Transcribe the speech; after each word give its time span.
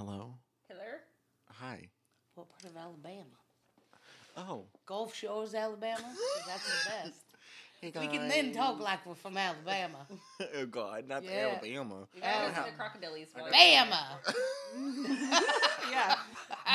Hello. 0.00 0.32
Killer? 0.66 1.02
Hi. 1.50 1.86
What 2.34 2.48
part 2.48 2.64
of 2.64 2.74
Alabama? 2.74 3.36
Oh. 4.34 4.64
Gulf 4.86 5.14
Shores, 5.14 5.54
Alabama? 5.54 6.02
That's 6.46 6.64
the 6.64 6.90
best. 7.04 7.20
Hey 7.82 7.92
we 8.00 8.06
can 8.06 8.26
then 8.26 8.54
talk 8.54 8.80
like 8.80 9.04
we're 9.04 9.14
from 9.14 9.36
Alabama. 9.36 10.06
oh 10.56 10.64
God, 10.64 11.06
not 11.06 11.22
Yeah. 11.22 11.50
Alabama. 11.52 12.06
You 12.14 12.22
gotta 12.22 12.34
Alabama. 12.34 12.48
listen 12.48 12.64
to 12.64 12.78
Crocodiles. 12.78 13.28
while 13.34 13.52
Bama! 13.52 15.42
Yeah. 15.90 16.14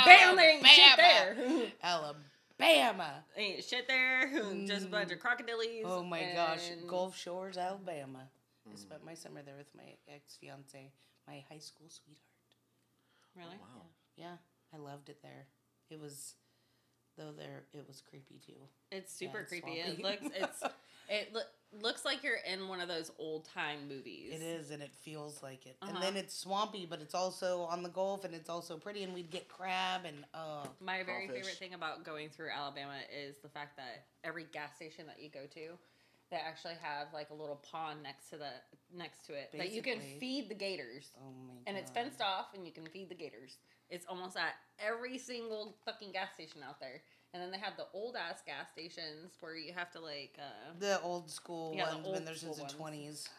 Bam, 0.05 0.35
there 0.35 0.51
ain't 0.51 0.67
shit 0.67 0.97
there. 0.97 1.37
Alabama! 1.81 3.23
ain't 3.35 3.63
shit 3.63 3.87
there. 3.87 4.29
Just 4.67 4.85
a 4.85 4.89
bunch 4.89 5.11
of 5.11 5.19
crocodiles. 5.19 5.83
Oh 5.83 6.03
my 6.03 6.21
gosh, 6.35 6.69
and- 6.71 6.87
Gulf 6.87 7.17
Shores, 7.17 7.57
Alabama. 7.57 8.29
I 8.67 8.75
mm. 8.75 8.77
spent 8.77 9.03
my 9.03 9.15
summer 9.15 9.41
there 9.43 9.57
with 9.57 9.73
my 9.75 9.95
ex 10.13 10.37
fiance, 10.39 10.91
my 11.27 11.43
high 11.49 11.57
school 11.57 11.87
sweetheart. 11.89 12.34
Really? 13.35 13.57
Wow. 13.59 13.83
Yeah, 14.15 14.35
I 14.73 14.77
loved 14.77 15.09
it 15.09 15.21
there. 15.21 15.45
It 15.89 15.99
was, 15.99 16.35
though 17.17 17.31
there, 17.37 17.63
it 17.73 17.85
was 17.87 18.01
creepy 18.01 18.39
too. 18.45 18.53
It's 18.91 19.13
super 19.13 19.39
it's 19.39 19.49
creepy. 19.49 19.79
It 19.79 20.01
looks 20.01 20.21
it's 20.23 20.63
it 21.09 21.33
loo- 21.33 21.81
looks 21.81 22.05
like 22.05 22.23
you're 22.23 22.39
in 22.49 22.67
one 22.69 22.79
of 22.79 22.87
those 22.87 23.11
old 23.19 23.45
time 23.53 23.87
movies. 23.89 24.31
It 24.33 24.41
is, 24.43 24.71
and 24.71 24.81
it 24.81 24.93
feels 25.03 25.43
like 25.43 25.65
it. 25.65 25.75
And 25.81 25.91
Uh-huh. 25.91 25.99
then 26.01 26.15
it's 26.17 26.33
swampy, 26.37 26.85
but 26.89 27.01
it's 27.01 27.13
also 27.15 27.61
on 27.63 27.83
the 27.83 27.89
Gulf, 27.89 28.23
and 28.23 28.33
it's 28.33 28.49
also 28.49 28.77
pretty, 28.77 29.03
and 29.03 29.13
we'd 29.13 29.29
get 29.31 29.47
crab 29.49 30.01
and 30.05 30.23
uh. 30.33 30.65
My 30.79 31.03
very 31.03 31.27
Crawfish. 31.27 31.43
favorite 31.43 31.57
thing 31.57 31.73
about 31.73 32.03
going 32.05 32.29
through 32.29 32.49
Alabama 32.55 32.95
is 33.13 33.35
the 33.43 33.49
fact 33.49 33.75
that 33.77 34.05
every 34.23 34.45
gas 34.53 34.75
station 34.75 35.05
that 35.07 35.21
you 35.21 35.29
go 35.29 35.45
to, 35.53 35.77
they 36.31 36.37
actually 36.37 36.73
have 36.81 37.07
like 37.13 37.29
a 37.29 37.33
little 37.33 37.57
pond 37.57 38.01
next 38.03 38.29
to 38.29 38.37
the 38.37 38.49
next 38.95 39.25
to 39.27 39.33
it 39.33 39.51
that 39.57 39.71
you 39.71 39.81
can 39.81 39.99
feed 40.19 40.49
the 40.49 40.55
gators. 40.55 41.11
Oh 41.17 41.31
my 41.47 41.53
god. 41.53 41.61
And 41.67 41.77
it's 41.77 41.91
fenced 41.91 42.21
off 42.21 42.47
and 42.55 42.65
you 42.65 42.71
can 42.71 42.87
feed 42.87 43.09
the 43.09 43.15
gators. 43.15 43.57
It's 43.89 44.05
almost 44.07 44.35
at 44.37 44.53
every 44.79 45.17
single 45.17 45.77
fucking 45.85 46.11
gas 46.11 46.29
station 46.33 46.61
out 46.67 46.79
there. 46.79 47.01
And 47.33 47.43
then 47.43 47.51
they 47.51 47.57
have 47.59 47.75
the 47.77 47.85
old 47.93 48.15
ass 48.15 48.41
gas 48.45 48.67
stations 48.71 49.33
where 49.39 49.55
you 49.57 49.73
have 49.73 49.91
to 49.91 49.99
like 49.99 50.37
uh 50.39 50.73
The 50.79 50.99
old 51.01 51.29
school 51.29 51.73
Yeah, 51.75 51.85
the 51.89 51.95
ones 51.95 52.05
old 52.07 52.15
been 52.15 52.25
there 52.25 52.35
since 52.35 52.41
school 52.55 52.55
the 52.55 52.61
ones. 52.63 52.73
twenties. 52.73 53.29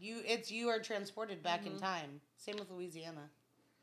You, 0.00 0.20
it's 0.26 0.50
you 0.50 0.68
are 0.68 0.80
transported 0.80 1.42
back 1.42 1.66
in 1.66 1.74
Mhm. 1.74 1.80
time. 1.80 2.20
Same 2.36 2.56
with 2.56 2.70
Louisiana. 2.70 3.30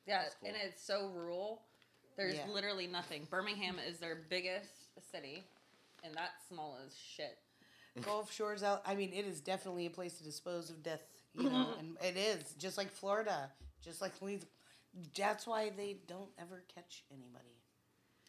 Yeah, 0.05 0.25
cool. 0.39 0.49
and 0.49 0.57
it's 0.57 0.81
so 0.83 1.07
rural. 1.07 1.63
There's 2.17 2.35
Yeah. 2.35 2.47
literally 2.49 2.85
nothing. 2.85 3.25
Birmingham 3.25 3.79
is 3.79 3.97
their 3.99 4.15
biggest 4.15 4.73
city, 5.11 5.43
and 6.03 6.13
that's 6.13 6.45
small 6.47 6.75
as 6.85 6.95
shit. 6.97 7.39
Gulf 8.05 8.31
Shores 8.33 8.63
out. 8.63 8.81
I 8.85 8.95
mean, 8.95 9.11
it 9.13 9.25
is 9.25 9.39
definitely 9.41 9.85
a 9.85 9.89
place 9.89 10.13
to 10.19 10.23
dispose 10.23 10.69
of 10.69 10.81
death. 10.83 11.03
You 11.35 11.49
know, 11.49 11.69
and 11.79 11.97
it 12.03 12.17
is 12.17 12.53
just 12.57 12.77
like 12.77 12.91
Florida, 12.91 13.49
just 13.83 14.01
like 14.01 14.13
Louisiana. 14.21 14.45
That's 15.17 15.47
why 15.47 15.71
they 15.75 15.97
don't 16.07 16.29
ever 16.39 16.63
catch 16.73 17.03
anybody. 17.11 17.55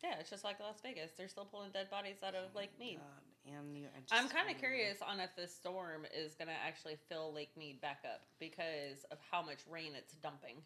Yeah, 0.02 0.14
it's 0.20 0.30
just 0.30 0.44
like 0.44 0.58
Las 0.60 0.80
Vegas. 0.82 1.10
They're 1.16 1.28
still 1.28 1.44
pulling 1.44 1.70
dead 1.70 1.90
bodies 1.90 2.16
out 2.26 2.34
of 2.34 2.54
Lake 2.56 2.70
Mead. 2.78 2.98
God, 2.98 3.54
and 3.56 3.76
you, 3.76 3.86
I 4.10 4.18
I'm 4.18 4.28
kind 4.28 4.50
of 4.50 4.58
curious 4.58 4.98
on 5.00 5.20
if 5.20 5.34
this 5.36 5.54
storm 5.54 6.06
is 6.16 6.34
going 6.34 6.48
to 6.48 6.54
actually 6.54 6.96
fill 7.08 7.32
Lake 7.32 7.50
Mead 7.56 7.80
back 7.80 8.00
up 8.04 8.22
because 8.40 9.04
of 9.12 9.18
how 9.30 9.42
much 9.42 9.58
rain 9.70 9.92
it's 9.96 10.14
dumping. 10.14 10.56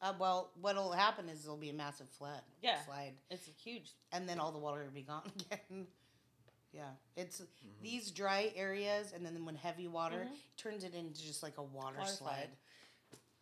Uh, 0.00 0.12
well, 0.18 0.50
what'll 0.60 0.90
happen 0.90 1.28
is 1.28 1.42
there'll 1.42 1.56
be 1.56 1.70
a 1.70 1.74
massive 1.74 2.08
flood. 2.10 2.40
Yeah. 2.62 2.82
Slide, 2.84 3.12
It's 3.30 3.46
a 3.46 3.52
huge. 3.52 3.92
and 4.12 4.28
then 4.28 4.40
all 4.40 4.50
the 4.50 4.58
water 4.58 4.82
will 4.82 4.90
be 4.90 5.02
gone 5.02 5.22
again. 5.52 5.86
Yeah, 6.72 6.90
it's 7.16 7.40
Mm-hmm. 7.40 7.82
these 7.82 8.10
dry 8.10 8.50
areas, 8.56 9.12
and 9.12 9.24
then 9.24 9.44
when 9.44 9.56
heavy 9.56 9.88
water 9.88 10.24
Mhm. 10.30 10.38
turns 10.56 10.84
it 10.84 10.94
into 10.94 11.20
just 11.22 11.42
like 11.42 11.58
a 11.58 11.62
water, 11.62 11.98
Water 11.98 12.10
slide. 12.10 12.48
slide. 12.48 12.58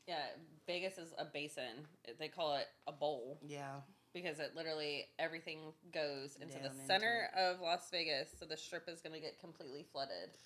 Yeah, 0.06 0.26
Vegas 0.66 0.98
is 0.98 1.14
a 1.18 1.24
basin. 1.24 1.86
They 2.18 2.28
call 2.28 2.56
it 2.56 2.66
a 2.88 2.92
bowl 2.92 3.38
Yeah, 3.42 3.82
because 4.12 4.40
it 4.40 4.56
literally 4.56 5.08
everything 5.20 5.72
goes 5.92 6.34
into 6.36 6.54
Down 6.54 6.62
the 6.64 6.70
into 6.70 6.86
center 6.86 7.30
of 7.36 7.60
Las 7.60 7.88
Vegas. 7.90 8.36
So 8.36 8.44
the 8.46 8.56
strip 8.56 8.88
is 8.88 9.00
going 9.00 9.12
to 9.12 9.20
get 9.20 9.38
completely 9.38 9.84
flooded 9.84 10.36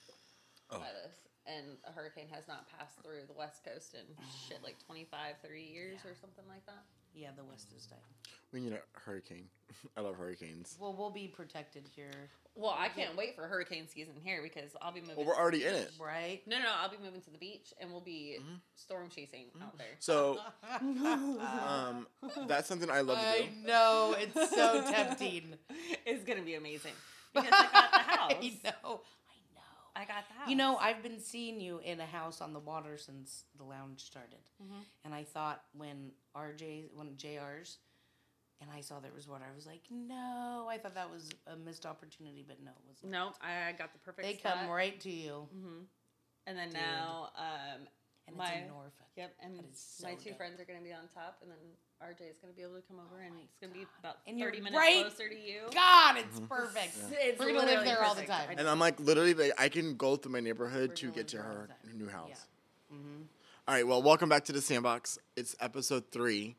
Oh. 0.70 0.78
by 0.78 0.92
this. 0.92 1.26
And 1.46 1.78
a 1.84 1.92
hurricane 1.92 2.28
has 2.28 2.46
not 2.48 2.68
passed 2.68 2.98
through 3.00 3.26
the 3.26 3.32
West 3.34 3.64
Coast 3.64 3.94
in 3.94 4.16
shit 4.48 4.62
like 4.62 4.78
25, 4.80 5.38
30 5.40 5.62
years 5.62 6.04
or 6.04 6.14
something 6.14 6.46
like 6.48 6.64
that. 6.66 6.84
Yeah, 7.14 7.28
the 7.36 7.44
West 7.44 7.72
is 7.76 7.86
dying. 7.86 8.00
We 8.52 8.60
need 8.60 8.72
a 8.72 8.80
hurricane. 9.00 9.46
I 9.96 10.00
love 10.00 10.16
hurricanes. 10.16 10.76
Well, 10.80 10.94
we'll 10.96 11.10
be 11.10 11.26
protected 11.26 11.88
here, 11.96 12.10
Well, 12.54 12.74
I 12.78 12.88
can't 12.88 13.16
wait 13.16 13.34
for 13.34 13.42
hurricane 13.48 13.88
season 13.88 14.14
here 14.22 14.40
because 14.42 14.70
I'll 14.80 14.92
be 14.92 15.00
moving. 15.00 15.16
Well, 15.16 15.26
we're 15.26 15.36
already 15.36 15.64
in 15.64 15.74
it. 15.74 15.90
right? 16.00 16.40
No, 16.46 16.58
no, 16.58 16.64
no, 16.64 16.70
I'll 16.80 16.88
be 16.90 16.98
moving 17.02 17.20
to 17.22 17.30
the 17.30 17.38
beach 17.38 17.72
and 17.80 17.90
we'll 17.90 18.00
be 18.00 18.38
Mhm. 18.40 18.60
storm 18.76 19.08
chasing 19.08 19.46
out 19.62 19.76
there. 19.78 19.96
So, 19.98 20.38
um, 20.80 22.06
that's 22.46 22.68
something 22.68 22.90
I 22.90 23.00
love 23.00 23.18
to 23.18 23.26
I 23.26 23.42
do. 23.62 23.66
know 23.66 24.14
it's 24.18 24.54
so 24.54 24.82
tempting. 24.90 25.54
it's 26.06 26.24
gonna 26.24 26.42
be 26.42 26.54
amazing 26.54 26.92
because 27.34 27.50
I 27.52 27.68
got 27.72 27.90
the 27.92 27.98
house. 27.98 28.32
I 28.64 28.72
know. 28.84 29.00
I 29.96 30.04
got 30.04 30.26
the 30.28 30.34
house. 30.34 30.48
You 30.48 30.56
know, 30.56 30.76
I've 30.76 31.02
been 31.02 31.20
seeing 31.20 31.60
you 31.60 31.78
in 31.78 32.00
a 32.00 32.06
house 32.06 32.40
on 32.40 32.52
the 32.52 32.58
water 32.58 32.96
since 32.98 33.44
the 33.56 33.64
lounge 33.64 34.00
started, 34.02 34.50
Mhm. 34.62 34.84
and 35.04 35.14
I 35.14 35.24
thought 35.24 35.64
when 35.72 36.12
RJ, 36.34 36.88
when 36.94 37.16
JR's, 37.16 37.78
and 38.60 38.70
I 38.70 38.80
saw 38.80 38.98
there 39.00 39.12
was 39.12 39.28
water, 39.28 39.44
I 39.50 39.54
was 39.54 39.66
like, 39.66 39.82
no. 39.90 40.66
I 40.68 40.78
thought 40.78 40.94
that 40.94 41.10
was 41.10 41.30
a 41.46 41.56
missed 41.56 41.86
opportunity, 41.86 42.42
but 42.46 42.60
no, 42.60 42.72
it 42.72 42.84
wasn't. 42.88 43.12
no, 43.12 43.34
I 43.40 43.72
got 43.72 43.92
the 43.92 43.98
perfect. 44.00 44.26
They 44.26 44.36
spot. 44.36 44.54
come 44.58 44.68
right 44.68 44.98
to 45.00 45.10
you, 45.10 45.48
hmm 45.52 45.82
And 46.46 46.58
then 46.58 46.68
Dude. 46.68 46.76
now, 46.76 47.30
um, 47.36 47.88
and 48.26 48.36
My- 48.36 48.52
it's 48.52 48.62
in 48.62 48.68
Norfolk. 48.68 49.06
yep, 49.16 49.34
and 49.40 49.56
That 49.58 49.62
my 49.62 49.72
so 49.74 50.16
two 50.16 50.30
dope. 50.30 50.36
friends 50.38 50.60
are 50.60 50.64
gonna 50.66 50.80
be 50.82 50.92
on 50.92 51.08
top, 51.08 51.38
and 51.40 51.50
then 51.50 51.76
RJ 52.04 52.30
is 52.30 52.36
gonna 52.38 52.52
be 52.52 52.62
able 52.62 52.74
to 52.74 52.82
come 52.82 53.00
over, 53.00 53.20
and 53.22 53.34
it's 53.42 53.56
gonna 53.60 53.72
be 53.72 53.86
about 53.98 54.18
And 54.26 54.38
thirty 54.38 54.58
minutes 54.60 54.76
right- 54.76 55.04
closer 55.06 55.28
to 55.28 55.34
you. 55.38 55.62
God, 55.72 56.18
it's 56.18 56.38
Mhm. 56.40 56.48
perfect. 56.48 56.96
Yeah. 57.10 57.18
It's 57.18 57.38
We're 57.38 57.46
gonna 57.46 57.58
live 57.60 57.66
literally 57.68 57.84
there 57.86 58.04
all 58.04 58.14
the 58.14 58.24
time. 58.26 58.50
And 58.58 58.68
I'm 58.68 58.78
like, 58.78 59.00
literally, 59.00 59.34
like, 59.34 59.52
I 59.58 59.68
can 59.68 59.96
go 59.96 60.16
through 60.16 60.32
my 60.32 60.40
neighborhood 60.40 60.90
We're 60.90 60.96
to 60.96 61.10
get 61.12 61.28
to 61.28 61.36
live 61.38 61.44
there 61.46 61.52
all 61.52 61.66
her 61.66 61.92
new 61.94 62.08
house. 62.08 62.46
Mm-hmm. 62.92 63.22
All 63.66 63.74
right, 63.74 63.86
well, 63.86 64.02
welcome 64.02 64.28
back 64.28 64.44
to 64.44 64.52
the 64.52 64.60
sandbox. 64.60 65.18
It's 65.36 65.56
episode 65.60 66.10
three. 66.10 66.56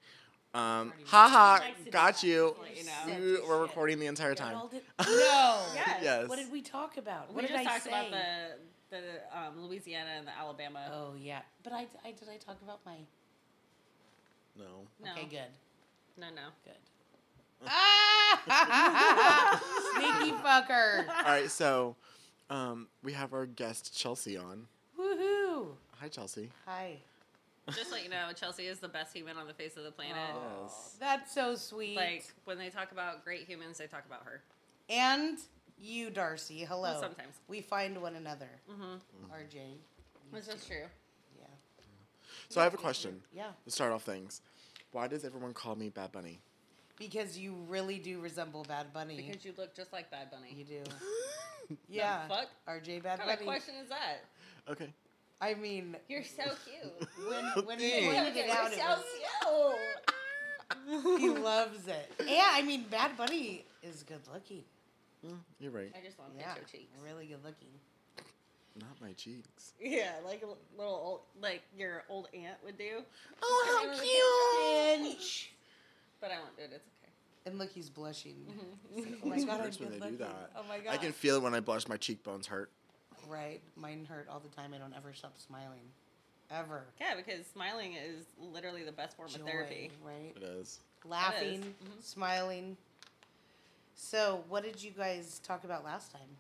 Um, 0.56 0.62
Already 0.90 1.04
haha, 1.06 1.56
She 1.58 1.62
likes 1.64 1.78
to 1.80 1.84
do 1.86 1.92
got 1.92 2.24
you. 2.24 2.56
just 2.66 2.78
you 2.80 2.84
know. 2.86 2.92
Such 3.06 3.20
We 3.20 3.38
a 3.38 3.46
were 3.46 3.62
recording 3.62 4.00
the 4.00 4.06
entire 4.08 4.34
time. 4.36 4.56
No. 5.00 5.66
Yes. 5.76 6.00
yes. 6.02 6.28
What 6.30 6.38
did 6.38 6.50
we 6.52 6.62
talk 6.62 6.98
about? 6.98 7.28
We 7.30 7.36
What 7.36 7.42
did 7.42 7.50
just 7.52 7.60
I 7.60 7.64
talked 7.66 7.84
say? 7.84 7.90
about 7.90 8.12
the 8.12 8.58
the 8.92 9.38
um, 9.38 9.60
Louisiana 9.68 10.12
and 10.12 10.26
the 10.28 10.32
Alabama. 10.32 10.90
Oh 10.94 11.14
yeah, 11.18 11.42
but 11.64 11.74
I, 11.74 11.88
I 12.06 12.12
did 12.12 12.30
I 12.30 12.38
talk 12.38 12.62
about 12.62 12.80
my 12.86 12.96
No. 14.58 14.88
no, 15.04 15.12
okay 15.12 15.28
good 15.30 15.52
no, 16.18 16.28
no. 16.30 16.42
good. 16.64 16.74
ah! 17.68 19.62
Sneaky 19.96 20.32
fucker! 20.38 21.08
All 21.08 21.24
right, 21.24 21.50
so 21.50 21.96
um, 22.50 22.88
we 23.04 23.14
have 23.14 23.34
our 23.34 23.46
guest 23.46 23.98
Chelsey 23.98 24.38
on. 24.38 24.68
Woohoo! 25.00 25.68
Hi, 26.00 26.08
Chelsey. 26.08 26.50
Hi. 26.66 26.98
Just 27.72 27.92
let 27.92 28.04
you 28.04 28.10
know, 28.10 28.28
Chelsey 28.36 28.68
is 28.68 28.80
the 28.80 28.88
best 28.88 29.16
human 29.16 29.38
on 29.38 29.48
the 29.48 29.54
face 29.54 29.76
of 29.76 29.84
the 29.84 29.92
planet. 29.92 30.16
Aw, 30.16 30.64
Yes. 30.64 30.96
That's 31.00 31.34
so 31.34 31.56
sweet. 31.56 31.96
Like 31.96 32.26
when 32.46 32.58
they 32.60 32.70
talk 32.70 32.92
about 32.92 33.24
great 33.24 33.48
humans, 33.48 33.78
they 33.80 33.88
talk 33.88 34.06
about 34.06 34.24
her. 34.24 34.42
and 34.90 35.40
you, 35.78 36.10
Darcy. 36.10 36.64
Hello. 36.64 36.84
Well, 36.84 37.02
sometimes. 37.02 37.36
we 37.48 37.60
find 37.62 38.02
one 38.02 38.16
another. 38.16 38.50
Mm-hmm. 38.72 39.34
RJ. 39.34 39.56
you 39.56 39.80
This 40.32 40.48
is 40.48 40.66
true. 40.66 40.86
Yeah. 42.50 42.54
So 42.54 42.62
I 42.62 42.64
have 42.64 42.74
a 42.74 42.78
question 42.78 43.22
Yeah, 43.34 43.48
to 43.66 43.72
start 43.72 43.92
off 43.92 44.04
things. 44.04 44.42
Why 44.92 45.08
does 45.08 45.26
everyone 45.26 45.54
call 45.54 45.76
me 45.76 45.90
Bad 45.90 46.12
Bunny? 46.12 46.40
because 46.98 47.38
you 47.38 47.54
really 47.68 48.00
do 48.00 48.22
resemble 48.22 48.64
Bad 48.64 48.94
Bunny. 48.94 49.18
Because 49.18 49.44
you 49.44 49.52
look 49.58 49.76
just 49.76 49.92
like 49.92 50.10
Bad 50.10 50.32
Bunny. 50.32 50.54
you 50.56 50.64
do. 50.64 50.82
The 51.68 51.76
Yeah. 51.90 52.28
fuck? 52.28 52.48
RJ 52.70 53.02
Bad 53.04 53.18
What 53.20 53.28
kind 53.28 53.32
of 53.32 53.38
Bunny. 53.40 53.46
question 53.46 53.76
is 53.84 53.90
that? 53.90 54.24
okay. 54.70 54.94
I 55.42 55.56
mean, 55.56 55.98
You're 56.08 56.24
so 56.24 56.44
cute. 56.64 57.10
when 57.28 57.66
when 57.66 57.80
he 57.80 57.90
Thanks. 57.90 58.16
pointed 58.16 58.38
it 58.38 58.50
out, 58.50 58.72
it 58.72 58.78
You're 58.78 58.88
was, 58.88 59.04
so 59.44 61.18
he 61.18 61.30
loves 61.30 61.88
it. 61.88 62.12
Yeah, 62.26 62.44
I 62.52 62.62
mean, 62.62 62.86
Bad 62.90 63.18
Bunny 63.18 63.66
is 63.84 64.04
good 64.04 64.22
looking. 64.32 64.64
Mm, 65.26 65.38
you're 65.60 65.72
right. 65.72 65.92
I 66.00 66.06
just 66.06 66.18
want 66.20 66.34
to 66.34 66.40
Yeah, 66.40 66.54
pinch 66.54 66.72
your 66.74 66.82
cheeks. 66.82 66.94
really 67.04 67.26
good 67.26 67.44
looking. 67.44 67.70
Not 68.80 69.00
my 69.02 69.14
cheeks. 69.14 69.74
Yeah, 69.80 70.12
like 70.26 70.44
a 70.44 70.78
little 70.78 70.94
old, 70.94 71.22
like 71.42 71.62
your 71.78 72.04
old 72.10 72.28
aunt 72.34 72.58
would 72.66 72.78
do. 72.78 73.02
Oh, 73.42 73.82
how 73.86 75.04
Pinch. 75.04 75.52
But 76.20 76.32
I 76.32 76.40
won't 76.40 76.58
do 76.58 76.64
it. 76.64 76.72
It's 76.74 76.88
okay. 77.02 77.12
And 77.46 77.58
look, 77.58 77.72
he's 77.72 77.90
blushing. 77.90 78.36
Mhm. 78.50 79.18
Oh 79.24 79.28
my 79.28 79.36
It 79.38 79.46
god, 79.46 79.54
I'm 79.54 79.60
hurts 79.62 79.80
when 79.80 79.90
good 79.90 80.02
they 80.02 80.10
do 80.10 80.18
that. 80.18 80.52
Oh 80.58 80.64
my 80.68 80.80
god. 80.80 80.94
I 80.94 80.98
can 80.98 81.14
feel 81.14 81.38
it 81.38 81.44
when 81.44 81.54
I 81.54 81.60
blush. 81.62 81.88
My 81.88 81.98
cheekbones 81.98 82.48
hurt. 82.48 82.70
Right, 83.28 83.62
mine 83.76 84.06
hurt 84.10 84.28
all 84.30 84.40
the 84.40 84.50
time. 84.50 84.74
I 84.74 84.78
don't 84.78 84.94
ever 84.94 85.14
stop 85.14 85.38
smiling, 85.38 85.82
ever. 86.52 86.84
Yeah, 87.00 87.16
because 87.16 87.46
smiling 87.48 87.94
is 87.94 88.26
literally 88.40 88.84
the 88.84 88.92
best 88.92 89.16
form 89.16 89.30
Joy, 89.30 89.40
of 89.40 89.46
therapy. 89.46 89.92
right? 90.04 90.34
It 90.36 90.44
is. 90.44 90.80
Laughing, 91.06 91.62
Mhm. 91.84 92.04
smiling. 92.04 92.78
So, 93.96 94.44
what 94.50 94.64
did 94.64 94.84
you 94.84 94.92
guys 94.92 95.40
talk 95.40 95.64
about 95.64 95.84
last 95.86 96.12
time? 96.12 96.38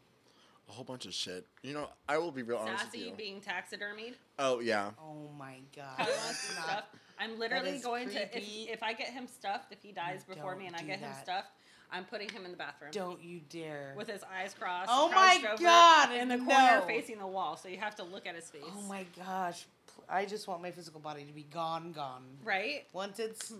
A 0.69 0.71
whole 0.71 0.83
bunch 0.83 1.05
of 1.05 1.13
shit. 1.13 1.45
You 1.61 1.73
know, 1.73 1.89
I 2.09 2.17
will 2.17 2.31
be 2.31 2.43
real 2.43 2.57
honest 2.57 2.85
with 2.85 2.93
Sassy 2.93 3.05
you. 3.09 3.13
being 3.15 3.41
taxidermied. 3.41 4.13
oh 4.39 4.59
yeah, 4.59 4.91
Oh 4.99 5.29
my 5.37 5.55
god. 5.75 5.85
How 5.97 6.05
he 6.05 6.11
wants 6.11 6.47
to 6.49 6.55
Not- 6.67 6.89
I'm 7.19 7.39
literally 7.39 7.71
is 7.77 7.83
going 7.83 8.09
to 8.09 8.27
creepy. 8.27 8.63
if, 8.69 8.73
if 8.77 8.83
I 8.83 8.93
get 8.93 9.07
him 9.07 9.25
stuffed, 9.27 9.71
if 9.71 9.81
he 9.81 9.91
dies 9.93 10.23
before 10.27 10.51
Don't 10.51 10.59
me 10.59 10.67
and 10.67 10.75
I 10.75 10.79
do 10.81 10.87
get 10.87 10.99
him 10.99 11.11
stuffed, 11.23 11.47
I'm 11.91 12.03
putting 12.03 12.27
him 12.29 12.43
in 12.43 12.51
the 12.51 12.57
bathroom 12.57 12.91
Don't 12.91 13.23
you 13.23 13.39
dare. 13.49 13.93
with 13.95 14.09
his 14.09 14.21
eyes 14.23 14.53
crossed. 14.59 14.89
Oh 14.91 15.09
my 15.13 15.39
over 15.53 15.61
God, 15.63 16.11
In 16.11 16.27
the 16.27 16.37
corner, 16.37 16.79
no. 16.81 16.83
facing 16.87 17.19
the 17.19 17.27
wall, 17.27 17.55
so 17.55 17.69
you 17.69 17.77
have 17.77 17.95
to 17.97 18.03
look 18.03 18.27
at 18.27 18.35
his 18.35 18.49
face. 18.49 18.63
oh 18.75 18.81
my 18.81 19.05
gosh. 19.15 19.65
I 20.09 20.25
just 20.25 20.47
want 20.47 20.61
my 20.61 20.71
physical 20.71 20.99
body 20.99 21.23
to 21.23 21.31
be 21.31 21.43
gone, 21.43 21.93
gone. 21.93 22.23
Right? 22.43 22.83
Once 22.91 23.19
it's 23.19 23.53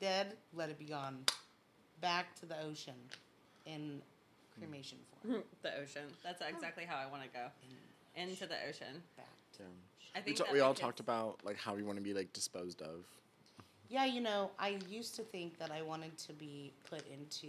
dead, 0.00 0.34
let 0.54 0.68
it 0.70 0.78
be 0.78 0.84
gone. 0.84 1.24
Back 2.00 2.36
to 2.40 2.46
the 2.46 2.54
ocean 2.62 2.94
in 3.66 4.00
cremation 4.58 4.98
form. 5.22 5.42
the 5.62 5.78
ocean. 5.80 6.02
That's 6.24 6.42
exactly 6.42 6.84
how 6.84 6.96
I 6.96 7.06
want 7.10 7.22
to 7.22 7.28
go 7.28 7.46
into 8.16 8.46
the 8.46 8.56
ocean. 8.68 9.02
back 9.16 9.26
to 9.58 9.62
yeah. 9.62 9.68
I 10.14 10.18
We, 10.20 10.24
think 10.24 10.36
ta- 10.38 10.44
that 10.44 10.52
we 10.52 10.60
all 10.60 10.70
kids- 10.72 10.80
talked 10.80 11.00
about 11.00 11.38
like 11.44 11.56
how 11.58 11.74
we 11.74 11.82
want 11.82 11.96
to 11.98 12.02
be 12.02 12.14
like 12.14 12.32
disposed 12.32 12.82
of. 12.82 13.04
Yeah, 13.90 14.04
you 14.04 14.20
know, 14.20 14.50
I 14.58 14.78
used 14.90 15.16
to 15.16 15.22
think 15.22 15.58
that 15.58 15.70
I 15.70 15.80
wanted 15.82 16.16
to 16.18 16.32
be 16.34 16.72
put 16.90 17.02
into 17.10 17.48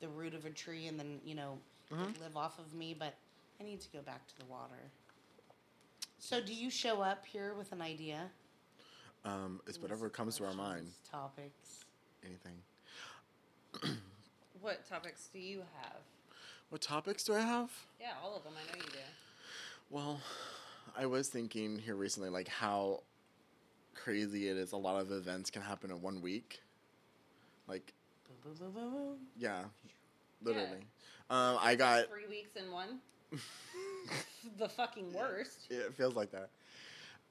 the 0.00 0.08
root 0.08 0.34
of 0.34 0.44
a 0.44 0.50
tree 0.50 0.86
and 0.88 0.98
then, 0.98 1.20
you 1.24 1.34
know, 1.36 1.58
Mhm. 1.92 2.20
live 2.20 2.36
off 2.36 2.58
of 2.58 2.74
me, 2.74 2.94
but 2.98 3.14
I 3.60 3.64
need 3.64 3.80
to 3.80 3.88
go 3.90 4.00
back 4.02 4.26
to 4.28 4.38
the 4.38 4.44
water. 4.46 4.90
So, 6.18 6.40
do 6.40 6.52
you 6.52 6.68
show 6.68 7.00
up 7.00 7.24
here 7.24 7.54
with 7.54 7.70
an 7.72 7.80
idea? 7.80 8.28
Um, 9.24 9.60
it's 9.68 9.78
whatever 9.80 10.08
comes 10.10 10.36
to 10.38 10.46
our 10.46 10.52
mind. 10.54 10.90
Topics. 11.10 11.84
Anything. 12.24 12.60
What 14.60 14.84
topics 14.88 15.28
do 15.32 15.38
you 15.38 15.62
have? 15.80 16.00
What 16.70 16.80
topics 16.82 17.24
do 17.24 17.34
I 17.34 17.40
have? 17.40 17.70
Yeah, 18.00 18.08
all 18.22 18.36
of 18.36 18.44
them. 18.44 18.52
I 18.56 18.70
know 18.76 18.84
you 18.84 18.90
do. 18.90 18.98
Well, 19.90 20.20
I 20.96 21.06
was 21.06 21.28
thinking 21.28 21.78
here 21.78 21.94
recently, 21.94 22.28
like 22.28 22.48
how 22.48 23.02
crazy 23.94 24.48
it 24.48 24.56
is. 24.56 24.72
A 24.72 24.76
lot 24.76 25.00
of 25.00 25.10
events 25.10 25.50
can 25.50 25.62
happen 25.62 25.90
in 25.90 26.02
one 26.02 26.20
week. 26.20 26.60
Like, 27.66 27.92
Boom, 28.44 28.54
boom, 28.58 28.72
boom, 28.72 28.72
boom, 28.82 28.92
boom. 28.92 29.16
yeah, 29.36 29.62
literally. 30.42 30.84
Um, 31.30 31.58
I 31.60 31.74
got. 31.74 32.06
Three 32.10 32.26
weeks 32.28 32.50
in 32.56 32.70
one. 32.70 32.98
the 34.58 34.68
fucking 34.68 35.12
worst. 35.12 35.66
Yeah, 35.70 35.78
it 35.80 35.94
feels 35.94 36.14
like 36.14 36.30
that. 36.32 36.50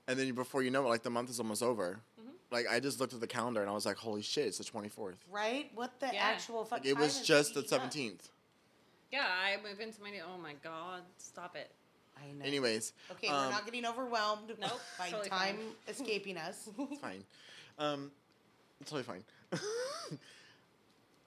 And 0.07 0.17
then 0.17 0.31
before 0.33 0.63
you 0.63 0.71
know 0.71 0.85
it, 0.85 0.89
like 0.89 1.03
the 1.03 1.09
month 1.09 1.29
is 1.29 1.39
almost 1.39 1.61
over. 1.63 1.99
Mhm. 2.19 2.31
Like 2.51 2.65
I 2.71 2.79
just 2.79 2.99
looked 2.99 3.13
at 3.13 3.19
the 3.19 3.27
calendar 3.27 3.61
and 3.61 3.69
I 3.69 3.73
was 3.73 3.85
like, 3.85 3.97
"Holy 3.97 4.21
shit! 4.21 4.45
It's 4.47 4.57
the 4.59 4.63
twenty 4.63 4.87
fourth. 4.89 5.17
Right? 5.29 5.69
What 5.75 5.99
the 5.99 6.07
Yeah. 6.13 6.23
actual 6.23 6.63
fuck? 6.65 6.79
Like, 6.79 6.87
it 6.87 6.97
was 6.97 7.21
just 7.21 7.53
the 7.55 7.61
speeding 7.61 7.73
up? 7.75 7.81
seventeenth. 7.91 8.29
Yeah, 9.11 9.25
I 9.25 9.57
move 9.67 9.79
into 9.79 10.01
my 10.01 10.09
new. 10.11 10.21
Oh 10.27 10.37
my 10.37 10.53
god! 10.63 11.01
Stop 11.17 11.55
it. 11.55 11.71
I 12.17 12.31
know. 12.31 12.45
Anyways, 12.45 12.93
Okay, 13.11 13.27
um, 13.27 13.45
we're 13.45 13.51
not 13.51 13.65
getting 13.65 13.85
overwhelmed 13.85 14.51
Nope, 14.59 14.81
by 14.97 15.09
totally 15.09 15.29
time 15.29 15.57
fine. 15.57 15.65
escaping 15.87 16.37
us. 16.37 16.67
it's 16.79 16.99
fine. 16.99 17.23
Um, 17.77 18.11
it's 18.81 18.89
totally 18.89 19.03
fine. 19.03 19.23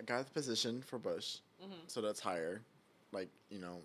I 0.00 0.04
got 0.04 0.24
the 0.26 0.32
position 0.32 0.82
for 0.82 0.98
Busch, 0.98 1.38
hmm 1.60 1.72
so 1.86 2.00
that's 2.00 2.20
higher. 2.20 2.60
Like 3.12 3.28
you 3.50 3.58
know, 3.60 3.78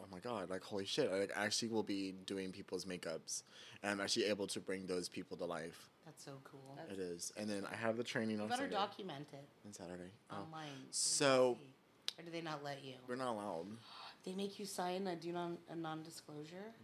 oh 0.00 0.06
my 0.10 0.18
god! 0.18 0.50
Like 0.50 0.62
holy 0.62 0.84
shit! 0.84 1.10
I 1.12 1.20
like, 1.20 1.32
actually 1.34 1.68
will 1.68 1.82
be 1.82 2.14
doing 2.26 2.50
people's 2.52 2.84
makeups, 2.86 3.42
and 3.82 3.92
I'm 3.92 4.00
actually 4.00 4.26
able 4.26 4.46
to 4.48 4.60
bring 4.60 4.86
those 4.86 5.08
people 5.08 5.36
to 5.38 5.44
life. 5.44 5.88
That's 6.06 6.24
so 6.24 6.32
cool. 6.44 6.76
That's- 6.76 6.96
It 6.96 7.00
is, 7.00 7.32
and 7.36 7.48
then 7.48 7.64
I 7.70 7.76
have 7.76 7.96
the 7.96 8.04
training 8.04 8.36
You 8.36 8.42
on 8.42 8.48
better 8.48 8.62
Sunday 8.62 8.74
document 8.74 9.28
it 9.32 9.44
and 9.64 9.74
Saturday. 9.74 10.10
Oh, 10.30 10.36
online. 10.36 10.68
So- 10.90 11.58
or 12.20 12.24
do 12.24 12.30
they 12.30 12.40
not 12.40 12.62
let 12.62 12.84
you? 12.84 12.94
we're 13.08 13.16
not 13.16 13.28
allowed. 13.28 13.66
They 14.24 14.34
make 14.34 14.58
you 14.58 14.66
sign 14.66 15.06
a 15.06 15.16
do 15.16 15.32
non 15.32 15.58
a 15.70 15.76
non-disclosure. 15.76 16.74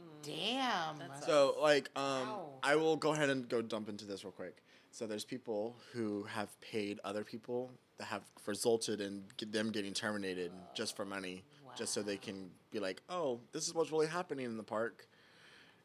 Mm. 0.00 0.22
Damn. 0.22 0.98
That's 0.98 1.26
So 1.26 1.56
like 1.60 1.90
um 1.96 2.28
Wow. 2.28 2.50
I 2.62 2.76
will 2.76 2.96
go 2.96 3.12
ahead 3.12 3.28
and 3.28 3.48
go 3.48 3.60
dump 3.60 3.88
into 3.88 4.06
this 4.06 4.24
real 4.24 4.32
quick. 4.32 4.62
So 4.90 5.06
there's 5.06 5.24
people 5.24 5.76
who 5.92 6.24
have 6.24 6.58
paid 6.60 6.98
other 7.04 7.22
people 7.22 7.70
that 7.98 8.06
have 8.06 8.22
resulted 8.46 9.00
in 9.00 9.24
get 9.36 9.52
them 9.52 9.70
getting 9.70 9.92
terminated 9.92 10.50
just 10.74 10.96
for 10.96 11.04
money, 11.04 11.44
just 11.76 11.92
so 11.92 12.02
they 12.02 12.16
can 12.16 12.50
be 12.72 12.80
like, 12.80 13.02
"Oh, 13.08 13.40
this 13.52 13.68
is 13.68 13.74
what's 13.74 13.92
really 13.92 14.08
happening 14.08 14.46
in 14.46 14.56
the 14.56 14.64
park." 14.64 15.06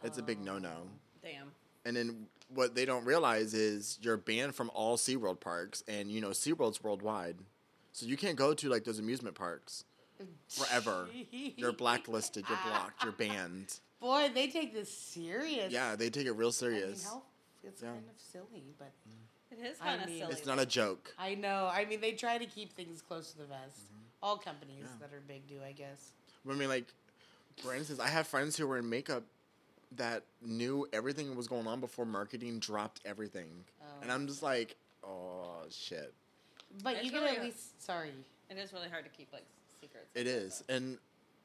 It's 0.03 0.17
a 0.17 0.23
big 0.23 0.39
no-no. 0.39 0.87
Damn. 1.21 1.51
And 1.83 1.95
then 1.95 2.27
what 2.49 2.75
they 2.75 2.85
don't 2.85 3.05
realize 3.05 3.53
is 3.53 3.99
you're 4.01 4.17
banned 4.17 4.55
from 4.55 4.71
all 4.73 4.97
SeaWorld 4.97 5.39
parks 5.39 5.83
and 5.87 6.11
you 6.11 6.21
know 6.21 6.29
SeaWorld's 6.29 6.83
worldwide. 6.83 7.37
So 7.95 8.05
you 8.05 8.17
can't 8.17 8.35
go 8.35 8.53
to 8.53 8.67
like 8.67 8.83
those 8.83 8.99
amusement 8.99 9.35
parks 9.35 9.85
forever. 10.49 11.07
You're 11.31 11.71
blacklisted, 11.71 12.43
you're 12.49 12.59
blocked, 12.67 13.01
you're 13.03 13.13
banned. 13.13 13.79
Boy, 14.01 14.29
they 14.33 14.47
take 14.47 14.73
this 14.73 14.91
serious. 14.91 15.71
Yeah, 15.71 15.95
they 15.95 16.09
take 16.09 16.25
it 16.25 16.33
real 16.33 16.47
I 16.47 16.49
mean, 16.49 16.51
serious. 16.51 17.05
how, 17.05 17.21
it's 17.63 17.81
Yeah. 17.81 17.91
kind 17.91 18.03
of 18.13 18.21
silly, 18.21 18.73
but 18.77 18.91
It 19.49 19.65
is 19.65 19.77
I 19.79 19.85
kind 19.85 20.01
of 20.03 20.09
mean- 20.09 20.19
silly. 20.19 20.33
It's 20.33 20.45
not 20.45 20.59
a 20.59 20.65
joke. 20.65 21.15
I 21.17 21.35
know. 21.35 21.69
I 21.71 21.85
mean, 21.85 22.01
they 22.01 22.11
try 22.11 22.37
to 22.37 22.45
keep 22.45 22.73
things 22.73 23.01
close 23.01 23.31
to 23.31 23.37
the 23.37 23.45
vest. 23.45 23.85
Mm-hmm. 23.85 24.01
All 24.23 24.37
companies 24.37 24.79
Yeah. 24.83 24.87
that 25.07 25.13
are 25.15 25.21
big 25.25 25.47
do, 25.47 25.61
I 25.65 25.71
guess. 25.71 26.09
I 26.49 26.53
mean, 26.53 26.67
like, 26.67 26.87
for 27.63 27.73
instance, 27.73 28.01
I 28.01 28.09
have 28.09 28.27
friends 28.27 28.57
who 28.57 28.67
were 28.67 28.77
in 28.77 28.89
makeup 28.89 29.23
that 29.95 30.23
knew 30.41 30.85
everything 30.91 31.33
was 31.37 31.47
going 31.47 31.65
on 31.65 31.79
before 31.79 32.05
marketing 32.05 32.59
dropped 32.59 32.99
everything, 33.05 33.63
and 34.01 34.11
I'm 34.11 34.27
just 34.27 34.43
like, 34.43 34.75
oh 35.01 35.61
shit. 35.69 36.13
But 36.83 36.95
It's 36.95 37.05
you 37.05 37.11
can 37.11 37.21
really 37.21 37.35
at 37.37 37.41
a- 37.41 37.45
least. 37.45 37.81
Sorry. 37.83 38.11
It 38.49 38.57
is 38.57 38.73
really 38.73 38.89
hard 38.89 39.03
to 39.05 39.09
keep 39.11 39.31
like 39.33 39.45
secrets. 39.81 40.07
It 40.13 40.27
is, 40.27 40.59
like 40.61 40.67
though. 40.67 40.75
and 40.75 40.97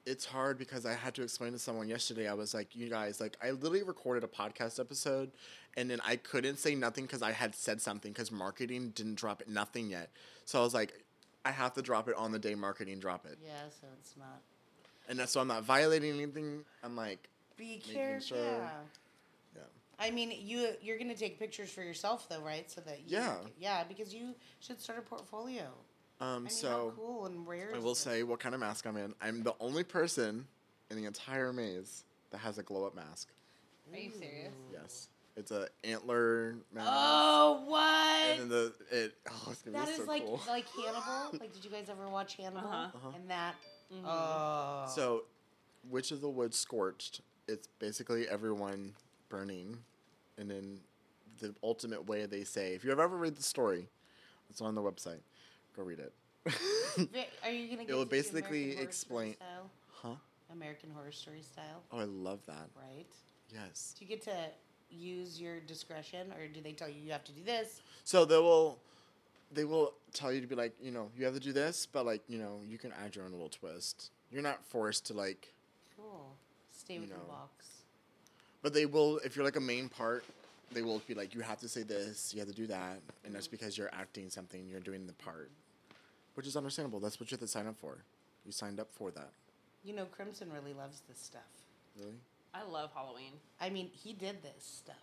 it's 0.07 0.25
hard 0.25 0.59
because 0.59 0.87
I 0.87 0.95
had 0.95 1.15
to 1.17 1.23
explain 1.23 1.53
to 1.53 1.59
someone 1.59 1.89
yesterday. 1.89 2.27
I 2.29 2.33
was 2.35 2.55
like, 2.55 2.75
you 2.75 2.89
guys, 2.89 3.21
like, 3.21 3.37
I 3.43 3.51
literally 3.51 3.83
recorded 3.83 4.25
a 4.25 4.27
podcast 4.27 4.81
episode, 4.81 5.31
and 5.77 5.91
then 5.91 6.01
I 6.05 6.17
couldn't 6.17 6.59
say 6.59 6.75
nothing 6.75 7.05
because 7.05 7.21
I 7.23 7.33
had 7.33 7.55
said 7.55 7.81
something 7.83 8.11
because 8.13 8.33
marketing 8.33 8.91
didn't 8.95 9.17
drop 9.17 9.43
it, 9.43 9.49
nothing 9.49 9.91
yet. 9.91 10.11
So 10.47 10.59
I 10.59 10.63
was 10.63 10.73
like, 10.75 11.05
I 11.45 11.51
have 11.51 11.75
to 11.75 11.83
drop 11.83 12.09
it 12.09 12.15
on 12.17 12.33
the 12.33 12.39
day 12.39 12.55
marketing 12.55 12.99
drop 12.99 13.27
it, 13.27 13.39
Yeah, 13.45 13.53
so 13.81 13.87
it's 14.01 14.15
not. 14.17 14.41
and 15.09 15.19
that's 15.19 15.33
so 15.33 15.41
I'm 15.41 15.49
not 15.49 15.65
violating 15.65 16.15
anything. 16.15 16.65
I'm 16.83 16.97
like, 16.97 17.29
Be 17.59 17.77
careful. 17.79 18.37
sure- 18.37 18.39
Yeah. 18.39 18.71
Yeah. 20.01 20.07
I 20.07 20.11
mean, 20.11 20.33
you 20.41 20.69
you're 20.83 20.99
gonna 20.99 21.15
take 21.15 21.39
pictures 21.39 21.71
for 21.71 21.83
yourself 21.83 22.29
though, 22.29 22.41
right? 22.41 22.71
So 22.71 22.81
that 22.83 23.01
you, 23.01 23.17
Yeah. 23.19 23.37
yeah, 23.59 23.85
because 23.85 24.15
you 24.15 24.35
should 24.61 24.81
start 24.81 24.99
a 24.99 25.03
portfolio. 25.03 25.65
um, 26.21 26.29
I 26.29 26.39
mean, 26.41 26.49
so. 26.51 26.69
how 26.69 26.93
cool 26.97 27.27
and 27.27 27.47
rare. 27.47 27.73
I 27.75 27.79
will 27.79 27.91
this? 27.91 27.99
say 28.01 28.23
what 28.23 28.41
kind 28.41 28.55
of 28.55 28.61
mask 28.61 28.87
I'm 28.87 28.97
in. 28.97 29.15
I'm 29.21 29.43
the 29.43 29.55
only 29.61 29.85
person 29.85 30.47
in 30.91 30.97
the 30.97 31.05
entire 31.07 31.53
maze 31.53 32.05
that 32.31 32.39
has 32.39 32.59
a 32.59 32.63
glow 32.63 32.87
up 32.87 32.95
mask. 32.95 33.29
Are 33.93 33.99
you 33.99 34.11
serious? 34.11 34.53
Yes. 34.73 35.09
It's 35.37 35.51
a 35.51 35.69
antler 35.85 36.57
mask. 36.73 36.91
Oh, 36.93 37.65
what? 37.67 38.41
And 38.41 38.41
then 38.43 38.49
the 38.49 38.73
it 38.91 39.15
oh 39.31 39.49
it's 39.51 39.63
gonna 39.63 39.79
that 39.79 39.87
be 39.87 39.93
is 39.93 39.97
so 39.99 40.05
like 40.05 40.25
cool. 40.25 40.41
like 40.49 40.67
Hannibal. 40.77 41.39
like, 41.41 41.53
did 41.53 41.65
you 41.65 41.71
guys 41.71 41.89
ever 41.89 42.09
watch 42.09 42.37
Hannibal? 42.37 42.69
Uh-huh. 42.69 42.89
Uh-huh. 42.95 43.11
And 43.15 43.31
that. 43.31 43.55
Mhm. 43.93 44.03
Oh. 44.05 44.85
So 44.95 45.25
Witch 45.89 46.11
of 46.13 46.21
the 46.21 46.29
Woods 46.29 46.59
Scorched, 46.59 47.23
it's 47.49 47.69
basically 47.79 48.29
everyone 48.29 48.95
burning 49.31 49.79
and 50.41 50.51
then 50.51 50.79
the 51.39 51.55
ultimate 51.63 52.07
way 52.09 52.27
they 52.27 52.45
say 52.45 52.75
if 52.75 52.83
you 52.85 52.91
have 52.91 52.99
ever 52.99 53.17
read 53.17 53.37
the 53.37 53.43
story, 53.43 53.89
it's 54.49 54.61
on 54.61 54.75
the 54.75 54.83
website. 54.83 55.21
Go 55.77 55.83
read 55.85 56.01
it. 56.01 56.13
Are 57.45 57.51
you 57.51 57.69
gonna? 57.69 57.85
Get 57.85 57.95
will 57.95 58.05
basically 58.05 58.63
American 58.63 58.77
Horror 58.77 58.89
explain- 58.89 59.37
huh? 60.03 60.15
American 60.53 60.91
Horror 60.91 61.13
Story 61.13 61.43
style, 61.43 61.83
Oh 61.93 61.99
I 61.99 62.05
love 62.05 62.41
that. 62.47 62.69
right? 62.77 63.07
Yes. 63.53 63.95
Do 63.99 64.05
you 64.05 64.09
get 64.09 64.23
to 64.23 64.37
use 64.91 65.41
your 65.41 65.61
discretion, 65.61 66.33
or 66.33 66.49
do 66.49 66.61
they 66.61 66.73
tell 66.73 66.89
you 66.89 66.97
you 67.05 67.13
have 67.13 67.23
to 67.25 67.33
do 67.33 67.43
this? 67.45 67.83
So 68.03 68.25
they 68.25 68.37
will, 68.37 68.79
they 69.53 69.65
will 69.65 69.95
tell 70.13 70.33
you 70.33 70.41
to 70.41 70.47
be 70.49 70.57
like, 70.57 70.73
you 70.83 70.91
know, 70.91 71.09
you 71.17 71.25
have 71.25 71.35
to 71.35 71.41
do 71.41 71.53
this, 71.53 71.87
but 71.87 72.05
like, 72.05 72.23
you 72.29 72.39
know, 72.39 72.61
you 72.67 72.79
can 72.79 72.93
add 73.05 73.15
your 73.15 73.25
own 73.27 73.31
little 73.31 73.49
twist. 73.49 74.11
You're 74.33 74.43
not 74.43 74.65
forced 74.65 75.07
to 75.07 75.15
like, 75.15 75.53
Cool. 75.97 76.35
Stay 76.77 76.99
with 76.99 77.11
the 77.11 77.15
box. 77.17 77.80
But 78.63 78.73
they 78.75 78.87
will. 78.87 79.19
If 79.19 79.37
you're 79.37 79.45
like 79.45 79.57
a 79.57 79.61
main 79.61 79.89
part, 79.89 80.25
they 80.73 80.83
will 80.83 81.01
be 81.07 81.15
like, 81.15 81.35
you 81.35 81.41
have 81.41 81.59
to 81.61 81.69
say 81.69 81.83
this, 81.83 82.33
you 82.35 82.41
have 82.41 82.49
to 82.49 82.55
do 82.55 82.67
that, 82.69 83.01
and 83.25 83.35
that's 83.35 83.49
because 83.49 83.77
you're 83.77 83.91
acting 83.93 84.31
something. 84.31 84.67
You're 84.69 84.81
doing 84.81 85.07
the 85.07 85.13
part, 85.15 85.51
which 86.35 86.47
is 86.47 86.57
understandable. 86.57 87.01
That's 87.01 87.19
what 87.19 87.31
you 87.31 87.35
have 87.37 87.41
to 87.41 87.49
sign 87.49 87.67
up 87.67 87.77
for. 87.79 87.99
You 88.47 88.53
signed 88.53 88.81
up 88.81 88.89
for 88.93 89.11
that. 89.13 89.31
You 89.85 89.95
know, 89.95 90.05
Crimson 90.07 90.49
really 90.53 90.73
loves 90.75 91.03
this 91.09 91.19
stuff. 91.19 91.43
Really? 91.99 92.13
I 92.55 92.63
love 92.65 92.91
Halloween. 92.95 93.33
I 93.61 93.71
mean, 93.71 93.91
he 93.93 94.13
did 94.13 94.43
this 94.43 94.63
stuff. 94.65 94.97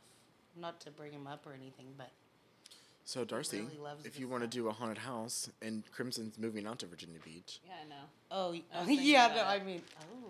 Not 0.60 0.80
to 0.82 0.92
bring 0.92 1.12
him 1.12 1.28
up 1.28 1.46
or 1.46 1.54
anything, 1.54 1.86
but 1.98 2.10
So 3.06 3.24
Darcy, 3.24 3.60
really 3.62 3.78
loves 3.78 4.06
if 4.06 4.20
you 4.20 4.28
want 4.28 4.44
to 4.44 4.48
do 4.48 4.68
a 4.70 4.72
haunted 4.72 4.98
house, 4.98 5.50
and 5.62 5.84
Crimson's 5.92 6.38
moving 6.40 6.66
out 6.68 6.80
to 6.80 6.86
Virginia 6.88 7.20
Beach, 7.24 7.60
Yeah, 7.66 7.74
I 7.86 7.90
know. 7.90 7.96
oh, 8.32 8.52
y- 8.52 8.64
I 8.74 8.80
was 8.80 8.88
thinking 8.88 9.08
yeah, 9.08 9.28
no, 9.28 9.34
about 9.34 9.48
I 9.48 9.64
mean, 9.64 9.82
oh, 10.02 10.30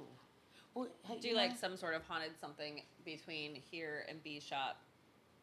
well, 0.78 0.88
hey, 1.04 1.20
Do 1.20 1.28
you 1.30 1.36
like 1.36 1.52
know, 1.52 1.58
some 1.60 1.78
sort 1.78 1.96
of 1.96 2.04
haunted 2.04 2.32
something 2.40 2.82
between 3.06 3.56
here 3.72 4.06
and 4.10 4.22
B 4.24 4.40
shop, 4.40 4.78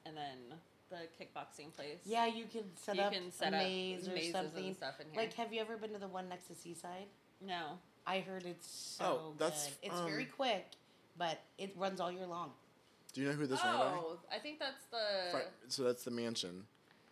and 0.07 0.17
then 0.17 0.59
the 0.91 0.97
kickboxing 1.19 1.75
place. 1.75 1.99
yeah, 2.05 2.26
you 2.26 2.45
can 2.47 2.64
set 2.76 2.97
you 2.97 3.03
up 3.03 3.12
can 3.12 3.33
set 3.33 3.53
a 3.53 3.57
up 3.57 3.62
maze 3.62 4.09
or 4.09 4.19
something. 4.31 4.67
and 4.67 4.76
stuff 4.76 5.00
in 5.00 5.07
here. 5.11 5.21
Like, 5.23 5.33
have 5.35 5.53
you 5.53 5.61
ever 5.61 5.76
been 5.76 5.93
to 5.93 5.99
the 5.99 6.09
one 6.09 6.29
next 6.29 6.47
to 6.49 6.55
Seaside? 6.55 7.07
no, 7.41 7.79
I 8.07 8.21
heard 8.21 8.45
it's 8.45 8.69
so 8.71 9.05
Oh, 9.05 9.35
that's, 9.38 9.67
good. 9.67 9.75
It's 9.83 10.00
very 10.00 10.25
um, 10.25 10.29
quick, 10.37 10.67
but 11.19 11.41
it 11.59 11.73
runs 11.76 12.00
all 12.00 12.12
year 12.12 12.26
long. 12.26 12.50
Do 13.12 13.21
you 13.23 13.29
know 13.29 13.33
who 13.35 13.47
this 13.47 13.62
ran? 13.64 13.75
Oh, 13.75 14.19
I 14.33 14.38
think 14.38 14.59
that's 14.59 14.85
the. 14.91 15.31
Fri- 15.33 15.50
So 15.69 15.83
that's 15.85 16.05
the 16.05 16.11
mansion. 16.11 16.64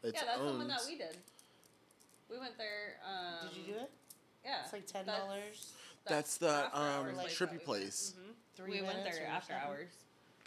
It's 0.02 0.14
yeah, 0.14 0.26
that's 0.26 0.41
owned. 0.41 0.55
the 0.55 0.59
one 0.59 0.69
that 0.69 0.81
we 0.87 0.97
did. 0.99 1.17
We 2.31 2.38
went 2.38 2.59
there. 2.59 2.97
Um, 3.07 3.49
Did 3.49 3.57
you 3.57 3.73
do 3.75 3.79
it? 3.81 3.91
Yeah. 4.45 4.62
It's 4.64 4.73
like 4.73 4.87
ten 4.87 5.07
that's- 5.07 5.23
dollars. 5.25 5.73
That's 6.06 6.37
the, 6.38 6.49
after 6.50 6.76
um, 6.76 6.82
hours 6.82 7.16
like 7.16 7.26
place 7.26 7.38
trippy 7.38 7.38
that 7.38 7.50
we 7.50 7.56
went. 7.56 7.64
place. 7.64 8.14
Mhm. 8.18 8.32
Three 8.54 8.71
We 8.80 8.82
went 8.82 9.04
there 9.04 9.26
after 9.26 9.52
something? 9.54 9.68
hours. 9.68 9.90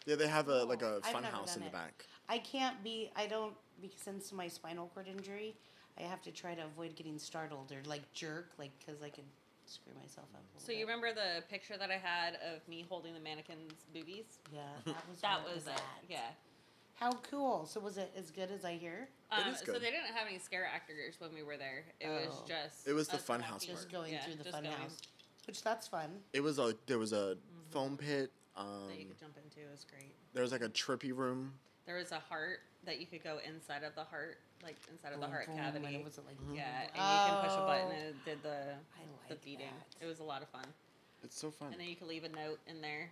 Yeah, 0.05 0.15
they 0.15 0.27
have 0.27 0.47
a 0.49 0.63
like 0.65 0.81
a 0.83 1.01
fun 1.01 1.23
house 1.23 1.55
in 1.55 1.61
the 1.61 1.67
it. 1.67 1.73
back. 1.73 2.05
I 2.29 2.37
can't 2.39 2.83
be. 2.83 3.11
I 3.15 3.25
don't 3.27 3.53
because 3.81 3.99
since 4.01 4.31
my 4.31 4.47
spinal 4.47 4.89
cord 4.93 5.07
injury, 5.07 5.55
I 5.99 6.03
have 6.03 6.21
to 6.23 6.31
try 6.31 6.53
to 6.55 6.63
avoid 6.65 6.95
getting 6.95 7.17
startled 7.17 7.71
or 7.71 7.81
like 7.89 8.11
jerk, 8.13 8.51
like 8.59 8.71
because 8.79 9.01
I 9.01 9.09
could 9.09 9.25
screw 9.65 9.93
myself 9.99 10.27
up. 10.35 10.41
a 10.55 10.59
So 10.59 10.67
little 10.67 10.79
you 10.79 10.85
remember 10.85 11.11
the 11.13 11.43
picture 11.49 11.75
that 11.77 11.89
I 11.89 11.97
had 11.97 12.35
of 12.53 12.67
me 12.67 12.85
holding 12.87 13.13
the 13.15 13.19
mannequin's 13.19 13.73
boobies? 13.93 14.37
Yeah, 14.53 14.61
that 14.85 14.95
was 15.09 15.19
That 15.21 15.43
what 15.43 15.55
was 15.55 15.65
it. 15.67 15.81
Yeah. 16.07 16.19
How 16.95 17.11
cool! 17.29 17.65
So 17.65 17.79
was 17.81 17.97
it 17.97 18.13
as 18.15 18.29
good 18.31 18.51
as 18.51 18.63
I 18.63 18.75
hear? 18.77 19.09
Um, 19.31 19.51
is 19.51 19.59
So 19.65 19.73
they 19.73 19.79
didn't 19.91 20.13
have 20.15 20.27
any 20.29 20.37
scare 20.39 20.65
actors 20.71 21.15
when 21.19 21.33
we 21.33 21.41
were 21.43 21.57
there. 21.57 21.83
It 21.99 22.07
was 22.07 22.29
Oh. 22.31 22.45
just. 22.47 22.87
It 22.87 22.93
was 22.93 23.07
the 23.09 23.17
fun 23.17 23.41
house 23.41 23.65
Just 23.65 23.89
part. 23.89 23.91
going 23.91 24.13
Yeah, 24.13 24.23
through 24.23 24.35
the 24.35 24.51
fun 24.51 24.63
going. 24.63 24.75
house, 24.75 24.97
which 25.47 25.61
that's 25.63 25.87
fun. 25.87 26.09
It 26.33 26.41
was 26.41 26.59
a 26.59 26.75
there 26.87 26.99
was 26.99 27.13
a 27.13 27.35
Mm-hmm. 27.37 27.71
foam 27.71 27.97
pit. 27.97 28.31
Um, 28.57 28.87
that 28.89 28.99
you 28.99 29.05
could 29.07 29.19
jump 29.19 29.35
into. 29.43 29.59
It 29.59 29.71
was 29.71 29.85
great. 29.89 30.13
there 30.33 30.41
was 30.43 30.51
like 30.51 30.61
a 30.61 30.69
trippy 30.69 31.15
room. 31.15 31.53
There 31.85 31.97
was 31.97 32.11
a 32.11 32.19
heart 32.19 32.59
that 32.85 32.99
you 32.99 33.05
could 33.05 33.23
go 33.23 33.37
inside 33.45 33.83
of 33.83 33.93
the 33.95 34.03
heart, 34.03 34.37
like 34.63 34.75
inside 34.91 35.13
of 35.13 35.19
the 35.19 35.27
heart 35.27 35.47
boom, 35.47 35.57
cavity. 35.57 35.85
and 35.85 35.95
it 35.95 36.03
was 36.05 36.17
like 36.17 36.37
yeah, 36.53 36.81
and 36.81 36.95
you 36.95 37.33
can 37.33 37.43
push 37.43 37.53
a 37.57 37.61
button 37.65 37.87
Oh. 37.87 37.91
and 37.91 38.01
it 38.09 38.15
did 38.25 38.43
the 38.43 38.57
I 38.95 39.27
the 39.29 39.35
beating. 39.43 39.67
that. 39.99 40.05
It 40.05 40.07
was 40.07 40.19
a 40.19 40.23
lot 40.23 40.41
of 40.41 40.47
fun. 40.49 40.65
It's 41.23 41.37
so 41.39 41.51
fun. 41.51 41.71
And 41.73 41.81
then 41.81 41.87
you 41.89 41.95
could 41.95 42.07
leave 42.07 42.23
a 42.23 42.29
note 42.29 42.59
in 42.67 42.81
there. 42.81 43.09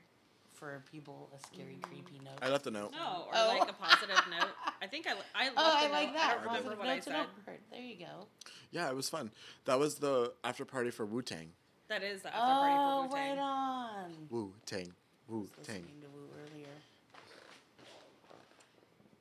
for 0.54 0.82
people 0.92 1.30
a 1.36 1.40
scary, 1.48 1.78
Mm-hmm. 1.82 1.92
creepy 1.92 2.20
note. 2.24 2.38
I 2.42 2.48
left 2.50 2.68
a 2.68 2.72
note. 2.72 2.92
No, 2.92 3.26
or 3.28 3.32
Oh. 3.34 3.58
like 3.60 3.70
a 3.70 3.74
positive 3.74 4.16
note. 4.30 4.50
I 4.82 4.88
think 4.88 5.08
I 5.08 5.14
I 5.36 5.46
left 5.50 5.58
oh, 5.58 5.62
I 5.76 5.86
a 5.88 5.92
like 5.92 6.08
note. 6.10 6.14
that. 6.16 6.30
I 6.30 6.34
don't 6.36 6.44
remember 6.64 6.70
Positive 6.76 6.78
what 6.78 6.88
I 6.88 7.00
said. 7.00 7.60
There 7.72 7.82
you 7.82 7.96
go. 7.98 8.28
Yeah, 8.72 8.88
it 8.90 8.96
was 8.96 9.10
fun. 9.10 9.32
That 9.66 9.78
was 9.80 9.96
the 9.96 10.32
after 10.44 10.64
party 10.64 10.92
for 10.92 11.06
Wu 11.06 11.22
Tang. 11.22 11.52
That 11.94 12.02
is 12.02 12.24
the 12.24 12.30
after 12.36 12.40
oh, 12.42 13.06
party 13.06 13.08
for 13.08 13.14
Wu 13.14 13.22
right 13.22 13.36
Tang. 13.36 13.40
on. 13.40 14.12
Wu 14.32 14.52
Tang. 14.66 14.92
Wu 15.28 15.48
Tang. 15.62 15.76
listening 15.76 16.02
to 16.02 16.08
Woo 16.08 16.28
earlier. 16.42 16.66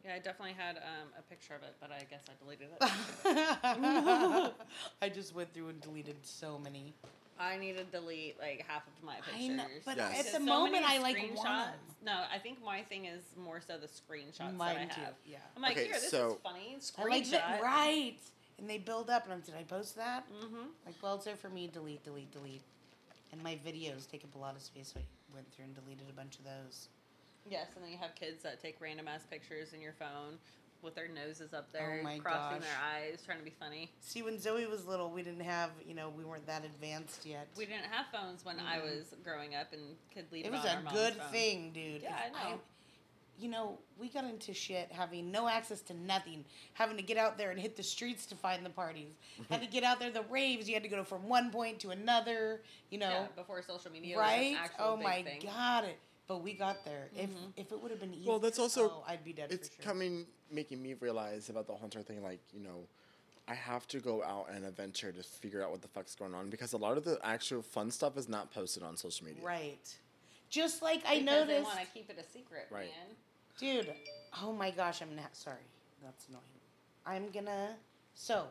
Yeah, 0.06 0.14
I 0.14 0.18
definitely 0.18 0.54
had 0.56 0.76
um, 0.78 1.08
a 1.18 1.22
picture 1.28 1.54
of 1.54 1.62
it, 1.64 1.74
but 1.82 1.90
I 1.92 2.04
guess 2.10 2.24
I 2.30 2.32
deleted 2.42 2.68
it. 2.80 4.52
I 5.02 5.08
just 5.10 5.34
went 5.34 5.52
through 5.52 5.68
and 5.68 5.82
deleted 5.82 6.16
so 6.22 6.58
many. 6.58 6.94
I 7.38 7.58
need 7.58 7.76
to 7.76 7.84
delete 7.84 8.40
like 8.40 8.64
half 8.66 8.84
of 8.86 9.04
my 9.04 9.16
I 9.16 9.20
pictures. 9.38 9.56
know, 9.58 9.64
but 9.84 9.96
Yes. 9.98 10.20
at 10.20 10.24
the 10.32 10.38
so 10.38 10.38
moment, 10.40 10.72
many 10.82 10.86
I 10.86 10.98
like 10.98 11.18
screenshots- 11.18 11.44
one. 11.44 11.68
No, 12.06 12.22
I 12.34 12.38
think 12.38 12.64
my 12.64 12.80
thing 12.84 13.04
is 13.04 13.20
more 13.36 13.60
so 13.60 13.74
the 13.76 13.86
screenshots 13.86 14.56
Mine 14.56 14.76
that 14.76 14.80
I 14.80 14.94
too. 14.94 15.00
have. 15.02 15.14
Yeah. 15.26 15.36
I'm 15.56 15.60
like, 15.62 15.72
Okay, 15.72 15.84
here, 15.84 15.92
this 15.94 16.10
so- 16.10 16.30
is 16.30 16.36
funny. 16.42 16.76
Screenshot. 16.80 17.04
I 17.04 17.08
like 17.08 17.30
that. 17.30 17.62
Right. 17.62 18.16
And 18.58 18.68
they 18.68 18.78
build 18.78 19.10
up, 19.10 19.24
and 19.24 19.32
I'm 19.32 19.40
did 19.40 19.54
I 19.54 19.62
post 19.64 19.96
that? 19.96 20.24
Mm-hmm. 20.32 20.66
Like, 20.86 20.94
well, 21.02 21.14
it's 21.16 21.24
there 21.24 21.36
for 21.36 21.48
me. 21.48 21.68
Delete, 21.72 22.04
delete, 22.04 22.30
delete. 22.32 22.62
And 23.32 23.42
my 23.42 23.58
videos 23.66 24.08
take 24.10 24.24
up 24.24 24.34
a 24.34 24.38
lot 24.38 24.54
of 24.56 24.62
space, 24.62 24.92
so 24.94 25.00
I 25.00 25.34
went 25.34 25.50
through 25.52 25.64
and 25.64 25.74
deleted 25.74 26.04
a 26.10 26.12
bunch 26.12 26.38
of 26.38 26.44
those. 26.44 26.88
Yes, 27.48 27.68
and 27.74 27.84
then 27.84 27.90
you 27.90 27.98
have 27.98 28.14
kids 28.14 28.42
that 28.42 28.60
take 28.62 28.76
random 28.80 29.08
ass 29.08 29.22
pictures 29.28 29.72
in 29.72 29.80
your 29.80 29.94
phone 29.98 30.38
with 30.82 30.94
their 30.94 31.08
noses 31.08 31.54
up 31.54 31.72
there, 31.72 32.02
Oh 32.04 32.18
crossing 32.20 32.58
gosh. 32.58 32.66
their 32.66 32.78
eyes, 32.84 33.22
trying 33.24 33.38
to 33.38 33.44
be 33.44 33.52
funny. 33.58 33.90
See, 34.00 34.22
when 34.22 34.38
Zoe 34.38 34.66
was 34.66 34.84
little, 34.86 35.10
we 35.10 35.22
didn't 35.22 35.44
have, 35.44 35.70
you 35.86 35.94
know, 35.94 36.10
we 36.10 36.24
weren't 36.24 36.46
that 36.46 36.64
advanced 36.64 37.24
yet. 37.24 37.48
We 37.56 37.66
didn't 37.66 37.84
have 37.90 38.06
phones 38.12 38.44
when 38.44 38.58
I 38.60 38.78
Mhm. 38.78 38.82
was 38.84 39.14
growing 39.24 39.54
up 39.54 39.72
and 39.72 39.96
could 40.12 40.30
leave 40.32 40.44
it 40.44 40.48
it, 40.48 40.52
was 40.52 40.64
a 40.64 40.82
good 40.92 41.14
phone. 41.14 41.30
thing, 41.32 41.70
dude. 41.72 42.02
Yeah, 42.02 42.26
If 42.26 42.36
I 42.36 42.50
know. 42.50 42.60
You 43.38 43.48
know, 43.48 43.78
we 43.98 44.08
got 44.08 44.24
into 44.24 44.52
shit 44.54 44.90
having 44.92 45.30
no 45.30 45.48
access 45.48 45.80
to 45.82 45.94
nothing, 45.94 46.44
having 46.74 46.96
to 46.96 47.02
get 47.02 47.16
out 47.16 47.38
there 47.38 47.50
and 47.50 47.58
hit 47.58 47.76
the 47.76 47.82
streets 47.82 48.26
to 48.26 48.34
find 48.34 48.64
the 48.64 48.70
parties. 48.70 49.12
had 49.50 49.60
to 49.60 49.66
get 49.66 49.82
out 49.84 49.98
there, 50.00 50.10
the 50.10 50.22
raves, 50.30 50.68
you 50.68 50.74
had 50.74 50.82
to 50.82 50.88
go 50.88 51.02
from 51.04 51.28
one 51.28 51.50
point 51.50 51.80
to 51.80 51.90
another, 51.90 52.60
you 52.90 52.98
know. 52.98 53.08
Yeah, 53.08 53.26
before 53.36 53.62
social 53.62 53.90
media 53.90 54.18
right? 54.18 54.38
was 54.38 54.46
an 54.50 54.56
actual 54.64 54.84
Oh 54.84 54.96
big 54.96 55.04
my 55.04 55.22
thing. 55.22 55.40
god, 55.44 55.84
it. 55.84 55.98
But 56.28 56.42
we 56.42 56.52
got 56.54 56.84
there. 56.84 57.08
Mhm. 57.16 57.24
If 57.56 57.66
if 57.66 57.72
it 57.72 57.82
would 57.82 57.90
have 57.90 58.00
been 58.00 58.14
easy, 58.14 58.28
Well, 58.28 58.38
that's 58.38 58.58
also- 58.58 58.90
oh, 58.90 59.04
I'd 59.06 59.24
be 59.24 59.32
dead 59.32 59.50
It's 59.50 59.68
for 59.68 59.74
sure. 59.76 59.84
coming, 59.84 60.26
making 60.50 60.80
me 60.82 60.94
realize 60.94 61.48
about 61.50 61.66
the 61.66 61.72
whole 61.74 61.84
entire 61.84 62.02
thing. 62.04 62.22
Like, 62.22 62.40
you 62.52 62.60
know, 62.60 62.86
I 63.48 63.54
have 63.54 63.88
to 63.88 63.98
go 63.98 64.22
out 64.22 64.48
and 64.50 64.64
adventure 64.64 65.10
to 65.10 65.22
figure 65.22 65.62
out 65.64 65.72
what 65.72 65.82
the 65.82 65.88
fuck's 65.88 66.14
going 66.14 66.32
on 66.32 66.48
because 66.48 66.72
a 66.74 66.78
lot 66.78 66.96
of 66.96 67.04
the 67.04 67.18
actual 67.24 67.60
fun 67.60 67.90
stuff 67.90 68.16
is 68.16 68.28
not 68.28 68.52
posted 68.52 68.82
on 68.84 68.96
social 68.96 69.26
media. 69.26 69.42
Right. 69.42 69.96
Just 70.52 70.82
like 70.82 71.02
I 71.06 71.20
Because 71.20 71.24
noticed, 71.24 71.48
they 71.48 71.62
want 71.62 71.80
to 71.80 71.86
keep 71.94 72.10
it 72.10 72.18
a 72.18 72.30
secret, 72.30 72.66
Right. 72.70 72.90
man. 72.90 73.16
dude. 73.58 73.94
Oh 74.42 74.52
my 74.52 74.70
gosh, 74.70 75.00
I'm 75.00 75.16
not 75.16 75.34
sorry. 75.34 75.64
That's 76.02 76.28
annoying. 76.28 76.42
I'm 77.06 77.30
gonna. 77.30 77.74
So, 78.14 78.48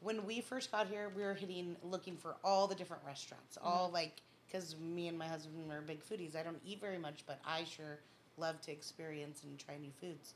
when 0.00 0.24
we 0.24 0.40
first 0.40 0.72
got 0.72 0.88
here, 0.88 1.10
we 1.14 1.22
were 1.22 1.34
hitting 1.34 1.76
looking 1.82 2.16
for 2.16 2.36
all 2.42 2.66
the 2.66 2.74
different 2.74 3.04
restaurants. 3.04 3.58
All 3.62 3.84
mm-hmm. 3.84 3.94
like 3.94 4.22
because 4.46 4.76
me 4.76 5.08
and 5.08 5.18
my 5.18 5.26
husband 5.26 5.70
are 5.70 5.82
big 5.82 6.02
foodies. 6.02 6.34
I 6.34 6.42
don't 6.42 6.60
eat 6.64 6.80
very 6.80 6.98
much, 6.98 7.24
but 7.26 7.38
I 7.44 7.64
sure 7.64 7.98
love 8.38 8.62
to 8.62 8.72
experience 8.72 9.42
and 9.42 9.58
try 9.58 9.76
new 9.76 9.92
foods. 10.00 10.32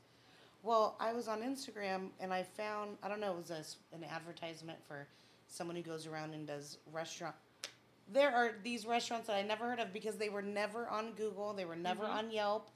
Well, 0.61 0.95
I 0.99 1.13
was 1.13 1.27
on 1.27 1.41
Instagram 1.41 2.09
and 2.19 2.31
I 2.31 2.43
found 2.43 2.97
I 3.01 3.07
don't 3.07 3.19
know 3.19 3.31
it 3.31 3.37
was 3.37 3.49
a 3.49 3.57
s 3.57 3.77
an 3.91 4.03
advertisement 4.03 4.77
for 4.87 5.07
someone 5.47 5.75
who 5.75 5.81
goes 5.81 6.05
around 6.05 6.35
and 6.35 6.45
does 6.45 6.77
restaurant. 6.91 7.35
There 8.07 8.33
are 8.33 8.51
these 8.63 8.85
restaurants 8.85 9.27
that 9.27 9.35
I 9.35 9.41
never 9.41 9.69
heard 9.69 9.79
of 9.79 9.93
because 9.93 10.17
they 10.17 10.29
were 10.29 10.41
never 10.41 10.87
on 10.87 11.11
Google. 11.13 11.53
They 11.53 11.65
were 11.65 11.75
never 11.75 12.03
Mhm. 12.05 12.09
on 12.13 12.31
Yelp. 12.31 12.69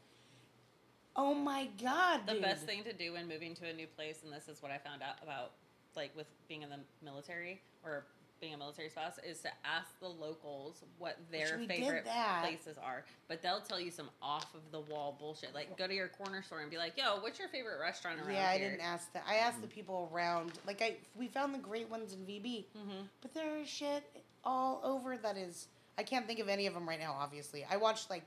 Oh 1.15 1.33
my 1.33 1.67
god, 1.81 2.25
The 2.27 2.33
dude. 2.33 2.41
best 2.41 2.65
thing 2.65 2.83
to 2.83 2.93
do 2.93 3.13
when 3.13 3.27
moving 3.27 3.55
to 3.55 3.67
a 3.67 3.73
new 3.73 3.87
place, 3.87 4.23
and 4.23 4.33
this 4.33 4.49
is 4.49 4.61
what 4.61 4.71
I 4.71 4.77
found 4.77 5.01
out 5.01 5.21
about, 5.23 5.51
like 5.95 6.13
with 6.15 6.27
being 6.47 6.61
in 6.61 6.69
the 6.69 6.79
military 7.01 7.61
or 7.83 8.05
being 8.41 8.53
a 8.53 8.57
military 8.57 8.89
spouse, 8.89 9.17
is 9.19 9.39
to 9.41 9.51
ask 9.63 9.97
the 10.01 10.09
locals 10.09 10.83
what 10.97 11.17
their 11.31 11.57
favorite 11.59 12.03
places 12.41 12.77
are. 12.77 13.05
But 13.29 13.41
they'll 13.41 13.61
tell 13.61 13.79
you 13.79 13.91
some 13.91 14.09
off 14.21 14.53
of 14.53 14.71
the 14.71 14.81
wall 14.81 15.13
bullshit. 15.17 15.53
Like 15.53 15.77
go 15.77 15.87
to 15.87 15.93
your 15.93 16.09
corner 16.09 16.41
store 16.43 16.59
and 16.59 16.69
be 16.69 16.77
like, 16.77 16.97
"Yo, 16.97 17.21
what's 17.21 17.39
your 17.39 17.47
favorite 17.47 17.79
restaurant 17.79 18.19
around 18.19 18.31
here? 18.31 18.39
Yeah, 18.41 18.49
I 18.49 18.57
here?" 18.57 18.69
didn't 18.71 18.81
ask 18.83 19.11
that. 19.13 19.23
I 19.25 19.35
asked 19.37 19.61
the 19.61 19.67
people 19.69 20.09
around. 20.13 20.59
Like 20.67 20.81
I, 20.81 20.97
we 21.15 21.29
found 21.29 21.53
the 21.53 21.59
great 21.59 21.89
ones 21.89 22.11
in 22.11 22.25
VB, 22.25 22.65
Mm-hmm. 22.75 23.03
but 23.21 23.33
there 23.33 23.55
is 23.57 23.69
shit 23.69 24.03
all 24.45 24.81
over 24.83 25.17
that 25.17 25.37
is. 25.37 25.67
I 25.97 26.03
can't 26.03 26.27
think 26.27 26.39
of 26.39 26.49
any 26.49 26.67
of 26.67 26.73
them 26.73 26.87
right 26.87 26.99
now. 26.99 27.15
Obviously, 27.17 27.65
I 27.69 27.77
watched 27.77 28.09
like 28.09 28.25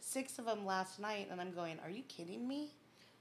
six 0.00 0.38
of 0.38 0.44
them 0.44 0.66
last 0.66 0.98
night, 1.00 1.28
and 1.30 1.40
I'm 1.40 1.52
going, 1.52 1.78
"Are 1.80 1.90
you 1.90 2.02
kidding 2.04 2.46
me?" 2.46 2.74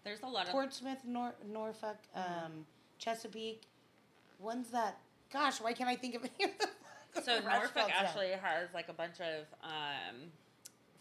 There's 0.04 0.22
a 0.22 0.28
lot 0.28 0.46
of 0.46 0.52
Portsmouth, 0.52 1.00
Nor- 1.06 1.36
Norfolk, 1.48 1.98
Mhm. 2.16 2.46
um, 2.46 2.68
Chesapeake, 3.00 3.64
ones 4.40 4.70
that. 4.72 4.98
Gosh, 5.32 5.60
why 5.60 5.74
can't 5.74 5.90
I 5.90 5.96
think 5.96 6.16
of 6.16 6.24
any 6.40 6.52
of 6.52 6.58
them? 6.60 6.70
So 7.24 7.40
Norfolk 7.40 7.48
Restaurants 7.76 7.94
now. 7.94 8.00
actually 8.06 8.32
has 8.32 8.68
like 8.74 8.90
a 8.90 8.94
bunch 8.94 9.22
of 9.22 9.46
um, 9.64 10.30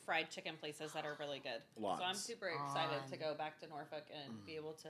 fried 0.06 0.30
chicken 0.30 0.54
places 0.60 0.92
that 0.92 1.04
are 1.04 1.16
really 1.18 1.40
good. 1.40 1.60
Lots. 1.76 2.00
So 2.00 2.06
I'm 2.06 2.14
super 2.14 2.46
excited 2.48 3.04
to 3.10 3.16
go 3.16 3.34
back 3.34 3.58
to 3.60 3.66
Norfolk 3.66 4.04
and 4.14 4.32
Mm. 4.32 4.46
be 4.46 4.54
able 4.54 4.74
to 4.74 4.88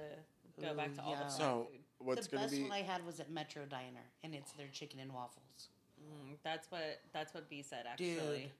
go 0.60 0.74
back 0.74 0.92
to 0.96 1.02
all 1.02 1.12
yeah. 1.12 1.22
the 1.22 1.28
So, 1.30 1.68
food. 1.70 1.80
what's 1.98 2.26
the 2.26 2.36
going 2.36 2.44
best 2.44 2.54
to 2.54 2.60
be. 2.60 2.68
one 2.68 2.72
I 2.72 2.82
had 2.82 3.06
was 3.06 3.20
at 3.20 3.30
Metro 3.30 3.64
Diner, 3.64 4.04
and 4.22 4.34
it's 4.34 4.52
their 4.52 4.68
chicken 4.68 5.00
and 5.00 5.14
waffles. 5.14 5.70
Mm, 6.04 6.36
that's 6.42 6.70
what 6.70 7.00
that's 7.12 7.34
what 7.34 7.48
B 7.48 7.62
said 7.62 7.86
Dude, 7.96 8.18
actually. 8.18 8.52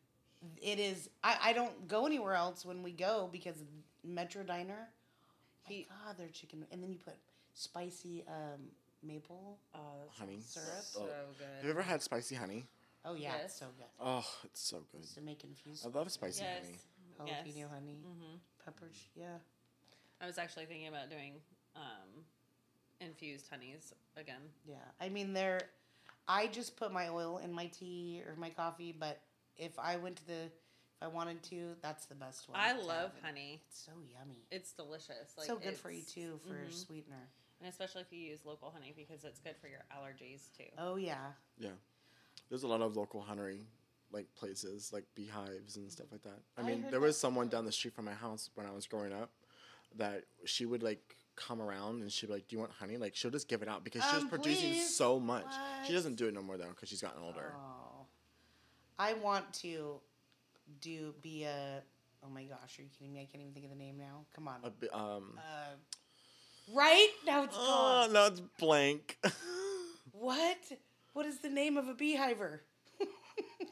It 0.61 0.79
is. 0.79 1.09
I, 1.23 1.37
I 1.43 1.53
don't 1.53 1.89
go 1.89 2.05
anywhere 2.07 2.35
else 2.35 2.65
when 2.67 2.83
we 2.83 2.93
go 2.93 3.29
because 3.33 3.57
Metro 4.03 4.43
Diner. 4.43 4.89
My 5.69 5.75
He- 5.75 5.87
God, 6.05 6.19
their 6.19 6.29
chicken, 6.29 6.67
and 6.71 6.83
then 6.83 6.93
you 6.93 6.99
put 6.99 7.15
spicy 7.55 8.25
um, 8.29 8.61
maple. 9.03 9.59
Oh, 9.75 9.79
Honey. 10.19 10.41
Syrup? 10.45 10.69
so 10.83 11.01
Oh. 11.11 11.33
good. 11.39 11.47
Have 11.57 11.65
you 11.65 11.71
ever 11.71 11.83
had 11.83 12.03
spicy 12.03 12.35
honey? 12.35 12.67
Oh 13.07 13.15
yeah, 13.15 13.33
Yes. 13.37 13.45
it's 13.47 13.55
so 13.59 13.67
good. 13.77 13.87
Oh, 14.01 14.27
it's 14.45 14.61
so 14.63 14.83
good. 14.93 15.03
Just 15.03 15.15
to 15.17 15.21
make 15.21 15.45
infused 15.45 15.87
I 15.87 15.91
love 15.91 16.11
spicy 16.11 16.43
yes. 16.43 16.65
honey. 16.65 17.31
jalapeno 17.31 17.57
yes. 17.57 17.69
honey, 17.73 17.99
mm-hmm. 18.07 18.37
peppers. 18.65 18.97
Yeah. 19.15 19.37
I 20.21 20.27
was 20.27 20.39
actually 20.39 20.65
thinking 20.67 20.89
about 20.89 21.11
doing 21.11 21.35
um, 21.77 22.25
infused 23.01 23.47
honeys 23.51 23.93
again. 24.17 24.41
Yeah, 24.67 24.77
I 25.01 25.09
mean 25.09 25.33
they're. 25.33 25.61
I 26.29 26.47
just 26.47 26.77
put 26.77 26.93
my 26.93 27.09
oil 27.09 27.39
in 27.43 27.53
my 27.53 27.67
tea 27.67 28.23
or 28.27 28.35
my 28.37 28.51
coffee, 28.51 28.95
but 28.99 29.21
if 29.57 29.79
I 29.79 29.97
went 29.97 30.17
to 30.17 30.27
the, 30.27 30.43
if 30.45 30.53
I 31.03 31.09
wanted 31.09 31.43
to, 31.45 31.75
that's 31.83 32.07
the 32.07 32.15
best 32.15 32.49
one. 32.49 32.59
I 32.61 32.73
love 32.73 33.13
honey. 33.23 33.61
It's 33.67 33.85
so 33.85 33.93
yummy. 34.09 34.47
It's 34.51 34.73
delicious. 34.73 35.35
Like 35.37 35.47
so 35.47 35.57
good 35.57 35.77
for 35.77 35.91
you 35.91 36.03
too 36.03 36.41
for 36.47 36.55
mhm. 36.55 36.73
sweetener. 36.73 37.29
and 37.61 37.69
especially 37.69 38.03
if 38.03 38.13
you 38.13 38.19
use 38.19 38.41
local 38.45 38.71
honey 38.71 38.95
because 38.97 39.25
it's 39.25 39.41
good 39.41 39.57
for 39.61 39.69
your 39.69 39.85
allergies 39.93 40.51
too. 40.57 40.71
Oh 40.79 40.97
yeah. 40.97 41.33
Yeah. 41.59 41.71
There's 42.49 42.63
a 42.63 42.69
lot 42.69 42.81
of 42.81 42.97
local 42.97 43.21
honey 43.21 43.67
like 44.13 44.33
places, 44.37 44.93
like 44.93 45.05
beehives 45.15 45.77
and 45.77 45.91
stuff 45.91 46.07
like 46.13 46.23
that. 46.23 46.39
I 46.57 46.61
I 46.61 46.65
mean, 46.65 46.87
there 46.91 47.01
was 47.01 47.19
someone 47.19 47.49
down 47.49 47.65
the 47.65 47.73
street 47.73 47.95
from 47.95 48.05
my 48.05 48.15
house 48.15 48.49
when 48.55 48.65
I 48.65 48.71
was 48.71 48.87
growing 48.87 49.13
up 49.13 49.31
that 49.97 50.25
she 50.45 50.65
would 50.67 50.83
like 50.83 51.17
come 51.37 51.61
around 51.61 52.03
and 52.03 52.11
she'd 52.13 52.27
be 52.27 52.33
like, 52.35 52.49
"Do 52.49 52.57
you 52.57 52.61
want 52.61 52.73
honey?" 52.73 52.97
Like 52.97 53.15
she'll 53.17 53.31
just 53.31 53.49
give 53.49 53.63
it 53.63 53.69
out 53.69 53.85
because 53.85 54.03
she 54.05 54.15
was 54.15 54.23
Um, 54.25 54.29
producing 54.31 54.71
please? 54.73 54.95
so 54.97 55.19
much. 55.21 55.47
She 55.87 55.93
doesn't 55.93 56.15
do 56.17 56.27
it 56.29 56.35
no 56.35 56.43
more 56.43 56.57
though 56.57 56.69
because 56.69 56.89
she's 56.89 57.01
gotten 57.03 57.23
older. 57.23 57.53
Oh. 57.57 58.07
I 58.99 59.15
want 59.15 59.53
to 59.55 60.01
do 60.81 61.15
be 61.21 61.45
a. 61.45 61.83
Oh 62.25 62.31
my 62.31 62.45
gosh, 62.45 62.79
are 62.79 62.83
you 62.83 62.89
kidding 62.97 63.13
me? 63.13 63.21
I 63.21 63.27
can't 63.27 63.43
even 63.43 63.53
think 63.53 63.65
of 63.67 63.71
the 63.71 63.77
name 63.77 63.99
now. 63.99 64.25
Come 64.35 64.49
on. 64.49 64.57
A 64.65 64.97
um. 64.97 65.39
Uh, 65.39 66.73
right 66.75 67.11
now 67.27 67.43
it's 67.45 67.57
Oh, 67.59 68.05
gone. 68.07 68.13
no, 68.13 68.27
it's 68.27 68.41
blank. 68.59 69.19
What? 70.13 70.59
What 71.13 71.27
is 71.27 71.39
the 71.41 71.51
name 71.51 71.77
of 71.77 71.89
a 71.89 71.95
beehiver? 71.95 72.63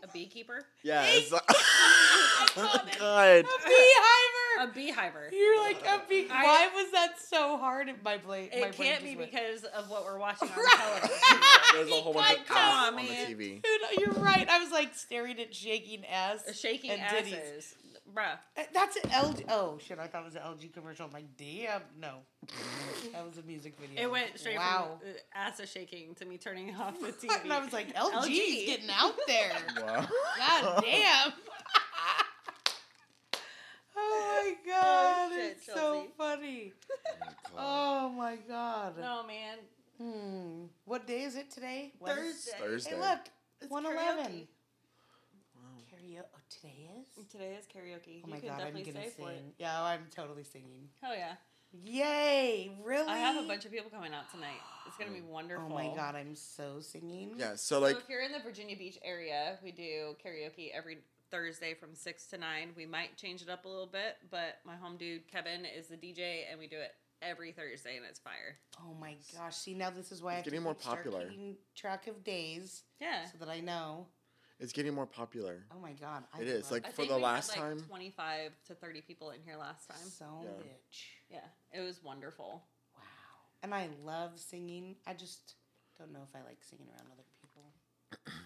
A 0.03 0.09
beekeeper? 0.13 0.65
yes. 0.83 1.31
called 2.55 2.81
it. 2.89 2.99
God. 2.99 3.39
A 3.39 3.65
beehiver. 3.65 4.32
A 4.63 4.67
beehiver. 4.73 5.29
You're 5.33 5.61
like 5.63 5.85
a 5.87 6.03
bee. 6.09 6.29
I- 6.31 6.45
Why 6.45 6.69
was 6.75 6.93
that 6.93 7.19
so 7.21 7.57
hard? 7.59 7.89
in 7.89 7.97
My 8.05 8.17
brain. 8.19 8.49
my 8.53 8.59
It 8.59 8.61
brain 8.61 8.73
can't 8.73 9.01
just 9.01 9.05
be 9.05 9.17
went- 9.17 9.31
because 9.33 9.65
of 9.65 9.91
what 9.91 10.05
we're 10.05 10.19
watching 10.19 10.49
on 10.49 10.55
Right. 10.57 10.77
television. 10.79 11.17
There's 11.75 11.91
a 11.91 11.95
whole 11.95 12.13
bunch 12.13 12.31
of 12.33 12.37
Like, 12.39 12.47
come 12.47 12.57
ass 12.59 12.89
on, 12.89 12.95
on 12.95 13.01
the. 13.05 13.09
TV. 13.13 13.63
Dude, 13.63 13.81
you're 14.01 14.13
right. 14.13 14.49
I 14.49 14.59
was 14.63 14.71
like 14.71 14.95
staring 14.95 15.41
at 15.41 15.55
shaking 15.55 16.05
ass. 16.07 16.45
Shaking 16.59 16.91
and 16.93 17.01
asses. 17.01 17.31
ditties. 17.31 17.75
Bruh. 18.15 18.39
Uh, 18.59 18.63
That's 18.75 18.97
an 18.97 19.11
LG. 19.11 19.45
Oh 19.49 19.79
shit! 19.83 19.99
I 19.99 20.07
thought 20.07 20.23
it 20.23 20.27
was 20.27 20.35
an 20.35 20.43
LG 20.43 20.75
commercial. 20.75 21.07
I'm 21.07 21.13
like, 21.13 21.35
damn, 21.39 21.81
no. 21.99 22.19
that 23.13 23.27
was 23.27 23.39
a 23.39 23.43
music 23.43 23.75
video. 23.81 24.03
It 24.03 24.11
went 24.11 24.39
straight 24.39 24.59
wow. 24.59 24.99
from 25.01 25.09
uh, 25.09 25.13
ass 25.35 25.61
of 25.61 25.69
shaking 25.69 26.15
to 26.17 26.27
me 26.27 26.37
turning 26.37 26.75
off 26.77 27.01
the 27.01 27.07
TV. 27.13 27.31
and 27.43 27.53
I 27.53 27.65
was 27.65 27.73
like, 27.73 27.95
LG's 27.95 28.27
LG. 28.29 28.67
getting 28.67 28.91
out 28.91 29.15
there. 29.27 29.53
Wow. 29.81 30.07
God 30.37 30.85
damn. 30.85 31.33
oh 33.97 34.42
my 34.53 34.73
god, 34.73 35.33
shit, 35.33 35.51
it's 35.53 35.67
so 35.67 36.07
funny. 36.17 36.73
Oh, 37.57 37.59
Oh 37.59 38.09
my 38.11 38.37
god. 38.49 38.95
No, 38.99 39.23
man. 39.27 39.59
Hmm. 40.01 40.65
What 40.85 41.07
day 41.07 41.23
is 41.23 41.37
it 41.37 41.51
today? 41.51 41.93
Thursday. 42.05 42.53
Thursday. 42.59 42.91
Hey, 42.91 43.01
look, 43.01 43.21
It's 43.61 43.71
one 43.71 43.85
eleven. 43.87 44.25
karaoke. 44.25 44.47
Karaoke. 45.93 46.19
Oh, 46.21 46.41
today 46.51 46.89
is. 47.01 47.27
Today 47.31 47.57
is 47.59 47.67
karaoke. 47.67 48.23
Oh 48.25 48.29
my 48.29 48.37
you 48.37 48.43
god, 48.43 48.61
I'm 48.61 48.73
gonna 48.73 48.85
stay 48.85 49.11
sing. 49.17 49.25
for 49.25 49.31
it. 49.31 49.45
Yeah, 49.59 49.83
I'm 49.83 50.07
totally 50.15 50.45
singing. 50.45 50.89
Hell 51.01 51.15
yeah. 51.17 51.35
Yay! 51.85 52.71
Really? 52.85 53.09
I 53.09 53.17
have 53.17 53.43
a 53.43 53.49
bunch 53.49 53.65
of 53.65 53.73
people 53.73 53.91
coming 53.91 54.13
out 54.13 54.31
tonight. 54.31 54.61
It's 54.87 54.97
gonna 54.99 55.11
be 55.11 55.23
wonderful. 55.23 55.69
Oh 55.71 55.75
my 55.75 55.95
god, 55.95 56.15
I'm 56.17 56.35
so 56.35 56.81
singing. 56.81 57.33
Yeah, 57.37 57.53
so 57.53 57.77
So 57.77 57.81
like 57.81 57.97
if 57.97 58.09
you're 58.11 58.21
in 58.23 58.33
the 58.33 58.41
Virginia 58.41 58.77
Beach 58.77 58.99
area, 59.03 59.59
we 59.63 59.73
do 59.73 60.15
karaoke 60.25 60.71
every 60.75 60.99
Thursday 61.37 61.75
from 61.75 61.95
six 61.97 62.27
to 62.29 62.39
nine. 62.39 62.69
We 62.77 62.87
might 62.87 63.17
change 63.17 63.43
it 63.43 63.49
up 63.49 63.65
a 63.65 63.69
little 63.69 63.87
bit, 63.89 64.19
but 64.31 64.59
my 64.65 64.77
home 64.77 64.97
dude 64.97 65.27
Kevin 65.27 65.65
is 65.65 65.89
the 65.89 65.97
DJ, 65.97 66.43
and 66.49 66.61
we 66.61 66.69
do 66.69 66.77
it 66.77 66.93
every 67.23 67.51
Thursday, 67.53 67.97
and 67.97 68.05
it's 68.09 68.21
fire. 68.21 68.59
Oh 68.79 68.95
my 69.01 69.17
gosh! 69.37 69.57
See, 69.57 69.75
now 69.75 69.91
this 69.91 70.13
is 70.13 70.23
why 70.23 70.37
I 70.37 70.43
getting 70.43 70.63
more 70.63 70.75
keep- 70.75 70.83
start 70.83 70.99
popular. 71.05 71.29
keeping 71.29 71.57
track 71.75 72.07
of 72.07 72.23
days 72.23 72.85
Yeah. 73.01 73.25
so 73.31 73.39
that 73.39 73.49
I 73.49 73.61
know. 73.61 74.07
it's 74.61 74.73
getting 74.73 74.95
more 74.95 75.07
popular. 75.07 75.65
Oh 75.75 75.81
my 75.81 75.93
god, 75.95 76.23
I 76.35 76.43
It 76.43 76.49
is, 76.49 76.71
like, 76.71 76.87
I 76.87 76.91
for 76.91 76.97
think 76.99 77.09
the 77.09 77.17
we 77.17 77.23
last 77.23 77.51
had 77.53 77.61
like 77.63 77.71
time- 77.79 77.85
25 77.89 78.53
to 78.67 78.75
30 78.77 79.01
people 79.01 79.31
in 79.31 79.41
here 79.43 79.57
last 79.57 79.89
time. 79.89 80.07
so 80.09 80.41
Yeah. 80.45 80.51
bitch. 80.63 81.07
Yeah, 81.31 81.49
it 81.73 81.81
was 81.81 82.01
wonderful. 82.03 82.63
Wow. 82.95 83.01
And 83.63 83.75
I 83.75 83.89
love 84.05 84.39
singing. 84.39 84.97
I 85.07 85.15
just 85.15 85.55
don't 85.99 86.13
know 86.13 86.23
if 86.29 86.37
I 86.37 86.43
like 86.47 86.63
singing 86.63 86.89
around 86.91 87.11
other 87.11 87.25
people. 87.41 87.73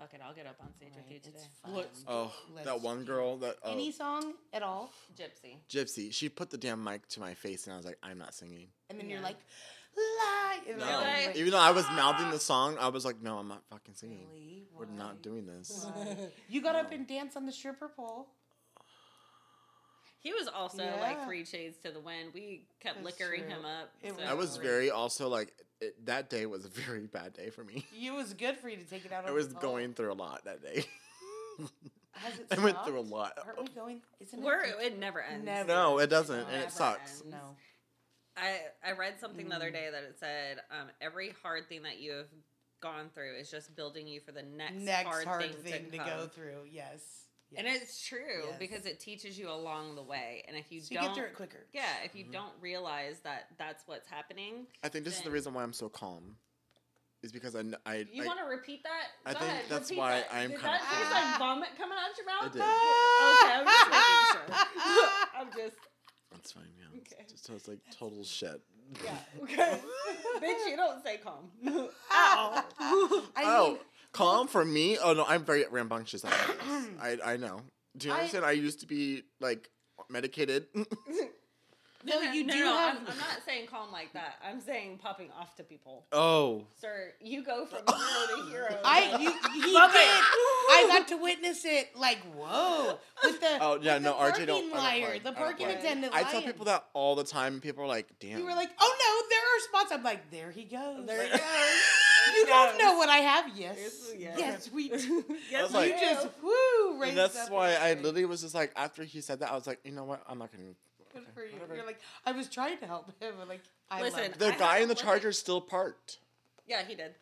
Fuck 0.00 0.14
it, 0.14 0.20
I'll 0.26 0.34
get 0.34 0.46
up 0.46 0.56
on 0.62 0.72
stage 0.72 0.92
with 0.96 1.04
you 1.10 1.16
Right, 1.16 1.22
today. 1.22 1.36
it's 1.36 1.46
fun. 1.62 1.74
Let's 1.74 2.04
Oh, 2.08 2.32
Let's 2.54 2.66
that 2.66 2.80
one 2.80 3.04
girl 3.04 3.36
that 3.38 3.56
oh, 3.62 3.70
Any 3.72 3.92
song 3.92 4.32
at 4.54 4.62
all, 4.62 4.90
Gypsy. 5.14 5.56
Gypsy, 5.68 6.10
she 6.12 6.30
put 6.30 6.48
the 6.48 6.56
damn 6.56 6.82
mic 6.82 7.06
to 7.08 7.20
my 7.20 7.34
face 7.34 7.66
and 7.66 7.74
I 7.74 7.76
was 7.76 7.84
like, 7.84 7.98
I'm 8.02 8.16
not 8.16 8.34
singing. 8.34 8.68
and 8.88 8.98
then 8.98 9.10
you're 9.10 9.20
like, 9.20 9.36
lie. 9.96 10.58
No. 10.78 10.84
I'm 10.86 11.26
like, 11.26 11.36
Even 11.36 11.50
though 11.52 11.58
I 11.58 11.70
was 11.72 11.84
mouthing 11.90 12.30
the 12.30 12.38
song, 12.38 12.76
I 12.80 12.88
was 12.88 13.04
like, 13.04 13.20
no, 13.22 13.36
I'm 13.36 13.48
not 13.48 13.62
fucking 13.70 13.94
singing. 13.94 14.26
Really? 14.32 14.64
We're 14.74 14.86
not 14.86 15.20
doing 15.20 15.44
this. 15.46 15.86
Why? 15.94 16.16
You 16.48 16.62
got 16.62 16.76
up 16.76 16.92
and 16.92 17.06
danced 17.06 17.36
on 17.36 17.44
the 17.44 17.52
stripper 17.52 17.88
pole. 17.94 18.28
He 20.22 20.32
was 20.32 20.48
also 20.48 20.82
Yeah. 20.84 21.00
like 21.00 21.24
three 21.26 21.44
shades 21.44 21.78
to 21.78 21.90
the 21.90 22.00
wind. 22.00 22.30
We 22.34 22.66
kept 22.80 23.02
That's 23.02 23.18
liquoring 23.18 23.42
true. 23.42 23.50
him 23.50 23.64
up. 23.66 23.90
It 24.02 24.14
so- 24.16 24.22
I 24.22 24.32
was 24.34 24.56
great. 24.58 24.66
very 24.66 24.90
also 24.90 25.28
like 25.28 25.52
it, 25.80 26.06
that 26.06 26.28
day 26.30 26.46
was 26.46 26.64
a 26.64 26.68
very 26.68 27.06
bad 27.06 27.32
day 27.32 27.50
for 27.50 27.64
me. 27.64 27.86
It 27.92 28.12
was 28.12 28.34
good 28.34 28.56
for 28.56 28.68
you 28.68 28.76
to 28.76 28.84
take 28.84 29.04
it 29.04 29.12
out. 29.12 29.24
I 29.26 29.28
on 29.28 29.34
was 29.34 29.48
the 29.48 29.54
going 29.60 29.94
through 29.94 30.12
a 30.12 30.14
lot 30.14 30.44
that 30.44 30.62
day. 30.62 30.84
Has 32.12 32.38
it 32.38 32.46
I 32.58 32.62
went 32.62 32.82
through 32.84 32.98
a 32.98 33.02
lot. 33.02 33.32
Aren't 33.44 33.58
we 33.62 33.68
going? 33.74 34.00
Isn't 34.20 34.42
We're, 34.42 34.62
it? 34.64 34.74
it 34.80 34.98
never 34.98 35.22
ends. 35.22 35.44
Never. 35.44 35.68
No, 35.68 35.98
it 35.98 36.08
doesn't, 36.08 36.38
It 36.38 36.46
and 36.52 36.62
it 36.62 36.72
sucks. 36.72 37.20
ends. 37.22 37.24
No. 37.30 37.56
I 38.36 38.58
I 38.86 38.92
read 38.92 39.20
something 39.20 39.48
the 39.48 39.56
other 39.56 39.70
Mm. 39.70 39.74
day 39.74 39.88
that 39.90 40.02
it 40.04 40.16
said 40.18 40.58
um, 40.70 40.88
every 41.00 41.34
hard 41.42 41.68
thing 41.68 41.82
that 41.82 41.98
you 42.00 42.12
have 42.12 42.28
gone 42.80 43.10
through 43.14 43.36
is 43.36 43.50
just 43.50 43.74
building 43.76 44.06
you 44.06 44.20
for 44.20 44.32
the 44.32 44.42
next, 44.42 44.74
Next 44.76 45.06
hard, 45.06 45.26
hard, 45.26 45.42
thing, 45.62 45.72
thing, 45.82 45.90
to, 45.90 45.98
come. 45.98 46.06
go 46.06 46.26
through. 46.28 46.62
Yes. 46.70 47.00
And 47.56 47.66
it's 47.66 48.06
true 48.06 48.44
Yes. 48.46 48.56
because 48.58 48.86
it 48.86 49.00
teaches 49.00 49.38
you 49.38 49.50
along 49.50 49.96
the 49.96 50.02
way. 50.02 50.44
And 50.46 50.56
if 50.56 50.70
you 50.70 50.80
so 50.80 50.92
you 50.94 50.98
don't, 51.00 51.08
get 51.08 51.14
through 51.16 51.24
it 51.26 51.34
quicker. 51.34 51.66
yeah, 51.72 51.96
if 52.04 52.14
you 52.14 52.24
Mhm. 52.26 52.32
don't 52.32 52.52
realize 52.60 53.20
that 53.20 53.48
that's 53.58 53.82
what's 53.86 54.06
happening, 54.08 54.66
I 54.84 54.88
think 54.88 55.04
this 55.04 55.16
is 55.16 55.22
the 55.22 55.30
reason 55.30 55.52
why 55.54 55.62
I'm 55.62 55.72
so 55.72 55.88
calm. 55.88 56.36
Is 57.22 57.32
because 57.32 57.54
I, 57.54 57.62
I, 57.84 58.06
you 58.10 58.22
I- 58.22 58.26
want 58.26 58.38
to 58.38 58.46
repeat 58.46 58.82
that? 58.84 59.08
I 59.26 59.32
Go 59.34 59.40
think 59.40 59.50
ahead, 59.50 59.64
that's 59.68 59.90
why 59.92 60.20
that. 60.20 60.32
I'm 60.34 60.50
Did 60.52 60.60
kinda 60.60 60.78
that 60.78 60.80
taste 60.90 61.10
calm. 61.12 61.28
like 61.30 61.38
vomit 61.38 61.68
coming 61.76 61.98
out 61.98 62.16
your 62.16 62.26
mouth? 62.26 62.46
It 62.46 62.52
did. 62.54 62.62
Okay, 62.62 63.52
I'm 63.52 63.66
just 63.66 63.90
making 63.90 64.26
sure. 64.32 64.54
I'm 65.34 65.50
just 65.56 65.76
that's 66.32 66.52
fine. 66.52 66.72
Yeah. 66.78 67.00
Okay. 67.00 67.24
Just 67.28 67.44
so 67.46 67.54
it's 67.54 67.68
like 67.68 67.80
total 67.90 68.24
shit. 68.24 68.62
yeah. 69.04 69.18
Okay, 69.42 69.80
bitch, 70.36 70.70
you 70.70 70.76
don't 70.76 71.02
say 71.04 71.18
calm. 71.18 71.50
Ow. 71.66 71.90
I 72.80 73.42
oh, 73.44 73.68
mean, 73.72 73.78
calm 74.12 74.48
for 74.48 74.64
me? 74.64 74.98
Oh 74.98 75.12
no, 75.12 75.24
I'm 75.26 75.44
very 75.44 75.64
rambunctious. 75.70 76.24
I, 76.24 76.30
know 76.30 76.36
this. 76.80 77.20
I 77.24 77.32
I 77.32 77.36
know. 77.36 77.60
Do 77.96 78.08
you 78.08 78.14
I- 78.14 78.18
understand? 78.18 78.44
I 78.44 78.52
used 78.52 78.80
to 78.80 78.86
be 78.86 79.22
like 79.40 79.70
medicated. 80.08 80.66
No, 82.02 82.18
you 82.18 82.44
do 82.50 82.58
no, 82.60 82.72
have- 82.78 82.96
I'm, 82.96 83.06
I'm 83.08 83.18
not 83.18 83.44
saying 83.44 83.66
calm 83.66 83.92
like 83.92 84.14
that. 84.14 84.36
I'm 84.42 84.58
saying 84.62 85.00
popping 85.02 85.28
off 85.38 85.54
to 85.56 85.62
people. 85.62 86.06
oh, 86.12 86.64
Sir, 86.80 87.12
you 87.20 87.44
go 87.44 87.66
from 87.66 87.80
zero 87.86 88.38
to 88.42 88.50
hero. 88.50 88.78
I 88.82 89.18
you, 89.20 89.30
he 89.52 89.74
Love 89.74 89.92
did. 89.92 89.98
it. 89.98 90.06
I 90.08 90.86
got 90.98 91.08
to 91.08 91.18
witness 91.18 91.62
it. 91.66 91.90
Like 91.94 92.20
whoa, 92.34 92.98
with 93.22 93.38
the 93.42 93.58
Oh, 93.60 93.78
yeah, 93.82 93.96
with 93.96 94.04
no, 94.04 94.12
the 94.12 94.16
RJ 94.16 94.30
parking 94.30 94.46
don't- 94.46 94.56
I 94.56 94.60
don't 94.62 94.72
liar, 94.72 95.06
play. 95.08 95.18
the 95.18 95.24
don't 95.24 95.36
parking 95.36 95.66
play. 95.66 95.74
attendant. 95.76 96.14
I 96.14 96.22
tell 96.22 96.32
lying. 96.40 96.46
people 96.46 96.64
that 96.64 96.86
all 96.94 97.16
the 97.16 97.24
time. 97.24 97.60
People 97.60 97.84
are 97.84 97.86
like, 97.86 98.06
"Damn." 98.18 98.38
You 98.38 98.44
were 98.46 98.54
like, 98.54 98.70
oh 98.80 98.96
no, 98.98 99.28
there 99.28 99.38
are 99.42 99.60
spots. 99.68 99.92
I'm 99.92 100.02
like, 100.02 100.30
there 100.30 100.50
he 100.50 100.64
goes. 100.64 101.06
There 101.06 101.22
he 101.22 101.28
go. 101.36 101.44
You 102.36 102.46
don't 102.46 102.78
know 102.78 102.96
what 102.98 103.08
I 103.08 103.18
have. 103.18 103.50
Yes, 103.56 103.76
Yes, 103.78 104.12
yes, 104.18 104.36
yes. 104.38 104.70
we 104.72 104.88
do. 104.96 105.24
Yes, 105.50 105.70
you 105.70 105.76
like- 105.76 105.90
you 105.92 106.00
just 106.00 106.28
woo. 106.42 106.92
and 106.92 107.00
raised 107.00 107.16
that's 107.16 107.36
up 107.38 107.50
why 107.50 107.68
I 107.70 107.72
everything. 107.90 108.02
literally 108.04 108.24
was 108.26 108.42
just 108.42 108.54
like, 108.54 108.72
after 108.76 109.04
he 109.04 109.20
said 109.20 109.40
that, 109.40 109.50
I 109.50 109.54
was 109.54 109.66
like, 109.66 109.80
you 109.84 109.92
know 109.92 110.04
what? 110.04 110.22
I'm 110.28 110.38
not 110.38 110.50
gonna. 110.52 110.64
Good 111.12 111.26
for 111.34 111.44
you. 111.44 111.52
whatever. 111.54 111.74
You're 111.74 111.86
like, 111.86 112.00
I 112.24 112.32
was 112.32 112.48
trying 112.48 112.78
to 112.78 112.86
help 112.86 113.06
him. 113.20 113.34
but, 113.38 113.48
Like, 113.48 113.62
I 113.90 114.00
Listen, 114.00 114.20
loved 114.22 114.34
it. 114.34 114.38
The 114.38 114.54
I 114.54 114.56
guy 114.56 114.76
in 114.78 114.82
the 114.88 114.94
a 114.94 114.94
limit. 114.94 114.98
charger 114.98 115.32
still 115.32 115.60
parked. 115.60 116.18
Yeah, 116.68 116.82
he 116.86 116.94
did. 116.94 117.14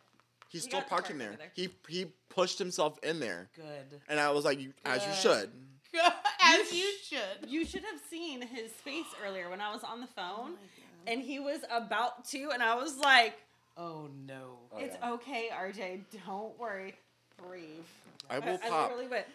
He's 0.51 0.65
We 0.65 0.69
still 0.69 0.81
got 0.81 0.85
to 0.85 0.91
parked 0.91 1.11
in 1.11 1.19
park 1.19 1.39
there. 1.39 1.49
He 1.55 1.69
he 1.89 2.07
pushed 2.29 2.59
himself 2.59 2.99
in 3.03 3.19
there, 3.21 3.49
good. 3.57 4.01
and 4.09 4.19
I 4.21 4.31
was 4.31 4.45
like, 4.45 4.61
you, 4.61 4.73
as 4.85 5.07
you 5.07 5.13
should. 5.15 5.51
As 6.43 6.71
you 6.73 6.87
should. 7.03 7.49
You 7.51 7.65
should 7.65 7.83
have 7.83 7.99
seen 8.11 8.43
his 8.43 8.71
face 8.73 9.07
earlier 9.27 9.49
when 9.49 9.61
I 9.63 9.73
was 9.73 9.83
on 9.83 10.01
the 10.03 10.07
Oh, 10.17 10.21
phone, 10.21 10.51
my 10.53 10.57
God. 10.57 11.07
and 11.07 11.23
he 11.23 11.39
was 11.39 11.61
about 11.71 12.27
to, 12.29 12.51
and 12.53 12.63
I 12.63 12.75
was 12.75 12.97
like, 12.99 13.35
oh 13.79 14.09
no. 14.27 14.59
Oh, 14.73 14.79
"It's 14.79 14.97
yeah. 15.01 15.11
okay, 15.13 15.49
RJ. 15.53 16.03
Don't 16.27 16.59
worry. 16.59 16.95
Breathe." 17.37 17.85
I 18.29 18.39
will 18.41 18.59
I, 18.63 18.69
pop. 18.69 18.91
literally 18.91 19.09
went. 19.09 19.27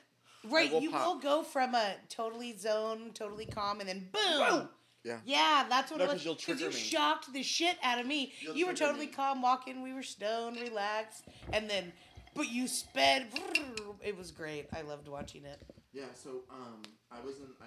Right, 0.45 0.71
will 0.71 0.81
you 0.81 0.91
pop. 0.91 1.07
will 1.07 1.19
go 1.19 1.41
from 1.43 1.73
a 1.73 1.95
totally 2.09 2.55
zone, 2.57 3.11
totally 3.13 3.45
calm, 3.45 3.79
and 3.79 3.87
then 3.89 4.09
boom. 4.11 4.69
Yeah. 5.03 5.19
Yeah, 5.25 5.65
that's 5.69 5.89
what 5.91 5.97
No, 5.99 6.05
it 6.05 6.07
'cause 6.07 6.13
was. 6.15 6.25
you'll 6.25 6.35
Because 6.35 6.61
you 6.61 6.67
me. 6.67 6.73
shocked 6.73 7.31
the 7.33 7.43
shit 7.43 7.77
out 7.81 7.99
of 7.99 8.05
me. 8.05 8.33
You'll 8.41 8.55
you 8.55 8.67
were 8.67 8.73
totally 8.73 9.07
me. 9.07 9.11
calm 9.11 9.41
walking. 9.41 9.81
We 9.81 9.93
were 9.93 10.03
stoned, 10.03 10.59
relaxed, 10.61 11.25
and 11.51 11.69
then, 11.69 11.91
but 12.35 12.49
you 12.49 12.67
sped. 12.67 13.27
It 14.01 14.17
was 14.17 14.31
great. 14.31 14.67
I 14.73 14.81
loved 14.81 15.07
watching 15.07 15.43
it. 15.45 15.61
Yeah. 15.91 16.05
So 16.13 16.43
um, 16.49 16.81
I 17.11 17.19
wasn't. 17.21 17.49
I. 17.61 17.65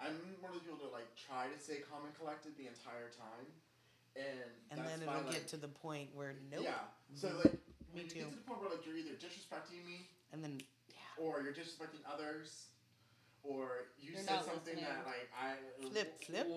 I'm 0.00 0.14
one 0.40 0.52
of 0.52 0.58
the 0.60 0.64
people 0.64 0.78
that 0.86 0.92
like 0.92 1.08
try 1.16 1.48
to 1.48 1.58
stay 1.62 1.80
calm 1.90 2.04
and 2.06 2.14
collected 2.16 2.56
the 2.56 2.68
entire 2.68 3.10
time, 3.10 3.46
and 4.18 4.40
And 4.70 4.80
that's 4.80 4.98
then 4.98 5.08
it'll 5.08 5.22
like, 5.22 5.32
get 5.32 5.48
to 5.48 5.56
the 5.56 5.68
point 5.68 6.10
where 6.14 6.34
nope. 6.50 6.62
Yeah. 6.64 6.74
So 7.14 7.28
like, 7.42 7.52
Me 7.52 7.58
when 7.94 8.04
you 8.04 8.10
too. 8.10 8.18
get 8.20 8.30
to 8.30 8.36
the 8.36 8.42
point 8.42 8.60
where 8.60 8.70
like 8.70 8.84
you're 8.86 8.96
either 8.96 9.14
disrespecting 9.16 9.84
me 9.86 10.08
And 10.32 10.42
then 10.44 10.60
yeah. 10.90 10.96
or 11.24 11.40
you're 11.42 11.52
disrespecting 11.54 12.02
others, 12.10 12.66
or 13.42 13.88
you 13.98 14.12
You're 14.12 14.20
say 14.20 14.32
not 14.34 14.44
something 14.44 14.76
listening. 14.76 14.84
that 14.84 15.06
like 15.06 15.30
I 15.32 15.54
Flip, 15.90 16.24
flip. 16.24 16.48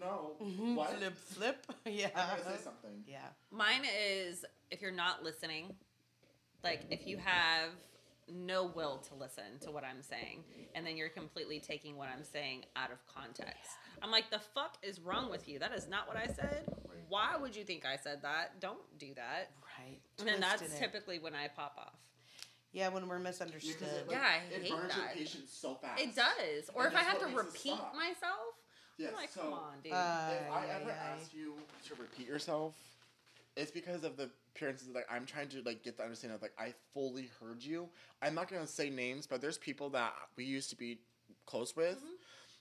No. 0.00 0.32
Mhm, 0.42 0.74
What? 0.74 0.90
Flip, 0.90 1.16
flip. 1.16 1.66
Yeah. 1.86 2.10
I'm 2.14 2.38
gonna 2.38 2.56
say 2.56 2.62
something. 2.62 3.04
Yeah. 3.06 3.26
Mine 3.50 3.82
is 4.06 4.44
if 4.70 4.80
you're 4.82 4.90
not 4.90 5.22
listening, 5.22 5.74
like 6.62 6.84
if 6.90 7.06
you 7.06 7.16
have 7.18 7.70
no 8.32 8.64
will 8.64 8.98
to 9.08 9.14
listen 9.14 9.58
to 9.62 9.70
what 9.70 9.84
I'm 9.84 10.02
saying, 10.02 10.44
and 10.74 10.86
then 10.86 10.96
you're 10.96 11.08
completely 11.08 11.60
taking 11.60 11.96
what 11.96 12.08
I'm 12.08 12.24
saying 12.24 12.64
out 12.76 12.90
of 12.90 12.98
context. 13.06 13.70
I'm 14.02 14.10
like, 14.10 14.30
the 14.30 14.38
fuck 14.54 14.76
is 14.82 15.00
wrong 15.00 15.30
with 15.30 15.48
you? 15.48 15.58
That 15.58 15.72
is 15.72 15.88
not 15.88 16.08
what 16.08 16.16
I 16.16 16.26
said. 16.26 16.64
Why 17.08 17.36
would 17.36 17.54
you 17.54 17.64
think 17.64 17.84
I 17.84 17.96
said 17.96 18.22
that? 18.22 18.60
Don't 18.60 18.78
do 18.98 19.14
that. 19.14 19.50
Right. 19.78 19.98
And 20.18 20.26
then 20.28 20.40
that's 20.40 20.62
it. 20.62 20.76
typically 20.78 21.18
when 21.18 21.34
I 21.34 21.48
pop 21.48 21.74
off. 21.78 21.94
Yeah, 22.72 22.88
when 22.88 23.06
we're 23.06 23.18
misunderstood. 23.20 23.76
Because 23.78 23.94
it, 23.94 24.08
like, 24.08 24.16
Yeah, 24.16 24.24
I 24.26 24.54
it 24.54 24.62
hate 24.62 24.70
burns 24.72 24.96
your 24.96 25.06
patience 25.14 25.50
so 25.52 25.74
fast. 25.76 26.02
It 26.02 26.16
does. 26.16 26.70
Or 26.74 26.86
And 26.86 26.92
if 26.94 26.98
I 26.98 27.02
have 27.04 27.18
to 27.20 27.26
what 27.26 27.34
makes 27.34 27.40
it 27.42 27.46
repeat 27.46 27.74
stop. 27.78 27.94
myself, 27.94 28.54
Yes, 28.98 29.10
I'm 29.10 29.16
like, 29.16 29.30
so 29.32 29.40
come 29.42 29.52
on, 29.52 29.72
dude. 29.82 29.92
Uh, 29.92 29.96
if 29.96 30.52
I 30.52 30.56
Ay, 30.56 30.66
ever 30.80 30.90
ay, 30.90 30.94
ay. 30.94 31.20
ask 31.20 31.34
you 31.34 31.54
to 31.88 31.94
repeat 32.00 32.26
yourself, 32.26 32.74
it's 33.56 33.70
because 33.70 34.02
of 34.04 34.16
the 34.16 34.28
appearances. 34.54 34.88
Like 34.94 35.06
I'm 35.10 35.26
trying 35.26 35.48
to 35.50 35.62
like 35.62 35.82
get 35.82 35.96
the 35.96 36.02
understanding 36.02 36.36
of 36.36 36.42
like 36.42 36.52
I 36.58 36.74
fully 36.92 37.30
heard 37.40 37.62
you. 37.62 37.88
I'm 38.22 38.34
not 38.34 38.48
gonna 38.50 38.66
say 38.66 38.90
names, 38.90 39.26
but 39.26 39.40
there's 39.40 39.58
people 39.58 39.90
that 39.90 40.12
we 40.36 40.44
used 40.44 40.70
to 40.70 40.76
be 40.76 40.98
close 41.46 41.74
with. 41.76 41.96
Mhm. 41.98 42.08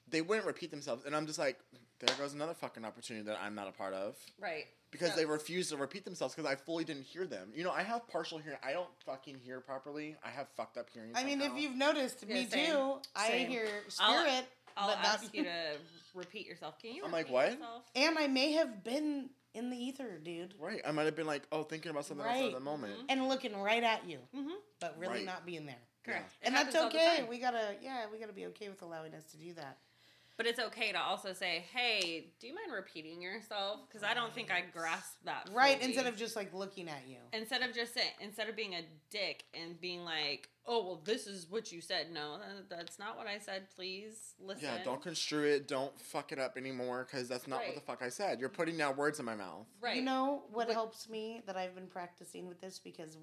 They 0.10 0.22
wouldn't 0.22 0.46
repeat 0.46 0.70
themselves, 0.70 1.06
and 1.06 1.16
I'm 1.16 1.26
just 1.26 1.40
like, 1.40 1.58
there 2.00 2.14
goes 2.18 2.34
another 2.34 2.54
fucking 2.54 2.84
opportunity 2.84 3.26
that 3.28 3.40
I'm 3.42 3.56
not 3.56 3.70
a 3.70 3.72
part 3.72 3.94
of 3.94 4.18
right. 4.38 4.66
because 4.92 5.12
So- 5.12 5.16
they 5.16 5.26
refuse 5.26 5.70
to 5.70 5.78
repeat 5.78 6.04
themselves 6.04 6.36
because 6.36 6.50
I 6.52 6.56
fully 6.56 6.84
didn't 6.84 7.04
hear 7.04 7.26
them. 7.26 7.54
You 7.56 7.64
know, 7.64 7.72
I 7.72 7.84
have 7.84 8.06
partial 8.10 8.38
hearing. 8.38 8.60
I 8.62 8.74
don't 8.74 8.90
fucking 9.06 9.40
hear 9.40 9.62
properly. 9.62 10.18
I 10.22 10.30
have 10.30 10.50
fucked 10.58 10.78
up 10.78 10.90
hearing. 10.90 11.14
I 11.16 11.24
mean, 11.24 11.40
if 11.42 11.54
you've 11.56 11.76
noticed, 11.76 12.26
Yeah, 12.28 12.34
me 12.36 12.46
same. 12.48 12.72
too. 12.74 13.02
I 13.16 13.28
Same. 13.30 13.50
hear 13.50 13.84
I'll- 14.00 14.26
spirit, 14.26 14.46
I'll 14.76 14.88
but 14.90 14.96
not 14.98 15.06
ask 15.06 15.34
you 15.34 15.44
to 15.46 15.78
repeat 16.14 16.48
yourself. 16.48 16.78
Can 16.80 16.94
you 16.94 17.06
I'm 17.06 17.12
like, 17.12 17.30
what? 17.30 17.52
yourself? 17.54 17.84
And 17.96 18.18
I 18.20 18.28
may 18.28 18.52
have 18.54 18.84
been 18.84 19.30
in 19.54 19.70
the 19.70 19.78
ether, 19.78 20.18
dude, 20.24 20.54
right, 20.60 20.82
I 20.86 20.92
might 20.92 21.06
have 21.06 21.16
been 21.16 21.28
like, 21.28 21.44
oh, 21.52 21.64
thinking 21.64 21.92
about 21.92 22.06
something 22.06 22.26
else 22.26 22.48
at 22.48 22.54
the 22.54 22.60
moment. 22.60 22.94
And 23.10 23.28
looking 23.28 23.56
right 23.62 23.84
at 23.84 24.08
you, 24.08 24.20
Mm-hmm. 24.36 24.50
but 24.80 24.96
really 24.98 25.18
Right. 25.18 25.26
not 25.26 25.46
being 25.46 25.66
there. 25.66 25.82
Correct. 26.04 26.34
It 26.42 26.48
and 26.48 26.56
that's 26.56 26.76
happens 26.76 26.84
all 26.84 26.90
the 26.90 26.98
okay. 27.08 27.18
time. 27.22 27.30
We 27.30 27.40
gotta, 27.40 27.76
yeah, 27.82 28.06
we 28.12 28.18
gotta 28.20 28.34
be 28.34 28.48
okay 28.48 28.68
with 28.70 28.82
allowing 28.82 29.14
us 29.14 29.24
to 29.32 29.38
do 29.38 29.54
that. 29.54 29.78
But 30.36 30.48
it's 30.48 30.60
okay 30.60 30.92
to 30.92 31.00
also 31.00 31.32
say, 31.34 31.64
"Hey, 31.74 32.32
do 32.40 32.48
you 32.48 32.56
mind 32.56 32.72
repeating 32.72 33.22
yourself?" 33.22 33.82
Because 33.88 34.02
I 34.04 34.16
don't 34.16 34.34
think 34.34 34.52
I 34.52 34.62
grasp 34.62 35.18
that. 35.26 35.48
Right, 35.54 35.78
fully. 35.78 35.90
instead 35.92 36.08
of 36.08 36.18
just 36.18 36.36
like 36.36 36.52
looking 36.54 36.90
at 36.90 37.08
you. 37.08 37.18
instead 37.34 37.62
of 37.62 37.74
just 37.76 37.94
saying, 37.94 38.10
instead 38.20 38.50
of 38.50 38.56
being 38.56 38.74
a 38.74 38.82
dick 39.12 39.46
and 39.54 39.80
being 39.80 40.04
like, 40.04 40.50
"Oh, 40.66 40.84
well, 40.86 41.02
this 41.04 41.28
is 41.28 41.48
what 41.52 41.72
you 41.72 41.82
said." 41.82 42.12
No, 42.12 42.40
that's 42.68 42.98
not 42.98 43.16
what 43.16 43.28
I 43.28 43.38
said. 43.38 43.68
Please 43.76 44.34
listen. 44.40 44.64
Yeah, 44.64 44.84
don't 44.84 45.04
construe 45.04 45.44
it. 45.44 45.68
Don't 45.68 45.98
fuck 46.02 46.32
it 46.32 46.40
up 46.40 46.58
anymore 46.58 47.08
because 47.10 47.28
that's 47.30 47.48
not 47.48 47.64
what 47.64 47.76
the 47.76 47.82
fuck 47.82 48.02
I 48.02 48.10
said. 48.10 48.40
You're 48.40 48.50
putting 48.50 48.76
now 48.76 48.92
words 48.92 49.20
in 49.20 49.26
my 49.26 49.36
mouth. 49.36 49.68
Right. 49.82 49.98
You 49.98 50.02
know 50.02 50.46
what 50.52 50.66
But- 50.68 50.74
helps 50.74 51.08
me 51.10 51.44
that 51.46 51.56
I've 51.58 51.76
been 51.76 51.88
practicing 51.88 52.48
with 52.48 52.60
this 52.60 52.80
because 52.80 53.18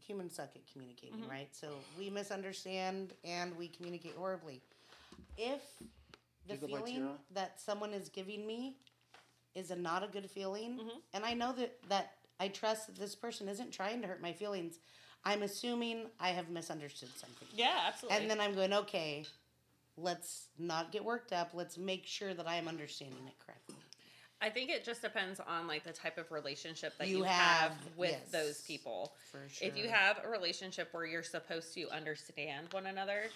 humans 0.00 0.36
suck 0.36 0.56
at 0.56 0.66
communicating, 0.72 1.20
Mhm. 1.20 1.28
right? 1.30 1.54
So 1.54 1.78
we 1.98 2.08
misunderstand 2.08 3.14
and 3.24 3.54
we 3.58 3.68
communicate 3.68 4.14
horribly. 4.16 4.62
If 5.36 5.60
the 6.48 6.56
Do 6.56 6.66
feeling 6.66 6.96
Tira? 6.96 7.18
that 7.32 7.60
someone 7.60 7.92
is 7.92 8.08
giving 8.08 8.46
me 8.46 8.76
is 9.54 9.70
a 9.70 9.76
not 9.76 10.02
a 10.02 10.08
good 10.08 10.28
feeling, 10.30 10.78
Mhm. 10.78 11.00
and 11.12 11.24
I 11.24 11.34
know 11.34 11.52
that 11.52 11.80
that 11.88 12.16
I 12.40 12.48
trust 12.48 12.86
that 12.88 12.96
this 12.96 13.14
person 13.14 13.48
isn't 13.48 13.70
trying 13.70 14.00
to 14.02 14.08
hurt 14.08 14.20
my 14.20 14.32
feelings, 14.32 14.78
I'm 15.24 15.42
assuming 15.42 16.10
I 16.18 16.30
have 16.30 16.50
misunderstood 16.50 17.16
something. 17.16 17.48
Yeah, 17.52 17.84
absolutely. 17.86 18.18
And 18.18 18.30
then 18.30 18.40
I'm 18.40 18.54
going, 18.54 18.72
okay, 18.72 19.24
let's 19.96 20.48
not 20.58 20.90
get 20.90 21.04
worked 21.04 21.32
up. 21.32 21.50
Let's 21.54 21.78
make 21.78 22.04
sure 22.06 22.34
that 22.34 22.46
I 22.48 22.56
am 22.56 22.66
understanding 22.66 23.26
it 23.28 23.38
correctly. 23.38 23.76
I 24.40 24.50
think 24.50 24.68
it 24.68 24.84
just 24.84 25.00
depends 25.00 25.40
on 25.40 25.66
like 25.68 25.84
the 25.84 25.92
type 25.92 26.18
of 26.18 26.30
relationship 26.32 26.98
that 26.98 27.08
You 27.08 27.18
you, 27.18 27.22
have, 27.22 27.70
have, 27.72 27.96
with 27.96 28.10
yes. 28.10 28.30
those 28.30 28.60
people. 28.62 29.14
For 29.30 29.48
sure. 29.48 29.68
If 29.68 29.76
you 29.76 29.88
have 29.88 30.20
a 30.24 30.28
relationship 30.28 30.88
where 30.92 31.06
you're 31.06 31.22
supposed 31.22 31.72
to 31.74 31.88
understand 31.90 32.66
one 32.72 32.86
another, 32.86 33.30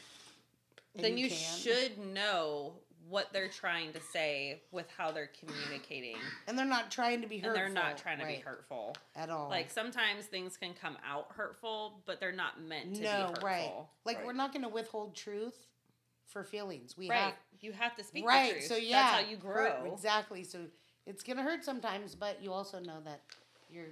And 0.95 1.05
then 1.05 1.17
you 1.17 1.27
you, 1.29 1.31
should 1.31 1.97
know 1.99 2.75
what 3.09 3.33
they're 3.33 3.49
trying 3.49 3.93
to 3.93 4.01
say 4.01 4.61
with 4.71 4.87
how 4.97 5.11
they're 5.11 5.31
communicating. 5.41 6.17
and 6.47 6.59
they're 6.59 6.67
not 6.67 6.91
trying 6.91 7.23
to 7.23 7.27
be 7.29 7.37
and 7.37 7.47
hurtful. 7.47 7.65
they're 7.65 7.73
not 7.73 7.97
trying 7.97 8.19
to 8.19 8.27
be 8.27 8.35
hurtful. 8.37 8.95
at 9.17 9.31
all. 9.31 9.49
Like 9.49 9.71
sometimes 9.71 10.27
things 10.27 10.57
can 10.57 10.75
come 10.75 10.97
out 11.09 11.27
hurtful, 11.35 12.03
but 12.07 12.21
they're 12.21 12.33
not 12.33 12.61
meant 12.63 12.97
to 12.97 13.03
no, 13.03 13.11
be 13.17 13.23
hurtful. 13.29 13.47
right. 13.49 13.73
Like 14.05 14.17
Right. 14.19 14.27
we're 14.27 14.33
not 14.33 14.53
going 14.53 14.63
to 14.65 14.69
withhold 14.69 15.15
truth 15.15 15.67
for 16.27 16.45
feelings. 16.45 16.97
We 16.99 17.09
right. 17.09 17.19
have 17.19 17.35
you 17.61 17.73
have 17.73 17.95
to 17.97 18.05
speak 18.05 18.27
right. 18.27 18.49
the 18.49 18.53
truth. 18.59 18.65
So 18.67 18.77
yeah, 18.77 19.03
That's 19.03 19.13
how 19.25 19.31
you 19.31 19.37
hurt- 19.39 19.83
grow. 19.83 19.93
exactly. 19.93 20.45
So 20.45 20.61
it's 21.07 21.23
going 21.23 21.39
to 21.39 21.43
hurt 21.43 21.65
sometimes, 21.65 22.15
but 22.15 22.43
you 22.43 22.53
also 22.53 22.79
know 22.79 23.01
that 23.05 23.23
your 23.71 23.87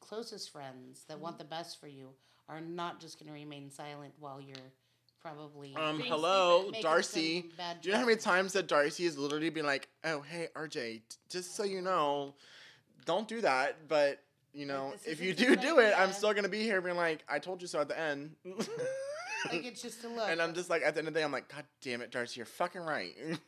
closest 0.00 0.50
friends 0.50 1.04
that 1.08 1.14
Mm-hmm. 1.14 1.22
want 1.22 1.38
the 1.38 1.44
best 1.44 1.78
for 1.80 1.86
you 1.88 2.08
are 2.48 2.60
not 2.60 3.00
just 3.00 3.18
going 3.18 3.26
to 3.28 3.32
remain 3.34 3.70
silent 3.70 4.12
while 4.18 4.40
you're 4.40 4.56
probably 5.24 5.74
Um, 5.74 5.96
Being 5.96 6.10
hello, 6.10 6.66
making 6.66 6.82
Darcy. 6.82 7.50
Do 7.80 7.88
you 7.88 7.92
know 7.92 8.00
how 8.00 8.04
many 8.04 8.18
times 8.18 8.52
that 8.52 8.66
Darcy 8.66 9.04
has 9.04 9.16
literally 9.16 9.50
been 9.50 9.64
like, 9.64 9.88
"Oh, 10.04 10.20
hey, 10.20 10.48
RJ, 10.54 11.02
just 11.30 11.56
so 11.56 11.64
you 11.64 11.80
know, 11.80 12.34
don't 13.06 13.26
do 13.26 13.40
that." 13.40 13.88
But 13.88 14.22
you 14.52 14.66
know, 14.66 14.92
this 14.92 15.06
if 15.06 15.20
you 15.20 15.30
a 15.30 15.34
do 15.34 15.46
good 15.48 15.60
do 15.60 15.78
it, 15.78 15.94
I'm 15.96 16.12
still 16.12 16.34
gonna 16.34 16.48
be 16.48 16.62
here, 16.62 16.80
being 16.82 16.96
like, 16.96 17.24
"I 17.28 17.38
told 17.38 17.62
you 17.62 17.68
so" 17.68 17.80
at 17.80 17.88
the 17.88 17.98
end. 17.98 18.36
Like 19.52 19.66
it's 19.66 19.82
just 19.82 20.02
a 20.04 20.08
look. 20.08 20.26
and 20.30 20.40
I'm 20.40 20.54
just 20.54 20.70
like, 20.70 20.80
at 20.80 20.94
the 20.94 21.00
end 21.00 21.08
of 21.08 21.12
the 21.12 21.20
day, 21.20 21.24
I'm 21.24 21.30
like, 21.30 21.48
"God 21.48 21.64
damn 21.82 22.00
it, 22.00 22.10
Darcy, 22.10 22.38
you're 22.38 22.46
fucking 22.46 22.80
right." 22.80 23.14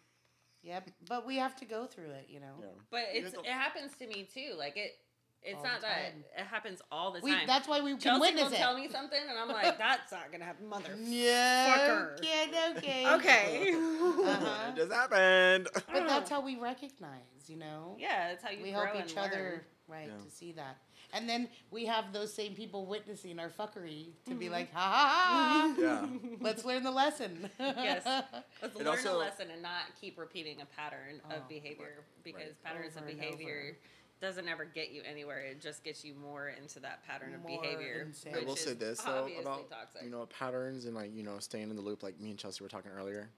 Yep. 0.63 0.91
But 1.09 1.25
we 1.25 1.37
have 1.37 1.55
to 1.61 1.65
go 1.65 1.87
through 1.87 2.11
it, 2.11 2.27
you 2.29 2.41
know. 2.41 2.55
yeah. 2.61 2.67
But 2.91 3.05
it's 3.13 3.33
it 3.33 3.47
happens 3.47 3.93
to 4.01 4.07
me 4.09 4.29
too. 4.35 4.55
Like 4.59 4.77
it, 4.77 4.99
it's 5.47 5.57
All 5.59 5.63
not 5.65 5.81
the 5.81 5.87
that 5.87 6.13
it 6.39 6.47
happens 6.47 6.83
all 6.91 7.13
the 7.13 7.21
We 7.21 7.31
time. 7.33 7.47
that's 7.47 7.69
why 7.69 7.81
we 7.81 7.93
can 7.93 8.01
Chelsey 8.01 8.21
witness 8.21 8.45
will 8.47 8.53
it. 8.53 8.57
tell 8.57 8.75
me 8.77 8.89
something, 8.89 9.19
and 9.29 9.39
I'm 9.39 9.49
like, 9.49 9.79
that's 9.79 10.11
not 10.13 10.31
gonna 10.33 10.45
happen, 10.45 10.69
mother. 10.69 10.95
yeah. 11.01 11.77
fucker. 11.79 12.19
Okay. 12.19 12.77
Okay. 12.77 13.15
Okay. 13.15 13.73
Uh-huh. 14.27 14.71
It 14.71 14.77
just 14.77 14.93
happened. 14.93 15.69
But 15.73 16.07
that's 16.09 16.29
how 16.31 16.41
we 16.41 16.57
recognize, 16.57 17.21
you 17.47 17.57
know. 17.57 17.97
yeah, 17.99 18.29
that's 18.31 18.43
how 18.43 18.51
you 18.51 18.59
recognize. 18.59 18.65
we 18.65 18.73
grow 18.73 18.85
help 18.87 18.97
and 19.01 19.11
each 19.11 19.17
learn. 19.17 19.25
other 19.25 19.67
right 19.89 20.09
Yeah. 20.09 20.25
to 20.25 20.31
see 20.31 20.51
that 20.51 20.79
and 21.13 21.29
then 21.29 21.49
we 21.71 21.87
have 21.87 22.13
those 22.13 22.35
same 22.35 22.55
people 22.57 22.87
witnessing 22.87 23.39
our 23.39 23.49
fuckery 23.49 24.09
to 24.29 24.35
be 24.35 24.47
Mhm. 24.47 24.51
like 24.51 24.73
ha 24.73 24.81
ha 24.81 25.73
ha 25.73 25.75
Yeah. 25.79 26.09
let's 26.41 26.65
learn 26.65 26.83
the 26.83 26.91
lesson 26.91 27.49
Yes. 27.61 28.03
Let's 28.05 28.75
It 28.75 28.79
learn 28.79 28.89
also- 28.89 29.17
a 29.17 29.19
lesson 29.19 29.49
and 29.53 29.63
not 29.63 29.83
keep 30.01 30.19
repeating 30.19 30.61
a 30.61 30.67
pattern 30.67 31.21
Oh, 31.31 31.37
of 31.37 31.49
behavior 31.49 32.03
because 32.25 32.43
right. 32.49 32.65
patterns 32.65 32.97
Over 32.97 33.05
of 33.07 33.11
and 33.13 33.21
behavior 33.21 33.61
over. 33.69 33.79
Doesn't 34.21 34.49
ever 34.49 34.65
get 34.65 34.91
you 34.93 35.03
anywhere. 35.09 35.41
It 35.41 35.61
just 35.61 35.85
gets 35.85 36.05
you 36.05 36.15
more 36.15 36.49
into 36.49 36.81
that 36.81 37.07
pattern 37.07 37.35
of 37.35 37.43
More 37.43 37.61
behavior. 37.61 38.05
insane. 38.07 38.35
I 38.35 38.39
which 38.39 38.47
will 38.47 38.57
say 38.57 38.73
this 38.73 39.01
though 39.03 39.29
about 39.41 39.69
toxic. 39.71 40.03
you 40.03 40.11
know 40.11 40.27
patterns 40.27 40.87
and 40.87 40.95
like 40.95 41.15
you 41.15 41.23
know 41.23 41.39
staying 41.39 41.69
in 41.71 41.77
the 41.77 41.83
loop, 41.83 42.03
like 42.03 42.19
me 42.19 42.31
and 42.31 42.39
Chelsey 42.39 42.63
were 42.65 42.69
talking 42.71 42.91
earlier. 42.97 43.29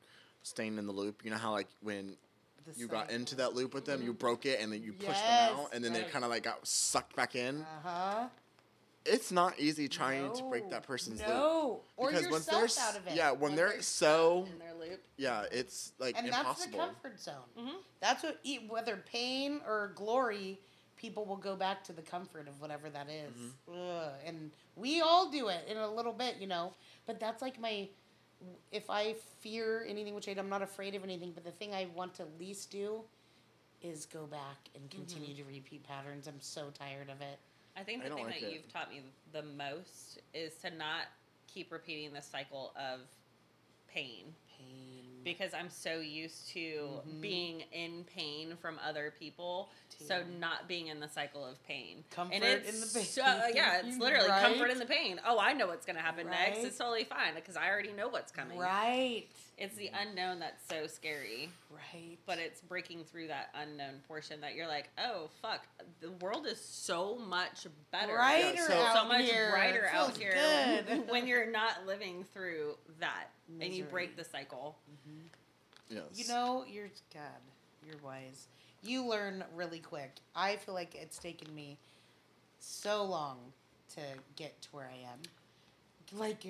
Staying 0.44 0.78
in 0.78 0.86
the 0.86 0.92
loop, 0.92 1.22
you 1.24 1.30
know 1.32 1.36
how 1.36 1.50
like 1.50 1.66
when 1.82 2.14
The 2.66 2.78
you 2.78 2.86
got 2.86 3.10
into 3.10 3.34
that 3.36 3.54
loop 3.54 3.74
with 3.74 3.86
them, 3.86 4.02
you 4.02 4.12
broke 4.12 4.46
it, 4.46 4.60
and 4.60 4.72
then 4.72 4.82
you 4.84 4.92
pushed 4.92 5.20
them 5.20 5.58
out, 5.58 5.74
and 5.74 5.84
then 5.84 5.92
they 5.92 6.02
kind 6.04 6.24
of 6.24 6.30
like 6.30 6.44
got 6.44 6.64
sucked 6.66 7.16
back 7.16 7.34
in. 7.34 7.62
uh-huh 7.62 8.28
It's 9.08 9.32
not 9.32 9.58
easy 9.58 9.88
trying 9.88 10.32
to 10.34 10.42
break 10.44 10.68
that 10.70 10.82
person's 10.84 11.20
loop. 11.20 11.28
no 11.28 11.80
or 11.96 12.10
Because 12.10 12.28
once 12.30 12.46
they're 12.46 12.60
yourself 12.62 12.88
s- 12.88 12.94
out 12.96 13.00
of 13.00 13.06
it 13.08 13.16
yeah, 13.16 13.30
when 13.30 13.40
When 13.40 13.56
they're 13.56 13.70
stuck 13.80 13.82
so 13.82 14.46
in 14.52 14.58
their 14.58 14.74
loop. 14.74 15.00
yeah, 15.16 15.44
it's 15.50 15.92
like 15.98 16.16
and 16.18 16.26
that's 16.28 16.64
the 16.64 16.70
impossible. 16.70 16.78
comfort 16.78 17.20
zone 17.20 17.34
Mhm. 17.58 17.74
that's 18.00 18.22
what 18.22 18.38
e- 18.44 18.66
whether 18.68 18.96
pain 18.96 19.60
or 19.66 19.92
glory 19.94 20.58
people 20.96 21.24
will 21.24 21.36
go 21.36 21.54
back 21.56 21.84
to 21.84 21.92
the 21.92 22.02
comfort 22.02 22.48
of 22.48 22.60
whatever 22.60 22.90
that 22.90 23.08
is. 23.08 23.30
Mm-hmm. 23.32 23.72
Ugh, 23.72 24.12
and 24.26 24.50
we 24.76 25.00
all 25.00 25.30
do 25.30 25.48
it 25.48 25.64
in 25.68 25.76
a 25.76 25.88
little 25.90 26.12
bit 26.12 26.36
you 26.38 26.46
know 26.46 26.72
but 27.06 27.18
that's 27.20 27.40
like 27.42 27.58
my 27.60 27.88
if 28.70 28.88
i 28.90 29.14
fear 29.40 29.84
anything 29.88 30.14
which 30.14 30.28
i'm 30.28 30.48
not 30.48 30.62
afraid 30.62 30.94
of 30.94 31.02
anything 31.02 31.32
but 31.32 31.44
the 31.44 31.50
thing 31.50 31.74
i 31.74 31.86
want 31.94 32.14
to 32.14 32.24
least 32.38 32.70
do 32.70 33.02
is 33.82 34.06
go 34.06 34.26
back 34.26 34.68
and 34.74 34.88
continue 34.90 35.34
to 35.34 35.44
repeat 35.44 35.82
patterns 35.84 36.26
i'm 36.28 36.40
so 36.40 36.70
tired 36.70 37.08
of 37.10 37.20
it 37.20 37.38
I 37.78 37.84
think 37.84 38.02
the 38.02 38.08
don't 38.08 38.16
thing 38.18 38.26
like 38.26 38.40
that 38.40 38.48
it. 38.48 38.52
you've 38.52 38.72
taught 38.72 38.90
me 38.90 39.02
the 39.32 39.42
most 39.42 40.18
is 40.34 40.54
to 40.62 40.70
not 40.70 41.02
keep 41.46 41.70
repeating 41.72 42.12
the 42.12 42.22
cycle 42.22 42.72
of 42.76 43.00
pain 43.92 44.34
pain 44.58 45.04
because 45.24 45.52
I'm 45.54 45.70
so 45.70 46.00
used 46.00 46.48
to 46.50 47.02
Mhm. 47.06 47.20
being 47.20 47.60
in 47.72 48.04
pain 48.04 48.56
from 48.56 48.78
other 48.78 49.12
people, 49.18 49.70
so 49.88 50.22
not 50.22 50.66
being 50.68 50.86
in 50.86 51.00
the 51.00 51.08
cycle 51.08 51.44
of 51.44 51.62
pain. 51.64 52.04
Comfort 52.10 52.34
and 52.34 52.44
it's 52.44 52.68
in 52.68 52.80
the 52.80 52.86
pain. 52.86 53.04
So, 53.04 53.22
yeah, 53.52 53.82
it's 53.84 53.98
literally 53.98 54.28
comfort 54.28 54.70
in 54.70 54.78
the 54.78 54.86
pain. 54.86 55.20
Oh, 55.24 55.38
I 55.38 55.52
know 55.52 55.66
what's 55.66 55.84
going 55.84 55.96
to 55.96 56.02
happen 56.02 56.28
next. 56.30 56.64
It's 56.64 56.78
totally 56.78 57.04
fine 57.04 57.34
because 57.34 57.56
I 57.56 57.68
already 57.68 57.92
know 57.92 58.08
what's 58.08 58.32
coming. 58.32 58.58
right 58.58 59.28
It's 59.58 59.74
the 59.74 59.90
unknown 60.00 60.38
that's 60.38 60.62
so 60.68 60.86
scary, 60.86 61.48
right 61.68 62.16
but 62.26 62.38
it's 62.38 62.60
breaking 62.60 63.02
through 63.02 63.26
that 63.26 63.48
unknown 63.60 63.94
portion 64.06 64.40
that 64.40 64.54
you're 64.54 64.68
like, 64.68 64.88
oh 64.98 65.28
fuck, 65.42 65.66
the 66.00 66.12
world 66.24 66.46
is 66.46 66.60
so 66.60 67.18
much 67.18 67.66
better. 67.90 68.14
brighter 68.14 68.54
Yeah, 68.54 68.66
so- 68.68 68.80
out 68.80 68.96
so 68.96 69.08
much 69.08 69.24
here. 69.24 69.50
brighter 69.50 69.84
It 69.86 69.94
out 69.94 70.16
here 70.16 70.32
good. 70.86 71.08
when 71.10 71.26
you're 71.26 71.50
not 71.50 71.84
living 71.86 72.24
through 72.32 72.76
that 73.00 73.30
and 73.60 73.74
you 73.74 73.82
break 73.84 74.16
the 74.16 74.24
cycle. 74.24 74.76
Mm-hmm. 75.08 75.96
Yes. 75.96 76.04
You 76.14 76.32
know, 76.32 76.64
you're 76.70 76.90
God, 77.12 77.22
you're 77.84 77.96
wise. 78.04 78.46
You 78.82 79.04
learn 79.04 79.42
really 79.56 79.80
quick. 79.80 80.12
I 80.36 80.54
feel 80.56 80.74
like 80.74 80.94
it's 80.94 81.18
taken 81.18 81.52
me 81.52 81.78
so 82.60 83.02
long 83.04 83.38
to 83.96 84.00
get 84.36 84.60
to 84.62 84.68
where 84.70 84.88
I 84.88 85.10
am. 85.12 85.18
Like, 86.16 86.44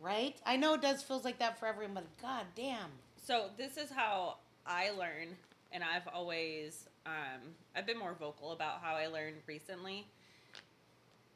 right? 0.00 0.36
I 0.44 0.56
know 0.56 0.74
it 0.74 0.82
does 0.82 1.02
feels 1.02 1.24
like 1.24 1.38
that 1.38 1.58
for 1.58 1.66
everyone, 1.66 1.94
but 1.94 2.06
god 2.20 2.46
damn. 2.56 2.90
So 3.22 3.48
this 3.56 3.76
is 3.76 3.90
how 3.90 4.38
I 4.66 4.90
learn, 4.90 5.36
and 5.72 5.84
I've 5.84 6.08
always 6.12 6.88
um, 7.06 7.40
I've 7.74 7.86
been 7.86 7.98
more 7.98 8.14
vocal 8.18 8.52
about 8.52 8.80
how 8.82 8.94
I 8.94 9.06
learned 9.06 9.36
recently. 9.46 10.06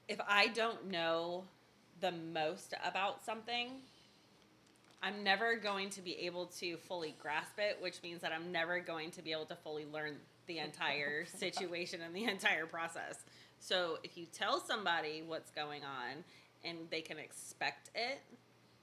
If 0.09 0.20
I 0.27 0.48
don't 0.48 0.90
know 0.90 1.44
the 2.00 2.12
most 2.12 2.74
about 2.85 3.24
something, 3.24 3.70
I'm 5.03 5.22
never 5.22 5.57
going 5.57 5.90
to 5.90 6.03
be 6.03 6.16
able 6.27 6.46
to 6.59 6.77
fully 6.77 7.14
grasp 7.20 7.59
it, 7.59 7.79
which 7.81 8.03
means 8.03 8.22
that 8.22 8.33
I'm 8.33 8.53
never 8.53 8.81
going 8.81 9.11
to 9.12 9.22
be 9.22 9.33
able 9.33 9.46
to 9.46 9.57
fully 9.57 9.87
learn 9.90 10.16
the 10.46 10.59
entire 10.59 11.27
situation 11.38 12.00
and 12.03 12.14
the 12.14 12.24
entire 12.24 12.66
process. 12.66 13.18
So 13.59 13.98
if 14.03 14.16
you 14.16 14.27
tell 14.33 14.61
somebody 14.61 15.22
what's 15.27 15.50
going 15.50 15.83
on 15.85 16.24
and 16.64 16.79
they 16.90 17.00
can 17.00 17.18
expect 17.18 17.90
it, 17.94 18.20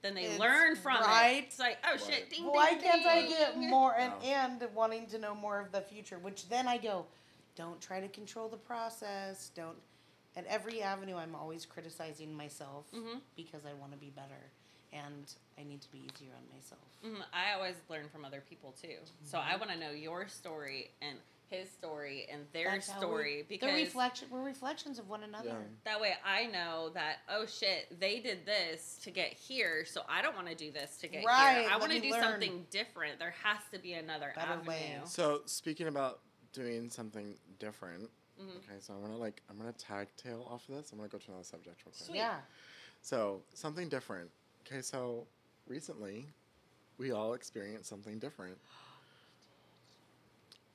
then 0.01 0.15
they 0.15 0.23
It's 0.25 0.39
learn 0.39 0.75
from 0.75 1.01
right. 1.01 1.37
it. 1.37 1.43
It's 1.45 1.59
like, 1.59 1.77
oh 1.91 1.97
shit, 1.97 2.29
ding, 2.29 2.45
Why 2.45 2.71
ding, 2.71 2.81
can't 2.81 3.05
I 3.05 3.27
get 3.27 3.57
more 3.57 3.95
and 3.97 4.13
No. 4.21 4.27
and 4.27 4.75
wanting 4.75 5.07
to 5.07 5.17
know 5.19 5.35
more 5.35 5.59
of 5.59 5.71
the 5.71 5.81
future? 5.81 6.17
Which 6.19 6.49
then 6.49 6.67
I 6.67 6.77
go, 6.77 7.05
don't 7.55 7.79
try 7.81 7.99
to 7.99 8.07
control 8.07 8.47
the 8.49 8.57
process. 8.57 9.49
Don't. 9.55 9.77
At 10.35 10.45
every 10.47 10.81
avenue, 10.81 11.17
I'm 11.17 11.35
always 11.35 11.65
criticizing 11.65 12.33
myself 12.33 12.85
Mhm. 12.93 13.19
because 13.35 13.65
I 13.65 13.73
want 13.73 13.91
to 13.91 13.97
be 13.97 14.09
better, 14.11 14.49
and 14.93 15.31
I 15.57 15.63
need 15.63 15.81
to 15.81 15.91
be 15.91 15.99
easier 15.99 16.33
on 16.33 16.49
myself. 16.55 16.81
Mhm, 17.03 17.23
I 17.33 17.51
always 17.53 17.75
learn 17.89 18.07
from 18.09 18.23
other 18.23 18.39
people 18.41 18.71
too. 18.71 18.97
So 19.25 19.39
I 19.39 19.57
want 19.57 19.71
to 19.71 19.77
know 19.77 19.91
your 19.91 20.27
story 20.29 20.91
and 21.01 21.19
his 21.51 21.69
story 21.69 22.25
and 22.31 22.45
their 22.53 22.71
That's 22.71 22.89
how 22.89 22.99
we- 22.99 23.05
story 23.05 23.45
because 23.47 23.69
the 23.69 23.83
reflection 23.83 24.27
we're 24.31 24.41
reflections 24.41 24.97
of 24.97 25.09
one 25.09 25.23
another. 25.23 25.49
Yeah. 25.49 25.55
that 25.83 25.99
way 26.01 26.13
I 26.25 26.45
know 26.47 26.89
that 26.93 27.17
oh 27.29 27.45
shit 27.45 27.99
they 27.99 28.19
did 28.21 28.45
this 28.45 28.97
to 29.03 29.11
get 29.11 29.33
here, 29.33 29.85
so 29.85 30.01
I 30.09 30.21
don't 30.21 30.33
want 30.35 30.47
to 30.47 30.55
do 30.55 30.71
this 30.71 30.97
to 30.99 31.07
get 31.09 31.25
Right, 31.25 31.59
here. 31.61 31.69
I 31.69 31.73
let 31.73 31.79
want 31.81 31.91
to 31.91 31.99
me 31.99 32.07
do 32.07 32.13
learn. 32.13 32.23
something 32.23 32.65
different. 32.71 33.19
There 33.19 33.35
has 33.43 33.59
to 33.73 33.79
be 33.79 33.93
another 33.93 34.31
Better 34.33 34.53
avenue. 34.53 34.69
way. 34.69 35.01
So 35.05 35.41
speaking 35.45 35.87
about 35.87 36.21
doing 36.53 36.89
something 36.89 37.37
different, 37.59 38.09
Mhm. 38.39 38.57
okay, 38.57 38.79
so 38.79 38.93
I'm 38.93 39.01
gonna 39.01 39.17
like 39.17 39.41
I'm 39.49 39.57
gonna 39.57 39.73
tag 39.73 40.07
tail 40.15 40.47
off 40.49 40.67
of 40.69 40.75
this. 40.75 40.91
I'm 40.93 40.97
gonna 40.97 41.09
go 41.09 41.17
to 41.17 41.27
another 41.27 41.43
subject 41.43 41.85
real 41.85 41.91
quick. 41.93 42.05
Sweet. 42.07 42.15
Yeah. 42.17 42.39
So 43.01 43.43
something 43.53 43.89
different. 43.89 44.31
Okay, 44.65 44.81
so 44.81 45.27
recently 45.67 46.27
we 46.97 47.11
all 47.11 47.33
experienced 47.33 47.89
something 47.89 48.19
different. 48.19 48.57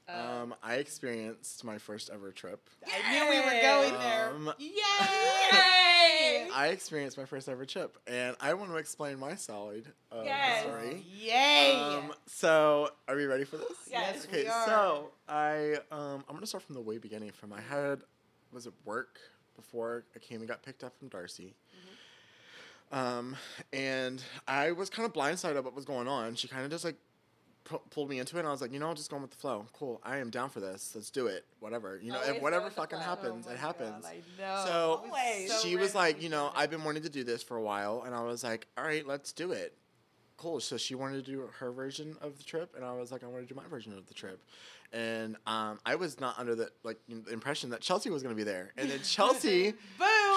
Uh, 0.08 0.12
Um, 0.42 0.54
I 0.62 0.74
experienced 0.76 1.64
my 1.64 1.78
first 1.78 2.10
ever 2.12 2.30
trip. 2.30 2.68
I 2.86 3.10
knew 3.12 3.28
we 3.28 3.40
were 3.40 3.60
going 3.60 3.92
there. 4.00 4.30
Um, 4.30 4.52
Yay! 4.58 4.68
Yay! 5.52 6.48
I 6.54 6.68
experienced 6.68 7.18
my 7.18 7.24
first 7.24 7.48
ever 7.48 7.64
trip, 7.66 7.98
and 8.06 8.36
I 8.40 8.54
want 8.54 8.70
to 8.70 8.76
explain 8.76 9.18
my 9.18 9.34
side 9.34 9.84
of 10.12 10.24
Yes. 10.24 10.62
the 10.64 10.70
story. 10.70 11.04
Yay! 11.18 11.72
Um, 11.74 12.12
so, 12.26 12.90
are 13.08 13.16
we 13.16 13.24
ready 13.26 13.44
for 13.44 13.56
this? 13.56 13.68
Yes, 13.90 14.24
Okay, 14.26 14.44
we 14.44 14.48
are. 14.48 14.66
so 14.66 15.10
I 15.28 15.74
um, 15.90 16.24
I'm 16.28 16.34
gonna 16.36 16.46
start 16.46 16.62
from 16.64 16.76
the 16.76 16.80
way 16.80 16.98
beginning. 16.98 17.32
From 17.32 17.52
I 17.52 17.60
had 17.60 18.00
was 18.52 18.66
it 18.66 18.72
work 18.84 19.18
before 19.56 20.04
I 20.14 20.18
came 20.20 20.38
and 20.40 20.48
got 20.48 20.62
picked 20.62 20.84
up 20.84 20.96
from 20.98 21.08
Darcy. 21.08 21.54
Um, 22.92 23.34
and 23.72 24.22
I 24.46 24.70
was 24.70 24.88
kind 24.88 25.04
of 25.06 25.12
blindsided 25.12 25.56
of 25.56 25.64
what 25.64 25.74
was 25.74 25.84
going 25.84 26.06
on. 26.06 26.36
She 26.36 26.46
kind 26.46 26.64
of 26.64 26.70
just 26.70 26.84
like 26.84 26.94
pu- 27.66 27.80
pulled 27.90 28.08
me 28.08 28.18
into 28.18 28.36
it, 28.36 28.40
and 28.40 28.48
I 28.48 28.50
was 28.50 28.60
like, 28.60 28.72
you 28.72 28.78
know, 28.78 28.94
just 28.94 29.10
going 29.10 29.22
with 29.22 29.30
the 29.32 29.36
flow. 29.36 29.66
Cool, 29.72 30.00
I 30.02 30.16
am 30.18 30.30
down 30.30 30.48
for 30.48 30.60
this. 30.60 30.92
Let's 30.94 31.10
do 31.10 31.26
it. 31.26 31.44
Whatever, 31.60 31.98
you 32.02 32.12
know, 32.12 32.20
if 32.24 32.40
whatever 32.40 32.70
fucking 32.70 32.98
happens, 32.98 33.46
Oh 33.48 33.52
it 33.52 33.58
happens. 33.58 34.04
God, 34.04 34.12
I 34.12 34.40
know. 34.40 34.64
So, 34.66 35.04
I 35.14 35.42
was 35.44 35.62
she 35.62 35.72
so 35.74 35.78
was 35.78 35.94
like, 35.94 36.22
you 36.22 36.28
know. 36.28 36.50
I've 36.54 36.70
been 36.70 36.84
wanting 36.84 37.02
to 37.02 37.10
do 37.10 37.24
this 37.24 37.42
for 37.42 37.56
a 37.56 37.62
while, 37.62 38.02
and 38.06 38.14
I 38.14 38.22
was 38.22 38.42
like, 38.42 38.66
all 38.78 38.84
right, 38.84 39.06
let's 39.06 39.32
do 39.32 39.52
it. 39.52 39.76
Cool. 40.38 40.60
So 40.60 40.76
she 40.76 40.94
wanted 40.94 41.24
to 41.24 41.30
do 41.30 41.48
her 41.58 41.72
version 41.72 42.16
of 42.20 42.36
the 42.38 42.44
trip, 42.44 42.74
and 42.76 42.84
I 42.84 42.92
was 42.92 43.10
like, 43.10 43.24
I 43.24 43.26
want 43.26 43.46
to 43.46 43.52
do 43.52 43.58
my 43.58 43.66
version 43.68 43.92
of 43.96 44.06
the 44.06 44.14
trip. 44.14 44.42
And 44.92 45.36
um, 45.46 45.78
I 45.84 45.96
was 45.96 46.20
not 46.20 46.38
under 46.38 46.54
the 46.54 46.70
like 46.84 46.98
you 47.08 47.16
know, 47.16 47.22
the 47.22 47.32
impression 47.32 47.70
that 47.70 47.80
Chelsey 47.80 48.10
was 48.10 48.22
going 48.22 48.34
to 48.34 48.36
be 48.36 48.44
there, 48.44 48.72
and 48.76 48.88
then 48.90 49.00
Chelsey 49.02 49.74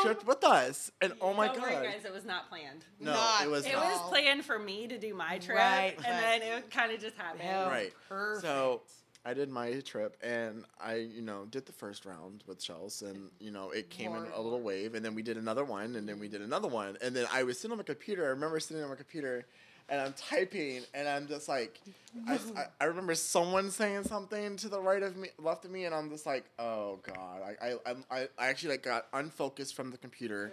Boom! 0.04 0.06
tripped 0.06 0.28
with 0.28 0.44
us, 0.44 0.92
and 1.02 1.14
oh 1.22 1.34
my 1.34 1.48
Don't 1.48 1.58
god, 1.58 1.74
worry, 1.74 1.88
guys, 1.88 2.06
it 2.06 2.14
was 2.14 2.26
not 2.26 2.50
planned. 2.50 2.86
no, 3.00 3.14
Not 3.14 3.44
it 3.44 3.50
was 3.50 3.66
It 3.66 3.74
not. 3.74 3.86
was 3.86 4.10
planned 4.10 4.46
for 4.46 4.58
me 4.60 4.88
to 4.88 4.98
do 4.98 5.14
my 5.14 5.38
trip, 5.40 5.58
Right, 5.58 5.94
and 5.98 6.06
right. 6.06 6.42
then 6.42 6.58
it 6.60 6.72
kind 6.72 6.92
of 6.92 7.00
just 7.00 7.16
happened. 7.18 7.42
Hell, 7.42 7.68
Right. 7.70 7.94
Perfect. 8.08 8.42
So 8.44 8.82
I 9.26 9.34
did 9.34 9.50
my 9.50 9.80
trip, 9.82 10.16
and 10.24 10.64
I, 10.80 10.96
you 10.96 11.22
know, 11.22 11.46
did 11.52 11.66
the 11.66 11.74
first 11.74 12.06
round 12.06 12.44
with 12.48 12.60
Chelsey, 12.60 13.06
and 13.08 13.30
you 13.40 13.52
know, 13.52 13.72
it 13.72 13.90
came 13.90 14.16
in 14.16 14.26
a 14.34 14.42
little 14.42 14.62
wave, 14.62 14.96
and 14.96 15.04
then 15.04 15.14
we 15.16 15.22
did 15.22 15.38
another 15.38 15.66
one, 15.66 15.96
and 15.96 16.08
then 16.08 16.20
we 16.20 16.28
did 16.30 16.42
another 16.42 16.68
one, 16.70 16.98
and 17.02 17.16
then 17.16 17.28
I 17.32 17.44
was 17.44 17.58
sitting 17.60 17.72
on 17.74 17.78
my 17.78 17.84
computer. 17.84 18.26
I 18.26 18.30
remember 18.30 18.60
sitting 18.60 18.82
on 18.84 18.90
my 18.90 18.96
computer, 18.96 19.46
and 19.90 20.00
I'm 20.02 20.14
typing, 20.14 20.84
and 20.94 21.08
I'm 21.08 21.28
just 21.28 21.48
like, 21.48 21.80
I, 22.28 22.40
I, 22.56 22.66
I 22.82 22.86
remember 22.86 23.16
someone 23.16 23.70
saying 23.72 24.04
something 24.04 24.56
to 24.58 24.70
the 24.70 24.80
right 24.82 25.02
of 25.04 25.16
me, 25.18 25.30
left 25.38 25.66
of 25.66 25.72
me, 25.72 25.86
and 25.86 25.94
I'm 25.96 26.10
just 26.10 26.26
like, 26.26 26.46
oh 26.58 27.00
god, 27.04 27.42
I, 27.62 27.74
I, 27.86 27.96
I, 28.12 28.28
I 28.38 28.48
actually 28.48 28.72
like 28.72 28.84
got 28.84 29.08
unfocused 29.14 29.76
from 29.76 29.92
the 29.92 29.98
computer. 29.98 30.52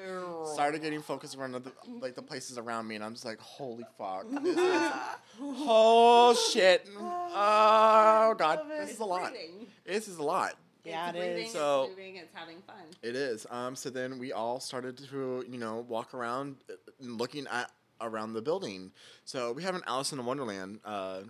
Started 0.55 0.83
getting 0.83 1.03
focused 1.03 1.37
around 1.37 1.53
the, 1.53 1.73
like 2.01 2.15
the 2.15 2.23
places 2.23 2.59
around 2.59 2.87
me, 2.89 2.95
and 2.95 3.05
I'm 3.05 3.13
just 3.15 3.25
like, 3.25 3.39
holy 3.41 3.85
fuck, 3.99 4.27
this 4.43 4.57
is, 4.57 4.93
oh 5.41 6.35
shit, 6.53 6.87
oh 6.99 8.35
god, 8.39 8.61
this 8.69 8.93
is 8.93 8.99
a 9.01 9.05
lot. 9.05 9.31
breathing. 9.33 9.67
This 9.85 10.09
is 10.09 10.19
a 10.19 10.23
lot. 10.23 10.55
Yeah, 10.85 11.09
it's 11.09 11.17
it 11.17 11.21
breathing, 11.21 11.47
is. 11.47 11.53
So- 11.53 11.83
it's 11.85 11.91
moving, 11.97 12.17
it's 12.17 12.35
having 12.35 12.57
fun. 12.67 12.77
It 13.03 13.17
is. 13.17 13.47
Um. 13.51 13.75
So 13.75 13.91
then 13.91 14.19
we 14.19 14.33
all 14.33 14.61
started 14.61 14.97
to, 15.11 15.45
you 15.49 15.59
know, 15.59 15.85
walk 15.89 16.15
around, 16.15 16.57
uh, 16.71 16.75
looking 17.01 17.47
at 17.51 17.71
around 18.01 18.33
the 18.35 18.43
building. 18.43 18.93
So 19.25 19.53
we 19.53 19.63
have 19.63 19.75
an 19.75 19.83
Alice 19.87 20.13
in 20.13 20.25
Wonderland 20.25 20.81
uh, 20.85 21.21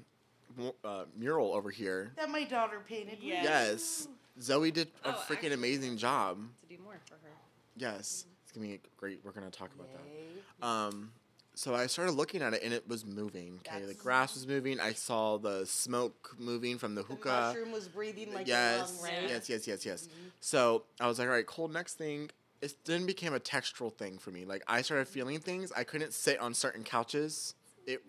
uh, 0.85 1.05
mural 1.17 1.55
over 1.55 1.71
here. 1.71 2.13
that 2.17 2.31
my 2.31 2.45
daughter 2.45 2.81
painted. 2.89 3.19
Yes. 3.21 3.45
Yes. 3.45 4.09
Zoe 4.41 4.71
did 4.71 4.89
a 5.05 5.11
Oh, 5.11 5.25
freaking 5.29 5.53
amazing 5.53 5.97
job. 5.97 6.39
To 6.63 6.67
do 6.77 6.83
more 6.83 6.99
for 7.07 7.15
her. 7.15 7.33
Yes. 7.77 8.27
It's 8.43 8.53
gonna 8.53 8.67
be 8.67 8.81
great. 8.97 9.21
We're 9.25 9.33
gonna 9.33 9.51
talk 9.51 9.71
about 9.75 9.89
that. 9.93 10.67
Um, 10.67 11.13
so 11.55 11.75
I 11.75 11.87
started 11.87 12.13
looking 12.13 12.43
at 12.43 12.53
it 12.53 12.63
and 12.63 12.75
it 12.75 12.87
was 12.87 13.07
moving. 13.07 13.61
Okay, 13.67 13.85
the 13.87 13.95
grass 13.95 14.35
was 14.35 14.47
moving. 14.47 14.79
I 14.79 14.93
saw 14.93 15.39
the 15.39 15.65
smoke 15.65 16.35
moving 16.39 16.77
from 16.77 16.95
the 16.95 17.01
The 17.03 17.09
hookah. 17.09 17.29
mushroom 17.55 17.73
was 17.73 17.89
breathing 17.89 18.35
like 18.35 18.47
yes, 18.47 18.91
a 18.91 19.03
lung, 19.03 19.03
right? 19.11 19.29
yes, 19.31 19.49
yes, 19.49 19.67
yes, 19.67 19.87
yes. 19.87 20.09
So 20.41 20.85
I 21.01 21.07
was 21.07 21.19
like, 21.19 21.29
all 21.29 21.35
right, 21.35 21.47
cool. 21.47 21.69
Next 21.69 21.95
thing, 21.95 22.31
it 22.63 22.75
then 22.85 23.07
became 23.07 23.35
a 23.35 23.41
textural 23.41 23.93
thing 23.93 24.19
for 24.19 24.31
me. 24.31 24.45
Like 24.45 24.63
I 24.67 24.83
started 24.83 25.09
feeling 25.09 25.39
things. 25.41 25.73
I 25.77 25.85
couldn't 25.85 26.13
sit 26.15 26.39
on 26.41 26.55
certain 26.55 26.83
couches. 26.85 27.55
It, 27.87 28.03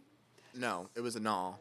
no, 0.55 0.89
it 0.95 1.01
was 1.01 1.15
a 1.15 1.19
gnaw. 1.19 1.55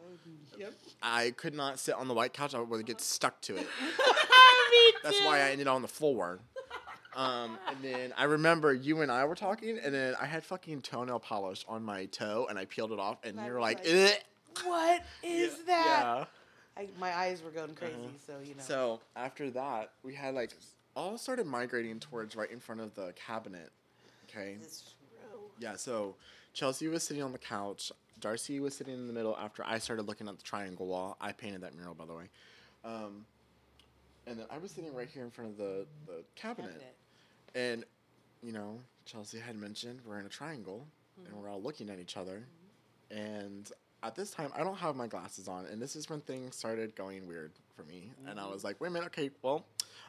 Yep. 0.59 0.73
I 1.03 1.33
could 1.37 1.55
not 1.55 1.79
sit 1.79 1.95
on 1.95 2.09
the 2.09 2.15
white 2.15 2.33
couch. 2.33 2.55
I 2.55 2.61
would 2.61 2.87
get 2.87 3.01
stuck 3.01 3.41
to 3.43 3.57
it. 3.57 3.67
Me 4.71 4.93
That's 5.03 5.21
why 5.21 5.39
I 5.41 5.51
ended 5.51 5.67
on 5.67 5.83
the 5.83 5.89
floor. 5.89 6.41
Um, 7.15 7.59
and 7.69 7.77
then 7.83 8.13
I 8.17 8.25
remember 8.25 8.75
you 8.75 9.01
and 9.01 9.11
I 9.11 9.25
were 9.25 9.35
talking, 9.35 9.79
and 9.83 9.95
then 9.95 10.15
I 10.21 10.27
had 10.27 10.45
fucking 10.45 10.83
toenail 10.83 11.19
polish 11.21 11.65
on 11.67 11.83
my 11.83 12.05
toe, 12.07 12.47
and 12.51 12.59
I 12.59 12.67
peeled 12.67 12.93
it 12.93 12.99
off, 12.99 13.19
and 13.25 13.39
And 13.39 13.47
you 13.47 13.53
were 13.55 13.61
like, 13.61 13.79
like. 13.87 14.25
What 14.65 15.03
is 15.23 15.55
Yeah, 15.67 15.85
that? 15.85 16.29
I, 16.77 16.89
my 17.01 17.15
eyes 17.17 17.43
were 17.43 17.51
going 17.51 17.75
crazy, 17.75 17.95
Uh-huh. 17.95 18.09
so 18.27 18.33
you 18.43 18.55
know. 18.55 18.63
So 18.63 19.01
after 19.15 19.51
that, 19.53 19.93
we 20.03 20.15
had 20.15 20.35
like 20.35 20.53
all 20.97 21.19
started 21.19 21.47
migrating 21.47 22.01
towards 22.01 22.35
right 22.35 22.51
in 22.51 22.59
front 22.59 22.81
of 22.81 22.95
the 22.95 23.13
cabinet. 23.15 23.71
Okay. 24.29 24.57
Yeah. 25.61 25.77
So 25.77 26.17
Chelsey 26.55 26.89
was 26.89 27.03
sitting 27.03 27.23
on 27.23 27.33
the 27.33 27.39
couch. 27.39 27.93
Darcy 28.19 28.61
was 28.61 28.75
sitting 28.75 28.95
in 28.95 29.07
the 29.07 29.13
middle. 29.13 29.37
After 29.37 29.63
I 29.65 29.79
started 29.79 30.07
looking 30.07 30.27
at 30.27 30.39
the 30.39 30.43
triangle 30.43 30.87
wall, 30.87 31.17
I 31.21 31.33
painted 31.33 31.61
that 31.61 31.77
mural, 31.77 31.95
by 31.95 32.07
the 32.07 32.15
way. 32.15 32.25
Um, 32.85 33.27
and 34.27 34.39
then 34.39 34.47
I 34.51 34.59
was 34.59 34.71
sitting 34.71 34.93
right 34.95 35.09
here 35.09 35.23
in 35.23 35.31
front 35.31 35.51
of 35.51 35.57
the 35.59 35.87
the 36.07 36.25
cabinet. 36.35 36.73
Cabinet. 36.73 36.95
And, 37.55 37.85
you 38.43 38.53
know, 38.53 38.81
Chelsey 39.05 39.39
had 39.39 39.57
mentioned 39.57 40.01
we're 40.05 40.19
in 40.19 40.27
a 40.27 40.31
triangle 40.31 40.87
and 41.25 41.35
we're 41.35 41.49
all 41.49 41.63
looking 41.63 41.89
at 41.91 41.99
each 41.99 42.17
other. 42.17 42.43
And 43.11 43.71
at 44.03 44.15
this 44.15 44.31
time, 44.31 44.51
I 44.55 44.63
don't 44.63 44.77
have 44.77 44.97
my 44.97 45.07
glasses 45.07 45.49
on. 45.49 45.67
And 45.67 45.81
this 45.81 45.97
is 45.97 46.11
when 46.11 46.21
things 46.21 46.57
started 46.57 46.95
going 46.97 47.27
weird 47.27 47.53
for 47.75 47.83
me. 47.85 48.11
And 48.27 48.39
I 48.39 48.47
was 48.47 48.65
like, 48.65 48.81
wait 48.81 48.89
a 48.89 48.91
minute, 48.91 49.07
okay, 49.07 49.31
well, 49.43 49.65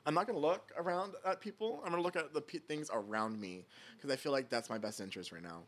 I'm 0.08 0.14
not 0.14 0.26
going 0.26 0.40
to 0.40 0.46
look 0.48 0.72
around 0.78 1.16
at 1.26 1.42
people. 1.42 1.82
I'm 1.84 1.92
going 1.92 2.02
to 2.02 2.06
look 2.06 2.16
at 2.16 2.34
the 2.34 2.40
pe- 2.40 2.60
things 2.60 2.90
around 2.94 3.40
me 3.42 3.66
because 3.98 4.10
I 4.10 4.16
feel 4.16 4.32
like 4.32 4.50
that's 4.50 4.70
my 4.70 4.78
best 4.78 5.02
interest 5.02 5.34
right 5.34 5.44
now. 5.44 5.64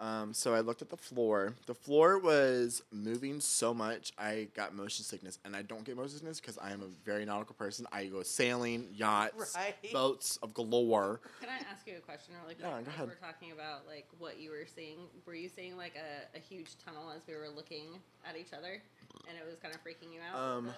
Um, 0.00 0.34
so 0.34 0.52
I 0.52 0.58
looked 0.58 0.82
at 0.82 0.90
the 0.90 0.96
floor. 0.96 1.54
The 1.66 1.74
floor 1.76 2.18
was 2.18 2.82
moving 2.90 3.38
so 3.38 3.72
much, 3.72 4.12
I 4.18 4.48
got 4.56 4.74
motion 4.74 5.04
sickness. 5.04 5.38
And 5.44 5.54
I 5.54 5.62
don't 5.62 5.84
get 5.84 5.94
motion 5.96 6.16
sickness 6.18 6.40
because 6.40 6.58
I 6.58 6.72
am 6.72 6.82
a 6.82 6.88
very 7.04 7.24
nautical 7.24 7.54
person. 7.54 7.86
I 7.92 8.06
go 8.06 8.24
sailing, 8.24 8.88
yachts, 8.92 9.54
Right. 9.56 9.76
boats 9.92 10.36
of 10.42 10.52
galore. 10.52 11.20
Can 11.38 11.48
I 11.48 11.58
ask 11.72 11.86
you 11.86 11.94
a 11.96 12.00
question 12.00 12.34
really 12.42 12.56
quick? 12.56 12.66
Yeah, 12.68 12.82
go 12.82 12.90
ahead. 12.90 13.06
We're 13.08 13.24
talking 13.28 13.52
about 13.52 13.86
like 13.86 14.08
what 14.18 14.40
you 14.40 14.50
were 14.50 14.66
seeing. 14.74 14.98
Were 15.24 15.36
you 15.36 15.48
seeing 15.48 15.76
like 15.76 15.94
a, 15.94 16.36
a 16.36 16.40
huge 16.40 16.72
tunnel 16.84 17.12
as 17.14 17.22
we 17.28 17.34
were 17.36 17.48
looking 17.54 18.00
at 18.28 18.36
each 18.36 18.52
other, 18.52 18.82
and 19.28 19.38
it 19.38 19.46
was 19.46 19.54
kind 19.62 19.72
of 19.72 19.80
freaking 19.84 20.12
you 20.12 20.18
out? 20.28 20.36
Um, 20.36 20.64
bit? 20.64 20.74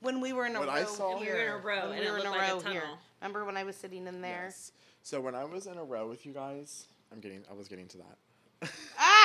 When 0.00 0.20
we 0.20 0.32
were 0.32 0.46
in 0.46 0.54
a 0.56 0.60
What 0.60 0.68
row 0.68 0.74
I 0.74 0.84
saw- 0.84 1.18
here. 1.18 1.34
We 1.34 1.38
were 1.40 1.46
in 1.46 1.52
a 1.52 1.56
row, 1.58 1.88
When 1.88 1.98
and 1.98 2.00
we 2.06 2.10
were 2.10 2.18
in 2.18 2.26
a 2.26 2.30
looked 2.30 2.36
like 2.42 2.50
a 2.50 2.54
row 2.54 2.72
here. 2.72 2.82
Remember 3.20 3.44
when 3.44 3.56
I 3.56 3.64
was 3.64 3.76
sitting 3.76 4.06
in 4.06 4.20
there? 4.20 4.44
Yes. 4.44 4.72
So 5.02 5.20
when 5.20 5.34
I 5.34 5.44
was 5.44 5.66
in 5.66 5.78
a 5.78 5.84
row 5.84 6.08
with 6.08 6.26
you 6.26 6.32
guys, 6.32 6.86
I'm 7.12 7.20
getting, 7.20 7.42
I 7.50 7.54
was 7.54 7.68
getting 7.68 7.86
to 7.88 7.98
that. 7.98 8.70
Ah! 8.98 9.15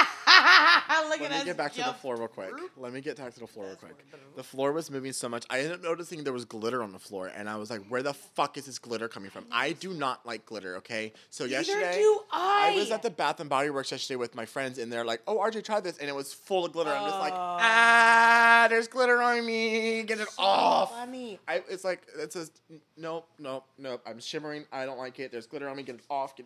Look 1.10 1.20
Let 1.22 1.22
at 1.22 1.32
me 1.32 1.38
us 1.38 1.44
get 1.46 1.58
back 1.58 1.74
to 1.74 1.84
the 1.84 1.94
floor 1.94 2.16
real 2.18 2.28
quick. 2.28 2.52
Let 2.78 2.94
me 2.94 3.02
get 3.02 3.18
back 3.18 3.34
to 3.34 3.40
the 3.40 3.48
floor 3.48 3.66
real 3.68 3.76
quick. 3.76 3.94
The 4.36 4.44
floor 4.44 4.72
was 4.72 4.90
moving 4.90 5.14
so 5.14 5.28
much. 5.30 5.46
I 5.50 5.60
ended 5.60 5.74
up 5.74 5.82
noticing 5.84 6.24
there 6.24 6.34
was 6.34 6.46
glitter 6.46 6.82
on 6.84 6.92
the 6.94 7.00
floor, 7.00 7.32
and 7.36 7.50
I 7.50 7.58
was 7.58 7.70
like, 7.70 7.86
"Where 7.88 8.02
the 8.04 8.14
fuck 8.14 8.58
is 8.58 8.66
this 8.66 8.80
glitter 8.80 9.08
coming 9.08 9.30
from?" 9.30 9.46
I 9.52 9.74
do 9.74 9.94
not 9.94 10.26
like 10.26 10.46
glitter. 10.46 10.78
Okay, 10.78 11.14
so 11.30 11.44
Neither 11.44 11.56
yesterday 11.58 11.94
do 12.00 12.22
I. 12.32 12.74
was 12.76 12.92
at 12.92 13.02
the 13.04 13.10
Bath 13.10 13.40
and 13.40 13.50
Body 13.50 13.70
Works 13.70 13.92
yesterday 13.92 14.16
with 14.18 14.36
my 14.36 14.46
friends, 14.46 14.78
and 14.80 14.92
they're 14.92 15.06
like, 15.06 15.22
"Oh, 15.28 15.38
RJ, 15.38 15.64
try 15.64 15.80
this," 15.80 15.98
and 15.98 16.10
it 16.10 16.14
was 16.16 16.34
full 16.34 16.66
of 16.66 16.72
glitter. 16.72 16.92
I'm 16.92 17.06
just 17.08 17.20
like, 17.20 17.34
Oh. 17.34 17.58
"Ah, 17.60 18.68
there's 18.70 18.88
glitter 18.88 19.22
on 19.22 19.46
me. 19.46 20.04
Get 20.04 20.20
it 20.20 20.30
So 20.30 20.42
off." 20.44 20.92
Funny. 20.92 21.40
I, 21.48 21.62
it's 21.70 21.84
like 21.84 22.04
it 22.18 22.32
says, 22.34 22.52
"Nope, 22.98 23.28
nope, 23.40 23.66
nope." 23.78 24.02
I'm 24.06 24.20
shimmering. 24.20 24.66
I 24.72 24.86
don't 24.86 24.98
like 24.98 25.20
it. 25.20 25.32
There's 25.32 25.48
glitter 25.48 25.68
on 25.68 25.76
me. 25.78 25.84
Get 25.84 25.96
it 25.96 26.02
off. 26.10 26.36
Get. 26.36 26.46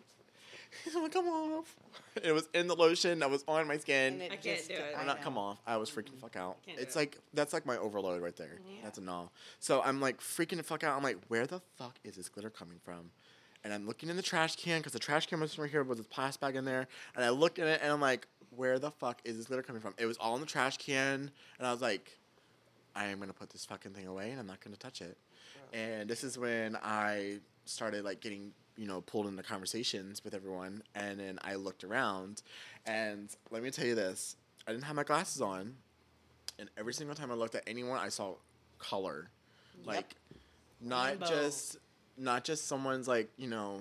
I'm 0.96 1.02
like, 1.02 1.12
come 1.12 1.26
off. 1.28 1.74
It 2.22 2.32
was 2.32 2.48
in 2.54 2.66
the 2.66 2.76
lotion 2.76 3.18
that 3.20 3.30
was 3.30 3.44
on 3.48 3.66
my 3.66 3.78
skin. 3.78 4.14
And 4.14 4.22
it 4.22 4.32
I 4.32 4.36
can't 4.36 4.58
just- 4.58 4.68
do 4.68 4.74
it. 4.74 4.94
I 4.96 5.00
I'm 5.00 5.06
not 5.06 5.22
come 5.22 5.38
off. 5.38 5.58
I 5.66 5.76
was 5.76 5.90
freaking 5.90 6.06
the 6.06 6.10
mm-hmm. 6.12 6.20
fuck 6.20 6.36
out. 6.36 6.56
Can't 6.64 6.76
do 6.78 6.82
It's 6.82 6.96
it. 6.96 6.98
like 6.98 7.18
that's 7.34 7.52
like 7.52 7.66
my 7.66 7.76
overload 7.76 8.22
right 8.22 8.36
there. 8.36 8.58
Yeah. 8.68 8.76
That's 8.82 8.98
a 8.98 9.02
no. 9.02 9.30
So 9.60 9.82
I'm 9.82 10.00
like 10.00 10.20
freaking 10.20 10.56
the 10.56 10.62
fuck 10.62 10.84
out. 10.84 10.96
I'm 10.96 11.02
like, 11.02 11.18
where 11.28 11.46
the 11.46 11.60
fuck 11.76 11.96
is 12.04 12.16
this 12.16 12.28
glitter 12.28 12.50
coming 12.50 12.78
from? 12.84 13.10
And 13.64 13.72
I'm 13.74 13.86
looking 13.86 14.08
in 14.08 14.16
the 14.16 14.22
trash 14.22 14.56
can 14.56 14.78
because 14.78 14.92
the 14.92 14.98
trash 14.98 15.26
can 15.26 15.40
was 15.40 15.58
right 15.58 15.70
here 15.70 15.82
with 15.82 15.98
a 15.98 16.04
plastic 16.04 16.40
bag 16.40 16.56
in 16.56 16.64
there. 16.64 16.86
And 17.16 17.24
I 17.24 17.30
look 17.30 17.58
in 17.58 17.66
it 17.66 17.80
and 17.82 17.92
I'm 17.92 18.00
like, 18.00 18.28
where 18.54 18.78
the 18.78 18.90
fuck 18.90 19.20
is 19.24 19.36
this 19.36 19.46
glitter 19.46 19.62
coming 19.62 19.82
from? 19.82 19.94
It 19.98 20.06
was 20.06 20.16
all 20.18 20.34
in 20.34 20.40
the 20.40 20.46
trash 20.46 20.76
can, 20.76 21.30
and 21.58 21.66
I 21.66 21.72
was 21.72 21.82
like, 21.82 22.16
I 22.94 23.06
am 23.06 23.18
gonna 23.18 23.32
put 23.32 23.50
this 23.50 23.64
fucking 23.64 23.92
thing 23.92 24.06
away 24.06 24.30
and 24.30 24.40
I'm 24.40 24.46
not 24.46 24.60
gonna 24.60 24.76
touch 24.76 25.02
it. 25.02 25.18
And 25.72 26.08
this 26.08 26.24
is 26.24 26.38
when 26.38 26.76
I 26.82 27.38
started 27.64 28.04
like 28.04 28.20
getting 28.20 28.52
you 28.76 28.86
know 28.86 29.00
pulled 29.00 29.26
into 29.26 29.42
conversations 29.42 30.22
with 30.24 30.34
everyone, 30.34 30.82
and 30.94 31.20
then 31.20 31.38
I 31.42 31.54
looked 31.54 31.84
around, 31.84 32.42
and 32.84 33.28
let 33.50 33.62
me 33.62 33.70
tell 33.70 33.86
you 33.86 33.94
this: 33.94 34.36
I 34.66 34.72
didn't 34.72 34.84
have 34.84 34.96
my 34.96 35.04
glasses 35.04 35.40
on, 35.42 35.74
and 36.58 36.68
every 36.76 36.94
single 36.94 37.14
time 37.14 37.30
I 37.30 37.34
looked 37.34 37.54
at 37.54 37.64
anyone, 37.66 37.98
I 37.98 38.08
saw 38.08 38.34
color, 38.78 39.30
like 39.84 40.14
not 40.80 41.10
Rainbow. 41.10 41.26
just 41.26 41.78
not 42.16 42.44
just 42.44 42.66
someone's 42.66 43.08
like 43.08 43.30
you 43.36 43.48
know 43.48 43.80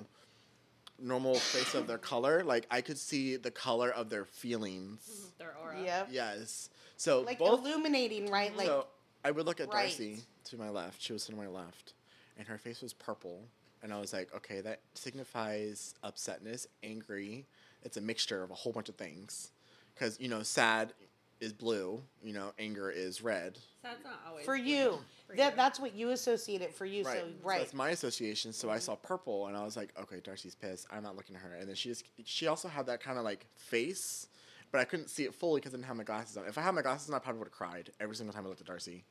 normal 0.99 1.35
face 1.35 1.73
of 1.75 1.87
their 1.87 1.97
color. 1.97 2.43
Like 2.55 2.67
I 2.71 2.81
could 2.81 2.97
see 2.97 3.35
the 3.35 3.51
color 3.51 3.89
of 3.91 4.09
their 4.09 4.25
feelings. 4.25 4.99
Mm-hmm. 5.09 5.27
Their 5.39 5.55
aura. 5.61 5.81
Yep. 5.81 6.07
Yes. 6.11 6.69
So 6.97 7.21
Like 7.21 7.39
both 7.39 7.65
illuminating, 7.65 8.29
right? 8.29 8.55
Like 8.55 8.67
so 8.67 8.87
I 9.23 9.31
would 9.31 9.45
look 9.45 9.59
at 9.59 9.67
right. 9.73 9.89
Darcy 9.89 10.19
to 10.45 10.57
my 10.57 10.69
left. 10.69 11.01
She 11.01 11.11
was 11.11 11.25
to 11.25 11.35
my 11.35 11.47
left, 11.47 11.93
and 12.37 12.47
her 12.47 12.57
face 12.57 12.81
was 12.81 12.93
purple. 12.93 13.41
And 13.85 13.93
I 13.93 13.99
was 13.99 14.13
like, 14.13 14.33
okay, 14.35 14.61
that 14.61 14.79
signifies 14.95 15.93
upsetness, 16.03 16.65
angry. 16.81 17.45
It's 17.83 17.97
a 17.97 18.01
mixture 18.01 18.41
of 18.41 18.49
a 18.49 18.55
whole 18.55 18.73
bunch 18.73 18.89
of 18.89 18.95
things. 18.95 19.51
Because, 19.93 20.19
you 20.19 20.27
know, 20.27 20.41
sad 20.41 20.93
is 21.39 21.53
blue, 21.53 22.01
you 22.23 22.33
know, 22.33 22.51
anger 22.57 22.89
is 22.89 23.21
red. 23.21 23.59
That's 23.83 24.03
not 24.03 24.19
always 24.27 24.43
for 24.43 24.57
blue. 24.57 24.65
you. 24.65 24.97
For 25.27 25.35
that 25.35 25.51
you. 25.51 25.55
that's 25.55 25.79
what 25.79 25.93
you 25.93 26.09
associate 26.09 26.63
it 26.63 26.73
for 26.73 26.87
you. 26.87 27.03
right. 27.03 27.19
So 27.19 27.25
So 27.27 27.47
right. 27.47 27.59
that's 27.59 27.75
my 27.75 27.89
association. 27.89 28.53
So 28.53 28.71
I 28.71 28.77
mm-hmm. 28.77 28.81
saw 28.81 28.95
purple, 28.95 29.45
and 29.45 29.55
I 29.55 29.63
was 29.63 29.77
like, 29.77 29.93
okay, 30.01 30.19
Darcy's 30.19 30.55
pissed. 30.55 30.87
I'm 30.89 31.03
not 31.03 31.15
looking 31.15 31.35
at 31.35 31.43
her. 31.43 31.53
And 31.53 31.69
then 31.69 31.75
she 31.75 31.89
just, 31.89 32.05
she 32.23 32.47
also 32.47 32.67
had 32.67 32.87
that 32.87 33.03
kind 33.03 33.19
of 33.19 33.23
like 33.23 33.45
face, 33.55 34.29
but 34.71 34.81
I 34.81 34.85
couldn't 34.85 35.11
see 35.11 35.25
it 35.25 35.35
fully 35.35 35.61
because 35.61 35.75
I 35.75 35.77
didn't 35.77 35.85
have 35.89 35.97
my 35.97 36.03
glasses 36.03 36.37
on. 36.37 36.47
If 36.47 36.57
I 36.57 36.61
had 36.61 36.73
my 36.73 36.81
glasses 36.81 37.07
on, 37.11 37.15
I 37.15 37.19
probably 37.19 37.37
would 37.37 37.49
have 37.49 37.53
cried 37.53 37.91
every 37.99 38.15
single 38.15 38.33
time 38.33 38.47
I 38.47 38.49
looked 38.49 38.61
at 38.61 38.67
Darcy. 38.67 39.03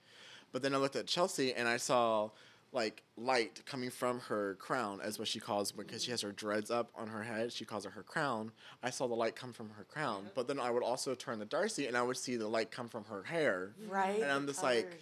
But 0.50 0.62
then 0.62 0.74
I 0.74 0.78
looked 0.78 0.96
at 0.96 1.06
Chelsey, 1.06 1.54
and 1.54 1.68
I 1.68 1.76
saw 1.76 2.30
like 2.74 3.02
light 3.16 3.62
coming 3.64 3.88
from 3.90 4.18
her 4.20 4.56
crown, 4.56 5.00
as 5.00 5.18
what 5.18 5.28
she 5.28 5.38
calls 5.40 5.72
because 5.72 6.02
she 6.04 6.10
has 6.10 6.20
her 6.20 6.32
dreads 6.32 6.70
up 6.70 6.90
on 6.96 7.06
her 7.08 7.22
head. 7.22 7.52
She 7.52 7.64
calls 7.64 7.87
it 7.87 7.92
her 7.92 8.02
crown. 8.02 8.50
I 8.82 8.90
saw 8.90 9.06
the 9.06 9.14
light 9.14 9.37
come 9.37 9.52
from 9.52 9.70
her 9.70 9.84
crown, 9.84 10.26
but 10.34 10.48
then 10.48 10.58
I 10.58 10.70
would 10.70 10.82
also 10.82 11.14
turn 11.14 11.38
to 11.38 11.44
Darcy, 11.44 11.87
and 11.87 11.96
I 11.96 12.02
would 12.02 12.16
see 12.16 12.37
the 12.37 12.48
light 12.48 12.70
come 12.70 12.88
from 12.88 13.04
her 13.04 13.22
hair. 13.22 13.70
right. 13.88 14.20
And 14.20 14.30
I'm 14.30 14.44
the 14.46 14.52
just 14.52 14.62
like, 14.64 15.00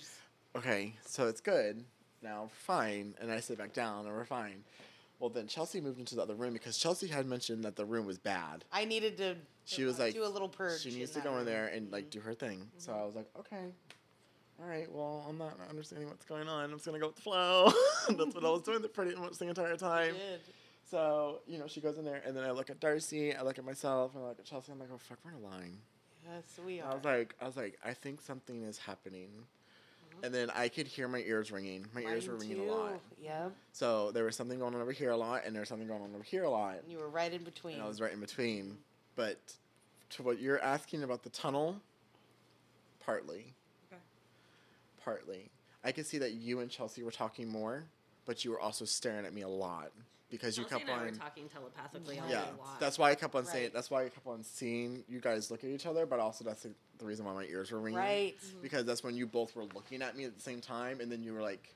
okay, 0.55 0.95
so 1.07 1.27
it's 1.29 1.41
good. 1.41 1.85
Now 2.23 2.51
fine. 2.53 3.15
And 3.21 3.33
I 3.33 3.41
sit 3.41 3.59
back 3.59 3.73
down 3.73 4.07
and 4.07 4.15
we're 4.15 4.25
fine. 4.25 4.63
Well, 5.19 5.31
then 5.31 5.47
Chelsey 5.47 5.81
moved 5.81 5.99
into 5.99 6.15
the 6.17 6.23
other 6.23 6.35
room 6.35 6.53
because 6.53 6.77
Chelsey 6.79 7.07
had 7.07 7.27
mentioned 7.27 7.65
that 7.65 7.77
the 7.77 7.85
room 7.85 8.07
was 8.07 8.19
bad. 8.19 8.65
I 8.73 8.85
needed 8.85 9.17
to. 9.19 9.37
She 9.65 9.85
was 9.85 9.99
like, 9.99 10.15
do 10.15 10.25
a 10.25 10.27
little 10.27 10.49
purge. 10.49 10.81
She 10.83 10.91
needs 10.91 11.13
to 11.13 11.21
that 11.21 11.25
go 11.25 11.39
in 11.39 11.47
there 11.47 11.69
and 11.69 11.91
like 11.93 12.07
Mhm. 12.07 12.11
do 12.11 12.21
her 12.21 12.35
thing. 12.35 12.69
So 12.79 12.93
I 12.93 13.05
was 13.05 13.15
like, 13.15 13.29
okay. 13.39 13.73
All 14.63 14.69
right, 14.69 14.91
well, 14.93 15.27
I'm 15.29 15.39
not 15.39 15.59
understanding 15.69 16.09
what's 16.09 16.25
going 16.25 16.47
on. 16.49 16.65
I'm 16.65 16.73
just 16.73 16.87
gonna 16.87 16.99
go 17.01 17.09
with 17.09 17.17
the 17.17 17.23
flow. 17.23 17.73
That's 18.09 18.35
what 18.35 18.45
I 18.45 18.51
was 18.51 18.63
doing 18.63 18.81
the 18.81 18.89
pretty 18.89 19.15
much 19.17 19.39
the 19.39 19.49
entire 19.49 19.77
time. 19.77 20.15
did. 20.15 20.41
So 20.89 21.41
you 21.47 21.59
know, 21.59 21.67
she 21.67 21.81
goes 21.81 21.99
in 21.99 22.05
there, 22.05 22.23
and 22.25 22.37
then 22.37 22.45
I 22.45 22.53
look 22.53 22.71
at 22.71 22.79
Darcy, 22.79 23.35
I 23.35 23.43
look 23.43 23.59
at 23.59 23.65
myself, 23.65 24.15
and 24.15 24.25
I 24.25 24.29
look 24.29 24.39
at 24.39 24.45
Chelsey. 24.45 24.71
I'm 24.71 24.79
like, 24.79 24.91
oh 24.93 24.99
fuck, 24.99 25.19
we're 25.25 25.33
in 25.33 25.39
a 25.39 25.49
line. 25.49 25.79
Yes, 26.25 26.45
we 26.65 26.81
are. 26.81 26.93
I 26.93 26.95
was 26.95 27.05
like, 27.05 27.35
I 27.41 27.47
was 27.47 27.57
like, 27.57 27.79
I 27.85 27.93
think 27.93 28.21
something 28.21 28.63
is 28.63 28.79
happening. 28.79 29.29
And 30.23 30.33
then 30.33 30.51
I 30.55 30.69
could 30.69 30.87
hear 30.87 31.09
my 31.09 31.19
ears 31.21 31.51
ringing. 31.51 31.87
My 31.95 32.03
ears 32.03 32.29
were 32.29 32.35
Mine 32.37 32.49
ringing 32.51 32.69
a 32.69 32.73
lot. 32.73 32.91
too. 32.93 33.25
Yep. 33.25 33.53
So 33.73 34.13
there 34.13 34.25
was 34.25 34.37
something 34.37 34.59
going 34.59 34.75
on 34.75 34.81
over 34.81 34.93
here 34.93 35.11
a 35.11 35.17
lot, 35.17 35.43
and 35.45 35.53
there 35.55 35.61
was 35.61 35.69
something 35.69 35.89
going 35.89 36.03
on 36.03 36.15
over 36.15 36.23
here 36.23 36.45
a 36.45 36.51
lot, 36.51 36.77
And 36.83 36.93
you 36.93 36.99
were 36.99 37.09
right 37.09 37.33
in 37.33 37.43
between. 37.43 37.75
and 37.75 37.83
I 37.83 37.89
was 37.89 38.01
right 38.01 38.13
in 38.13 38.21
between. 38.21 38.77
But 39.17 39.39
to 40.11 40.23
what 40.23 40.39
you're 40.39 40.61
asking 40.61 41.03
about 41.03 41.25
the 41.25 41.31
tunnel, 41.31 41.81
partly. 43.05 43.55
Partly, 45.05 45.51
I 45.85 45.93
could 45.93 46.07
see 46.07 46.19
that 46.19 46.33
you 46.33 46.61
and 46.61 46.71
Chelsey 46.71 47.03
were 47.03 47.11
talking 47.11 47.49
more, 47.49 47.85
but 48.27 48.45
you 48.45 48.51
were 48.51 48.61
also 48.61 48.85
staring 48.85 49.27
at 49.27 49.35
me 49.35 49.43
a 49.43 49.49
lot 49.49 49.91
because 50.31 50.57
you 50.57 50.65
kept 50.65 50.83
and 50.83 50.91
I 50.91 50.97
were 51.03 51.07
on. 51.09 51.15
talking 51.15 51.49
telepathically 51.49 52.19
a 52.19 52.23
Yeah, 52.31 52.45
lot. 52.59 52.79
that's 52.81 52.99
why 52.99 53.11
I 53.11 53.15
kept 53.15 53.35
on 53.35 53.45
saying. 53.45 53.65
Right. 53.65 53.73
That's 53.75 53.91
why 53.91 54.05
I 54.05 54.09
kept 54.09 54.27
on 54.27 54.43
seeing 54.45 55.05
you 55.09 55.21
guys 55.21 55.51
look 55.51 55.65
at 55.65 55.71
each 55.71 55.87
other, 55.87 56.07
but 56.07 56.21
also 56.21 56.45
that's 56.45 56.63
the, 56.63 56.71
the 56.99 57.05
reason 57.05 57.25
why 57.27 57.35
my 57.35 57.45
ears 57.45 57.71
were 57.73 57.81
ringing. 57.81 57.99
right. 57.99 58.35
because 58.63 58.85
that's 58.85 59.03
when 59.03 59.17
you 59.17 59.27
both 59.27 59.55
were 59.57 59.65
looking 59.75 60.03
at 60.03 60.17
me 60.17 60.25
at 60.25 60.35
the 60.37 60.43
same 60.43 60.61
time, 60.61 61.01
and 61.01 61.11
then 61.11 61.23
you 61.23 61.33
were 61.35 61.43
like 61.43 61.75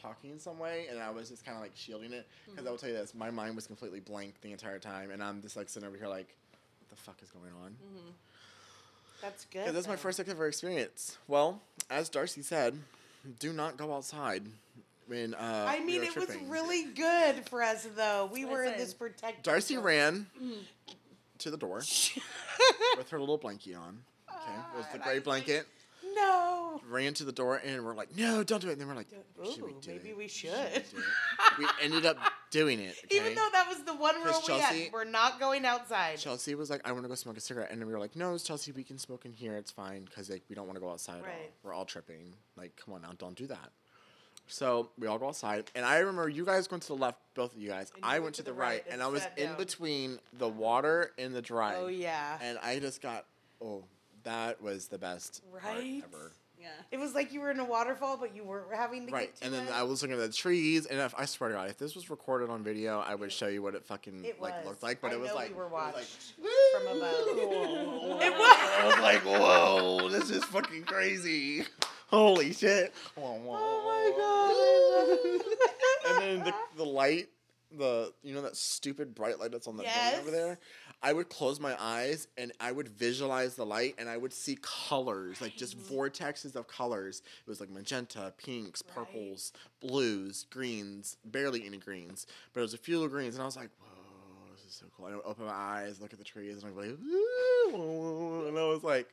talking 0.00 0.30
in 0.30 0.38
some 0.38 0.58
way, 0.58 0.86
and 0.90 1.00
I 1.00 1.10
was 1.10 1.30
just 1.30 1.44
kind 1.46 1.56
of 1.56 1.62
like 1.62 1.72
shielding 1.74 2.12
it. 2.12 2.26
Because 2.50 2.66
I 2.66 2.70
will 2.70 2.76
tell 2.78 2.90
you 2.90 2.94
this, 2.94 3.14
my 3.14 3.30
mind 3.30 3.56
was 3.56 3.66
completely 3.66 4.00
blank 4.00 4.34
the 4.42 4.52
entire 4.52 4.78
time, 4.78 5.10
and 5.10 5.22
I'm 5.22 5.40
just 5.40 5.56
like 5.56 5.68
sitting 5.70 5.88
over 5.88 5.96
here 5.96 6.08
like, 6.08 6.28
what 6.80 6.90
the 6.90 6.96
fuck 6.96 7.16
is 7.22 7.30
going 7.30 7.52
on? 7.64 7.70
Mhm. 7.70 8.12
That's 9.24 9.46
good. 9.46 9.60
Because 9.60 9.74
that's 9.74 9.88
my 9.88 9.94
though. 9.94 10.02
first 10.02 10.20
ever 10.20 10.46
experience. 10.46 11.16
Well, 11.28 11.62
as 11.88 12.10
Darcy 12.10 12.42
said, 12.42 12.78
do 13.38 13.54
not 13.54 13.78
go 13.78 13.94
outside 13.94 14.42
when. 15.06 15.32
Uh, 15.34 15.64
I 15.66 15.80
mean, 15.80 16.02
you're 16.02 16.04
it 16.04 16.16
was 16.16 16.36
really 16.46 16.84
good 16.84 17.48
for 17.48 17.62
us, 17.62 17.88
though. 17.96 18.28
We 18.30 18.44
were 18.44 18.64
in 18.64 18.76
this 18.76 18.92
protected. 18.92 19.42
Darcy 19.42 19.76
zone. 19.76 19.84
ran 19.84 20.26
to 21.38 21.50
the 21.50 21.56
door 21.56 21.78
with 22.98 23.08
her 23.08 23.18
little 23.18 23.38
blankie 23.38 23.74
on. 23.78 24.02
Okay, 24.30 24.52
it 24.52 24.76
was 24.76 24.86
the 24.88 24.94
And 24.94 25.02
gray 25.02 25.14
was 25.14 25.16
like, 25.16 25.24
blanket. 25.24 25.66
No. 26.14 26.80
Ran 26.88 27.14
to 27.14 27.24
the 27.24 27.32
door, 27.32 27.60
and 27.64 27.84
we're 27.84 27.94
like, 27.94 28.16
"No, 28.16 28.42
don't 28.42 28.60
do 28.60 28.68
it." 28.68 28.72
And 28.72 28.80
then 28.80 28.88
we're 28.88 28.94
like, 28.94 29.08
"Should 29.52 29.62
we 29.64 29.70
Ooh, 29.72 29.78
do 29.80 29.90
maybe 29.92 30.10
it? 30.10 30.16
we 30.16 30.28
Should 30.28 30.50
should. 30.50 30.72
do 30.90 30.98
it?" 30.98 31.58
we 31.58 31.66
ended 31.82 32.06
up 32.06 32.18
doing 32.50 32.80
it. 32.80 32.96
Even 33.10 33.34
though 33.34 33.48
that 33.52 33.66
was 33.68 33.82
the 33.84 33.94
one 33.94 34.14
rule 34.16 34.24
Because 34.26 34.42
we 34.42 34.46
Chelsey- 34.58 34.84
had, 34.84 34.92
we're 34.92 35.04
not 35.04 35.40
going 35.40 35.64
outside. 35.64 36.18
Chelsey 36.18 36.54
was 36.54 36.70
like, 36.70 36.80
I 36.84 36.92
want 36.92 37.04
to 37.04 37.08
go 37.08 37.14
smoke 37.14 37.36
a 37.36 37.40
cigarette. 37.40 37.70
And 37.70 37.80
then 37.80 37.86
we 37.88 37.94
were 37.94 37.98
like, 38.00 38.14
no, 38.16 38.34
it's 38.34 38.44
Chelsey, 38.44 38.70
we 38.72 38.84
can 38.84 38.98
smoke 38.98 39.24
in 39.24 39.32
here. 39.32 39.56
It's 39.56 39.70
fine. 39.70 40.04
Because 40.04 40.30
like, 40.30 40.42
we 40.48 40.54
don't 40.54 40.66
want 40.66 40.76
to 40.76 40.80
go 40.80 40.90
outside 40.90 41.14
at 41.16 41.20
all. 41.22 41.26
Right. 41.26 41.50
We're 41.62 41.72
all 41.72 41.84
tripping. 41.84 42.34
Like, 42.56 42.76
come 42.76 42.94
on 42.94 43.02
now, 43.02 43.10
don't 43.18 43.34
do 43.36 43.46
that. 43.48 43.70
So 44.46 44.90
we 44.98 45.06
all 45.06 45.18
go 45.18 45.28
outside. 45.28 45.70
And 45.74 45.84
I 45.86 45.98
remember 45.98 46.28
you 46.28 46.44
guys 46.44 46.68
going 46.68 46.80
to 46.80 46.88
the 46.88 46.96
left, 46.96 47.18
both 47.34 47.54
of 47.54 47.60
you 47.60 47.68
guys. 47.68 47.90
And 47.94 48.04
you 48.04 48.10
I 48.10 48.18
went 48.18 48.34
to 48.36 48.42
the 48.42 48.52
right. 48.52 48.68
right 48.68 48.84
and 48.84 48.94
and 48.94 49.02
I 49.02 49.06
was 49.06 49.22
sat 49.22 49.38
in 49.38 49.48
down. 49.48 49.56
between 49.56 50.18
the 50.34 50.48
water 50.48 51.12
and 51.18 51.34
the 51.34 51.42
dry. 51.42 51.76
Oh 51.76 51.86
yeah. 51.86 52.38
And 52.42 52.58
I 52.62 52.78
just 52.78 53.00
got, 53.00 53.24
oh, 53.62 53.84
that 54.24 54.60
was 54.62 54.88
the 54.88 54.98
best 54.98 55.42
part 55.50 55.62
Right? 55.64 56.02
ever. 56.04 56.32
Yeah. 56.60 56.68
It 56.90 56.96
was 56.98 57.14
like 57.14 57.30
you 57.32 57.40
were 57.40 57.50
in 57.50 57.60
a 57.60 57.64
waterfall, 57.64 58.16
but 58.16 58.34
you 58.34 58.42
weren't 58.42 58.72
having 58.74 59.06
to 59.06 59.12
Right, 59.12 59.26
get 59.34 59.40
too 59.40 59.44
and 59.46 59.54
then 59.54 59.64
much. 59.66 59.74
I 59.74 59.82
was 59.82 60.00
looking 60.00 60.16
at 60.18 60.20
the 60.22 60.34
trees, 60.34 60.86
and 60.86 60.98
if 60.98 61.14
I 61.18 61.26
swear 61.26 61.50
to 61.50 61.56
God, 61.56 61.68
if 61.68 61.76
this 61.76 61.94
was 61.94 62.08
recorded 62.08 62.48
on 62.48 62.62
video, 62.64 63.00
I 63.00 63.14
would 63.14 63.30
show 63.32 63.48
you 63.48 63.60
what 63.60 63.74
it 63.74 63.84
fucking 63.84 64.24
It 64.24 64.40
like 64.40 64.56
was. 64.60 64.66
looked 64.68 64.82
like. 64.82 65.00
But 65.02 65.10
I 65.10 65.14
it 65.14 65.20
was 65.20 65.28
know 65.28 65.34
we 65.34 65.40
like 65.40 65.56
were 65.56 65.64
it 65.66 65.72
was 65.72 65.82
like, 65.82 65.94
watched 65.94 66.32
from 66.72 66.96
above. 66.96 67.14
It 68.22 68.32
was. 68.32 68.58
I 68.58 68.86
was 68.86 68.98
like, 69.00 69.20
whoa, 69.24 70.08
this 70.08 70.30
is 70.30 70.42
fucking 70.44 70.84
crazy. 70.84 71.64
Holy 72.06 72.52
shit. 72.54 72.94
Oh 73.18 73.38
my 73.38 74.12
god! 74.16 76.14
and 76.22 76.22
then 76.22 76.44
the, 76.44 76.54
the 76.76 76.84
light, 76.88 77.28
the 77.78 78.12
you 78.22 78.34
know 78.34 78.42
that 78.42 78.56
stupid 78.56 79.14
bright 79.14 79.38
light 79.38 79.50
that's 79.52 79.66
on 79.66 79.76
the 79.76 79.84
building 79.84 80.20
over 80.20 80.30
there. 80.30 80.58
I 81.02 81.12
would 81.12 81.28
close 81.28 81.60
my 81.60 81.76
eyes 81.78 82.28
and 82.38 82.52
I 82.60 82.72
would 82.72 82.88
visualize 82.88 83.56
the 83.56 83.66
light 83.66 83.94
and 83.98 84.08
I 84.08 84.16
would 84.16 84.32
see 84.32 84.56
colors, 84.62 85.40
like 85.40 85.54
just 85.56 85.78
vortexes 85.78 86.56
of 86.56 86.66
colors. 86.66 87.22
It 87.46 87.48
was 87.50 87.60
like 87.60 87.70
magenta, 87.70 88.32
pinks, 88.38 88.82
Right. 88.86 88.94
purples, 88.94 89.52
blues, 89.80 90.46
greens, 90.50 91.16
barely 91.24 91.66
any 91.66 91.76
greens, 91.78 92.26
but 92.52 92.60
it 92.60 92.62
was 92.62 92.74
a 92.74 92.78
few 92.78 93.06
greens, 93.08 93.34
and 93.34 93.42
I 93.42 93.46
was 93.46 93.56
like, 93.56 93.70
whoa, 93.80 94.52
this 94.54 94.64
is 94.64 94.74
so 94.74 94.86
cool. 94.96 95.06
I 95.06 95.14
would 95.14 95.24
open 95.24 95.44
my 95.46 95.52
eyes, 95.52 96.00
look 96.00 96.12
at 96.12 96.18
the 96.18 96.24
trees, 96.24 96.62
and 96.62 96.66
I'd 96.66 96.80
be 96.80 96.88
like, 96.88 96.98
"Ooh," 97.00 98.48
and 98.48 98.58
I 98.58 98.64
was 98.66 98.82
like, 98.82 99.08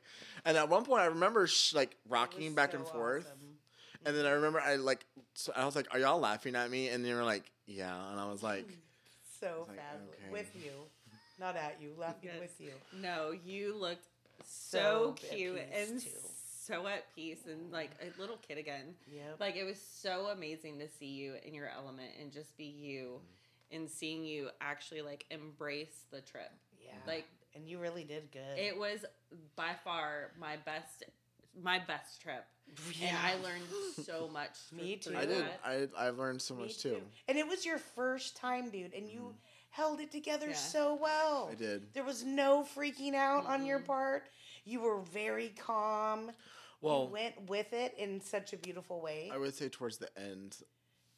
and 0.45 0.57
at 0.57 0.69
one 0.69 0.85
point 0.85 1.01
I 1.01 1.05
remember 1.05 1.47
sh- 1.47 1.73
like 1.73 1.97
rocking 2.07 2.53
back 2.53 2.71
so 2.71 2.77
and 2.77 2.87
forth. 2.87 3.25
awesome. 3.25 3.57
And 4.05 4.15
then 4.15 4.25
I 4.25 4.29
mm-hmm. 4.29 4.35
remember 4.37 4.61
I 4.61 4.75
like, 4.77 5.05
so 5.35 5.51
I 5.55 5.65
was 5.65 5.75
like, 5.75 5.87
"Are 5.93 5.99
y'all 5.99 6.19
laughing 6.19 6.55
at 6.55 6.71
me?" 6.71 6.89
And 6.89 7.05
they 7.05 7.13
were 7.13 7.23
like, 7.23 7.51
"Yeah." 7.71 8.11
And 8.11 8.19
I 8.19 8.29
was 8.29 8.43
like, 8.43 8.67
So 9.39 9.65
like, 9.67 9.77
fab 9.77 9.99
okay. 10.09 10.31
with 10.31 10.55
you, 10.55 10.71
not 11.39 11.55
at 11.55 11.77
you, 11.81 11.93
laughing 11.97 12.29
Yes. 12.33 12.39
with 12.39 12.61
you. 12.61 12.73
No, 12.99 13.31
you 13.31 13.75
looked 13.75 14.05
so, 14.43 15.15
So 15.17 15.27
cute 15.29 15.59
and 15.73 15.99
too. 16.01 16.09
so 16.67 16.85
at 16.87 17.13
peace 17.15 17.47
and 17.47 17.71
like 17.71 17.89
a 18.01 18.19
little 18.21 18.37
kid 18.37 18.57
again. 18.59 18.93
Yeah, 19.11 19.21
Like 19.39 19.55
it 19.55 19.63
was 19.63 19.81
so 19.81 20.27
amazing 20.27 20.77
to 20.79 20.87
see 20.87 21.07
you 21.07 21.35
in 21.43 21.53
your 21.55 21.69
element 21.69 22.11
and 22.19 22.31
just 22.31 22.55
be 22.55 22.65
you 22.65 23.19
mm-hmm. 23.19 23.75
and 23.77 23.89
seeing 23.89 24.23
you 24.23 24.49
actually 24.61 25.01
like 25.01 25.25
embrace 25.31 26.05
the 26.11 26.21
trip. 26.21 26.51
yeah. 26.79 26.91
Like 27.07 27.25
and 27.55 27.67
you 27.67 27.79
really 27.79 28.03
did 28.03 28.31
good. 28.31 28.57
it 28.57 28.77
was 28.77 29.03
by 29.55 29.71
far 29.83 30.31
my 30.39 30.55
best 30.65 31.03
my 31.59 31.79
best 31.79 32.21
trip. 32.21 32.45
And 33.03 33.17
I 33.17 33.33
learned 33.43 33.63
so 34.05 34.29
much. 34.33 34.51
Me 34.71 34.95
too. 34.95 35.15
I 35.17 35.25
did. 35.25 35.45
I 35.65 35.87
I've 35.97 36.17
learned 36.17 36.41
so 36.41 36.55
Me 36.55 36.63
much 36.63 36.77
too. 36.79 36.97
And 37.27 37.37
it 37.37 37.47
was 37.47 37.65
your 37.65 37.77
first 37.77 38.37
time, 38.37 38.69
dude, 38.69 38.93
and 38.93 39.09
you 39.09 39.33
held 39.69 39.99
it 39.99 40.11
together 40.11 40.47
Yeah. 40.49 40.55
so 40.55 40.95
well. 41.01 41.49
I 41.51 41.55
did. 41.55 41.93
There 41.93 42.03
was 42.03 42.23
no 42.23 42.65
freaking 42.75 43.13
out 43.13 43.45
on 43.45 43.65
your 43.65 43.79
part. 43.79 44.23
You 44.65 44.81
were 44.81 45.01
very 45.01 45.49
calm. 45.57 46.31
Well, 46.81 47.03
you 47.05 47.09
went 47.13 47.49
with 47.49 47.73
it 47.73 47.93
in 47.97 48.21
such 48.21 48.53
a 48.53 48.57
beautiful 48.57 49.01
way. 49.01 49.29
I 49.33 49.37
would 49.37 49.53
say 49.53 49.69
towards 49.69 49.97
the 49.97 50.09
end, 50.17 50.57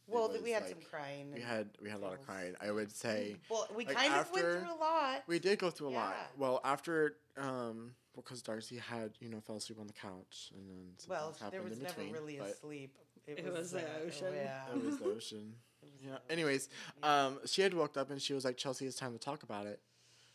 well, 0.07 0.27
was 0.29 0.41
we 0.41 0.51
had 0.51 0.67
some 0.67 0.79
crying. 0.91 1.31
we 1.33 1.39
had 1.41 1.69
we 1.81 1.89
had 1.89 1.99
a 1.99 2.03
lot 2.03 2.13
of 2.13 2.21
crying. 2.25 2.55
I 2.61 2.71
would 2.71 2.91
say 2.91 3.37
Well, 3.49 3.67
we 3.75 3.85
like, 3.85 3.95
kind 3.95 4.13
of 4.13 4.29
went 4.31 4.45
through 4.45 4.73
a 4.73 4.77
lot. 4.79 5.23
we 5.27 5.39
did 5.39 5.59
go 5.59 5.69
through 5.69 5.89
a 5.89 5.95
lot. 5.95 6.15
Well, 6.37 6.59
after 6.65 7.15
um, 7.37 7.91
because 8.15 8.41
Darcy 8.41 8.77
had 8.77 9.11
you 9.19 9.29
know 9.29 9.39
fell 9.41 9.57
asleep 9.57 9.79
on 9.79 9.87
the 9.87 9.93
couch 9.93 10.51
and 10.55 10.69
then 10.69 10.91
some 10.97 11.09
Well, 11.09 11.31
things 11.31 11.39
there 11.39 11.45
happened 11.59 11.69
was 11.69 11.77
in 11.77 11.83
never 11.83 11.95
between. 11.95 12.13
really 12.13 12.37
a 12.37 12.53
sleep. 12.55 12.97
It 13.25 13.53
was 13.53 13.71
the 13.71 13.79
uh, 13.79 14.05
ocean. 14.05 14.27
yeah. 14.35 14.61
it 14.75 14.83
was 14.85 14.97
the 14.97 15.05
ocean. 15.15 15.53
Was 15.81 15.91
Yeah. 16.03 16.17
the 16.27 16.31
Anyways, 16.33 16.69
Yeah. 17.01 17.25
um, 17.25 17.39
she 17.45 17.61
had 17.61 17.73
woke 17.73 17.95
up 17.97 18.11
and 18.11 18.21
she 18.21 18.33
was 18.33 18.43
like, 18.45 18.57
"Chelsey, 18.57 18.85
it's 18.85 18.97
time 18.97 19.13
to 19.13 19.19
talk 19.19 19.43
about 19.43 19.65
it." 19.65 19.79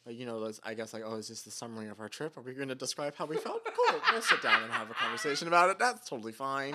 Like, 0.07 0.17
you 0.19 0.25
know, 0.25 0.39
let's, 0.39 0.59
I 0.65 0.73
guess 0.73 0.95
like, 0.95 1.03
oh, 1.05 1.17
is 1.17 1.29
this 1.29 1.43
the 1.43 1.51
summary 1.51 1.89
of 1.89 2.01
our 2.01 2.09
trip? 2.09 2.39
Are 2.39 2.41
we 2.41 2.55
going 2.55 2.69
to 2.69 2.75
describe 2.75 3.15
how 3.17 3.27
we 3.27 3.37
felt? 3.37 3.63
cool. 3.91 4.01
We'll 4.11 4.23
sit 4.23 4.41
down 4.41 4.63
and 4.63 4.73
have 4.73 4.91
a 4.91 4.95
conversation 4.95 5.49
about 5.49 5.69
it. 5.69 5.79
That's 5.79 6.09
totally 6.09 6.33
fine. 6.33 6.75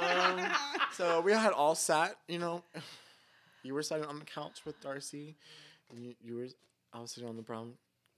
Um, 0.00 0.46
so 0.92 1.22
we 1.22 1.32
had 1.32 1.52
all 1.52 1.74
sat. 1.74 2.16
You 2.28 2.38
know, 2.40 2.62
you 3.62 3.72
were 3.72 3.82
sitting 3.82 4.04
on 4.04 4.18
the 4.18 4.24
couch 4.26 4.60
with 4.66 4.78
Darcy, 4.82 5.36
and 5.90 5.98
you, 6.04 6.14
you 6.22 6.36
were. 6.36 6.46
I 6.92 7.00
was 7.00 7.12
sitting 7.12 7.28
on 7.28 7.36
the 7.36 7.42
brown, 7.42 7.72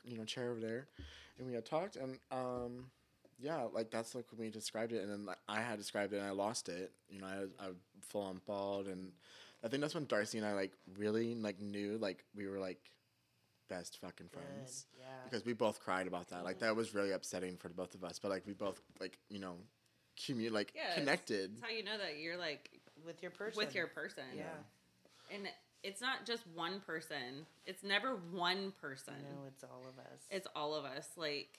you 0.05 0.16
know, 0.18 0.24
chair 0.24 0.51
over 0.51 0.61
there, 0.61 0.86
and 1.38 1.46
we 1.46 1.55
had 1.55 1.64
talked, 1.66 1.96
and 1.96 2.18
um, 2.30 2.86
yeah, 3.38 3.62
like 3.72 3.90
that's 3.90 4.14
like 4.14 4.26
when 4.30 4.40
we 4.40 4.51
described 4.51 4.92
it, 4.92 5.03
and 5.03 5.11
then 5.11 5.26
like, 5.26 5.38
I 5.48 5.61
had 5.61 5.78
described 5.78 6.12
it, 6.12 6.16
and 6.18 6.26
I 6.26 6.30
lost 6.30 6.68
it. 6.68 6.92
You 7.09 7.20
know, 7.20 7.26
I 7.26 7.64
I 7.64 7.68
full 8.03 8.22
on 8.22 8.40
bawled, 8.46 8.86
and 8.88 9.12
I 9.64 9.68
think 9.68 9.80
that's 9.82 9.94
when 9.94 10.07
Darcy 10.07 10.38
and 10.38 10.46
I 10.46 10.53
like 10.53 10.72
really 10.98 11.34
like 11.34 11.61
knew 11.61 11.98
like 11.98 12.24
we 12.34 12.46
were 12.46 12.59
like 12.59 12.78
best 13.68 13.98
fucking 14.01 14.26
Good, 14.32 14.40
friends 14.40 14.86
Yeah. 14.98 15.05
because 15.24 15.44
we 15.46 15.53
both 15.53 15.78
cried 15.80 16.07
about 16.09 16.28
that. 16.30 16.42
Like 16.44 16.59
that 16.59 16.74
was 16.74 16.92
really 16.92 17.12
upsetting 17.12 17.57
for 17.57 17.68
the 17.68 17.74
both 17.74 17.94
of 17.94 18.03
us, 18.03 18.18
but 18.18 18.30
like 18.30 18.44
we 18.46 18.53
both 18.53 18.80
like 19.01 19.16
you 19.28 19.38
know, 19.38 19.57
commu- 20.18 20.51
like 20.51 20.72
Yeah, 20.74 20.82
it's- 20.82 20.98
connected. 20.98 21.53
That's 21.57 21.70
how 21.70 21.76
you 21.76 21.84
know 21.84 21.96
that 21.98 22.18
you're 22.18 22.36
like 22.36 22.68
with 23.07 23.22
your 23.22 23.30
person. 23.30 23.57
with 23.64 23.74
your 23.74 23.86
person. 23.86 24.24
Yeah. 24.36 24.44
And 25.32 25.48
it's 25.83 26.01
not 26.01 26.26
just 26.26 26.47
one 26.55 26.81
person. 26.81 27.47
It's 27.66 27.83
never 27.83 28.16
one 28.33 28.72
person. 28.81 29.14
No, 29.22 29.47
it's 29.47 29.64
all 29.64 29.83
of 29.89 29.99
us. 29.99 30.20
It's 30.31 30.47
all 30.55 30.74
of 30.74 30.85
us. 30.85 31.09
Like 31.16 31.59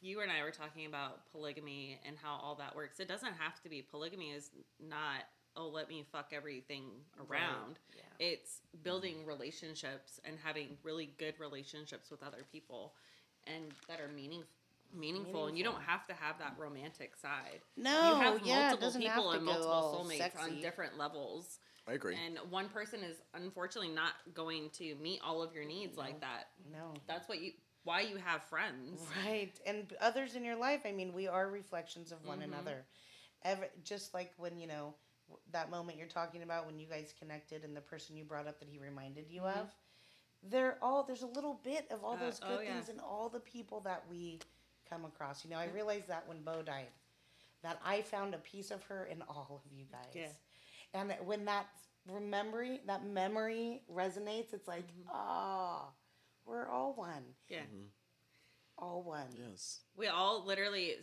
you 0.00 0.20
and 0.20 0.30
I 0.30 0.42
were 0.42 0.50
talking 0.50 0.86
about 0.86 1.30
polygamy 1.32 1.98
and 2.06 2.16
how 2.22 2.38
all 2.42 2.54
that 2.56 2.74
works. 2.76 3.00
It 3.00 3.08
doesn't 3.08 3.34
have 3.38 3.60
to 3.62 3.68
be 3.68 3.82
polygamy 3.82 4.30
is 4.30 4.50
not 4.80 5.22
oh 5.56 5.66
let 5.66 5.88
me 5.88 6.04
fuck 6.12 6.32
everything 6.32 6.84
Right, 7.26 7.40
around. 7.40 7.78
Yeah. 7.96 8.02
It's 8.26 8.60
building 8.82 9.26
relationships 9.26 10.20
and 10.24 10.36
having 10.42 10.76
really 10.84 11.10
good 11.18 11.34
relationships 11.40 12.10
with 12.10 12.22
other 12.22 12.44
people 12.52 12.92
and 13.46 13.72
that 13.88 14.00
are 14.00 14.08
meaning 14.14 14.42
meaningful, 14.92 15.46
and 15.46 15.56
you 15.56 15.62
don't 15.64 15.80
have 15.82 16.06
to 16.08 16.14
have 16.14 16.38
that 16.38 16.54
romantic 16.58 17.14
side. 17.16 17.60
No, 17.76 17.90
you 17.90 18.20
have 18.22 18.40
yeah, 18.46 18.68
multiple 18.70 18.90
have 18.90 19.00
people 19.00 19.30
to 19.30 19.36
and 19.36 19.44
multiple 19.46 20.04
soulmates 20.04 20.18
sexy. 20.18 20.42
on 20.42 20.60
different 20.60 20.98
levels. 20.98 21.58
I 21.90 21.94
agree. 21.94 22.16
And 22.26 22.38
one 22.50 22.68
person 22.68 23.00
is 23.00 23.16
unfortunately 23.34 23.92
not 23.92 24.12
going 24.32 24.70
to 24.74 24.94
meet 24.96 25.20
all 25.24 25.42
of 25.42 25.52
your 25.54 25.64
needs 25.64 25.96
No. 25.96 26.02
like 26.02 26.20
that. 26.20 26.48
No. 26.70 26.94
That's 27.06 27.28
what 27.28 27.40
you 27.40 27.52
why 27.82 28.02
you 28.02 28.16
have 28.16 28.42
friends. 28.44 29.00
Right. 29.24 29.58
And 29.66 29.90
others 30.00 30.36
in 30.36 30.44
your 30.44 30.56
life, 30.56 30.82
I 30.84 30.92
mean, 30.92 31.14
we 31.14 31.26
are 31.28 31.48
reflections 31.48 32.12
of 32.12 32.24
one 32.26 32.40
Mhm. 32.40 32.44
another. 32.44 32.84
Ever, 33.42 33.68
just 33.82 34.12
like 34.12 34.34
when, 34.36 34.58
you 34.58 34.66
know, 34.66 34.94
that 35.50 35.70
moment 35.70 35.96
you're 35.96 36.06
talking 36.06 36.42
about 36.42 36.66
when 36.66 36.78
you 36.78 36.86
guys 36.86 37.14
connected 37.18 37.64
and 37.64 37.74
the 37.74 37.80
person 37.80 38.16
you 38.16 38.24
brought 38.24 38.46
up 38.46 38.58
that 38.60 38.68
he 38.68 38.78
reminded 38.78 39.30
you 39.30 39.40
Mhm. 39.42 39.56
of, 39.56 39.74
they're 40.42 40.78
all, 40.82 41.04
there's 41.04 41.22
a 41.22 41.26
little 41.26 41.54
bit 41.54 41.90
of 41.90 42.04
all 42.04 42.14
Uh, 42.14 42.18
those 42.20 42.40
oh, 42.42 42.56
good 42.58 42.66
yeah. 42.66 42.74
things 42.74 42.90
in 42.90 43.00
all 43.00 43.30
the 43.30 43.40
people 43.40 43.80
that 43.80 44.06
we 44.08 44.38
come 44.84 45.06
across. 45.06 45.42
You 45.42 45.50
know, 45.50 45.58
I 45.58 45.66
realized 45.68 46.08
that 46.08 46.28
when 46.28 46.42
Bo 46.42 46.62
died, 46.62 46.92
that 47.62 47.80
I 47.82 48.02
found 48.02 48.34
a 48.34 48.38
piece 48.38 48.70
of 48.70 48.82
her 48.84 49.06
in 49.06 49.22
all 49.22 49.62
of 49.64 49.72
you 49.72 49.86
guys. 49.86 50.12
Yeah. 50.14 50.32
And 50.94 51.12
when 51.24 51.44
that 51.44 51.66
remembering, 52.06 52.80
that 52.86 53.04
memory 53.06 53.82
resonates, 53.90 54.52
it's 54.52 54.66
like, 54.66 54.86
Mhm. 54.88 55.06
ah, 55.10 55.92
we're 56.44 56.66
all 56.68 56.94
one. 56.94 57.34
Yeah. 57.48 57.64
Mhm. 57.66 57.90
All 58.78 59.02
one. 59.02 59.30
Yes. 59.36 59.80
We 59.94 60.08
all 60.08 60.44
literally 60.44 60.96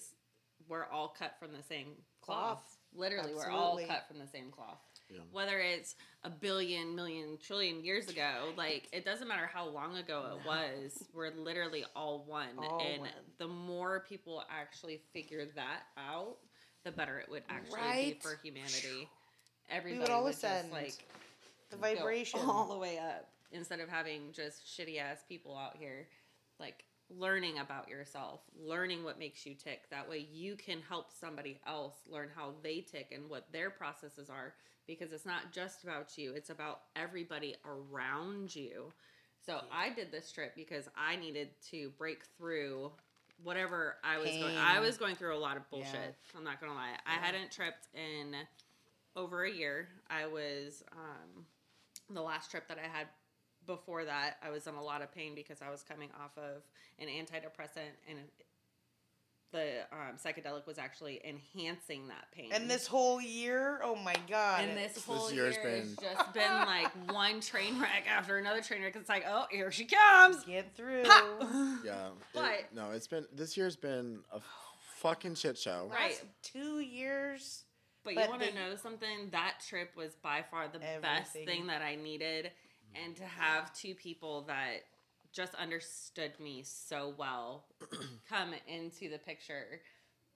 we're 0.68 0.86
all 0.86 1.10
cut 1.10 1.38
from 1.40 1.54
the 1.54 1.62
same 1.64 2.04
cloth. 2.22 2.58
Cloth. 2.58 2.78
Literally, 2.94 3.34
we're 3.36 3.50
all 3.50 3.78
cut 3.86 4.08
from 4.08 4.18
the 4.18 4.28
same 4.28 4.52
cloth. 4.52 4.82
Yeah. 5.10 5.20
Whether 5.32 5.60
it's 5.60 5.96
a 6.24 6.30
billion, 6.30 6.96
million, 6.96 7.38
trillion 7.38 7.86
years 7.86 8.10
ago, 8.10 8.54
like 8.58 8.90
it 8.92 9.06
doesn't 9.06 9.28
matter 9.28 9.46
how 9.46 9.68
long 9.68 9.96
ago 9.98 10.26
it 10.36 10.44
No. 10.44 10.48
was. 10.48 11.08
We're 11.14 11.30
literally 11.32 11.86
all 11.96 12.26
one. 12.26 12.58
All 12.58 12.82
and 12.82 13.02
one. 13.02 13.36
the 13.38 13.48
more 13.48 14.02
people 14.02 14.44
actually 14.50 14.98
figure 15.14 15.46
that 15.46 15.84
out, 15.96 16.40
the 16.84 16.92
better 16.92 17.20
it 17.20 17.30
would 17.30 17.44
actually 17.48 18.14
be 18.16 18.20
for 18.20 18.36
humanity. 18.38 19.10
Everybody 19.70 20.12
all 20.12 20.24
would 20.24 20.32
just 20.32 20.44
ascend. 20.44 20.72
like 20.72 20.94
The 21.70 21.78
vibration. 21.78 22.40
all 22.44 22.68
the 22.68 22.78
way 22.78 22.98
up 23.00 23.28
instead 23.52 23.80
of 23.80 23.90
having 23.90 24.32
just 24.34 24.66
shitty 24.66 25.00
ass 25.00 25.24
people 25.28 25.58
out 25.58 25.76
here 25.78 26.08
like 26.60 26.84
learning 27.18 27.60
about 27.60 27.88
yourself 27.88 28.42
learning 28.60 29.04
what 29.04 29.18
makes 29.18 29.46
you 29.46 29.54
tick. 29.56 29.90
That 29.90 30.10
way 30.10 30.28
you 30.34 30.56
can 30.56 30.80
help 30.88 31.12
somebody 31.12 31.60
else 31.66 31.96
learn 32.10 32.30
how 32.36 32.54
they 32.64 32.82
tick 32.82 33.12
and 33.14 33.30
what 33.30 33.52
their 33.52 33.70
processes 33.70 34.30
are 34.30 34.54
because 34.88 35.12
it's 35.14 35.26
not 35.26 35.52
just 35.54 35.84
about 35.84 36.18
you 36.18 36.34
it's 36.34 36.50
about 36.50 36.82
everybody 36.96 37.56
around 37.66 38.56
you. 38.56 38.92
So 39.46 39.62
i 39.72 39.90
did 39.94 40.12
this 40.12 40.32
trip 40.32 40.54
because 40.56 40.90
i 40.98 41.16
needed 41.16 41.50
to 41.72 41.90
break 41.98 42.24
through 42.38 42.92
whatever 43.44 43.96
i 44.04 44.18
was 44.18 44.32
going 44.32 44.58
i 44.58 44.80
was 44.80 44.98
going 44.98 45.16
through 45.16 45.36
a 45.36 45.40
lot 45.40 45.56
of 45.58 45.70
bullshit. 45.70 45.94
Yeah. 45.94 46.38
i'm 46.38 46.44
not 46.44 46.60
gonna 46.60 46.74
lie. 46.74 46.96
I 47.06 47.14
hadn't 47.24 47.52
tripped 47.52 47.88
in 47.94 48.36
over 49.18 49.44
a 49.44 49.52
year. 49.52 49.90
I 50.10 50.28
was 50.28 50.84
um, 50.94 51.46
the 52.14 52.22
last 52.22 52.52
trip 52.52 52.68
that 52.70 52.78
I 52.78 52.88
had 52.88 53.08
before 53.66 54.06
that. 54.06 54.38
I 54.42 54.50
was 54.50 54.68
in 54.68 54.76
a 54.76 54.82
lot 54.84 55.02
of 55.02 55.14
pain 55.14 55.36
because 55.36 55.62
I 55.62 55.70
was 55.70 55.84
coming 55.84 56.10
off 56.24 56.38
of 56.38 56.62
an 57.00 57.08
antidepressant, 57.08 57.92
and 58.10 58.20
the 59.52 59.80
um, 59.92 60.18
psychedelic 60.24 60.68
was 60.68 60.78
actually 60.78 61.20
enhancing 61.26 62.08
that 62.10 62.26
pain. 62.32 62.50
And 62.54 62.70
this 62.70 62.86
whole 62.86 63.20
year, 63.22 63.80
oh 63.84 63.96
my 63.96 64.16
god! 64.30 64.64
and 64.66 64.78
this 64.78 64.94
This 64.94 65.06
whole 65.06 65.32
year 65.32 65.46
year's 65.46 65.56
has 65.58 65.96
been- 65.96 65.98
just 66.02 66.34
been 66.34 66.52
like 66.66 66.90
one 67.14 67.42
train 67.42 67.80
wreck 67.80 68.06
after 68.10 68.38
another 68.38 68.62
train 68.62 68.82
wreck. 68.84 68.96
It's 68.96 69.10
like, 69.10 69.26
oh, 69.28 69.46
here 69.52 69.72
she 69.72 69.86
comes. 69.86 70.44
get 70.46 70.76
through. 70.76 71.04
Pop! 71.04 71.26
Yeah. 71.86 72.10
But- 72.34 72.52
it, 72.52 72.66
no, 72.76 72.92
it's 72.92 73.08
been 73.08 73.26
this 73.34 73.58
year's 73.58 73.76
been 73.76 74.20
a 74.32 74.40
fucking 74.98 75.36
shit 75.36 75.58
show. 75.58 75.90
Right. 75.92 76.12
Last 76.12 76.24
two 76.44 76.80
years. 76.80 77.64
But, 78.16 78.16
But 78.16 78.24
you 78.26 78.30
want 78.30 78.44
to 78.44 78.56
know 78.56 78.76
something? 78.76 79.30
That 79.32 79.56
trip 79.68 79.92
was 79.96 80.16
by 80.16 80.44
far 80.50 80.68
the 80.68 80.80
best 81.02 81.34
thing 81.34 81.68
that 81.68 81.82
I 81.82 81.96
needed. 81.96 82.52
And 82.96 83.16
to 83.18 83.26
have 83.26 83.74
two 83.74 83.94
people 83.94 84.44
that 84.48 84.86
just 85.34 85.54
understood 85.56 86.32
me 86.40 86.64
so 86.64 87.14
well 87.18 87.66
come 88.30 88.54
into 88.68 89.10
the 89.10 89.20
picture 89.20 89.82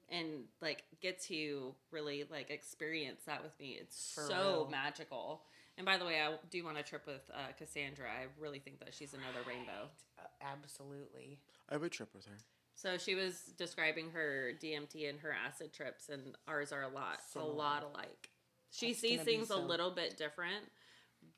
and 0.09 0.43
like 0.61 0.83
get 1.01 1.19
to 1.21 1.73
really 1.91 2.25
like 2.29 2.51
experience 2.51 3.21
that 3.25 3.41
with 3.41 3.57
me. 3.59 3.77
It's 3.79 4.13
For 4.13 4.23
so 4.27 4.35
real. 4.35 4.67
magical. 4.69 5.41
And 5.77 5.85
by 5.85 5.97
the 5.97 6.05
way, 6.05 6.21
I 6.21 6.35
do 6.49 6.63
want 6.63 6.77
to 6.77 6.83
trip 6.83 7.07
with 7.07 7.21
uh, 7.33 7.53
Cassandra. 7.57 8.07
I 8.07 8.25
really 8.39 8.59
think 8.59 8.79
that 8.79 8.93
she's 8.93 9.13
another 9.13 9.39
rainbow. 9.47 9.89
Uh, 10.19 10.27
absolutely. 10.41 11.39
I 11.69 11.77
would 11.77 11.91
trip 11.91 12.09
with 12.13 12.25
her. 12.25 12.37
So 12.81 12.97
she 12.97 13.13
was 13.13 13.53
describing 13.57 14.09
her 14.11 14.53
DMT 14.59 15.07
and 15.07 15.19
her 15.19 15.31
acid 15.31 15.71
trips, 15.71 16.09
and 16.09 16.35
ours 16.47 16.71
are 16.71 16.81
a 16.81 16.87
lot, 16.87 17.21
Similar. 17.31 17.51
a 17.51 17.55
lot 17.55 17.83
alike. 17.83 18.29
She 18.71 18.87
That's 18.87 19.01
sees 19.01 19.11
gonna 19.19 19.25
be 19.25 19.31
things 19.35 19.49
a 19.51 19.57
little 19.57 19.91
bit 19.91 20.17
different, 20.17 20.65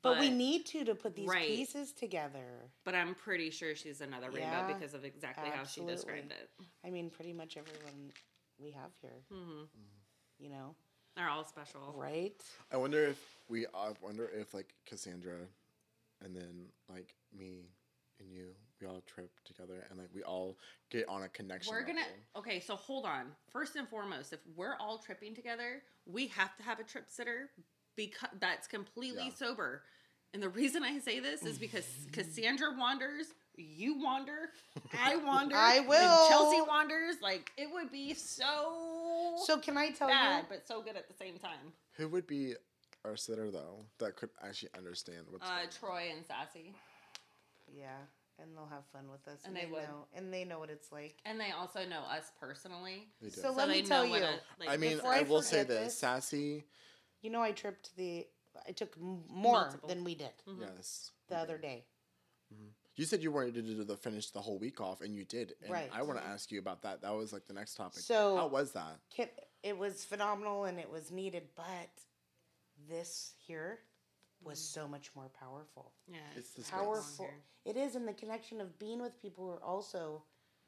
But, 0.02 0.14
but, 0.14 0.20
we 0.20 0.30
need 0.30 0.64
to 0.66 0.84
to 0.84 0.94
put 0.94 1.14
these 1.14 1.28
Right. 1.28 1.46
pieces 1.46 1.92
together. 1.92 2.70
But 2.84 2.94
I'm 2.94 3.14
pretty 3.14 3.50
sure 3.50 3.74
she's 3.74 4.00
another 4.00 4.30
rainbow 4.30 4.40
Yeah, 4.40 4.74
because 4.74 4.94
of 4.94 5.04
exactly 5.04 5.50
how 5.50 5.64
she 5.64 5.82
described 5.82 6.32
it. 6.32 6.48
I 6.84 6.90
mean, 6.90 7.10
pretty 7.10 7.32
much 7.34 7.56
everyone 7.58 8.12
we 8.58 8.70
have 8.70 8.92
here. 9.02 9.22
hmm 9.30 9.64
You 10.38 10.48
know, 10.48 10.74
They're 11.16 11.28
all 11.28 11.44
special. 11.44 11.94
right? 11.98 12.34
I 12.72 12.76
wonder 12.76 13.04
if 13.04 13.18
we. 13.48 13.66
I 13.74 13.92
wonder 14.00 14.30
if 14.34 14.54
like 14.54 14.72
Cassandra, 14.86 15.40
and 16.24 16.34
then 16.34 16.66
like 16.88 17.14
me, 17.36 17.66
and 18.18 18.30
you, 18.32 18.54
we 18.84 18.90
all 18.90 19.02
trip 19.06 19.30
together, 19.44 19.86
and 19.90 19.98
like 19.98 20.08
we 20.14 20.22
all 20.22 20.56
get 20.90 21.08
on 21.08 21.22
a 21.22 21.28
connection. 21.28 21.72
We're 21.72 21.82
gonna 21.82 22.00
level. 22.00 22.14
okay. 22.36 22.60
So 22.60 22.76
hold 22.76 23.04
on. 23.06 23.26
First 23.50 23.76
and 23.76 23.88
foremost, 23.88 24.32
if 24.32 24.40
we're 24.56 24.76
all 24.78 24.98
tripping 24.98 25.34
together, 25.34 25.82
we 26.06 26.26
have 26.28 26.56
to 26.58 26.62
have 26.62 26.78
a 26.80 26.84
trip 26.84 27.04
sitter 27.08 27.50
because 27.96 28.28
that's 28.40 28.66
completely 28.66 29.26
Yeah. 29.26 29.34
sober. 29.34 29.82
And 30.32 30.42
the 30.42 30.48
reason 30.48 30.82
I 30.82 30.98
say 30.98 31.20
this 31.20 31.42
is 31.42 31.58
because 31.66 31.86
Cassandra 32.12 32.72
wanders, 32.76 33.26
you 33.56 34.02
wander, 34.02 34.50
I 34.92 35.16
wander, 35.24 35.54
I 35.56 35.80
will. 35.80 36.28
Chelsey 36.28 36.60
wanders. 36.60 37.16
Like 37.22 37.52
it 37.56 37.68
would 37.72 37.90
be 37.90 38.14
so 38.14 39.36
So 39.46 39.58
can 39.58 39.78
I 39.78 39.90
tell 39.90 40.08
bad, 40.08 40.40
you? 40.42 40.46
but 40.50 40.66
so 40.66 40.82
good 40.82 40.96
at 40.96 41.08
the 41.08 41.14
same 41.14 41.38
time. 41.38 41.72
Who 41.96 42.08
would 42.08 42.26
be 42.26 42.54
our 43.04 43.16
sitter 43.16 43.50
though 43.50 43.84
that 43.98 44.16
could 44.16 44.30
actually 44.42 44.70
understand 44.76 45.26
what's 45.30 45.44
Uh, 45.48 45.54
going 45.54 45.66
on? 45.66 45.72
Troy 45.78 46.12
and 46.16 46.26
Sassy, 46.26 46.74
Yeah, 47.72 47.96
and 48.40 48.56
they'll 48.56 48.66
have 48.66 48.84
fun 48.92 49.10
with 49.10 49.26
us, 49.28 49.40
And 49.44 49.54
they 49.56 49.66
would. 49.66 49.82
know, 49.82 50.06
and 50.14 50.32
they 50.32 50.44
know 50.44 50.58
what 50.58 50.70
it's 50.70 50.90
like. 50.92 51.20
and 51.24 51.38
they 51.40 51.50
also 51.52 51.84
know 51.86 52.00
us 52.10 52.32
personally. 52.40 53.08
They 53.20 53.28
do. 53.30 53.40
So 53.40 53.52
let 53.52 53.68
they 53.68 53.82
me 53.82 53.86
tell 53.86 54.04
you. 54.04 54.16
a- 54.16 54.40
like, 54.58 54.68
I 54.68 54.76
mean, 54.76 55.00
I, 55.04 55.20
I 55.20 55.22
will 55.22 55.42
say 55.42 55.58
forget 55.62 55.68
this: 55.68 55.84
this- 55.86 55.98
sassy, 55.98 56.64
You 57.22 57.30
know, 57.30 57.42
I 57.42 57.52
tripped 57.52 57.96
the. 57.96 58.26
I 58.68 58.72
took 58.72 58.96
m- 58.96 59.24
more 59.28 59.62
Multiple. 59.62 59.88
than 59.88 60.04
we 60.04 60.14
did 60.14 60.30
Mhm. 60.46 60.60
yes. 60.60 61.10
the 61.28 61.36
other 61.36 61.58
day. 61.58 61.86
You 62.96 63.04
said 63.04 63.22
you 63.24 63.32
wanted 63.32 63.54
to 63.54 63.62
do 63.62 63.82
the 63.82 63.96
finish 63.96 64.30
the 64.30 64.40
whole 64.40 64.58
week 64.58 64.80
off, 64.80 65.00
and 65.00 65.16
you 65.16 65.24
did. 65.24 65.56
And 65.62 65.72
Right. 65.72 65.90
I 65.92 66.02
want 66.02 66.20
to 66.20 66.24
ask 66.24 66.52
you 66.52 66.60
about 66.60 66.82
that. 66.82 67.00
That 67.02 67.10
was 67.12 67.32
like 67.32 67.46
the 67.48 67.52
next 67.52 67.74
topic. 67.74 67.98
So- 68.00 68.36
how 68.36 68.46
was 68.46 68.70
that? 68.72 69.00
It 69.64 69.76
was 69.76 70.04
phenomenal 70.04 70.64
and 70.66 70.78
it 70.78 70.88
was 70.88 71.10
needed, 71.10 71.48
but 71.56 71.90
this 72.88 73.34
here 73.38 73.80
was 74.44 74.58
so 74.58 74.86
much 74.88 75.10
more 75.14 75.28
powerful. 75.38 75.92
yeah, 76.06 76.18
It's 76.36 76.50
the. 76.52 76.62
Powerful. 76.62 77.30
It 77.64 77.76
is 77.76 77.96
in 77.96 78.04
the 78.06 78.12
connection 78.12 78.60
of 78.60 78.78
being 78.78 79.00
with 79.00 79.20
people 79.20 79.44
who 79.44 79.50
are 79.52 79.62
also 79.62 80.22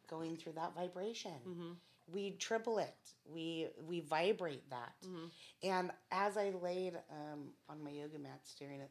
going 0.09 0.37
through 0.37 0.53
that 0.53 0.75
vibration. 0.75 1.41
Mhm. 1.47 1.77
We 2.09 2.31
triple 2.37 2.79
it. 2.79 3.15
We 3.25 3.69
we 3.83 4.01
vibrate 4.01 4.69
that. 4.71 4.95
Mhm. 5.03 5.31
And 5.63 5.93
as 6.11 6.37
I 6.37 6.51
laid 6.51 6.95
um, 7.11 7.53
on 7.69 7.83
my 7.83 7.91
yoga 7.91 8.19
mat, 8.19 8.41
staring 8.47 8.81
at 8.81 8.91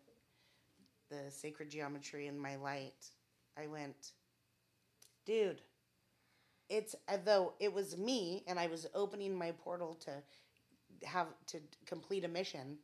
the 1.10 1.32
sacred 1.32 1.70
geometry 1.70 2.28
in 2.28 2.38
my 2.38 2.56
light, 2.58 3.10
I 3.58 3.68
went, 3.68 4.14
dude, 5.26 5.62
it's 6.70 6.96
as 7.08 7.24
though 7.24 7.54
it 7.60 7.72
was 7.74 7.96
me 7.98 8.44
and 8.48 8.60
I 8.60 8.68
was 8.68 8.88
opening 8.94 9.34
my 9.36 9.52
portal 9.52 9.94
to 9.96 10.24
have 11.04 11.28
to 11.48 11.62
complete 11.86 12.24
a 12.26 12.28
mission. 12.28 12.80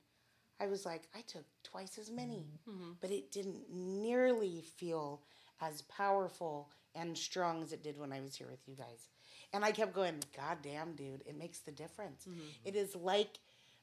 I 0.62 0.68
was 0.68 0.86
like, 0.86 1.04
I 1.16 1.22
took 1.22 1.46
twice 1.64 1.98
as 1.98 2.10
many, 2.12 2.46
Mhm. 2.68 2.98
but 3.02 3.10
it 3.12 3.32
didn't 3.32 3.70
nearly 3.70 4.62
feel 4.62 5.24
as 5.60 5.82
powerful 5.84 6.72
and 6.94 7.18
strong 7.18 7.64
as 7.64 7.72
it 7.74 7.84
did 7.84 7.98
when 7.98 8.12
I 8.14 8.22
was 8.22 8.36
here 8.36 8.48
with 8.48 8.68
you 8.68 8.76
guys. 8.76 9.10
And 9.54 9.66
I 9.66 9.72
kept 9.72 9.94
going, 9.94 10.22
God 10.36 10.62
damn, 10.62 10.96
dude, 10.96 11.24
it 11.26 11.36
makes 11.36 11.60
the 11.60 11.72
difference. 11.72 12.26
It 12.64 12.76
is 12.76 12.96
like 12.96 13.40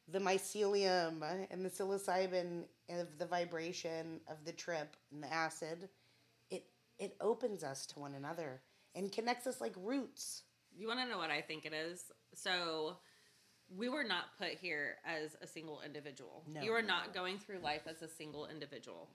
the 0.06 0.20
mycelium 0.20 1.22
and 1.50 1.64
the 1.64 1.70
psilocybin 1.70 2.68
of 2.88 3.18
the 3.18 3.26
vibration 3.26 4.20
of 4.28 4.44
the 4.44 4.52
trip 4.52 4.96
and 5.10 5.22
the 5.22 5.32
acid. 5.32 5.90
It 6.50 6.64
it 6.98 7.16
opens 7.20 7.62
us 7.64 7.86
to 7.86 7.98
one 8.00 8.14
another 8.14 8.62
and 8.94 9.12
connects 9.12 9.46
us 9.46 9.60
like 9.60 9.74
roots. 9.76 10.42
You 10.76 10.86
want 10.88 11.00
to 11.00 11.06
know 11.06 11.18
what 11.18 11.30
I 11.30 11.42
think 11.42 11.64
it 11.64 11.72
is? 11.72 12.10
So, 12.34 12.98
we 13.76 13.88
were 13.88 14.04
not 14.04 14.36
put 14.38 14.50
here 14.50 14.96
as 15.04 15.36
a 15.42 15.46
single 15.46 15.80
individual. 15.84 16.42
No. 16.52 16.62
you 16.62 16.72
are 16.72 16.82
not 16.82 17.12
going 17.14 17.38
through 17.38 17.58
life 17.58 17.82
as 17.88 18.02
a 18.02 18.08
single 18.08 18.46
individual. 18.46 19.08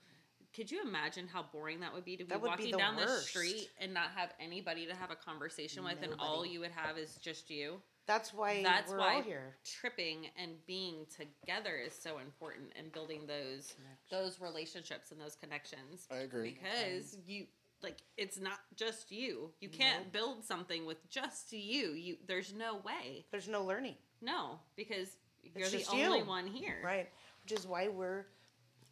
Could 0.55 0.69
you 0.69 0.81
imagine 0.83 1.27
how 1.27 1.45
boring 1.51 1.79
that 1.79 1.93
would 1.93 2.05
be 2.05 2.15
to 2.15 2.23
be 2.23 2.29
That 2.29 2.39
would 2.39 2.57
be 2.57 2.65
walking 2.65 2.71
the 2.71 2.77
down 2.77 2.95
the 2.95 3.07
street 3.07 3.69
and 3.79 3.91
not 3.91 4.11
have 4.15 4.33
anybody 4.39 4.85
to 4.85 4.93
have 4.93 5.09
a 5.09 5.15
conversation 5.15 5.83
with, 5.83 5.97
and 6.03 6.13
all 6.19 6.45
you 6.45 6.59
would 6.59 6.71
have 6.71 6.97
is 6.97 7.15
just 7.15 7.49
you? 7.49 7.81
That's 8.05 8.33
why 8.33 8.61
That's 8.61 8.91
we're 8.91 8.99
why 8.99 9.15
all 9.15 9.21
here. 9.21 9.55
tripping 9.63 10.27
and 10.37 10.51
being 10.67 11.05
together 11.09 11.75
is 11.75 11.93
so 11.93 12.19
important 12.19 12.71
and 12.77 12.91
building 12.91 13.25
those 13.25 13.73
those 14.11 14.39
relationships 14.41 15.11
and 15.11 15.19
those 15.19 15.35
connections. 15.35 16.07
I 16.11 16.17
agree. 16.17 16.59
Because 16.61 17.17
you 17.25 17.45
like 17.81 17.97
it's 18.17 18.39
not 18.39 18.59
just 18.75 19.11
you. 19.11 19.51
You 19.59 19.69
can't 19.69 20.11
build 20.11 20.43
something 20.43 20.85
with 20.85 21.09
just 21.09 21.53
you. 21.53 21.93
You 21.93 22.17
there's 22.27 22.53
no 22.53 22.77
way. 22.77 23.25
There's 23.31 23.47
no 23.47 23.63
learning. 23.63 23.95
No, 24.23 24.59
because 24.75 25.17
you're 25.43 25.65
It's 25.65 25.87
the 25.87 25.91
only 25.91 26.19
you. 26.19 26.25
one 26.25 26.47
here. 26.47 26.77
Right. 26.83 27.09
Which 27.43 27.57
is 27.59 27.67
why 27.67 27.87
we're 27.89 28.25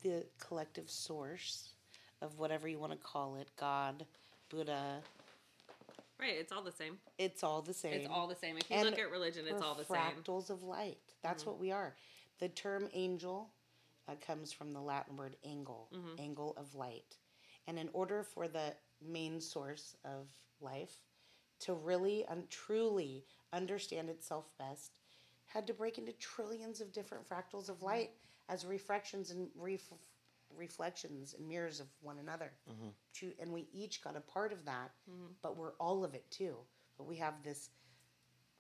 the 0.04 0.26
collective 0.40 0.90
source 0.90 1.70
of 2.22 2.38
whatever 2.40 2.68
you 2.68 2.80
want 2.80 2.92
to 2.92 2.98
call 2.98 3.36
it 3.38 3.48
God, 3.60 4.06
Buddha. 4.50 4.98
Right, 6.20 6.36
it's 6.38 6.52
all 6.52 6.62
the 6.62 6.72
same. 6.72 6.98
It's 7.18 7.44
all 7.44 7.62
the 7.62 7.74
same. 7.74 7.94
It's 7.94 8.08
all 8.08 8.28
the 8.28 8.36
same. 8.36 8.58
If 8.58 8.70
you 8.70 8.76
And 8.78 8.90
look 8.90 9.00
at 9.00 9.10
religion, 9.10 9.46
it's 9.48 9.62
all 9.62 9.74
the 9.76 9.86
same. 9.86 9.98
Mm-hmm. 9.98 10.20
fractals 10.32 10.50
of 10.52 10.62
light. 10.64 10.98
That's 11.24 11.46
what 11.46 11.60
we 11.60 11.72
are. 11.72 11.96
The 12.40 12.50
term 12.50 12.90
angel 12.94 13.50
uh, 14.08 14.14
comes 14.26 14.52
from 14.52 14.74
the 14.74 14.82
Latin 14.82 15.16
word 15.18 15.36
angle, 15.46 15.88
Mm-hmm. 15.96 16.22
angle 16.22 16.54
of 16.58 16.76
light. 16.76 17.16
And 17.68 17.80
in 17.80 17.90
order 17.94 18.22
for 18.24 18.48
the 18.48 18.74
main 19.04 19.40
source 19.42 19.96
of 20.06 20.28
life 20.60 20.94
to 21.62 21.74
really 21.74 22.26
and 22.30 22.48
truly 22.50 23.24
understand 23.54 24.10
itself 24.10 24.46
best, 24.60 24.92
had 25.54 25.68
to 25.68 25.74
break 25.74 25.97
into 25.97 26.14
trillions 26.14 26.82
of 26.82 26.91
different 26.91 27.28
fractals 27.28 27.64
Mm-hmm. 27.64 27.72
of 27.72 27.84
light 27.84 28.12
as 28.49 28.66
refractions 28.66 29.32
and 29.32 29.47
ref- 29.56 29.93
reflections 30.56 31.36
and 31.38 31.47
mirrors 31.47 31.80
of 31.80 31.88
one 32.02 32.18
another. 32.20 32.52
To, 33.16 33.32
and 33.39 33.52
we 33.52 33.68
each 33.74 34.02
got 34.04 34.16
a 34.16 34.22
part 34.22 34.52
of 34.54 34.66
that, 34.66 34.91
Mm-hmm. 35.10 35.34
but 35.41 35.58
we're 35.58 35.74
all 35.80 36.04
of 36.04 36.14
it 36.14 36.30
too. 36.32 36.56
But 36.97 37.08
we 37.08 37.18
have 37.18 37.34
this 37.43 37.70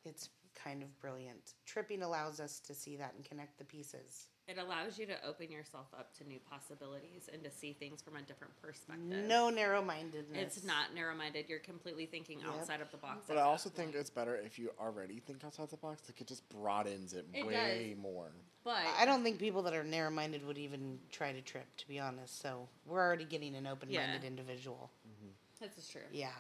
it's 0.03 0.29
kind 0.55 0.81
of 0.81 0.99
brilliant. 0.99 1.53
Tripping 1.65 2.01
allows 2.01 2.39
us 2.39 2.59
to 2.61 2.73
see 2.73 2.95
that 2.97 3.13
and 3.15 3.23
connect 3.23 3.57
the 3.57 3.63
pieces. 3.63 4.27
It 4.51 4.57
allows 4.57 4.99
you 4.99 5.05
to 5.05 5.13
open 5.25 5.49
yourself 5.49 5.85
up 5.97 6.13
to 6.17 6.27
new 6.27 6.39
possibilities 6.49 7.29
and 7.31 7.41
to 7.45 7.49
see 7.49 7.71
things 7.71 8.01
from 8.01 8.17
a 8.17 8.21
different 8.21 8.51
perspective. 8.61 9.05
No 9.25 9.49
narrow 9.49 9.81
mindedness. 9.81 10.57
It's 10.57 10.65
not 10.65 10.93
narrow 10.93 11.15
minded. 11.15 11.45
You're 11.47 11.59
completely 11.59 12.05
thinking 12.05 12.39
Yep. 12.39 12.49
outside 12.49 12.81
of 12.81 12.91
the 12.91 12.97
box. 12.97 13.23
But 13.27 13.37
I 13.37 13.41
that 13.41 13.45
also 13.45 13.69
think 13.69 13.95
it's 13.95 14.09
better 14.09 14.35
if 14.35 14.59
you 14.59 14.73
already 14.77 15.19
think 15.19 15.45
outside 15.45 15.69
the 15.69 15.77
box. 15.77 16.01
Like 16.09 16.19
it 16.19 16.27
just 16.27 16.47
broadens 16.49 17.13
it, 17.13 17.25
It 17.33 17.45
way 17.45 17.93
does. 17.93 18.03
more. 18.03 18.27
But 18.65 18.85
I 18.97 19.05
don't 19.05 19.23
think 19.23 19.39
people 19.39 19.61
that 19.63 19.73
are 19.73 19.85
narrow 19.85 20.11
minded 20.11 20.45
would 20.45 20.57
even 20.57 20.99
try 21.11 21.31
to 21.31 21.41
trip, 21.41 21.65
to 21.77 21.87
be 21.87 21.97
honest. 21.97 22.41
So 22.41 22.67
we're 22.85 22.99
already 22.99 23.25
getting 23.25 23.55
an 23.55 23.65
open 23.67 23.87
minded 23.89 24.23
Yeah. 24.23 24.27
individual. 24.27 24.91
Mm-hmm. 25.07 25.29
this 25.65 25.77
is 25.77 25.87
true. 25.87 26.01
Yeah. 26.11 26.33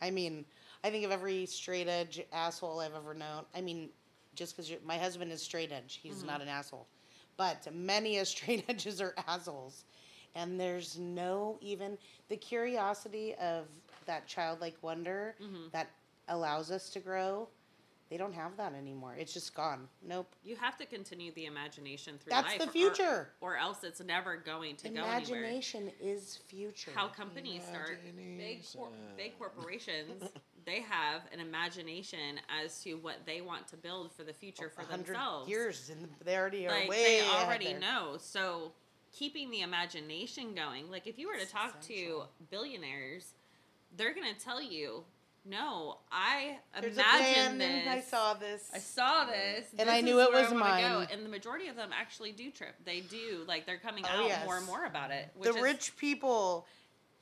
I 0.00 0.10
mean, 0.10 0.44
I 0.84 0.90
think 0.90 1.04
of 1.04 1.10
every 1.10 1.46
straight 1.46 1.88
edge 1.88 2.22
asshole 2.32 2.78
I've 2.78 2.94
ever 2.94 3.12
known. 3.12 3.44
I 3.54 3.60
mean, 3.60 3.90
just 4.36 4.56
because 4.56 4.70
my 4.84 4.96
husband 4.98 5.32
is 5.32 5.42
straight 5.42 5.72
edge, 5.72 5.98
he's 6.00 6.18
mm-hmm. 6.18 6.28
not 6.28 6.40
an 6.42 6.48
asshole. 6.48 6.86
But 7.36 7.66
many 7.74 8.18
of 8.18 8.28
straight 8.28 8.64
edges 8.68 9.00
are 9.00 9.14
assholes. 9.26 9.84
And 10.34 10.60
there's 10.60 10.98
no 10.98 11.58
even 11.60 11.98
the 12.28 12.36
curiosity 12.36 13.34
of 13.36 13.64
that 14.06 14.26
childlike 14.26 14.76
wonder 14.82 15.34
mm-hmm. 15.42 15.68
that 15.72 15.88
allows 16.28 16.70
us 16.70 16.90
to 16.90 17.00
grow. 17.00 17.48
They 18.10 18.16
don't 18.16 18.34
have 18.34 18.56
that 18.56 18.74
anymore. 18.74 19.14
It's 19.16 19.32
just 19.32 19.54
gone. 19.54 19.86
Nope. 20.02 20.34
You 20.42 20.56
have 20.56 20.76
to 20.78 20.86
continue 20.86 21.30
the 21.32 21.46
imagination 21.46 22.18
through 22.18 22.30
That's 22.30 22.58
life. 22.58 22.58
the 22.58 22.66
future. 22.66 23.28
Or, 23.40 23.56
else 23.56 23.84
it's 23.84 24.02
never 24.02 24.36
going 24.36 24.74
to 24.76 24.88
go 24.88 25.04
anywhere. 25.04 25.44
Imagination 25.44 25.92
is 26.00 26.40
future. 26.48 26.90
How 26.92 27.06
companies 27.06 27.62
start 27.62 28.00
big 28.36 28.64
cor- 28.74 28.88
big 29.16 29.38
corporations, 29.38 30.24
they 30.64 30.80
have 30.82 31.22
an 31.32 31.40
imagination 31.40 32.40
as 32.64 32.80
to 32.82 32.94
what 32.94 33.16
they 33.26 33.40
want 33.40 33.66
to 33.68 33.76
build 33.76 34.12
for 34.12 34.24
the 34.24 34.32
future 34.32 34.70
oh, 34.72 34.82
for 34.82 34.88
hundred 34.88 35.14
themselves. 35.14 35.48
years 35.48 35.90
and 35.90 36.08
they 36.24 36.36
already 36.36 36.66
are 36.66 36.70
like 36.70 36.88
way 36.88 37.20
they 37.20 37.26
already 37.28 37.72
know. 37.74 38.16
So 38.18 38.72
keeping 39.12 39.50
the 39.50 39.62
imagination 39.62 40.54
going, 40.54 40.90
like 40.90 41.06
if 41.06 41.18
you 41.18 41.28
were 41.28 41.36
to 41.38 41.46
talk 41.46 41.80
to 41.82 42.22
billionaires, 42.50 43.34
they're 43.96 44.14
gonna 44.14 44.34
tell 44.34 44.62
you, 44.62 45.04
"No, 45.44 45.98
I 46.12 46.58
There's 46.80 46.96
imagine 46.96 47.58
this. 47.58 47.88
I 47.88 48.00
saw 48.00 48.34
this. 48.34 48.70
I 48.72 48.78
saw 48.78 49.24
this, 49.24 49.66
And 49.78 49.88
this 49.88 49.88
I 49.88 50.00
knew 50.00 50.20
it 50.20 50.30
was 50.30 50.50
wanna 50.50 50.58
go." 50.82 50.98
mine. 51.00 51.08
And 51.10 51.24
the 51.24 51.28
majority 51.28 51.68
of 51.68 51.76
them 51.76 51.90
actually 51.92 52.32
do 52.32 52.50
trip. 52.50 52.76
They 52.84 53.00
do 53.00 53.44
like 53.48 53.66
they're 53.66 53.78
coming 53.78 54.04
Oh, 54.06 54.22
out 54.22 54.26
yes. 54.28 54.44
more 54.44 54.56
and 54.58 54.66
more 54.66 54.84
about 54.84 55.10
it. 55.10 55.30
Which 55.34 55.50
the 55.50 55.56
is, 55.56 55.62
rich 55.62 55.96
people. 55.96 56.66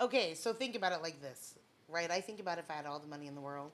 Okay, 0.01 0.35
so 0.35 0.53
think 0.53 0.77
about 0.77 0.93
it 0.93 1.03
like 1.03 1.21
this, 1.21 1.58
right? 1.89 2.11
I 2.11 2.21
think 2.21 2.41
about 2.41 2.59
if 2.59 2.71
I 2.71 2.75
had 2.75 2.87
all 2.87 2.99
the 2.99 3.07
money 3.07 3.27
in 3.27 3.35
the 3.35 3.41
world, 3.41 3.73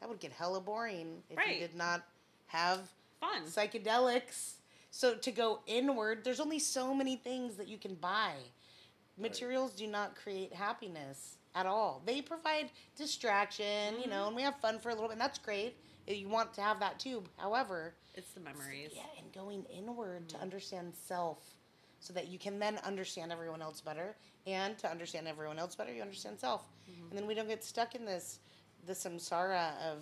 that 0.00 0.08
would 0.08 0.20
get 0.20 0.32
hella 0.32 0.60
boring 0.60 1.22
if 1.30 1.38
Right. 1.38 1.54
you 1.60 1.66
did 1.66 1.74
not 1.76 2.02
have 2.46 2.90
fun. 3.20 3.44
psychedelics. 3.44 4.54
So 4.90 5.14
to 5.16 5.30
go 5.32 5.60
inward, 5.66 6.24
there's 6.24 6.40
only 6.40 6.58
so 6.58 6.94
many 6.94 7.16
things 7.16 7.56
that 7.56 7.68
you 7.68 7.78
can 7.78 7.94
buy. 7.94 8.34
Materials 9.16 9.72
do 9.72 9.86
not 9.86 10.14
create 10.16 10.52
happiness 10.52 11.36
at 11.54 11.66
all. 11.66 12.02
They 12.04 12.22
provide 12.22 12.70
distraction, 12.96 13.94
you 13.96 14.02
Mm-hmm. 14.02 14.10
know, 14.10 14.26
and 14.28 14.36
we 14.36 14.42
have 14.42 14.56
fun 14.60 14.78
for 14.78 14.90
a 14.90 14.94
little 14.94 15.08
bit, 15.08 15.12
and 15.14 15.20
that's 15.20 15.38
great. 15.38 15.76
You 16.06 16.28
want 16.28 16.54
to 16.54 16.62
have 16.62 16.80
that 16.80 16.98
too. 16.98 17.22
However, 17.36 17.94
It's 18.14 18.30
the 18.32 18.40
memories. 18.40 18.92
yeah, 18.94 19.02
and 19.18 19.30
going 19.32 19.64
inward 19.64 20.28
to 20.30 20.38
understand 20.38 20.94
self, 20.94 21.38
so 22.00 22.12
that 22.12 22.28
you 22.28 22.38
can 22.38 22.58
then 22.58 22.78
understand 22.84 23.32
everyone 23.32 23.62
else 23.62 23.80
better. 23.80 24.14
And 24.46 24.78
to 24.78 24.90
understand 24.90 25.28
everyone 25.28 25.58
else 25.58 25.74
better, 25.74 25.92
you 25.92 26.02
understand 26.02 26.38
self. 26.38 26.62
And 27.10 27.18
then 27.18 27.26
we 27.26 27.34
don't 27.34 27.48
get 27.48 27.64
stuck 27.64 27.94
in 27.94 28.04
this 28.04 28.38
the 28.86 28.92
samsara 28.92 29.72
of 29.90 29.98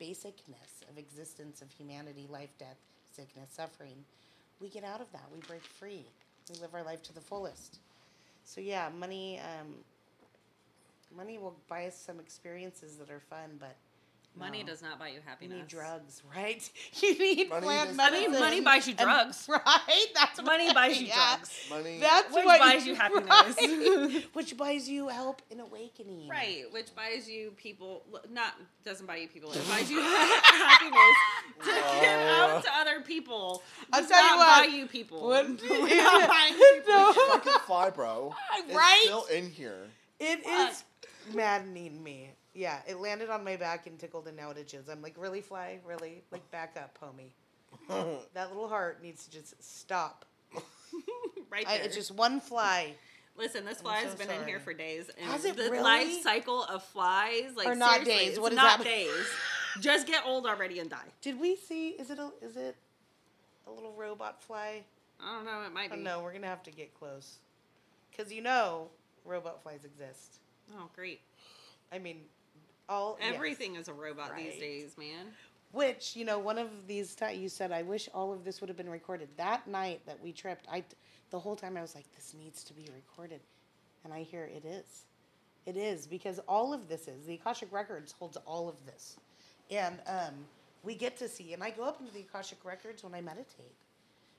basicness 0.00 0.82
of 0.90 0.98
existence 0.98 1.62
of 1.62 1.70
humanity, 1.70 2.26
life, 2.28 2.50
death, 2.58 2.78
sickness, 3.12 3.50
suffering. 3.52 4.04
We 4.60 4.68
get 4.68 4.84
out 4.84 5.00
of 5.00 5.10
that. 5.12 5.24
We 5.32 5.40
break 5.46 5.62
free. 5.62 6.04
We 6.48 6.58
live 6.60 6.74
our 6.74 6.82
life 6.82 7.02
to 7.04 7.14
the 7.14 7.20
fullest. 7.20 7.78
So 8.44 8.60
yeah, 8.60 8.90
money 8.98 9.40
um, 9.40 9.74
money 11.16 11.38
will 11.38 11.56
buy 11.68 11.86
us 11.86 11.96
some 11.96 12.18
experiences 12.18 12.96
that 12.96 13.10
are 13.10 13.20
fun, 13.20 13.56
but 13.58 13.76
Money 14.36 14.62
no. 14.64 14.68
does 14.70 14.82
not 14.82 14.98
buy 14.98 15.08
you 15.08 15.14
You 15.14 15.20
happiness. 15.24 15.56
need 15.58 15.68
drugs, 15.68 16.22
right? 16.34 16.68
You 17.00 17.16
need 17.18 17.48
Money 17.50 17.66
plant 17.66 17.90
does- 17.90 17.98
I 18.00 18.10
mean, 18.10 18.32
money 18.32 18.60
buys 18.60 18.86
you 18.88 18.94
And- 18.98 19.00
drugs. 19.00 19.46
right? 19.48 20.06
That's 20.14 20.42
Money 20.42 20.66
right, 20.66 20.74
buys 20.74 21.00
you 21.00 21.06
yeah. 21.06 21.36
drugs. 21.36 21.50
Money. 21.70 21.98
That's 22.00 22.34
Which 22.34 22.44
what 22.44 22.58
buys 22.60 22.84
you 22.86 22.94
happiness. 22.96 23.56
right. 23.58 24.24
Which 24.32 24.56
buys 24.56 24.88
you 24.88 25.06
help 25.08 25.40
in 25.50 25.60
awakening. 25.60 26.28
Right, 26.28 26.64
which 26.72 26.94
buys 26.96 27.28
you 27.28 27.52
people. 27.56 28.02
Not 28.32 28.54
doesn't 28.84 29.06
buy 29.06 29.16
you 29.16 29.28
people. 29.28 29.52
It 29.52 29.62
buys 29.68 29.88
you 29.90 30.00
happiness 30.00 31.16
to 31.60 31.70
give 32.00 32.20
out 32.28 32.62
to 32.64 32.70
other 32.74 33.00
people. 33.02 33.62
I'll 33.92 34.00
Does 34.00 34.10
tell 34.10 34.22
you 34.22 34.30
not 34.30 34.38
what. 34.38 34.66
buy 34.68 34.74
you 34.76 34.86
people. 34.86 35.22
What- 35.28 35.46
We're 35.62 36.02
not 36.02 36.28
buying 36.28 36.54
people. 36.54 36.82
No. 36.92 37.12
Fucking 37.12 37.52
fly, 37.66 37.90
bro. 37.90 38.34
It's 38.58 38.74
Right? 38.74 39.02
still 39.04 39.24
in 39.26 39.50
here. 39.50 39.86
It 40.18 40.42
Fuck. 40.44 40.70
is 40.72 40.84
maddening 41.34 42.02
me. 42.02 42.30
Yeah, 42.54 42.78
it 42.86 42.98
landed 43.00 43.30
on 43.30 43.42
my 43.44 43.56
back 43.56 43.86
and 43.86 43.98
tickled, 43.98 44.28
and 44.28 44.36
now 44.36 44.50
it 44.50 44.58
itches. 44.58 44.88
I'm 44.88 45.02
like, 45.02 45.14
really, 45.18 45.40
fly? 45.40 45.80
Really? 45.84 46.22
Like, 46.30 46.48
back 46.50 46.76
up, 46.76 46.96
homie. 47.02 47.30
That 48.34 48.50
little 48.50 48.68
heart 48.68 49.02
needs 49.02 49.24
to 49.24 49.30
just 49.32 49.60
stop. 49.62 50.24
right 51.50 51.64
I, 51.66 51.76
there. 51.78 51.86
it's 51.86 51.96
just 51.96 52.12
one 52.12 52.40
fly. 52.40 52.94
Listen, 53.36 53.64
this 53.64 53.78
I'm 53.78 53.84
fly 53.84 53.96
has 54.00 54.12
so 54.12 54.18
been 54.18 54.30
in 54.30 54.46
here 54.46 54.60
for 54.60 54.72
days, 54.72 55.10
and 55.20 55.28
Has 55.30 55.44
it 55.44 55.56
the 55.56 55.64
really? 55.64 55.80
life 55.82 56.22
cycle 56.22 56.62
of 56.64 56.84
flies, 56.84 57.50
like 57.56 57.66
Or 57.66 57.74
not 57.74 58.02
seriously, 58.04 58.14
days, 58.14 58.28
it's 58.30 58.38
what 58.38 58.52
is 58.52 58.56
not 58.56 58.78
that? 58.78 58.84
days. 58.84 59.26
Just 59.80 60.06
get 60.06 60.22
old 60.24 60.46
already 60.46 60.78
and 60.78 60.88
die. 60.88 61.08
Did 61.20 61.40
we 61.40 61.56
see? 61.56 61.88
Is 61.90 62.10
it 62.10 62.20
a? 62.20 62.30
Is 62.40 62.56
it 62.56 62.76
a 63.66 63.72
little 63.72 63.92
robot 63.94 64.40
fly? 64.40 64.84
I 65.20 65.34
don't 65.34 65.44
know. 65.44 65.62
It 65.66 65.72
might 65.72 65.90
Oh 65.92 65.96
be. 65.96 66.02
no, 66.02 66.22
we're 66.22 66.32
gonna 66.32 66.46
have 66.46 66.62
to 66.62 66.70
get 66.70 66.94
close, 66.94 67.38
because 68.10 68.32
you 68.32 68.40
know, 68.40 68.88
robot 69.24 69.64
flies 69.64 69.84
exist. 69.84 70.36
Oh, 70.76 70.88
great. 70.94 71.20
I 71.92 71.98
mean, 71.98 72.20
all 72.88 73.16
yes. 73.20 73.34
Everything 73.34 73.76
is 73.76 73.88
a 73.88 73.92
robot 73.92 74.36
these 74.36 74.58
days, 74.58 74.96
man. 74.98 75.26
Which 75.72 76.14
you 76.14 76.24
know, 76.24 76.38
one 76.38 76.58
of 76.58 76.68
these 76.86 77.14
times 77.14 77.38
you 77.38 77.48
said, 77.48 77.72
"I 77.72 77.82
wish 77.82 78.08
all 78.14 78.32
of 78.32 78.44
this 78.44 78.60
would 78.60 78.68
have 78.68 78.76
been 78.76 78.90
recorded." 78.90 79.28
That 79.36 79.66
night 79.66 80.00
that 80.06 80.20
we 80.22 80.32
tripped, 80.32 80.66
I 80.70 80.84
the 81.30 81.38
whole 81.38 81.56
time 81.56 81.76
I 81.76 81.82
was 81.82 81.94
like, 81.94 82.04
"This 82.14 82.34
needs 82.34 82.62
to 82.64 82.74
be 82.74 82.88
recorded," 82.94 83.40
and 84.04 84.12
I 84.12 84.22
hear 84.22 84.44
it 84.44 84.64
is, 84.64 85.06
it 85.66 85.76
is 85.76 86.06
because 86.06 86.38
all 86.46 86.72
of 86.72 86.88
this 86.88 87.08
is 87.08 87.26
the 87.26 87.34
Akashic 87.34 87.72
Records 87.72 88.12
holds 88.12 88.36
all 88.46 88.68
of 88.68 88.76
this, 88.86 89.16
and 89.70 89.98
um, 90.06 90.34
we 90.82 90.94
get 90.94 91.16
to 91.18 91.28
see. 91.28 91.54
And 91.54 91.62
I 91.62 91.70
go 91.70 91.84
up 91.84 92.00
into 92.00 92.12
the 92.12 92.20
Akashic 92.20 92.64
Records 92.64 93.02
when 93.02 93.14
I 93.14 93.20
meditate, 93.20 93.74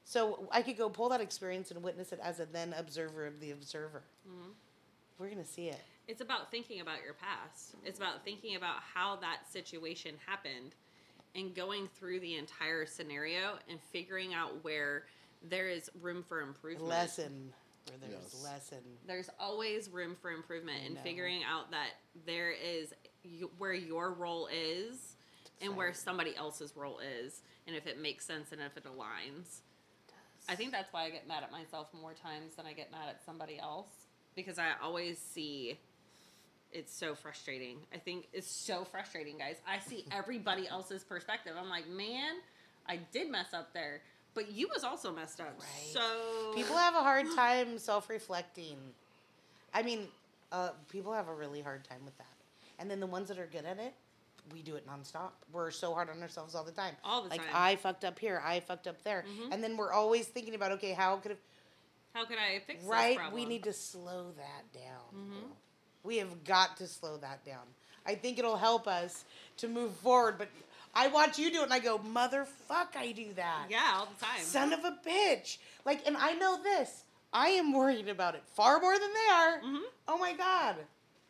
so 0.05 0.47
I 0.51 0.61
could 0.61 0.77
go 0.77 0.89
pull 0.89 1.09
that 1.09 1.21
experience 1.21 1.71
and 1.71 1.83
witness 1.83 2.13
it 2.13 2.19
as 2.21 2.39
a 2.39 2.45
then 2.45 2.73
observer 2.77 3.25
of 3.25 3.39
the 3.41 3.51
observer. 3.51 4.03
Mm-hmm. 4.29 4.51
We're 5.17 5.29
gonna 5.29 5.45
see 5.45 5.67
it. 5.67 5.81
It's 6.07 6.21
about 6.21 6.51
thinking 6.51 6.81
about 6.81 7.03
your 7.03 7.13
past. 7.15 7.75
It's 7.83 7.97
about 7.99 8.23
thinking 8.23 8.55
about 8.55 8.77
how 8.93 9.15
that 9.17 9.39
situation 9.51 10.15
happened 10.25 10.75
and 11.33 11.53
going 11.55 11.87
through 11.99 12.19
the 12.19 12.35
entire 12.35 12.85
scenario 12.85 13.57
and 13.69 13.79
figuring 13.91 14.33
out 14.33 14.63
where 14.63 15.05
there 15.41 15.67
is 15.67 15.89
room 16.01 16.23
for 16.27 16.41
improvement. 16.41 16.87
Lesson 16.87 17.53
where 17.87 17.97
there's 17.99 18.33
Yes. 18.33 18.43
lesson. 18.43 18.83
There's 19.05 19.29
always 19.39 19.89
room 19.89 20.15
for 20.15 20.31
improvement 20.31 20.79
I 20.81 20.85
and 20.87 20.95
know. 20.95 21.01
figuring 21.01 21.43
out 21.43 21.71
that 21.71 21.91
there 22.25 22.51
is 22.51 22.93
y- 23.23 23.47
where 23.57 23.73
your 23.73 24.13
role 24.13 24.47
is 24.47 25.15
and 25.61 25.75
where 25.75 25.93
somebody 25.93 26.35
else's 26.35 26.75
role 26.75 26.99
is 26.99 27.41
and 27.67 27.75
if 27.75 27.85
it 27.87 27.99
makes 27.99 28.25
sense 28.25 28.51
and 28.51 28.61
if 28.61 28.75
it 28.77 28.85
aligns. 28.85 29.61
I 30.47 30.55
think 30.55 30.71
that's 30.71 30.91
why 30.93 31.03
I 31.05 31.09
get 31.09 31.27
mad 31.27 31.43
at 31.43 31.51
myself 31.51 31.87
more 31.93 32.13
times 32.13 32.55
than 32.55 32.65
I 32.65 32.73
get 32.73 32.91
mad 32.91 33.09
at 33.09 33.23
somebody 33.23 33.57
else 33.59 33.89
because 34.35 34.57
I 34.59 34.71
always 34.81 35.17
see 35.19 35.79
it's 36.71 36.93
so 36.93 37.15
frustrating. 37.15 37.77
I 37.93 37.97
think 37.97 38.27
it's 38.33 38.49
so 38.49 38.83
frustrating, 38.85 39.37
guys. 39.37 39.55
I 39.67 39.79
see 39.79 40.05
everybody 40.11 40.67
else's 40.67 41.03
perspective. 41.03 41.53
I'm 41.59 41.69
like, 41.69 41.87
man, 41.87 42.35
I 42.87 42.97
did 43.11 43.29
mess 43.31 43.53
up 43.53 43.73
there, 43.73 44.01
but 44.33 44.51
you 44.51 44.67
was 44.73 44.83
also 44.83 45.11
messed 45.13 45.39
up. 45.39 45.55
Right. 45.59 45.93
So 45.93 46.53
People 46.55 46.75
have 46.75 46.95
a 46.95 47.01
hard 47.01 47.27
time 47.35 47.77
self-reflecting. 47.77 48.77
I 49.73 49.83
mean, 49.83 50.07
uh, 50.51 50.69
people 50.89 51.13
have 51.13 51.27
a 51.27 51.33
really 51.33 51.61
hard 51.61 51.83
time 51.83 51.99
with 52.05 52.17
that. 52.17 52.27
And 52.79 52.89
then 52.91 52.99
the 52.99 53.07
ones 53.07 53.29
that 53.29 53.39
are 53.39 53.47
good 53.47 53.65
at 53.65 53.79
it, 53.79 53.93
we 54.53 54.61
do 54.61 54.75
it 54.75 54.85
nonstop. 54.87 55.31
We're 55.51 55.71
so 55.71 55.93
hard 55.93 56.09
on 56.09 56.21
ourselves 56.21 56.55
all 56.55 56.63
the 56.63 56.71
time. 56.71 56.95
All 57.03 57.23
the 57.23 57.29
like 57.29 57.41
time. 57.41 57.49
I 57.53 57.75
fucked 57.77 58.05
up 58.05 58.19
here, 58.19 58.41
I 58.45 58.59
fucked 58.59 58.87
up 58.87 59.01
there, 59.03 59.23
Mhm. 59.27 59.53
and 59.53 59.63
then 59.63 59.75
we're 59.75 59.91
always 59.91 60.27
thinking 60.27 60.53
about 60.55 60.71
okay, 60.73 60.91
how 60.91 61.15
could 61.17 61.31
have 61.31 61.39
how 62.13 62.25
can 62.25 62.37
I 62.37 62.59
fix 62.59 62.83
right? 62.85 63.17
We 63.33 63.43
need 63.45 63.63
to 63.63 63.73
slow 63.73 64.31
that 64.37 64.71
down. 64.73 65.13
Mhm. 65.13 65.51
We 66.05 66.17
have 66.17 66.43
got 66.43 66.77
to 66.77 66.87
slow 66.87 67.17
that 67.17 67.43
down. 67.45 67.63
I 68.05 68.15
think 68.15 68.37
it'll 68.37 68.57
help 68.57 68.87
us 68.87 69.25
to 69.57 69.67
move 69.67 69.91
forward. 69.95 70.35
But 70.37 70.49
I 70.93 71.07
watch 71.07 71.39
you 71.39 71.51
do 71.51 71.61
it, 71.61 71.63
and 71.63 71.73
I 71.73 71.79
go, 71.79 71.97
motherfuck, 71.97 72.95
I 72.95 73.11
do 73.15 73.33
that. 73.35 73.65
Yeah, 73.69 73.93
all 73.95 74.05
the 74.17 74.23
time. 74.25 74.39
Son 74.41 74.71
of 74.73 74.85
a 74.85 74.97
bitch. 75.07 75.57
Like, 75.85 76.05
and 76.05 76.15
I 76.15 76.33
know 76.33 76.61
this. 76.61 77.03
I 77.33 77.49
am 77.49 77.73
worried 77.73 78.07
about 78.07 78.35
it 78.35 78.43
far 78.53 78.79
more 78.79 78.93
than 78.97 79.09
they 79.11 79.33
are. 79.33 79.59
Mhm. 79.61 79.81
Oh 80.07 80.17
my 80.17 80.33
god. 80.33 80.77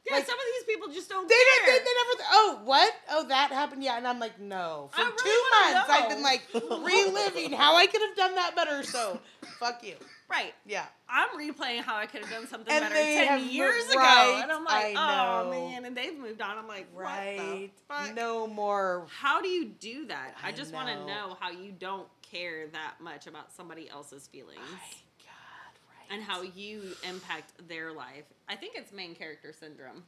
Yeah, 0.05 0.17
Like- 0.17 0.25
some 0.27 0.37
of 0.37 0.45
these 0.53 0.75
people 0.75 0.93
just 0.93 1.09
don't 1.09 1.27
They, 1.27 1.33
care. 1.33 1.65
they, 1.65 1.71
they, 1.71 1.77
they 1.79 1.83
never. 1.83 2.29
Oh, 2.31 2.59
what? 2.63 2.93
Oh, 3.09 3.27
that 3.27 3.51
happened. 3.51 3.83
Yeah, 3.83 3.97
and 3.97 4.07
I'm 4.07 4.19
like, 4.19 4.39
no. 4.39 4.91
For 4.93 5.01
really 5.01 5.15
two 5.17 5.43
months, 5.73 5.89
I've 5.89 6.09
been 6.09 6.21
like 6.21 6.43
reliving 6.53 7.53
how 7.53 7.75
I 7.75 7.87
could 7.87 8.01
have 8.01 8.15
done 8.15 8.35
that 8.35 8.55
better. 8.55 8.83
So, 8.83 9.19
fuck 9.59 9.83
you. 9.83 9.95
Right. 10.29 10.53
Yeah. 10.65 10.85
I'm 11.09 11.29
replaying 11.39 11.81
how 11.81 11.95
I 11.95 12.05
could 12.07 12.21
have 12.21 12.29
done 12.29 12.47
something 12.47 12.73
And 12.73 12.81
better 12.83 12.95
ten 12.95 13.47
years 13.49 13.83
moved- 13.83 13.91
ago, 13.95 14.01
right, 14.01 14.39
and 14.43 14.51
I'm 14.51 14.63
like, 14.65 14.95
I 14.97 15.39
oh 15.39 15.43
know. 15.45 15.51
man, 15.51 15.85
and 15.85 15.95
they've 15.95 16.17
moved 16.17 16.41
on. 16.41 16.57
I'm 16.57 16.67
like, 16.67 16.87
Right. 16.93 17.37
What 17.37 17.99
the 17.99 18.05
fuck? 18.07 18.15
No 18.15 18.47
more. 18.47 19.05
How 19.09 19.41
do 19.41 19.47
you 19.47 19.65
do 19.65 20.05
that? 20.07 20.35
I, 20.43 20.49
I 20.49 20.51
just 20.51 20.73
want 20.73 20.89
to 20.89 20.95
know. 20.95 21.05
know 21.07 21.37
how 21.39 21.51
you 21.51 21.71
don't 21.71 22.07
care 22.21 22.67
that 22.69 22.95
much 22.99 23.27
about 23.27 23.53
somebody 23.53 23.89
else's 23.89 24.27
feelings 24.27 24.59
My 24.59 24.79
God, 25.19 25.79
right. 25.89 26.11
and 26.15 26.23
how 26.23 26.41
you 26.41 26.81
impact 27.07 27.53
their 27.67 27.93
life. 27.93 28.25
I 28.49 28.55
think 28.55 28.73
it's 28.75 28.91
main 28.91 29.15
character 29.15 29.53
syndrome. 29.53 30.03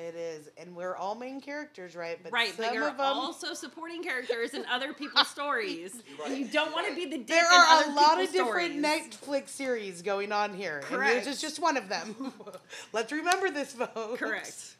It 0.00 0.14
is, 0.14 0.48
and 0.56 0.74
we're 0.74 0.96
all 0.96 1.14
main 1.14 1.42
characters, 1.42 1.94
right? 1.94 2.18
But 2.22 2.32
right, 2.32 2.54
some 2.54 2.64
but 2.64 2.74
you're 2.74 2.88
of 2.88 2.96
them, 2.96 3.06
also 3.06 3.52
supporting 3.52 4.02
characters 4.02 4.54
in 4.54 4.64
other 4.64 4.94
people's 4.94 5.28
stories. 5.36 6.02
Right. 6.18 6.30
And 6.30 6.38
you 6.38 6.48
don't 6.48 6.72
want 6.72 6.88
to 6.88 6.94
be 6.94 7.04
the 7.04 7.18
dick 7.18 7.26
there 7.26 7.44
in 7.44 7.52
are 7.52 7.66
other 7.82 7.90
a 7.90 7.94
lot 7.94 8.20
of 8.20 8.32
different 8.32 8.82
stories. 8.82 9.10
Netflix 9.12 9.48
series 9.50 10.00
going 10.00 10.32
on 10.32 10.54
here, 10.54 10.78
and 10.78 10.86
Correct. 10.86 11.26
yours 11.26 11.36
is 11.36 11.40
just 11.42 11.60
one 11.60 11.76
of 11.76 11.90
them. 11.90 12.32
Let's 12.94 13.12
remember 13.12 13.50
this, 13.50 13.72
folks. 13.72 14.18
Correct. 14.18 14.76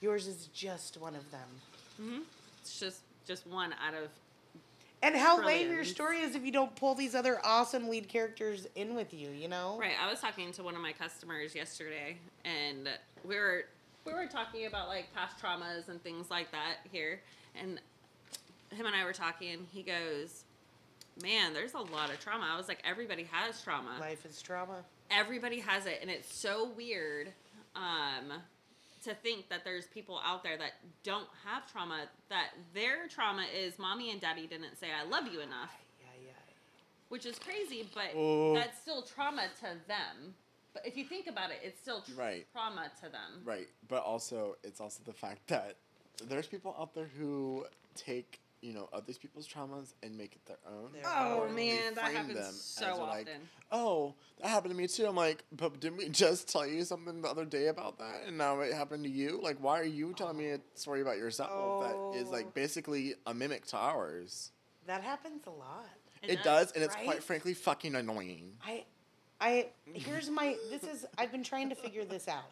Yours 0.00 0.26
is 0.26 0.48
just 0.52 1.00
one 1.00 1.14
of 1.14 1.30
them. 1.30 1.48
Mm-hmm. 2.02 2.20
It's 2.60 2.80
just 2.80 3.00
just 3.26 3.46
one 3.46 3.74
out 3.86 3.94
of 3.94 4.08
And 5.02 5.14
how 5.14 5.44
lame 5.44 5.70
your 5.70 5.84
story 5.84 6.18
is 6.20 6.34
if 6.34 6.44
you 6.44 6.50
don't 6.52 6.74
pull 6.74 6.94
these 6.96 7.14
other 7.14 7.40
awesome 7.44 7.88
lead 7.88 8.08
characters 8.08 8.66
in 8.74 8.94
with 8.94 9.14
you, 9.14 9.30
you 9.30 9.48
know? 9.48 9.76
Right. 9.78 9.94
I 10.02 10.10
was 10.10 10.20
talking 10.20 10.50
to 10.52 10.62
one 10.64 10.74
of 10.74 10.82
my 10.82 10.92
customers 10.92 11.54
yesterday, 11.54 12.16
and 12.44 12.88
we 13.24 13.36
were 13.36 13.66
we 14.04 14.12
were 14.12 14.26
talking 14.26 14.66
about 14.66 14.88
like 14.88 15.12
past 15.14 15.38
traumas 15.42 15.88
and 15.88 16.02
things 16.02 16.30
like 16.30 16.50
that 16.52 16.76
here, 16.90 17.20
and 17.54 17.80
him 18.70 18.86
and 18.86 18.94
I 18.94 19.04
were 19.04 19.12
talking, 19.12 19.50
and 19.52 19.66
he 19.72 19.82
goes, 19.82 20.44
"Man, 21.22 21.52
there's 21.52 21.74
a 21.74 21.78
lot 21.78 22.10
of 22.10 22.20
trauma." 22.20 22.46
I 22.52 22.56
was 22.56 22.68
like, 22.68 22.80
"Everybody 22.84 23.24
has 23.30 23.62
trauma. 23.62 23.96
Life 24.00 24.24
is 24.26 24.40
trauma. 24.42 24.84
Everybody 25.10 25.60
has 25.60 25.86
it, 25.86 25.98
and 26.02 26.10
it's 26.10 26.34
so 26.34 26.68
weird." 26.76 27.32
Um, 27.76 28.32
to 29.02 29.14
think 29.14 29.50
that 29.50 29.64
there's 29.64 29.86
people 29.88 30.18
out 30.24 30.42
there 30.42 30.56
that 30.56 30.72
don't 31.02 31.26
have 31.44 31.70
trauma, 31.70 32.04
that 32.30 32.50
their 32.72 33.06
trauma 33.08 33.44
is 33.54 33.78
mommy 33.78 34.10
and 34.10 34.18
daddy 34.20 34.46
didn't 34.46 34.78
say 34.78 34.86
I 34.98 35.04
love 35.06 35.26
you 35.30 35.40
enough 35.40 35.74
Yeah, 36.00 36.06
yeah. 36.28 36.32
which 37.10 37.26
is 37.26 37.38
crazy, 37.38 37.86
but 37.94 38.12
Oh. 38.14 38.54
that's 38.54 38.80
still 38.80 39.02
trauma 39.02 39.48
to 39.60 39.66
them. 39.88 40.34
But 40.74 40.86
if 40.86 40.96
you 40.96 41.04
think 41.04 41.28
about 41.28 41.50
it, 41.50 41.60
it's 41.62 41.80
still 41.80 42.02
tr- 42.02 42.12
Right. 42.14 42.46
trauma 42.52 42.90
to 43.02 43.08
them. 43.08 43.42
Right, 43.44 43.68
but 43.88 44.02
also 44.02 44.56
it's 44.62 44.80
also 44.80 45.02
the 45.04 45.12
fact 45.14 45.46
that 45.48 45.76
there's 46.28 46.46
people 46.46 46.74
out 46.78 46.94
there 46.94 47.06
who 47.18 47.64
take 47.94 48.40
you 48.60 48.72
know 48.72 48.88
other 48.94 49.12
people's 49.12 49.46
traumas 49.46 49.92
and 50.02 50.16
make 50.16 50.34
it 50.34 50.44
their 50.46 50.56
own. 50.66 50.90
Their 50.92 51.02
Oh 51.06 51.44
own. 51.44 51.54
Man, 51.54 51.94
that 51.94 52.04
frame 52.06 52.16
happens 52.16 52.38
them 52.38 52.54
so 52.54 52.86
often. 53.02 53.08
like, 53.08 53.28
Oh, 53.70 54.14
that 54.40 54.48
happened 54.48 54.72
to 54.72 54.76
me 54.76 54.86
too. 54.88 55.06
I'm 55.06 55.14
like, 55.16 55.44
but 55.52 55.78
didn't 55.80 55.98
we 55.98 56.08
just 56.08 56.48
tell 56.48 56.66
you 56.66 56.82
something 56.84 57.20
the 57.22 57.28
other 57.28 57.44
day 57.44 57.66
about 57.68 57.98
that, 57.98 58.22
and 58.26 58.38
now 58.38 58.58
it 58.60 58.72
happened 58.72 59.04
to 59.04 59.10
you? 59.10 59.38
Like, 59.42 59.58
why 59.58 59.80
are 59.80 59.84
you 59.84 60.12
telling 60.14 60.38
me 60.38 60.50
a 60.50 60.56
oh. 60.56 60.60
story 60.74 61.02
about 61.02 61.18
yourself 61.18 61.82
that 61.82 62.18
is 62.18 62.28
Oh. 62.28 62.32
like 62.32 62.54
basically 62.54 63.14
a 63.26 63.34
mimic 63.34 63.66
to 63.66 63.76
ours? 63.76 64.50
That 64.86 65.02
happens 65.02 65.46
a 65.46 65.50
lot. 65.50 65.86
It, 66.22 66.42
does, 66.42 66.72
and 66.72 66.82
it's 66.82 66.96
quite 66.96 67.22
frankly 67.22 67.52
fucking 67.52 67.94
annoying. 67.94 68.56
I 68.64 68.84
I 69.44 69.66
here's 69.92 70.30
my 70.30 70.56
this 70.70 70.82
is 70.84 71.04
I've 71.18 71.30
been 71.30 71.44
trying 71.44 71.68
to 71.68 71.74
figure 71.74 72.04
this 72.04 72.28
out. 72.28 72.50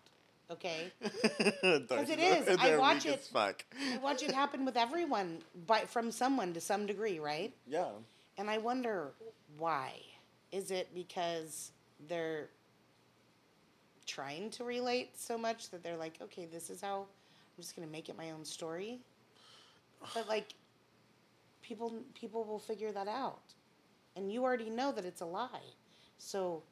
Okay, 0.50 0.92
Because 1.00 2.10
it 2.10 2.18
is. 2.18 2.46
I 2.58 2.76
watch 2.76 3.06
it- 3.06 3.22
Fuck. 3.32 3.64
I 3.94 3.96
watch 3.98 4.22
it 4.22 4.30
happen 4.32 4.66
with 4.66 4.76
everyone, 4.76 5.38
by 5.66 5.80
from 5.86 6.10
someone 6.10 6.52
to 6.52 6.60
some 6.60 6.84
degree, 6.84 7.18
right? 7.18 7.54
Yeah. 7.66 7.88
And 8.36 8.50
I 8.50 8.58
wonder 8.58 9.12
why. 9.56 9.92
Is 10.50 10.70
it 10.70 10.88
because 10.94 11.70
they're 12.06 12.48
trying 14.06 14.50
to 14.50 14.64
relate 14.64 15.18
so 15.18 15.38
much 15.38 15.70
that 15.70 15.82
they're 15.82 15.96
like, 15.96 16.20
okay, 16.20 16.44
this 16.44 16.68
is 16.68 16.82
how 16.82 16.98
I'm 16.98 17.62
just 17.62 17.74
gonna 17.74 17.88
make 17.88 18.10
it 18.10 18.18
my 18.18 18.32
own 18.32 18.44
story? 18.44 18.98
But 20.14 20.28
like, 20.28 20.52
people 21.62 21.94
people 22.14 22.44
will 22.44 22.58
figure 22.58 22.92
that 22.92 23.08
out, 23.08 23.54
and 24.16 24.30
you 24.30 24.42
already 24.44 24.68
know 24.68 24.92
that 24.92 25.06
it's 25.06 25.22
a 25.22 25.26
lie. 25.26 25.70
So 26.18 26.62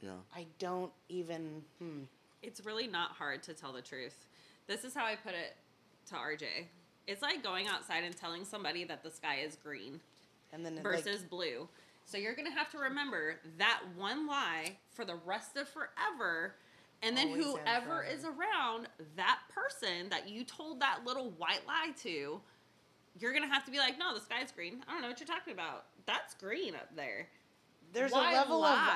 Yeah. 0.00 0.10
I 0.34 0.46
don't 0.58 0.92
even. 1.08 1.62
Hmm. 1.78 2.02
It's 2.42 2.64
really 2.64 2.86
not 2.86 3.12
hard 3.12 3.42
to 3.44 3.54
tell 3.54 3.72
the 3.72 3.82
truth. 3.82 4.26
This 4.66 4.84
is 4.84 4.94
how 4.94 5.04
I 5.04 5.16
put 5.16 5.32
it 5.32 5.56
to 6.08 6.14
RJ. 6.14 6.44
It's 7.06 7.22
like 7.22 7.42
going 7.42 7.66
outside 7.66 8.04
and 8.04 8.16
telling 8.16 8.44
somebody 8.44 8.84
that 8.84 9.02
the 9.02 9.10
sky 9.10 9.38
is 9.44 9.56
green 9.56 10.00
And 10.52 10.64
then 10.64 10.78
versus 10.82 11.20
like, 11.20 11.30
blue. 11.30 11.68
So 12.04 12.18
you're 12.18 12.34
going 12.34 12.50
to 12.50 12.56
have 12.56 12.70
to 12.70 12.78
remember 12.78 13.36
that 13.58 13.82
one 13.96 14.26
lie 14.26 14.76
for 14.92 15.04
the 15.04 15.16
rest 15.26 15.56
of 15.56 15.68
forever. 15.68 16.54
And 17.02 17.16
then 17.16 17.28
Always 17.28 17.46
and 17.46 17.58
whoever 17.58 18.04
is 18.04 18.24
around 18.24 18.88
that 19.16 19.38
person 19.54 20.08
that 20.10 20.28
you 20.28 20.44
told 20.44 20.80
that 20.80 21.00
little 21.06 21.30
white 21.38 21.66
lie 21.66 21.92
to, 22.02 22.40
you're 23.18 23.32
going 23.32 23.46
to 23.46 23.52
have 23.52 23.64
to 23.64 23.70
be 23.70 23.78
like, 23.78 23.98
no, 23.98 24.14
the 24.14 24.20
sky's 24.20 24.52
green. 24.52 24.82
I 24.86 24.92
don't 24.92 25.02
know 25.02 25.08
what 25.08 25.18
you're 25.20 25.26
talking 25.26 25.52
about. 25.52 25.86
That's 26.06 26.34
green 26.34 26.74
up 26.74 26.94
there. 26.94 27.28
There's 27.92 28.12
Why 28.12 28.32
a 28.32 28.36
level 28.36 28.64
of? 28.64 28.88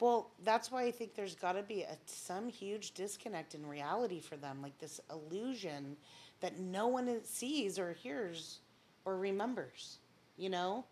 Well, 0.00 0.30
that's 0.44 0.70
why 0.70 0.84
I 0.84 0.90
think 0.90 1.14
there's 1.14 1.34
got 1.34 1.52
to 1.52 1.62
be 1.62 1.82
a, 1.82 1.96
some 2.06 2.48
huge 2.48 2.92
disconnect 2.92 3.54
in 3.54 3.66
reality 3.66 4.20
for 4.20 4.36
them, 4.36 4.62
like 4.62 4.78
this 4.78 5.00
illusion 5.10 5.96
that 6.40 6.58
no 6.60 6.86
one 6.86 7.20
sees 7.24 7.78
or 7.78 7.92
hears 7.94 8.60
or 9.04 9.16
remembers. 9.18 9.98
You 10.36 10.50
know, 10.50 10.84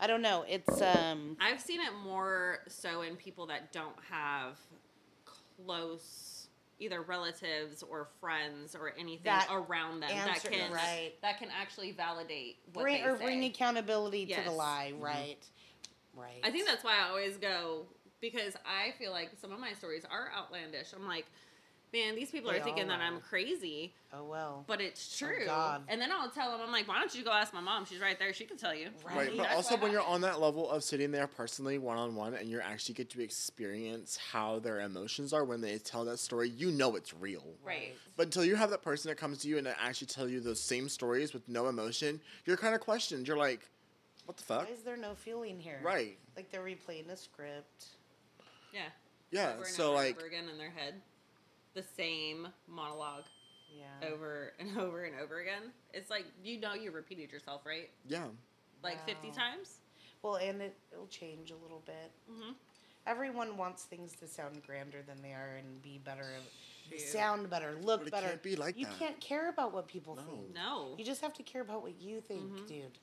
I 0.00 0.06
don't 0.06 0.22
know. 0.22 0.44
It's 0.48 0.80
um, 0.80 1.36
I've 1.40 1.60
seen 1.60 1.80
it 1.80 1.92
more 2.02 2.60
so 2.68 3.02
in 3.02 3.16
people 3.16 3.46
that 3.48 3.72
don't 3.72 3.96
have 4.10 4.56
close 5.66 6.48
either 6.78 7.02
relatives 7.02 7.82
or 7.82 8.08
friends 8.20 8.74
or 8.74 8.94
anything 8.98 9.24
That 9.24 9.48
around 9.52 10.00
them 10.00 10.10
answer- 10.10 10.48
that 10.48 10.50
can 10.52 10.72
right. 10.72 11.12
that 11.20 11.38
can 11.38 11.48
actually 11.50 11.92
validate 11.92 12.56
what 12.72 12.82
bring 12.82 13.02
they 13.02 13.08
or 13.08 13.18
say. 13.18 13.24
bring 13.24 13.44
accountability 13.44 14.24
to 14.26 14.36
the 14.36 14.42
Yes. 14.44 14.50
lie, 14.56 14.92
right? 14.98 15.44
Right. 16.14 16.40
I 16.42 16.50
think 16.50 16.66
that's 16.66 16.84
why 16.84 16.98
I 17.04 17.08
always 17.08 17.36
go 17.36 17.86
because 18.20 18.54
I 18.66 18.92
feel 18.98 19.12
like 19.12 19.30
some 19.40 19.52
of 19.52 19.60
my 19.60 19.72
stories 19.72 20.04
are 20.10 20.30
outlandish. 20.36 20.88
I'm 20.94 21.06
like, 21.06 21.26
man, 21.92 22.14
these 22.14 22.30
people 22.30 22.50
They 22.52 22.60
are 22.60 22.62
thinking 22.62 22.84
all 22.84 22.90
that 22.90 23.00
I'm 23.00 23.18
crazy, 23.20 23.92
Oh 24.12 24.22
well. 24.24 24.64
but 24.68 24.80
it's 24.80 25.20
Oh, 25.22 25.26
true. 25.26 25.44
God. 25.46 25.82
and 25.88 26.00
then 26.00 26.12
I'll 26.12 26.30
tell 26.30 26.52
them, 26.52 26.60
I'm 26.64 26.70
like, 26.70 26.86
why 26.86 26.98
don't 27.00 27.12
you 27.14 27.24
go 27.24 27.32
ask 27.32 27.52
my 27.54 27.60
mom? 27.60 27.84
She's 27.84 27.98
right 28.00 28.16
there. 28.18 28.32
She 28.32 28.44
can 28.44 28.56
tell 28.56 28.74
you. 28.74 28.90
Right. 29.04 29.16
Right, 29.16 29.30
but 29.36 29.42
That's 29.44 29.56
also 29.56 29.74
what 29.74 29.84
when 29.84 29.92
you're 29.92 30.02
on 30.02 30.20
that 30.20 30.38
level 30.40 30.70
of 30.70 30.84
sitting 30.84 31.10
there 31.10 31.26
personally, 31.26 31.78
one 31.78 31.96
on 31.98 32.14
one, 32.14 32.34
and 32.34 32.48
you 32.48 32.60
actually 32.60 32.94
get 32.94 33.10
to 33.10 33.22
experience 33.22 34.18
how 34.32 34.58
their 34.60 34.80
emotions 34.80 35.32
are 35.32 35.44
when 35.44 35.60
they 35.60 35.78
tell 35.78 36.04
that 36.04 36.18
story, 36.18 36.50
you 36.50 36.70
know 36.70 36.94
it's 36.94 37.12
real. 37.14 37.44
Right. 37.64 37.94
But 38.16 38.26
until 38.26 38.44
you 38.44 38.54
have 38.56 38.70
that 38.70 38.82
person 38.82 39.08
that 39.08 39.16
comes 39.16 39.38
to 39.38 39.48
you 39.48 39.56
and 39.58 39.66
they 39.66 39.72
actually 39.80 40.08
tell 40.08 40.28
you 40.28 40.40
those 40.40 40.60
same 40.60 40.88
stories 40.88 41.32
with 41.32 41.48
no 41.48 41.68
emotion, 41.68 42.20
you're 42.44 42.56
kind 42.58 42.74
of 42.74 42.80
questioned. 42.82 43.26
You're 43.26 43.36
like, 43.38 43.68
what 44.30 44.36
the 44.36 44.42
fuck? 44.44 44.66
Why 44.68 44.72
is 44.72 44.82
there 44.82 44.96
no 44.96 45.14
feeling 45.16 45.58
here? 45.58 45.80
Right. 45.82 46.16
Like 46.36 46.52
they're 46.52 46.62
replaying 46.62 47.08
the 47.08 47.16
script. 47.16 47.86
Yeah. 48.72 48.82
Yeah. 49.32 49.48
over 49.54 49.62
and 49.64 49.66
So 49.66 49.86
over 49.88 49.94
like, 49.96 50.08
and 50.10 50.18
over 50.18 50.26
again 50.28 50.44
in 50.48 50.56
their 50.56 50.70
head, 50.70 50.94
the 51.74 51.82
same 51.82 52.46
monologue 52.68 53.24
Yeah. 53.76 54.08
over 54.08 54.52
and 54.60 54.78
over 54.78 55.02
and 55.02 55.16
over 55.20 55.40
again. 55.40 55.72
It's 55.92 56.10
like 56.10 56.26
you 56.44 56.60
know 56.60 56.74
you 56.74 56.92
repeated 56.92 57.32
yourself, 57.32 57.62
right? 57.66 57.90
yeah. 58.06 58.26
Like 58.84 59.04
fifty 59.04 59.32
times. 59.32 59.78
Well, 60.22 60.36
and 60.36 60.62
it, 60.62 60.76
it'll 60.92 61.08
change 61.08 61.50
a 61.50 61.56
little 61.56 61.82
bit. 61.84 62.12
Mm-hmm. 62.30 62.52
Everyone 63.08 63.56
wants 63.56 63.82
things 63.84 64.14
to 64.20 64.28
sound 64.28 64.62
grander 64.64 64.98
than 65.06 65.20
they 65.22 65.32
are 65.32 65.56
and 65.58 65.82
be 65.82 65.98
better, 66.04 66.26
True. 66.88 66.98
sound 66.98 67.50
better, 67.50 67.76
look 67.82 68.00
But 68.02 68.06
it 68.08 68.10
better. 68.12 68.26
can't 68.28 68.42
be 68.42 68.54
like 68.54 68.78
you 68.78 68.86
that. 68.86 68.98
can't 68.98 69.20
care 69.20 69.48
about 69.48 69.72
what 69.74 69.88
people 69.88 70.14
No. 70.14 70.22
think. 70.22 70.54
No. 70.54 70.94
You 70.98 71.04
just 71.04 71.20
have 71.22 71.32
to 71.34 71.42
care 71.42 71.62
about 71.62 71.82
what 71.82 72.00
you 72.00 72.20
think, 72.20 72.42
Mhm. 72.42 72.66
dude. 72.68 72.98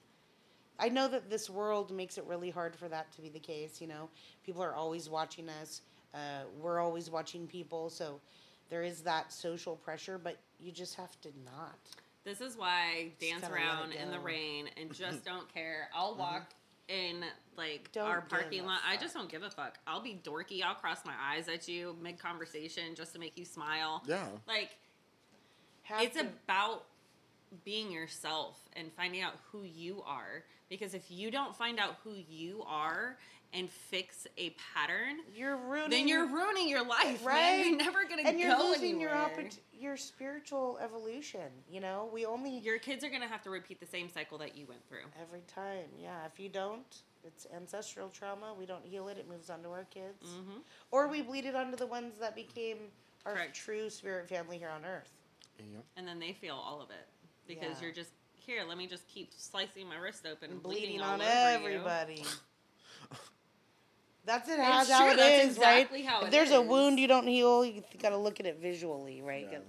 I 0.80 0.90
know 0.90 1.08
that 1.08 1.30
this 1.30 1.50
world 1.50 1.92
makes 1.92 2.18
it 2.18 2.26
really 2.26 2.50
hard 2.50 2.76
for 2.76 2.88
that 2.88 3.12
to 3.14 3.22
be 3.22 3.30
the 3.30 3.40
case. 3.40 3.82
You 3.82 3.88
know, 3.88 4.10
people 4.46 4.64
are 4.64 4.76
always 4.76 5.10
watching 5.10 5.50
us. 5.50 5.82
Uh, 6.14 6.44
we're 6.60 6.80
always 6.80 7.10
watching 7.10 7.48
people, 7.48 7.90
so 7.90 8.20
there 8.70 8.84
is 8.84 9.02
that 9.02 9.32
social 9.34 9.76
pressure. 9.76 10.18
But 10.18 10.38
you 10.60 10.72
just 10.72 10.96
have 10.96 11.20
to 11.22 11.30
not. 11.46 11.76
This 12.24 12.42
is 12.42 12.58
why 12.58 12.68
I 12.70 13.12
dance 13.20 13.42
gotta 13.42 13.54
let 13.54 13.62
it 13.62 13.66
around 13.66 13.94
in 13.94 14.12
the 14.12 14.20
rain 14.20 14.70
and 14.80 14.94
just 14.94 15.24
don't 15.24 15.52
care. 15.54 15.90
I'll 15.96 16.16
walk 16.16 16.52
in 16.88 17.24
like 17.58 17.90
Don't 17.92 18.06
our 18.06 18.22
parking 18.22 18.62
a 18.62 18.66
lot. 18.66 18.80
I 18.88 18.98
just 18.98 19.14
don't 19.14 19.30
give 19.30 19.44
a 19.44 19.50
fuck. 19.50 19.78
I'll 19.88 20.02
be 20.02 20.20
dorky. 20.24 20.62
I'll 20.64 20.76
cross 20.76 21.06
my 21.06 21.14
eyes 21.22 21.48
at 21.48 21.68
you 21.68 21.96
mid 22.02 22.20
conversation 22.20 22.96
just 22.96 23.14
to 23.14 23.20
make 23.20 23.38
you 23.38 23.46
smile. 23.46 24.04
Yeah. 24.08 24.26
Like 24.48 24.78
Have 25.84 26.04
it's 26.04 26.18
to, 26.18 26.28
about 26.46 26.86
being 27.64 27.92
yourself 27.92 28.60
and 28.76 28.92
finding 28.94 29.22
out 29.22 29.34
who 29.52 29.64
you 29.64 30.04
are. 30.06 30.44
Because 30.70 30.94
if 30.94 31.10
you 31.10 31.32
don't 31.32 31.56
find 31.56 31.80
out 31.80 31.96
who 32.04 32.12
you 32.30 32.64
are 32.68 33.18
and 33.54 33.70
fix 33.70 34.28
a 34.38 34.54
pattern, 34.74 35.18
you're 35.34 35.56
ruining. 35.56 35.90
then 35.90 36.08
you're 36.10 36.28
ruining 36.28 36.68
your 36.68 36.86
life, 36.86 37.24
man. 37.24 37.26
Right. 37.26 37.66
You're 37.68 37.78
never 37.78 38.04
gonna 38.04 38.24
get 38.24 38.32
and 38.34 38.40
you're 38.42 38.56
go 38.58 38.64
losing 38.72 39.00
your 39.00 39.12
oppor- 39.12 39.58
your 39.80 39.96
spiritual 39.96 40.78
evolution. 40.84 41.50
You 41.72 41.80
know, 41.80 42.10
we 42.14 42.26
only 42.26 42.58
Your 42.60 42.78
kids 42.80 43.06
are 43.06 43.10
gonna 43.10 43.28
have 43.28 43.42
to 43.44 43.50
repeat 43.50 43.80
the 43.80 43.86
same 43.86 44.10
cycle 44.10 44.38
that 44.40 44.58
you 44.58 44.66
went 44.68 44.86
through. 44.90 45.06
every 45.22 45.44
time. 45.48 45.86
Yeah, 45.98 46.26
if 46.26 46.38
you 46.38 46.50
don't, 46.50 46.84
it's 47.24 47.48
ancestral 47.56 48.10
trauma. 48.10 48.54
We 48.60 48.66
don't 48.66 48.84
heal 48.86 49.08
it; 49.08 49.18
it 49.18 49.30
moves 49.30 49.50
on 49.50 49.64
to 49.64 49.70
our 49.70 49.86
kids, 49.86 50.26
Mm-hmm. 50.26 50.60
or 50.92 51.08
we 51.08 51.22
bleed 51.22 51.46
it 51.46 51.56
onto 51.56 51.78
the 51.78 51.88
ones 51.88 52.16
that 52.20 52.36
became 52.36 52.78
our 53.26 53.34
Correct. 53.36 53.56
true 53.56 53.90
spirit 53.90 54.28
family 54.28 54.58
here 54.58 54.70
on 54.70 54.84
Earth. 54.84 55.12
Yeah. 55.60 55.80
and 55.96 56.08
then 56.08 56.20
they 56.20 56.34
feel 56.34 56.54
all 56.56 56.82
of 56.82 56.92
it 56.92 57.08
because 57.48 57.78
Yeah. 57.78 57.86
you're 57.86 57.94
just 57.94 58.12
here. 58.34 58.64
Let 58.68 58.78
me 58.78 58.88
just 58.88 59.08
keep 59.08 59.32
slicing 59.36 59.88
my 59.88 59.98
wrist 59.98 60.26
open 60.26 60.46
and 60.46 60.54
And 60.54 60.64
bleeding, 60.64 61.00
bleeding 61.00 61.02
all 61.02 61.14
on 61.14 61.22
over 61.22 61.30
everybody. 61.68 62.24
That's 64.26 64.50
it. 64.50 64.60
How, 64.60 64.84
how 64.84 65.04
true, 65.04 65.14
it 65.14 65.18
that's 65.18 65.46
is, 65.46 65.56
exactly 65.56 66.00
right? 66.02 66.10
how 66.10 66.22
if 66.22 66.28
it 66.28 66.32
there's 66.32 66.52
a 66.52 66.62
wound 66.62 67.00
you 67.00 67.08
don't 67.08 67.28
heal, 67.28 67.64
you 67.64 67.82
got 68.02 68.10
to 68.10 68.18
look 68.18 68.42
at 68.42 68.46
it 68.46 68.60
visually, 68.60 69.22
right? 69.22 69.48
Yeah. 69.50 69.60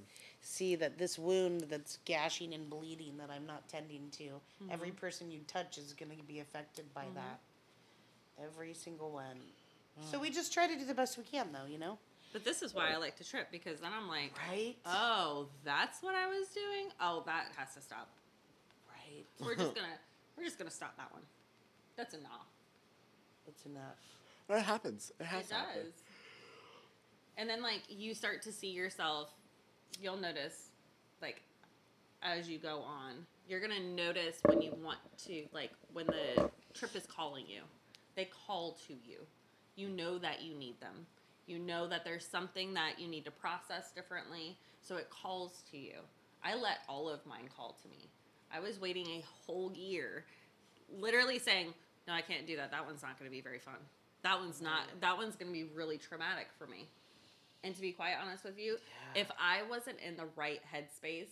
See 0.40 0.74
that 0.74 0.98
this 0.98 1.16
wound 1.16 1.66
that's 1.68 1.98
gashing 2.04 2.54
and 2.54 2.68
bleeding 2.68 3.16
that 3.18 3.30
I'm 3.30 3.46
not 3.46 3.68
tending 3.68 4.10
to. 4.12 4.24
Mm-hmm. 4.24 4.72
Every 4.72 4.90
person 4.90 5.30
you 5.30 5.40
touch 5.46 5.78
is 5.78 5.92
going 5.92 6.16
to 6.16 6.24
be 6.24 6.40
affected 6.40 6.92
by 6.92 7.04
that. 7.14 7.38
Every 8.42 8.74
single 8.74 9.12
one. 9.12 9.36
So 10.10 10.18
we 10.18 10.30
just 10.30 10.52
try 10.52 10.66
to 10.66 10.76
do 10.76 10.84
the 10.84 10.94
best 10.94 11.18
we 11.18 11.24
can, 11.24 11.48
though. 11.52 11.70
You 11.70 11.78
know, 11.78 11.92
you. 11.92 11.98
But 12.32 12.44
this 12.44 12.62
is 12.62 12.74
why 12.74 12.90
I 12.92 12.96
like 12.98 13.16
to 13.16 13.24
trip 13.28 13.48
because 13.50 13.80
then 13.80 13.90
I'm 13.96 14.08
like, 14.08 14.32
right? 14.48 14.76
oh, 14.86 15.46
that's 15.64 16.02
what 16.02 16.14
I 16.14 16.26
was 16.26 16.48
doing. 16.48 16.90
Oh, 17.00 17.22
that 17.26 17.46
has 17.56 17.74
to 17.74 17.80
stop. 17.80 18.08
right. 18.90 19.24
We're 19.40 19.54
just 19.56 19.74
gonna 19.74 19.86
we're 20.36 20.44
just 20.44 20.58
gonna 20.58 20.70
stop 20.70 20.96
that 20.98 21.10
one. 21.12 21.22
That's 21.96 22.14
enough. 22.14 22.46
It's 23.48 23.64
enough. 23.66 23.96
It 24.50 24.62
happens. 24.62 25.10
It 25.18 25.26
has 25.26 25.46
It 25.46 25.48
to 25.48 25.54
happen. 25.54 25.82
does. 25.84 25.92
And 27.38 27.48
then 27.48 27.62
like 27.62 27.82
you 27.88 28.14
start 28.14 28.42
to 28.42 28.52
see 28.52 28.68
yourself, 28.68 29.30
you'll 30.00 30.16
notice 30.16 30.68
like 31.22 31.42
as 32.22 32.48
you 32.48 32.58
go 32.58 32.80
on, 32.80 33.26
you're 33.48 33.60
gonna 33.60 33.80
notice 33.80 34.38
when 34.44 34.60
you 34.60 34.72
want 34.84 34.98
to 35.26 35.44
like 35.52 35.70
when 35.92 36.06
the 36.06 36.50
trip 36.74 36.94
is 36.94 37.06
calling 37.06 37.44
you. 37.48 37.62
They 38.16 38.28
call 38.46 38.76
to 38.86 38.92
you. 38.92 39.18
You 39.76 39.88
know 39.88 40.18
that 40.18 40.42
you 40.42 40.54
need 40.54 40.80
them. 40.80 41.06
You 41.48 41.58
know 41.58 41.88
that 41.88 42.04
there's 42.04 42.26
something 42.26 42.74
that 42.74 42.98
you 42.98 43.08
need 43.08 43.24
to 43.24 43.30
process 43.30 43.90
differently, 43.90 44.58
so 44.82 44.96
it 44.96 45.08
calls 45.08 45.62
to 45.70 45.78
you. 45.78 45.94
I 46.44 46.54
let 46.54 46.80
all 46.90 47.08
of 47.08 47.24
mine 47.24 47.48
call 47.56 47.74
to 47.82 47.88
me. 47.88 48.10
I 48.52 48.60
was 48.60 48.78
waiting 48.78 49.06
a 49.06 49.24
whole 49.46 49.72
year, 49.72 50.26
literally 50.90 51.38
saying, 51.38 51.72
"No, 52.06 52.12
I 52.12 52.20
can't 52.20 52.46
do 52.46 52.56
that. 52.56 52.70
That 52.70 52.84
one's 52.84 53.02
not 53.02 53.18
going 53.18 53.30
to 53.30 53.34
be 53.34 53.40
very 53.40 53.58
fun. 53.60 53.78
That 54.22 54.38
one's 54.38 54.60
not. 54.60 54.82
That 55.00 55.16
one's 55.16 55.36
going 55.36 55.48
to 55.50 55.52
be 55.52 55.64
really 55.64 55.96
traumatic 55.96 56.48
for 56.58 56.66
me." 56.66 56.86
And 57.64 57.74
to 57.74 57.80
be 57.80 57.92
quite 57.92 58.14
honest 58.22 58.44
with 58.44 58.58
you, 58.58 58.78
Yeah. 59.14 59.22
if 59.22 59.30
I 59.38 59.62
wasn't 59.62 59.98
in 60.00 60.16
the 60.16 60.26
right 60.36 60.60
headspace, 60.70 61.30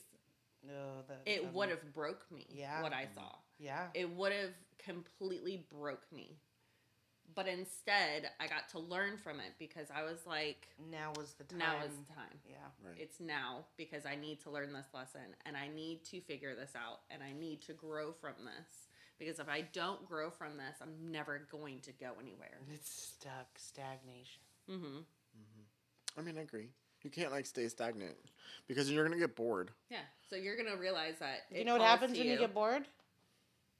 No, 0.63 1.03
that 1.09 1.21
it 1.27 1.53
would 1.53 1.69
have 1.69 1.93
broke 1.93 2.29
me. 2.33 2.47
Yeah. 2.49 2.81
what 2.83 2.95
I 2.95 3.07
saw, 3.15 3.37
Yeah. 3.59 3.91
it 3.93 4.09
would 4.09 4.33
have 4.33 4.55
completely 4.79 5.59
broke 5.71 6.11
me. 6.11 6.39
But 7.35 7.49
instead, 7.49 8.31
I 8.41 8.47
got 8.47 8.69
to 8.71 8.79
learn 8.79 9.19
from 9.19 9.41
it 9.41 9.53
because 9.59 9.89
I 9.95 10.03
was 10.03 10.27
like, 10.27 10.69
Now 10.91 11.13
was 11.17 11.35
the 11.35 11.45
time. 11.45 11.59
"Now 11.59 11.85
is 11.85 11.93
the 11.93 12.15
time." 12.15 12.41
Yeah. 12.49 12.57
Right. 12.85 12.97
It's 12.99 13.21
now 13.21 13.65
because 13.77 14.07
I 14.07 14.17
need 14.17 14.41
to 14.43 14.51
learn 14.51 14.73
this 14.73 14.87
lesson 14.95 15.35
and 15.45 15.57
I 15.57 15.69
need 15.69 16.05
to 16.07 16.21
figure 16.21 16.55
this 16.55 16.73
out 16.75 17.01
and 17.11 17.23
I 17.23 17.33
need 17.33 17.61
to 17.63 17.73
grow 17.73 18.13
from 18.13 18.35
this. 18.45 18.89
Because 19.19 19.39
if 19.39 19.49
I 19.49 19.63
don't 19.73 20.07
grow 20.07 20.31
from 20.31 20.57
this, 20.57 20.77
I'm 20.83 21.11
never 21.11 21.47
going 21.51 21.81
to 21.81 21.93
go 21.93 22.13
anywhere. 22.21 22.59
It's 22.73 22.91
stuck. 22.91 23.49
Stagnation. 23.57 24.43
Mm-hmm. 24.71 24.87
mm-hmm. 24.87 26.19
I 26.19 26.23
mean, 26.23 26.39
I 26.39 26.43
agree. 26.43 26.69
You 27.03 27.11
can't 27.11 27.31
like 27.31 27.47
stay 27.47 27.69
stagnant 27.69 28.17
because 28.67 28.91
you're 28.91 29.05
gonna 29.05 29.19
get 29.19 29.37
bored. 29.37 29.71
Yeah. 29.91 29.99
So 30.29 30.37
you're 30.37 30.57
gonna 30.57 30.77
realize 30.77 31.15
that. 31.21 31.45
You 31.51 31.65
know 31.65 31.75
what 31.75 31.83
happens 31.83 32.15
to 32.15 32.19
when 32.19 32.29
you 32.29 32.39
get 32.39 32.55
bored? 32.55 32.83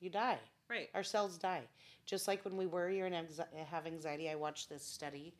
You 0.01 0.11
die. 0.11 0.39
Right. 0.69 0.89
Our 0.95 1.03
cells 1.03 1.39
die. 1.39 1.63
Just 2.05 2.29
like 2.29 2.45
when 2.45 2.57
we 2.57 2.67
worry 2.67 3.01
or 3.01 3.11
have 3.71 3.87
anxiety. 3.87 4.31
I 4.31 4.35
watched 4.35 4.69
this 4.69 4.83
study 4.83 5.35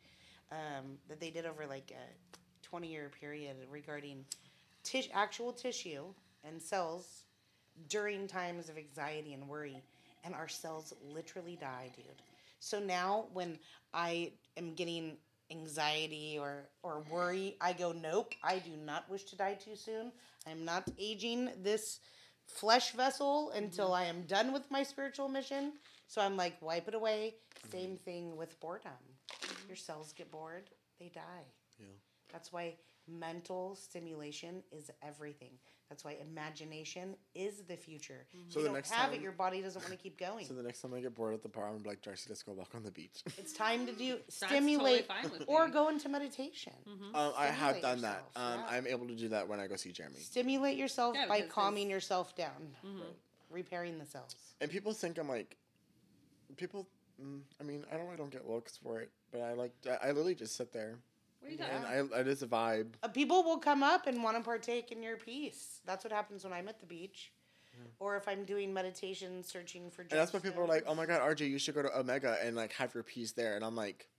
um, 0.51 0.97
that 1.07 1.19
they 1.19 1.29
did 1.29 1.45
over 1.45 1.65
like 1.65 1.91
a 1.91 2.37
20 2.63 2.87
year 2.87 3.11
period 3.19 3.55
regarding 3.71 4.25
tis- 4.83 5.09
actual 5.13 5.53
tissue 5.53 6.05
and 6.43 6.61
cells 6.61 7.23
during 7.89 8.27
times 8.27 8.69
of 8.69 8.77
anxiety 8.77 9.33
and 9.33 9.47
worry. 9.47 9.81
And 10.23 10.33
our 10.33 10.47
cells 10.47 10.93
literally 11.01 11.57
die, 11.59 11.91
dude. 11.95 12.05
So 12.59 12.79
now 12.79 13.27
when 13.33 13.57
I 13.93 14.31
am 14.57 14.73
getting 14.73 15.17
anxiety 15.51 16.37
or, 16.39 16.67
or 16.83 17.03
worry, 17.09 17.55
I 17.61 17.73
go, 17.73 17.93
nope, 17.93 18.33
I 18.43 18.59
do 18.59 18.71
not 18.85 19.09
wish 19.09 19.23
to 19.25 19.37
die 19.37 19.53
too 19.53 19.75
soon. 19.75 20.11
I'm 20.45 20.65
not 20.65 20.89
aging 20.99 21.51
this 21.61 21.99
flesh 22.47 22.91
vessel 22.91 23.51
mm-hmm. 23.53 23.65
until 23.65 23.93
I 23.93 24.05
am 24.05 24.23
done 24.23 24.53
with 24.53 24.69
my 24.71 24.83
spiritual 24.83 25.29
mission. 25.29 25.73
So 26.07 26.21
I'm 26.21 26.37
like, 26.37 26.61
wipe 26.61 26.87
it 26.87 26.93
away. 26.93 27.35
Mm-hmm. 27.35 27.77
Same 27.77 27.97
thing 27.97 28.35
with 28.35 28.59
boredom. 28.59 28.91
Mm-hmm. 29.31 29.69
Your 29.69 29.75
cells 29.75 30.13
get 30.13 30.31
bored, 30.31 30.69
they 30.99 31.09
die. 31.09 31.45
Yeah. 31.77 31.87
That's 32.31 32.51
why 32.51 32.75
mental 33.07 33.75
stimulation 33.75 34.63
is 34.71 34.91
everything. 35.01 35.51
That's 35.89 36.03
why 36.03 36.17
imagination 36.21 37.15
is 37.33 37.61
the 37.67 37.77
future. 37.77 38.25
So 38.49 38.59
you 38.59 38.63
the 38.63 38.67
don't 38.69 38.75
next 38.75 38.91
have 38.91 39.11
it, 39.11 39.15
time- 39.15 39.23
your 39.23 39.31
body 39.31 39.61
doesn't 39.61 39.81
want 39.81 39.91
to 39.93 39.97
keep 39.97 40.19
going. 40.19 40.45
So 40.45 40.53
the 40.53 40.63
next 40.63 40.81
time 40.81 40.93
I 40.93 40.99
get 40.99 41.15
bored 41.15 41.33
at 41.33 41.41
the 41.41 41.47
bar, 41.49 41.69
I'm 41.69 41.81
like, 41.83 42.01
Darcy, 42.01 42.25
let's 42.29 42.43
go 42.43 42.51
walk 42.51 42.75
on 42.75 42.83
the 42.83 42.91
beach. 42.91 43.23
it's 43.37 43.53
time 43.53 43.85
to 43.85 43.93
do 43.93 44.17
totally 44.17 44.23
stimulate 44.29 45.07
fine 45.07 45.23
with 45.31 45.45
or 45.47 45.67
me. 45.67 45.71
go 45.73 45.87
into 45.89 46.09
meditation. 46.09 46.73
um, 47.15 47.31
I 47.37 47.45
have 47.47 47.77
Stimulate 47.77 47.81
done 47.81 48.01
that. 48.01 48.23
Um, 48.35 48.59
yeah. 48.59 48.65
I'm 48.77 48.87
able 48.87 49.07
to 49.07 49.15
do 49.15 49.29
that 49.29 49.47
when 49.47 49.59
I 49.61 49.67
go 49.67 49.77
see 49.77 49.91
Jeremy. 49.93 50.17
Stimulate 50.19 50.77
yourself 50.77 51.15
Yeah, 51.15 51.27
by 51.27 51.41
calming 51.41 51.83
it's- 51.87 51.91
yourself 51.93 52.35
down, 52.35 52.75
repairing 53.49 53.97
the 53.97 54.05
cells. 54.05 54.35
And 54.59 54.69
people 54.69 54.93
think 54.93 55.17
I'm 55.17 55.29
like, 55.29 55.55
people. 56.57 56.87
Mm, 57.23 57.39
I 57.59 57.63
mean, 57.63 57.83
I 57.91 57.97
don't. 57.97 58.09
I 58.11 58.15
don't 58.15 58.29
get 58.29 58.47
looks 58.47 58.77
for 58.77 58.99
it, 58.99 59.09
but 59.31 59.41
I 59.41 59.53
like. 59.53 59.71
I, 59.89 59.95
I 60.03 60.07
literally 60.09 60.35
just 60.35 60.55
sit 60.55 60.71
there, 60.71 60.99
What 61.47 61.61
are 61.65 61.69
you 61.69 61.71
talking 61.81 61.97
and 61.99 62.13
I. 62.13 62.19
It 62.19 62.27
is 62.27 62.43
a 62.43 62.47
vibe. 62.47 62.87
Uh, 63.01 63.07
people 63.07 63.43
will 63.43 63.57
come 63.57 63.83
up 63.83 64.05
and 64.07 64.21
want 64.23 64.35
to 64.37 64.43
partake 64.43 64.91
in 64.91 65.01
your 65.01 65.17
peace. 65.17 65.79
That's 65.85 66.03
what 66.03 66.11
happens 66.11 66.43
when 66.43 66.51
I'm 66.51 66.67
at 66.67 66.79
the 66.79 66.85
beach, 66.85 67.31
or 67.99 68.17
if 68.17 68.27
I'm 68.27 68.43
doing 68.43 68.73
meditation, 68.73 69.43
searching 69.43 69.89
for. 69.89 70.01
And 70.01 70.11
that's 70.11 70.33
why 70.33 70.39
people 70.39 70.61
are 70.63 70.67
like, 70.67 70.83
"Oh 70.87 70.95
my 70.95 71.05
god, 71.05 71.21
RJ, 71.21 71.49
you 71.49 71.59
should 71.59 71.75
go 71.75 71.83
to 71.83 71.97
Omega 71.97 72.37
and 72.43 72.55
like 72.55 72.73
have 72.73 72.93
your 72.93 73.03
piece 73.03 73.31
there." 73.31 73.55
And 73.55 73.63
I'm 73.63 73.75
like, 73.75 74.09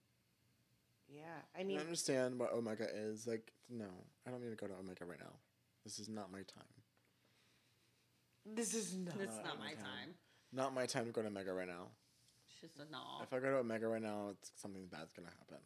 Yeah, 1.09 1.23
I 1.57 1.61
I 1.61 1.65
mean, 1.65 1.79
understand 1.79 2.39
what 2.39 2.53
Omega 2.53 2.87
is. 2.95 3.27
Like, 3.27 3.53
no, 3.69 3.87
I 4.27 4.31
don't 4.31 4.43
need 4.43 4.51
to 4.51 4.57
go 4.57 4.67
to 4.67 4.75
Omega 4.75 5.05
right 5.05 5.21
now. 5.21 5.33
This 5.85 5.99
is 5.99 6.09
not 6.09 6.33
my 6.33 6.39
time. 6.43 6.65
this 8.47 8.75
is 8.75 8.95
not. 8.97 9.15
It's 9.21 9.37
not 9.37 9.59
my 9.59 9.67
anytime. 9.67 9.85
time. 9.85 10.15
Not 10.53 10.75
my 10.75 10.87
time 10.87 11.05
to 11.07 11.13
go 11.13 11.21
to 11.21 11.29
Omega 11.29 11.53
right 11.53 11.69
now. 11.69 11.89
It's 12.47 12.61
just 12.61 12.79
a 12.79 12.91
no. 12.91 13.23
If 13.23 13.33
I 13.33 13.39
go 13.39 13.51
to 13.51 13.59
Omega 13.59 13.87
right 13.89 14.01
now, 14.03 14.29
it's 14.31 14.51
something 14.57 14.87
bad's 14.87 15.13
gonna 15.13 15.29
happen. 15.29 15.59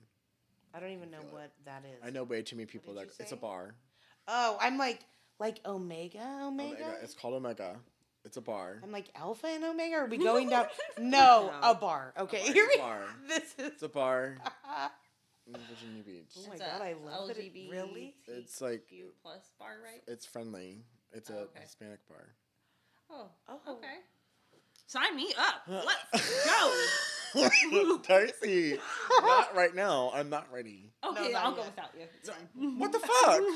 I 0.74 0.80
don't 0.80 0.90
even 0.90 1.10
know 1.10 1.18
feel 1.18 1.28
it. 1.28 1.32
what 1.34 1.52
that 1.66 1.84
is. 1.84 2.00
I 2.04 2.10
know 2.10 2.24
way 2.24 2.42
too 2.42 2.56
many 2.56 2.66
people 2.66 2.94
that 2.94 3.08
it's 3.18 3.32
a 3.32 3.36
bar. 3.36 3.74
Oh, 4.28 4.56
I'm 4.60 4.78
like 4.78 5.00
like 5.38 5.60
Omega, 5.66 6.18
Omega. 6.42 6.74
Omega. 6.76 6.96
It's 7.02 7.14
called 7.14 7.34
Omega. 7.34 7.76
It's 8.24 8.36
a 8.36 8.40
bar. 8.40 8.78
I'm 8.84 8.92
like 8.92 9.08
Alpha 9.16 9.48
and 9.48 9.64
Omega. 9.64 9.96
Are 9.96 10.06
we 10.06 10.16
going 10.30 10.48
down? 10.48 10.66
no, 10.98 11.50
No. 11.50 11.70
a 11.70 11.74
bar. 11.74 12.14
Okay, 12.18 12.38
bar. 12.44 12.52
here 12.52 12.66
It's 12.70 12.74
a 12.74 12.78
we. 12.78 12.82
bar. 12.82 13.00
This 13.28 13.42
is. 13.58 13.72
It's 13.72 13.82
a 13.82 13.88
bar 13.88 14.36
in 15.46 15.54
Virginia 15.68 16.02
Beach. 16.04 16.32
Oh 16.38 16.48
my 16.48 16.54
It's 16.54 16.62
god, 16.62 16.80
I 16.82 16.92
love 17.04 17.30
it. 17.30 17.36
LGBT 17.36 17.70
Really? 17.70 18.14
It's 18.26 18.60
like 18.60 18.86
Q 18.88 19.06
plus 19.22 19.50
bar, 19.58 19.76
right? 19.82 20.02
it's 20.06 20.24
friendly. 20.24 20.84
It's 21.12 21.30
Oh, 21.30 21.34
a 21.34 21.38
okay. 21.42 21.60
Hispanic 21.62 22.06
bar. 22.08 22.28
Oh, 23.10 23.26
Oh. 23.48 23.72
okay. 23.72 23.96
Sign 24.92 25.16
me 25.16 25.32
up. 25.38 25.62
Let's 26.12 26.44
go. 26.44 27.98
Darcy, 28.06 28.78
not 29.22 29.56
right 29.56 29.74
now. 29.74 30.12
I'm 30.14 30.28
not 30.28 30.52
ready. 30.52 30.92
Okay, 31.02 31.32
not 31.32 31.44
I'll 31.46 31.54
go 31.54 31.62
without 31.62 31.88
you. 31.98 32.04
It's 32.20 32.28
fine. 32.28 32.78
What 32.78 32.92
the 32.92 32.98
fuck? 32.98 33.40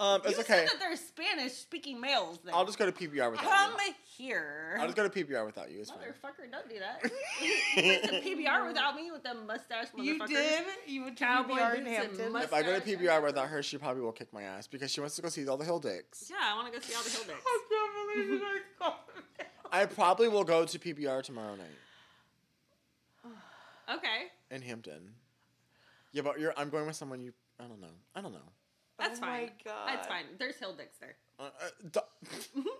Um, 0.00 0.22
it's 0.24 0.32
you 0.32 0.40
okay. 0.40 0.66
said 0.66 0.70
that 0.70 0.80
there's 0.80 0.98
Spanish 0.98 1.52
speaking 1.52 2.00
males 2.00 2.40
there. 2.44 2.52
I'll 2.52 2.64
just 2.64 2.80
go 2.80 2.84
to 2.84 2.90
PBR 2.90 3.30
without 3.30 3.44
come 3.48 3.74
you. 3.86 3.94
here. 4.18 4.76
I'll 4.80 4.86
just 4.86 4.96
go 4.96 5.08
to 5.08 5.24
PBR 5.24 5.46
without 5.46 5.70
you. 5.70 5.82
It's 5.82 5.90
fine. 5.90 6.00
Motherfucker, 6.00 6.50
don't 6.50 6.68
do 6.68 6.80
that. 6.80 7.12
you 7.76 7.88
went 7.90 8.02
to 8.02 8.20
PBR 8.20 8.66
without 8.66 8.96
me 8.96 9.12
with 9.12 9.22
them 9.22 9.46
mustache 9.46 9.86
motherfuckers. 9.96 10.04
You 10.04 10.26
did. 10.26 10.64
You 10.88 11.04
would 11.04 11.16
Cowboy 11.16 11.54
PBR 11.54 11.74
in 11.78 11.84
boots 11.84 11.96
and 11.96 12.18
Hampton. 12.18 12.36
If 12.42 12.52
I 12.52 12.62
go 12.64 12.76
to 12.76 12.84
PBR 12.84 13.22
without 13.22 13.46
her, 13.46 13.62
she 13.62 13.78
probably 13.78 14.02
will 14.02 14.10
kick 14.10 14.32
my 14.32 14.42
ass 14.42 14.66
because 14.66 14.90
she 14.90 14.98
wants 14.98 15.14
to 15.14 15.22
go 15.22 15.28
see 15.28 15.46
all 15.46 15.56
the 15.56 15.64
hill 15.64 15.78
dicks. 15.78 16.28
Yeah, 16.28 16.38
I 16.42 16.56
want 16.56 16.72
to 16.72 16.76
go 16.76 16.84
see 16.84 16.92
all 16.96 17.02
the 17.04 17.10
hill 17.10 17.22
dicks. 17.28 17.44
I 17.46 17.60
can't 17.70 18.16
believe 18.16 18.30
you 18.32 18.40
guys 18.40 18.62
called 18.80 18.94
me. 19.38 19.44
I 19.72 19.86
probably 19.86 20.28
will 20.28 20.44
go 20.44 20.64
to 20.64 20.78
PBR 20.78 21.22
tomorrow 21.22 21.56
night 21.56 21.66
Okay, 23.96 24.26
in 24.50 24.62
Hampton. 24.62 25.10
Yeah, 26.12 26.22
but 26.22 26.38
you're. 26.40 26.54
I'm 26.56 26.70
going 26.70 26.86
with 26.86 26.96
someone 26.96 27.20
you. 27.20 27.32
I 27.60 27.64
don't 27.64 27.80
know. 27.80 27.88
I 28.14 28.20
don't 28.20 28.32
know. 28.32 28.38
that's 28.98 29.18
Oh 29.18 29.22
fine. 29.22 29.42
my 29.42 29.50
God. 29.64 29.88
That's 29.88 30.06
fine. 30.06 30.24
There's 30.38 30.56
hill 30.56 30.74
dicks 30.74 30.96
there. 30.98 31.16
Uh, 31.38 31.44
uh, 31.44 31.68
d- 31.92 32.00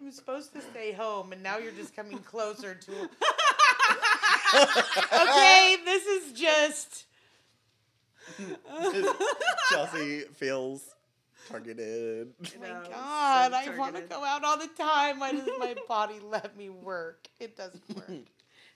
I'm 0.00 0.10
supposed 0.12 0.52
to 0.54 0.60
stay 0.62 0.92
home, 0.92 1.32
and 1.32 1.42
now 1.42 1.58
you're 1.58 1.72
just 1.72 1.94
coming 1.94 2.18
closer 2.18 2.74
to. 2.74 2.92
okay, 4.54 5.76
this 5.84 6.06
is 6.06 6.32
just. 6.32 7.04
Chelsey 9.70 10.20
feels 10.34 10.94
targeted. 11.48 12.32
Oh 12.56 12.60
my 12.60 12.68
God, 12.88 13.52
so 13.64 13.72
I 13.72 13.76
want 13.76 13.96
to 13.96 14.02
go 14.02 14.24
out 14.24 14.44
all 14.44 14.58
the 14.58 14.68
time. 14.68 15.20
Why 15.20 15.32
does 15.32 15.48
my 15.58 15.74
body 15.88 16.20
let 16.22 16.56
me 16.56 16.68
work? 16.68 17.28
It 17.40 17.56
doesn't 17.56 17.82
work. 17.96 18.08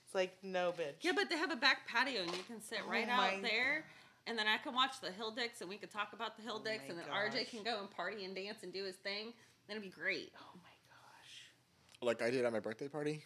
It's 0.05 0.15
like 0.15 0.37
no, 0.41 0.71
bitch. 0.71 0.93
Yeah, 1.01 1.11
but 1.13 1.29
they 1.29 1.35
have 1.37 1.51
a 1.51 1.57
back 1.57 1.85
patio 1.85 2.21
and 2.21 2.31
you 2.31 2.41
can 2.47 2.61
sit 2.61 2.79
Oh 2.87 2.89
right 2.89 3.05
my- 3.05 3.35
out 3.35 3.41
there. 3.41 3.83
And 4.25 4.37
then 4.39 4.47
I 4.47 4.57
can 4.57 4.73
watch 4.73 5.01
the 5.01 5.11
hill 5.11 5.31
dicks 5.31 5.59
and 5.59 5.69
we 5.69 5.75
could 5.75 5.91
talk 5.91 6.13
about 6.13 6.37
the 6.37 6.43
hill 6.43 6.59
Oh 6.61 6.63
dicks 6.63 6.83
my 6.87 6.89
and 6.91 6.97
then 6.99 7.05
gosh. 7.07 7.33
RJ 7.33 7.49
can 7.49 7.63
go 7.63 7.79
and 7.81 7.91
party 7.91 8.23
and 8.23 8.33
dance 8.33 8.59
and 8.63 8.71
do 8.71 8.85
his 8.85 8.95
thing. 8.95 9.33
Then 9.67 9.75
it'd 9.77 9.83
be 9.83 9.89
great. 9.89 10.31
Oh 10.39 10.53
my 10.55 10.69
gosh. 10.89 12.01
Like 12.01 12.21
I 12.21 12.29
did 12.31 12.45
at 12.45 12.53
my 12.53 12.61
birthday 12.61 12.87
party. 12.87 13.21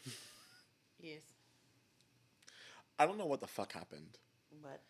Yes. 1.00 1.22
I 2.98 3.06
don't 3.06 3.18
know 3.20 3.26
what 3.28 3.42
the 3.42 3.48
fuck 3.48 3.74
happened. 3.74 4.18
But 4.64 4.82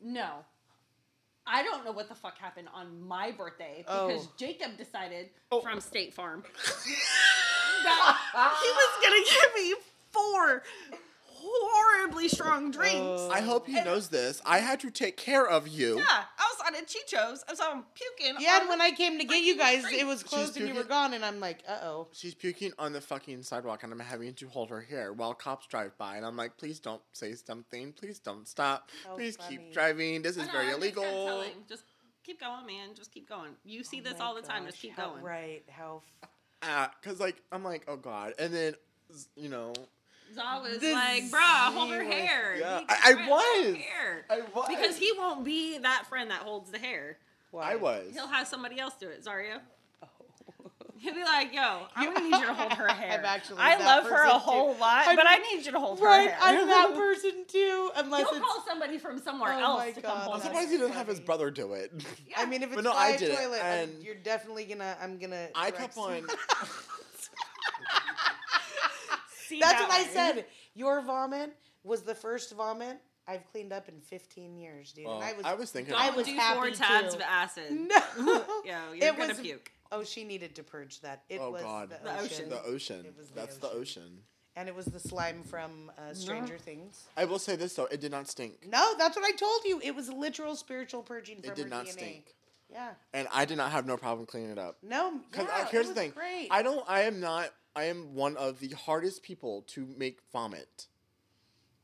No. 0.00 0.44
I 1.52 1.62
don't 1.64 1.84
know 1.84 1.92
what 1.92 2.08
the 2.08 2.14
fuck 2.14 2.38
happened 2.38 2.68
on 2.72 3.06
my 3.06 3.32
birthday 3.32 3.84
Oh. 3.88 4.06
because 4.08 4.28
Jacob 4.36 4.76
decided 4.78 5.30
Oh. 5.50 5.60
from 5.60 5.80
State 5.80 6.14
Farm 6.14 6.44
that 7.84 8.52
he 8.62 8.70
was 8.70 9.02
gonna 9.02 9.24
give 9.24 9.54
me 9.56 9.74
four 10.12 10.62
horribly 11.26 12.28
strong 12.28 12.70
drinks. 12.70 12.96
Oh. 12.98 13.30
I 13.32 13.40
hope 13.40 13.66
he 13.66 13.74
knows 13.82 14.08
this. 14.08 14.40
I 14.44 14.58
had 14.58 14.80
to 14.80 14.90
take 14.90 15.16
care 15.16 15.46
of 15.46 15.66
you. 15.68 15.98
yeah, 15.98 16.24
I 16.74 16.80
was 16.80 16.80
on 16.80 16.84
a 16.84 16.86
Chicho's. 16.86 17.44
I 17.48 17.52
was 17.52 17.60
on 17.60 17.84
puking. 17.94 18.36
yeah, 18.40 18.54
on 18.54 18.60
and 18.62 18.68
when 18.68 18.78
the- 18.78 18.84
I 18.84 18.90
came 18.92 19.18
to 19.18 19.24
get 19.24 19.42
you 19.42 19.56
guys, 19.56 19.82
street. 19.84 20.00
it 20.00 20.06
was 20.06 20.22
closed 20.22 20.56
and 20.56 20.66
you 20.68 20.74
were 20.74 20.80
puking- 20.80 20.88
gone, 20.88 21.14
and 21.14 21.24
I'm 21.24 21.40
like, 21.40 21.62
uh 21.68 21.78
oh. 21.82 22.08
She's 22.12 22.34
puking 22.34 22.72
on 22.78 22.92
the 22.92 23.00
fucking 23.00 23.42
sidewalk, 23.42 23.82
and 23.82 23.92
I'm 23.92 23.98
having 24.00 24.34
to 24.34 24.48
hold 24.48 24.70
her 24.70 24.80
hair 24.80 25.12
while 25.12 25.34
cops 25.34 25.66
drive 25.66 25.96
by. 25.98 26.16
And 26.16 26.24
I'm 26.26 26.36
like, 26.36 26.56
please 26.56 26.80
don't 26.80 27.02
say 27.12 27.34
something. 27.34 27.92
Please 27.92 28.18
don't 28.18 28.46
stop. 28.48 28.90
How 29.06 29.14
please 29.16 29.36
funny. 29.36 29.56
keep 29.58 29.72
driving. 29.72 30.22
This 30.22 30.38
I 30.38 30.42
is 30.42 30.46
know, 30.46 30.52
very 30.52 30.66
I 30.66 30.70
just 30.70 30.80
kept 30.82 30.96
illegal. 30.98 31.26
telling, 31.26 31.50
Just 31.68 31.84
keep 32.24 32.40
going, 32.40 32.66
man. 32.66 32.94
Just 32.94 33.12
keep 33.12 33.28
going. 33.28 33.50
You 33.64 33.82
see 33.84 34.00
this 34.00 34.20
all 34.20 34.34
the 34.34 34.42
time. 34.42 34.66
Just 34.66 34.78
keep 34.78 34.96
going. 34.96 35.22
Right. 35.22 35.62
How. 35.68 36.02
F- 36.22 36.30
Ah, 36.62 36.92
Cause 37.02 37.18
like 37.18 37.42
I'm 37.50 37.64
like, 37.64 37.84
oh 37.88 37.96
god, 37.96 38.34
and 38.38 38.52
then 38.52 38.74
you 39.34 39.48
know, 39.48 39.72
Zaw 40.34 40.62
was 40.62 40.78
The 40.78 40.92
like, 40.92 41.24
bruh, 41.24 41.72
hold 41.74 41.90
her 41.92 42.04
hair. 42.04 42.56
Yeah, 42.58 42.80
I- 42.88 43.14
I 43.16 43.28
was. 43.28 43.76
Hair. 43.76 44.24
I 44.30 44.40
was 44.54 44.66
Because 44.68 44.96
he 44.96 45.12
won't 45.16 45.44
be 45.44 45.78
that 45.78 46.06
friend 46.08 46.30
that 46.30 46.40
holds 46.42 46.70
the 46.70 46.78
hair. 46.78 47.16
why? 47.50 47.72
I 47.72 47.76
was. 47.76 48.12
He'll 48.12 48.26
have 48.28 48.46
somebody 48.46 48.78
else 48.78 48.94
do 49.00 49.08
it, 49.08 49.24
Zaria. 49.24 49.60
Oh. 50.02 50.06
He'll 50.98 51.14
be 51.14 51.24
like, 51.24 51.52
yo, 51.54 51.86
I'm 51.96 52.12
gonna 52.14 52.28
need 52.28 52.36
you 52.38 52.46
to 52.46 52.52
hold 52.54 52.72
her 52.74 52.86
hair. 52.88 53.18
I'm 53.18 53.24
actually 53.24 53.58
I 53.58 53.76
that 53.76 53.84
love 53.84 54.04
her 54.04 54.10
person 54.10 54.28
a 54.28 54.32
too. 54.34 54.38
whole 54.38 54.74
lot, 54.76 55.06
I'm- 55.06 55.16
but 55.16 55.24
I 55.28 55.38
need 55.38 55.64
you 55.66 55.72
to 55.72 55.80
hold 55.80 55.98
Right, 56.00 56.30
her 56.30 56.36
hair. 56.36 56.60
I'm 56.60 56.66
that 56.68 56.94
person 56.94 57.44
too. 57.48 57.90
Unless 57.96 58.28
He'll 58.28 58.38
it's. 58.38 58.46
call 58.46 58.64
somebody 58.68 58.98
from 58.98 59.18
somewhere 59.18 59.54
Oh 59.54 59.60
else 59.60 59.78
my 59.78 59.90
to 59.92 60.00
God, 60.02 60.08
come 60.08 60.18
hold 60.20 60.34
I'm 60.36 60.42
surprised 60.42 60.70
he 60.70 60.76
hair. 60.76 60.86
didn't 60.86 60.96
have 60.98 61.06
his 61.08 61.18
brother 61.20 61.50
do 61.50 61.72
it. 61.72 61.90
I 62.36 62.44
mean, 62.46 62.62
if 62.62 62.68
it's 62.68 62.76
But 62.76 62.84
no, 62.84 62.92
by 62.92 62.98
I 62.98 63.08
a 63.10 63.18
did 63.18 63.30
it, 63.30 63.36
toilet, 63.36 63.64
I'm- 63.64 63.88
and- 63.88 64.02
you're 64.02 64.14
definitely 64.16 64.66
gonna. 64.66 64.96
I'm 65.02 65.18
gonna. 65.18 65.48
I 65.54 65.70
correct 65.70 65.96
kept 65.96 65.98
on. 65.98 66.22
you. 69.50 69.56
See 69.56 69.60
That's 69.60 69.80
that 69.80 69.88
what 69.88 70.00
I 70.00 70.04
said. 70.04 70.44
Your 70.74 71.00
vomit 71.02 71.52
was 71.84 72.02
the 72.02 72.14
first 72.14 72.54
vomit 72.54 72.98
I've 73.28 73.44
cleaned 73.52 73.72
up 73.72 73.88
in 73.88 74.00
15 74.00 74.56
years, 74.56 74.92
dude. 74.92 75.06
Well, 75.06 75.16
and 75.16 75.24
I 75.24 75.32
was. 75.34 75.46
I 75.46 75.54
was 75.54 75.70
thinking. 75.70 75.94
I 75.94 76.10
was 76.10 76.26
do 76.26 76.34
happy 76.34 76.58
four 76.58 76.70
tabs 76.70 77.14
too. 77.14 77.20
of 77.20 77.22
acid. 77.28 77.72
No. 77.72 77.96
Yo, 78.64 78.92
you're 78.94 79.08
It 79.08 79.16
gonna 79.16 79.28
was- 79.28 79.40
puke. 79.40 79.72
Oh, 79.92 80.04
she 80.04 80.22
needed 80.22 80.54
to 80.54 80.62
purge 80.62 81.00
that. 81.00 81.24
It 81.28 81.40
oh 81.42 81.50
was 81.50 81.62
god, 81.62 81.90
the, 81.90 81.98
The 82.04 82.14
ocean. 82.20 82.26
ocean. 82.26 82.48
the 82.48 82.62
ocean. 82.62 83.04
It 83.06 83.14
was 83.18 83.28
the 83.30 83.34
That's 83.34 83.56
the 83.56 83.66
ocean. 83.70 83.80
ocean. 84.02 84.18
and 84.54 84.68
it 84.68 84.74
was 84.74 84.86
the 84.86 85.00
slime 85.00 85.42
from 85.42 85.90
uh, 85.98 86.14
Stranger 86.14 86.58
Things. 86.58 87.08
I 87.16 87.24
will 87.24 87.40
say 87.40 87.56
this 87.56 87.74
though, 87.74 87.86
it 87.86 88.00
did 88.00 88.12
not 88.12 88.28
stink. 88.28 88.68
No, 88.68 88.94
that's 88.98 89.16
what 89.16 89.24
I 89.24 89.32
told 89.36 89.62
you. 89.64 89.80
It 89.82 89.94
was 89.96 90.08
literal 90.08 90.54
spiritual 90.54 91.02
purging 91.02 91.40
from 91.42 91.50
It 91.50 91.56
did 91.56 91.64
her 91.64 91.68
not 91.70 91.86
DNA. 91.86 91.90
stink. 91.92 92.34
Yeah. 92.70 92.90
And 93.12 93.26
I 93.32 93.44
did 93.46 93.56
not 93.56 93.72
have 93.72 93.84
no 93.84 93.96
problem 93.96 94.26
cleaning 94.26 94.50
it 94.52 94.58
up. 94.58 94.76
No. 94.80 95.18
Because 95.28 95.48
Yeah, 95.48 95.66
here's 95.72 95.86
it 95.88 95.94
the 95.96 96.00
thing, 96.00 96.10
Great. 96.12 96.46
I 96.52 96.62
don't. 96.62 96.84
I 96.88 97.00
am 97.02 97.18
not. 97.18 97.50
I 97.74 97.84
am 97.84 98.14
one 98.14 98.36
of 98.36 98.60
the 98.60 98.70
hardest 98.70 99.22
people 99.22 99.62
to 99.68 99.86
make 99.96 100.18
vomit. 100.32 100.86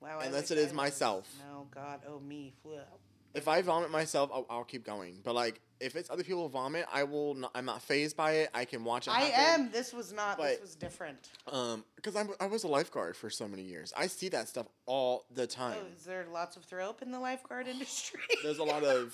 wow, 0.00 0.20
unless 0.22 0.50
it 0.50 0.58
is 0.58 0.72
myself. 0.72 1.32
No, 1.48 1.68
God, 1.74 2.00
oh 2.08 2.20
me. 2.20 2.52
Flip. 2.62 2.88
If 3.34 3.48
I 3.48 3.60
vomit 3.60 3.90
myself, 3.90 4.30
I'll, 4.32 4.46
I'll 4.48 4.64
keep 4.64 4.84
going. 4.84 5.20
But 5.22 5.34
like, 5.34 5.60
if 5.78 5.94
it's 5.94 6.08
other 6.08 6.24
people 6.24 6.48
vomit, 6.48 6.86
I 6.90 7.04
will. 7.04 7.34
Not, 7.34 7.50
I'm 7.54 7.66
not 7.66 7.82
phased 7.82 8.16
by 8.16 8.32
it. 8.32 8.50
I 8.54 8.64
can 8.64 8.82
watch 8.82 9.08
it. 9.08 9.10
I 9.10 9.20
happen. 9.20 9.64
am. 9.66 9.70
This 9.70 9.92
was 9.92 10.12
not. 10.12 10.38
this 10.38 10.60
was 10.60 10.74
different. 10.74 11.18
Um, 11.52 11.84
because 11.96 12.16
I'm 12.16 12.30
I 12.40 12.46
was 12.46 12.64
a 12.64 12.68
lifeguard 12.68 13.14
for 13.14 13.28
so 13.28 13.46
many 13.46 13.62
years. 13.62 13.92
I 13.96 14.06
see 14.06 14.30
that 14.30 14.48
stuff 14.48 14.66
all 14.86 15.26
the 15.34 15.46
time. 15.46 15.76
Oh, 15.82 15.86
is 15.94 16.04
there 16.04 16.26
lots 16.32 16.56
of 16.56 16.64
throw 16.64 16.88
up 16.88 17.02
in 17.02 17.10
the 17.10 17.20
lifeguard 17.20 17.68
industry? 17.74 18.20
There's 18.42 18.58
a 18.58 18.64
lot 18.64 18.84
of 18.84 19.12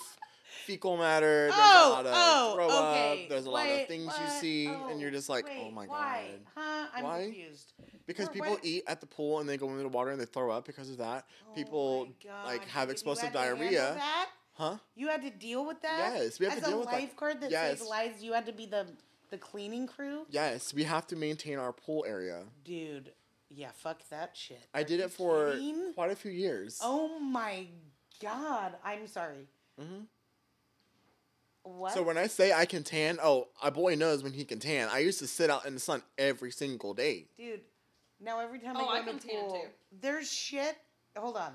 fecal 0.65 0.97
matter. 0.97 1.47
There's 1.47 1.53
Oh, 1.57 1.89
a 1.89 1.93
lot 1.93 2.05
of 2.05 2.13
oh, 2.15 2.53
throw 2.55 2.65
okay. 2.67 3.23
up. 3.23 3.29
There's 3.29 3.45
a 3.45 3.49
lot 3.51 3.67
of 3.69 3.87
things 3.87 4.03
you 4.05 4.23
what? 4.25 4.31
see, 4.41 4.65
and 4.67 4.99
you're 4.99 5.09
Oh, 5.09 5.13
just 5.13 5.29
like, 5.29 5.45
wait, 5.45 5.57
oh 5.61 5.71
my 5.71 5.85
why? 5.85 6.25
god. 6.31 6.39
Huh? 6.55 6.87
I'm 6.95 7.03
Why? 7.03 7.23
confused. 7.23 7.73
Because 8.05 8.29
people 8.29 8.51
what? 8.51 8.65
eat 8.65 8.83
at 8.87 8.99
the 9.01 9.07
pool 9.07 9.39
and 9.39 9.47
they 9.47 9.57
go 9.57 9.69
into 9.69 9.81
the 9.83 9.89
water 9.89 10.11
and 10.11 10.19
they 10.19 10.25
throw 10.25 10.51
up 10.51 10.65
because 10.65 10.89
of 10.89 10.97
that. 10.97 11.25
Oh 11.49 11.55
people 11.55 12.07
like 12.45 12.65
have 12.67 12.89
you 12.89 12.91
explosive 12.91 13.25
had 13.25 13.33
to 13.33 13.39
handle 13.39 13.57
diarrhea. 13.59 14.01
Huh? 14.55 14.77
You 14.95 15.07
had 15.07 15.21
to 15.23 15.31
deal 15.31 15.65
with 15.65 15.81
that. 15.81 16.13
Yes, 16.15 16.39
we 16.39 16.45
have 16.45 16.57
As 16.57 16.63
to 16.63 16.69
deal 16.69 16.79
with 16.79 16.89
that. 16.89 16.95
As 16.95 16.99
a 17.01 17.05
lifeguard 17.05 17.41
that 17.41 17.49
Yes. 17.51 17.79
saves 17.79 17.89
lives, 17.89 18.23
you 18.23 18.33
had 18.33 18.45
to 18.45 18.51
be 18.53 18.65
the 18.65 18.87
the 19.29 19.37
cleaning 19.39 19.87
crew. 19.87 20.27
Yes, 20.29 20.73
we 20.75 20.83
have 20.83 21.07
to 21.07 21.15
maintain 21.15 21.57
our 21.57 21.73
pool 21.73 22.05
area. 22.07 22.43
Dude, 22.63 23.13
yeah, 23.49 23.71
fuck 23.73 24.07
that 24.09 24.37
shit. 24.37 24.61
I 24.75 24.81
Are 24.81 24.83
did 24.83 24.99
it 24.99 25.09
for 25.09 25.53
kidding? 25.53 25.93
quite 25.95 26.11
a 26.11 26.15
few 26.15 26.29
years. 26.31 26.79
Oh 26.83 27.17
my 27.17 27.65
god, 28.21 28.75
I'm 28.83 29.07
sorry. 29.07 29.47
Mhm. 29.81 30.05
What? 31.63 31.93
So 31.93 32.03
when 32.03 32.17
I 32.17 32.27
say 32.27 32.51
I 32.53 32.65
can 32.65 32.83
tan, 32.83 33.19
oh, 33.23 33.47
a 33.61 33.71
boy 33.71 33.95
knows 33.95 34.21
when 34.23 34.33
he 34.33 34.43
can 34.43 34.59
tan. 34.59 34.89
I 34.91 34.99
used 34.99 35.19
to 35.19 35.27
sit 35.27 35.49
out 35.49 35.65
in 35.65 35.73
the 35.73 35.79
sun 35.79 36.03
every 36.17 36.51
single 36.51 36.93
day. 36.93 37.27
Dude, 37.37 37.61
now 38.19 38.39
every 38.39 38.59
time 38.59 38.75
Oh, 38.77 38.85
I 38.87 38.97
I 38.97 38.99
go 38.99 39.13
to 39.13 39.17
can 39.17 39.29
tan 39.29 39.41
pool, 39.41 39.51
too. 39.61 39.67
there's 40.01 40.31
shit. 40.31 40.77
Hold 41.15 41.37
on. 41.37 41.53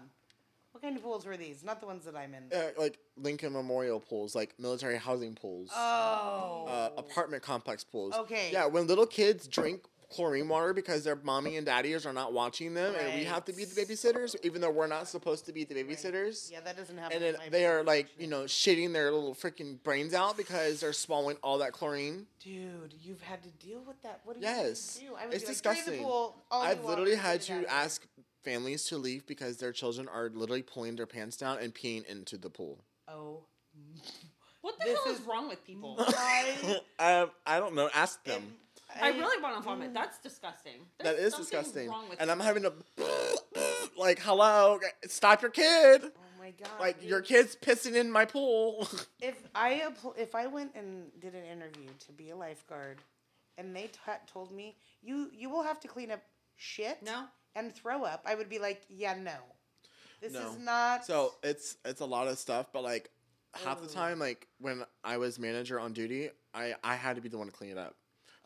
What 0.73 0.83
kind 0.83 0.97
of 0.97 1.03
pools 1.03 1.27
were 1.27 1.37
these? 1.37 1.65
Not 1.65 1.81
the 1.81 1.87
ones 1.87 2.05
that 2.05 2.15
I'm 2.15 2.33
in. 2.35 2.45
Uh, 2.57 2.69
like 2.79 2.99
Lincoln 3.17 3.53
Memorial 3.53 4.01
pools, 4.01 4.35
like 4.35 4.55
military 4.59 4.97
housing 4.97 5.35
pools, 5.35 5.71
oh. 5.75 6.67
uh, 6.69 6.91
apartment 6.97 7.43
complex 7.43 7.83
pools. 7.85 8.15
Okay. 8.15 8.51
Yeah, 8.53 8.67
when 8.67 8.87
little 8.87 9.07
kids 9.07 9.49
drink 9.49 9.83
chlorine 10.11 10.49
water 10.49 10.73
because 10.73 11.05
their 11.05 11.17
mommy 11.17 11.57
and 11.57 11.67
daddies 11.67 12.07
are 12.07 12.13
not 12.13 12.33
watching 12.33 12.73
them, 12.75 12.95
and 12.99 13.15
we 13.19 13.25
have 13.25 13.45
to 13.45 13.53
be 13.53 13.65
the 13.65 13.81
babysitters, 13.81 14.35
even 14.43 14.61
though 14.61 14.71
we're 14.71 14.87
not 14.87 15.07
supposed 15.07 15.45
to 15.47 15.53
be 15.53 15.65
the 15.65 15.75
babysitters. 15.75 16.51
Yeah, 16.51 16.61
that 16.65 16.77
doesn't 16.77 16.97
happen. 16.97 17.23
And 17.23 17.37
then 17.37 17.51
they 17.51 17.67
are 17.67 17.83
like, 17.85 18.09
you 18.19 18.27
know, 18.27 18.43
shitting 18.45 18.93
their 18.93 19.13
little 19.13 19.35
freaking 19.35 19.83
brains 19.83 20.15
out 20.15 20.37
because 20.37 20.81
they're 20.81 20.93
swallowing 20.95 21.37
all 21.43 21.59
that 21.59 21.73
chlorine. 21.73 22.27
Dude, 22.43 22.95
you've 23.03 23.21
had 23.21 23.43
to 23.43 23.51
deal 23.65 23.83
with 23.87 24.01
that. 24.03 24.21
What 24.25 24.37
do 24.41 24.43
Yes. 24.47 24.99
you 25.03 25.11
do? 25.11 25.15
I 25.17 25.27
would 25.27 25.35
It's 25.35 25.45
like, 25.45 25.53
disgusting. 25.53 26.03
pool, 26.03 26.37
I've 26.51 26.85
literally 26.85 27.15
had 27.17 27.43
to 27.43 27.59
out 27.61 27.65
ask 27.69 28.07
families 28.45 28.85
to 28.87 28.97
leave 28.97 29.27
because 29.27 29.59
their 29.59 29.73
children 29.73 30.09
are 30.09 30.31
literally 30.31 30.63
pulling 30.63 30.97
their 30.97 31.07
pants 31.07 31.37
down 31.37 31.59
and 31.59 31.75
peeing 31.75 32.07
into 32.07 32.39
the 32.39 32.49
pool. 32.49 32.79
Oh. 33.07 33.43
What 34.63 34.79
the 34.79 34.87
This 34.87 34.99
hell 35.05 35.13
is 35.13 35.21
is- 35.21 35.27
wrong 35.27 35.49
with 35.49 35.65
people? 35.65 35.97
I- 36.01 36.81
um, 36.99 37.31
I 37.47 37.59
don't 37.61 37.75
know. 37.75 37.89
Ask 37.95 38.23
them. 38.25 38.43
am- 38.43 38.55
I 39.01 39.11
really 39.11 39.43
want 39.43 39.57
to 39.57 39.63
vomit. 39.63 39.91
Mm. 39.91 39.95
That's 39.95 40.19
disgusting. 40.19 40.81
that 40.99 41.17
There's 41.17 41.19
is 41.19 41.33
something 41.35 41.45
disgusting. 41.61 41.89
Wrong 41.91 42.09
with 42.09 42.21
And 42.21 42.31
I'm 42.31 42.41
having 42.41 42.63
to 42.65 42.73
like, 43.99 44.19
hello, 44.21 44.79
stop 45.07 45.43
your 45.43 45.51
kid. 45.51 46.03
Oh 46.05 46.11
my 46.39 46.51
god. 46.53 46.69
Like 46.81 47.01
dude. 47.01 47.09
your 47.11 47.21
kid's 47.21 47.57
pissing 47.57 47.95
in 47.95 48.11
my 48.11 48.25
pool. 48.25 48.89
If 49.21 49.37
I 49.55 49.83
appl- 49.89 50.17
if 50.19 50.35
I 50.35 50.47
went 50.47 50.75
and 50.75 51.07
did 51.21 51.35
an 51.35 51.45
interview 51.45 51.89
to 52.07 52.13
be 52.13 52.31
a 52.31 52.37
lifeguard, 52.37 52.99
and 53.59 53.75
they 53.75 53.89
t- 53.89 53.99
told 54.27 54.53
me 54.53 54.77
you 55.03 55.29
you 55.33 55.51
will 55.51 55.63
have 55.65 55.81
to 55.81 55.89
clean 55.89 56.11
up 56.11 56.23
shit 56.57 57.03
No. 57.03 57.25
and 57.57 57.75
throw 57.75 58.05
up, 58.05 58.23
I 58.25 58.35
would 58.37 58.49
be 58.49 58.59
like, 58.59 58.83
yeah, 58.89 59.15
no, 59.15 59.33
this 60.23 60.33
No. 60.33 60.49
is 60.51 60.59
not. 60.59 61.05
so 61.05 61.35
it's 61.43 61.77
it's 61.85 62.01
a 62.01 62.07
lot 62.07 62.29
of 62.29 62.39
stuff, 62.39 62.67
but 62.73 62.83
like 62.85 63.11
half 63.65 63.83
the 63.83 63.89
time, 63.89 64.19
like 64.19 64.47
when 64.61 64.85
I 65.05 65.17
was 65.19 65.39
manager 65.39 65.79
on 65.81 65.93
duty, 65.93 66.31
I 66.55 66.75
I 66.83 66.95
had 66.95 67.17
to 67.17 67.23
be 67.23 67.29
the 67.29 67.39
one 67.39 67.49
to 67.49 67.53
clean 67.53 67.71
it 67.73 67.79
up. 67.79 67.97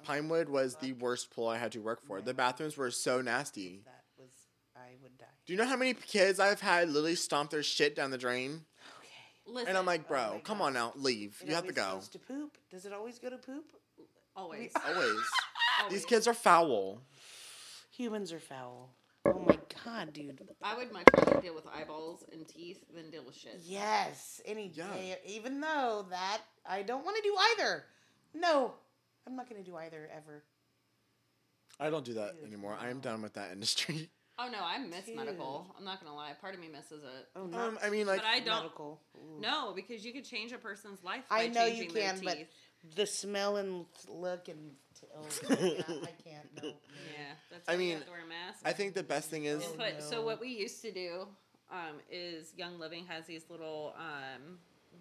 Pinewood 0.05 0.48
was 0.48 0.76
the 0.76 0.92
worst 0.94 1.30
pool 1.34 1.48
I 1.48 1.59
had 1.59 1.72
to 1.72 1.80
work 1.80 2.03
for. 2.07 2.20
The 2.20 2.34
bathrooms 2.34 2.76
were 2.76 2.90
so 2.90 3.20
nasty. 3.20 3.82
that 3.84 4.03
was 4.18 4.30
I 4.76 4.96
would 5.03 5.16
die. 5.18 5.24
Do 5.46 5.53
you 5.53 5.59
know 5.59 5.66
how 5.66 5.76
many 5.76 5.94
kids 5.94 6.38
I've 6.40 6.61
had 6.61 6.88
literally 6.88 7.14
stomp 7.14 7.50
their 7.50 7.62
shit 7.62 7.94
down 7.96 8.11
the 8.11 8.18
drain? 8.18 8.64
Okay. 8.98 9.53
Listen. 9.55 9.68
And 9.68 9.78
I'm 9.78 9.86
like, 9.86 10.03
Oh 10.07 10.09
bro, 10.09 10.30
my 10.34 10.38
come 10.40 10.59
God. 10.59 10.64
on 10.66 10.72
now, 10.74 10.92
leave. 10.96 11.38
It 11.42 11.48
you 11.48 11.55
have 11.55 11.66
to 11.66 11.72
go. 11.72 11.94
goes 11.94 12.09
to 12.11 12.18
poop. 12.18 12.57
Does 12.70 12.86
it 12.86 12.92
always 12.92 13.18
go 13.18 13.30
to 13.30 13.36
poop? 13.38 13.64
always. 14.34 14.72
Always. 14.86 15.11
always. 15.80 15.92
These 15.92 16.05
kids 16.07 16.26
are 16.26 16.34
foul. 16.34 17.03
Humans 17.96 18.32
are 18.32 18.40
foul. 18.40 18.90
Oh 19.26 19.38
my 19.46 19.59
god, 19.84 20.12
dude. 20.12 20.40
I 20.62 20.76
would 20.76 20.90
much 20.92 21.07
rather 21.16 21.40
deal 21.40 21.55
with 21.55 21.64
eyeballs 21.72 22.24
and 22.32 22.48
teeth 22.48 22.82
than 22.94 23.11
deal 23.11 23.22
with 23.24 23.36
shit. 23.36 23.61
Yes, 23.62 24.40
any 24.46 24.70
Yeah. 24.74 24.86
day. 24.94 25.16
Even 25.26 25.61
though 25.61 26.07
that 26.11 26.40
I 26.66 26.82
don't 26.82 27.05
want 27.05 27.16
to 27.18 27.22
do 27.22 27.36
either. 27.53 27.84
No, 28.34 28.72
I'm 29.27 29.37
not 29.37 29.49
going 29.49 29.62
to 29.62 29.68
do 29.70 29.77
either 29.77 30.09
ever. 30.14 30.43
I 31.81 31.91
don't 31.91 32.05
do 32.05 32.14
that 32.14 32.37
Dude, 32.37 32.47
anymore. 32.49 32.77
I 32.81 32.91
am 32.91 33.01
done 33.01 33.23
with 33.23 33.35
that 33.35 33.53
industry. 33.53 34.11
Oh 34.39 34.49
no, 34.51 34.59
I 34.64 34.79
miss 34.79 35.05
Dude. 35.05 35.16
medical. 35.16 35.73
I'm 35.79 35.85
not 35.85 36.03
gonna 36.03 36.16
lie. 36.16 36.33
Part 36.41 36.55
of 36.55 36.61
me 36.61 36.66
misses 36.66 37.05
it. 37.05 37.29
Oh 37.37 37.45
no. 37.45 37.59
Um, 37.59 37.79
I 37.85 37.91
mean, 37.91 38.07
like, 38.07 38.20
but 38.23 38.27
I 38.27 38.41
don't. 38.41 38.62
medical. 38.62 38.99
Ooh. 39.16 39.41
No, 39.41 39.75
because 39.77 40.07
you 40.07 40.12
could 40.12 40.25
change 40.25 40.53
a 40.53 40.59
person's 40.59 41.05
life. 41.05 41.23
I 41.31 41.49
know 41.49 41.66
you 41.66 41.83
changing 41.85 41.93
their 41.93 42.12
can, 42.14 42.25
but 42.25 42.39
the 42.97 43.07
smell 43.07 43.59
and 43.59 43.85
look 44.09 44.49
and 44.49 44.70
oh, 45.14 45.27
I 45.51 45.55
can't. 45.55 45.85
I 45.91 46.12
can't. 46.25 46.62
No. 46.62 46.68
Yeah, 47.12 47.35
that's 47.51 47.68
I 47.68 47.73
why 47.73 47.79
you 47.79 47.79
mean, 47.89 47.97
have 47.99 48.07
to 48.07 48.11
wear 48.11 48.20
a 48.25 48.29
mask. 48.29 48.61
I 48.64 48.73
think 48.73 48.95
the 48.95 49.03
best 49.03 49.29
thing 49.29 49.45
is 49.45 49.62
Oh, 49.64 49.70
And 49.83 49.97
put, 49.97 50.03
So 50.03 50.25
what 50.25 50.41
we 50.41 50.49
used 50.49 50.81
to 50.83 50.91
do 50.91 51.27
um, 51.70 52.01
is 52.11 52.55
Young 52.57 52.81
Living 52.81 53.05
has 53.09 53.27
these 53.27 53.45
little 53.51 53.95
um, 53.99 54.59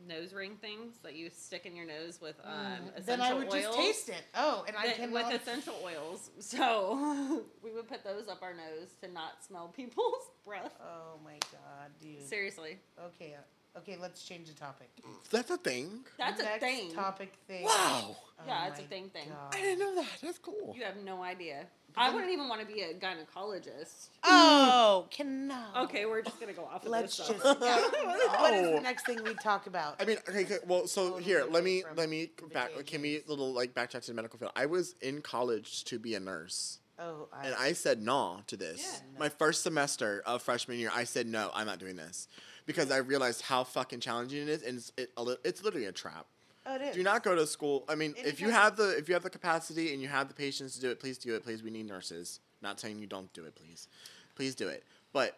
nose 0.08 0.34
ring 0.34 0.56
things 0.62 0.96
that 1.04 1.16
you 1.16 1.30
stick 1.30 1.66
in 1.66 1.76
your 1.76 1.86
nose 1.86 2.20
with 2.22 2.36
um, 2.44 2.54
essential 2.96 3.02
Mm. 3.02 3.06
then 3.06 3.22
I 3.22 3.34
would 3.34 3.48
oils. 3.52 3.64
just 3.64 3.78
taste 3.78 4.10
it. 4.10 4.24
Oh, 4.36 4.64
and 4.68 4.76
I 4.76 4.88
That- 4.88 4.96
can 4.98 5.12
with 5.12 5.32
essential 5.34 5.76
oils. 5.84 6.30
So 6.40 7.44
we 7.64 7.72
would 7.72 7.88
put 7.88 8.04
those 8.04 8.28
up 8.28 8.42
our 8.42 8.54
nose 8.54 8.90
to 9.02 9.08
not 9.12 9.44
smell 9.44 9.68
people's 9.76 10.32
breath. 10.46 10.74
Oh 10.82 11.20
my 11.24 11.38
god, 11.52 11.92
dude. 12.02 12.28
Seriously, 12.28 12.80
Okay, 13.00 13.36
uh, 13.36 13.80
okay. 13.80 13.98
Let's 14.02 14.24
change 14.24 14.48
the 14.48 14.54
topic. 14.56 14.90
that's 15.30 15.52
a 15.52 15.58
thing. 15.58 16.00
that's 16.18 16.42
a 16.42 16.60
thing. 16.60 16.94
topic 16.94 17.34
thing. 17.48 17.64
Wow. 17.66 18.16
Oh 18.40 18.44
Yeah, 18.48 18.68
it's 18.70 18.80
a 18.80 18.84
thing 18.84 19.10
thing. 19.10 19.30
God. 19.30 19.54
I 19.56 19.62
didn't 19.62 19.80
know 19.80 19.96
that. 20.02 20.08
That's 20.22 20.40
cool. 20.40 20.74
You 20.76 20.84
have 20.84 20.98
no 20.98 21.22
idea. 21.22 21.68
I 21.96 22.14
wouldn't 22.14 22.32
even 22.32 22.48
want 22.48 22.62
to 22.62 22.68
be 22.68 22.82
a 22.82 22.94
gynecologist. 22.94 24.10
Oh, 24.24 25.06
mm. 25.06 25.12
cannot. 25.12 25.84
Okay, 25.84 26.06
we're 26.06 26.22
just 26.22 26.40
gonna 26.40 26.54
go 26.54 26.64
off 26.64 26.84
of 26.84 26.90
Let's 26.90 27.18
this. 27.18 27.28
just. 27.28 27.40
stuff. 27.40 27.60
What 27.60 28.54
is 28.54 28.76
the 28.76 28.82
next 28.82 29.06
thing 29.06 29.24
we 29.24 29.34
talk 29.36 29.68
about? 29.68 30.02
I 30.02 30.06
mean, 30.06 30.18
okay, 30.30 30.44
okay, 30.44 30.58
well, 30.66 30.88
so 30.88 31.04
Totally 31.04 31.24
here, 31.24 31.46
let 31.50 31.64
me 31.64 31.84
let 31.96 32.10
me 32.10 32.32
back. 32.54 32.72
Can 32.86 33.02
we 33.02 33.22
little 33.28 33.54
like 33.54 33.74
backtrack 33.74 34.02
to 34.02 34.08
the 34.08 34.14
medical 34.14 34.40
field? 34.40 34.52
I 34.56 34.66
was 34.66 34.96
in 35.02 35.22
college 35.22 35.84
to 35.86 36.00
be 36.00 36.16
a 36.16 36.20
nurse, 36.20 36.80
oh, 37.00 37.28
I, 37.34 37.48
and 37.48 37.56
I 37.56 37.74
said 37.74 38.02
no 38.02 38.42
to 38.48 38.58
this. 38.58 38.80
Yeah. 38.80 39.20
My 39.20 39.30
first 39.30 39.64
semester 39.64 40.24
of 40.26 40.42
freshman 40.42 40.80
year, 40.80 40.92
I 40.94 41.04
said 41.04 41.28
no, 41.28 41.52
I'm 41.54 41.68
not 41.68 41.80
doing 41.80 41.96
this 41.96 42.28
because 42.66 42.92
I 42.92 42.98
realized 42.98 43.42
how 43.42 43.64
fucking 43.64 44.00
challenging 44.00 44.44
it 44.44 44.50
is, 44.50 44.64
and 44.64 44.78
it's, 44.78 44.92
it, 44.98 45.12
it's 45.44 45.64
literally 45.64 45.88
a 45.88 45.92
trap. 45.92 46.26
Oh, 46.66 46.76
it 46.76 46.82
is. 46.82 46.96
Do 46.96 47.04
not 47.04 47.24
go 47.24 47.36
to 47.36 47.46
school. 47.48 47.84
I 47.90 47.96
mean, 47.96 48.14
if 48.18 48.40
you 48.40 48.50
have 48.50 48.76
the 48.76 48.98
if 48.98 49.08
you 49.08 49.14
have 49.14 49.24
the 49.24 49.30
capacity 49.30 49.94
and 49.94 50.02
you 50.02 50.08
have 50.08 50.28
the 50.28 50.34
patience 50.34 50.76
to 50.76 50.82
do 50.82 50.90
it, 50.92 51.00
please 51.00 51.18
do 51.18 51.36
it. 51.36 51.44
Please, 51.44 51.64
we 51.64 51.70
need 51.72 51.88
nurses. 51.88 52.40
Not 52.62 52.80
saying 52.80 53.00
you 53.00 53.08
don't 53.08 53.32
do 53.34 53.46
it, 53.46 53.56
please, 53.56 53.88
please 54.36 54.54
do 54.56 54.68
it. 54.68 54.84
But 55.14 55.38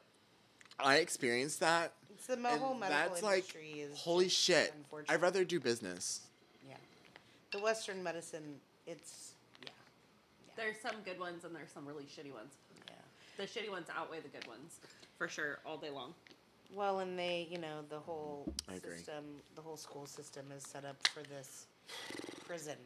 I 0.80 0.98
experienced 0.98 1.60
that. 1.62 1.94
It's 2.10 2.28
the 2.28 2.38
mo- 2.38 2.50
and 2.50 2.60
whole 2.62 2.74
medical 2.76 3.10
that's 3.10 3.24
like 3.24 3.38
industry 3.56 3.70
is 3.82 3.98
holy 3.98 4.30
shit. 4.30 4.74
I'd 5.10 5.22
rather 5.22 5.44
do 5.44 5.60
business. 5.60 6.22
Yeah, 6.68 6.76
the 7.52 7.60
Western 7.60 8.04
medicine. 8.04 8.56
It's 8.86 9.32
yeah, 9.64 9.70
There's 10.58 10.76
some 10.82 10.96
good 11.06 11.20
ones 11.20 11.46
and 11.46 11.56
there's 11.56 11.72
some 11.72 11.86
really 11.86 12.04
shitty 12.04 12.34
ones. 12.34 12.54
yeah. 12.90 12.96
The 13.38 13.44
shitty 13.44 13.70
ones 13.72 13.88
outweigh 13.96 14.20
the 14.20 14.28
good 14.28 14.46
ones, 14.48 14.80
for 15.18 15.28
sure, 15.28 15.60
all 15.66 15.78
day 15.78 15.90
long. 15.90 16.14
Well, 16.74 17.00
and 17.00 17.18
they, 17.18 17.48
you 17.52 17.58
know, 17.60 17.82
the 17.90 18.00
whole 18.00 18.52
I 18.70 18.76
agree. 18.76 18.98
system, 18.98 19.24
the 19.56 19.62
whole 19.62 19.78
school 19.78 20.06
system 20.06 20.46
is 20.56 20.64
set 20.64 20.86
up 20.86 20.96
for 21.10 21.22
this 21.24 21.68
prison 22.48 22.78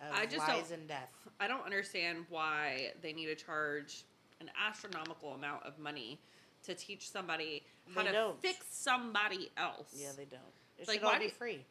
of 0.00 0.14
I 0.14 0.26
just 0.26 0.38
lies 0.38 0.68
don't- 0.68 0.80
and 0.80 0.88
death. 0.88 1.10
I 1.40 1.48
don't 1.48 1.64
understand 1.64 2.26
why 2.28 2.92
they 3.02 3.12
need 3.12 3.26
to 3.26 3.34
charge 3.34 4.04
an 4.40 4.50
astronomical 4.68 5.32
amount 5.34 5.64
of 5.64 5.78
money 5.78 6.18
to 6.64 6.74
teach 6.74 7.10
somebody 7.10 7.64
how 7.94 8.02
They 8.02 8.08
to 8.08 8.12
don't. 8.12 8.40
fix 8.40 8.64
somebody 8.70 9.50
else. 9.56 9.92
Yeah, 9.96 10.12
they 10.16 10.24
don't. 10.24 10.40
It 10.78 10.86
Like, 10.86 10.98
should 10.98 11.04
all 11.06 11.12
why 11.12 11.18
be 11.18 11.26
do- 11.26 11.30
free. 11.32 11.64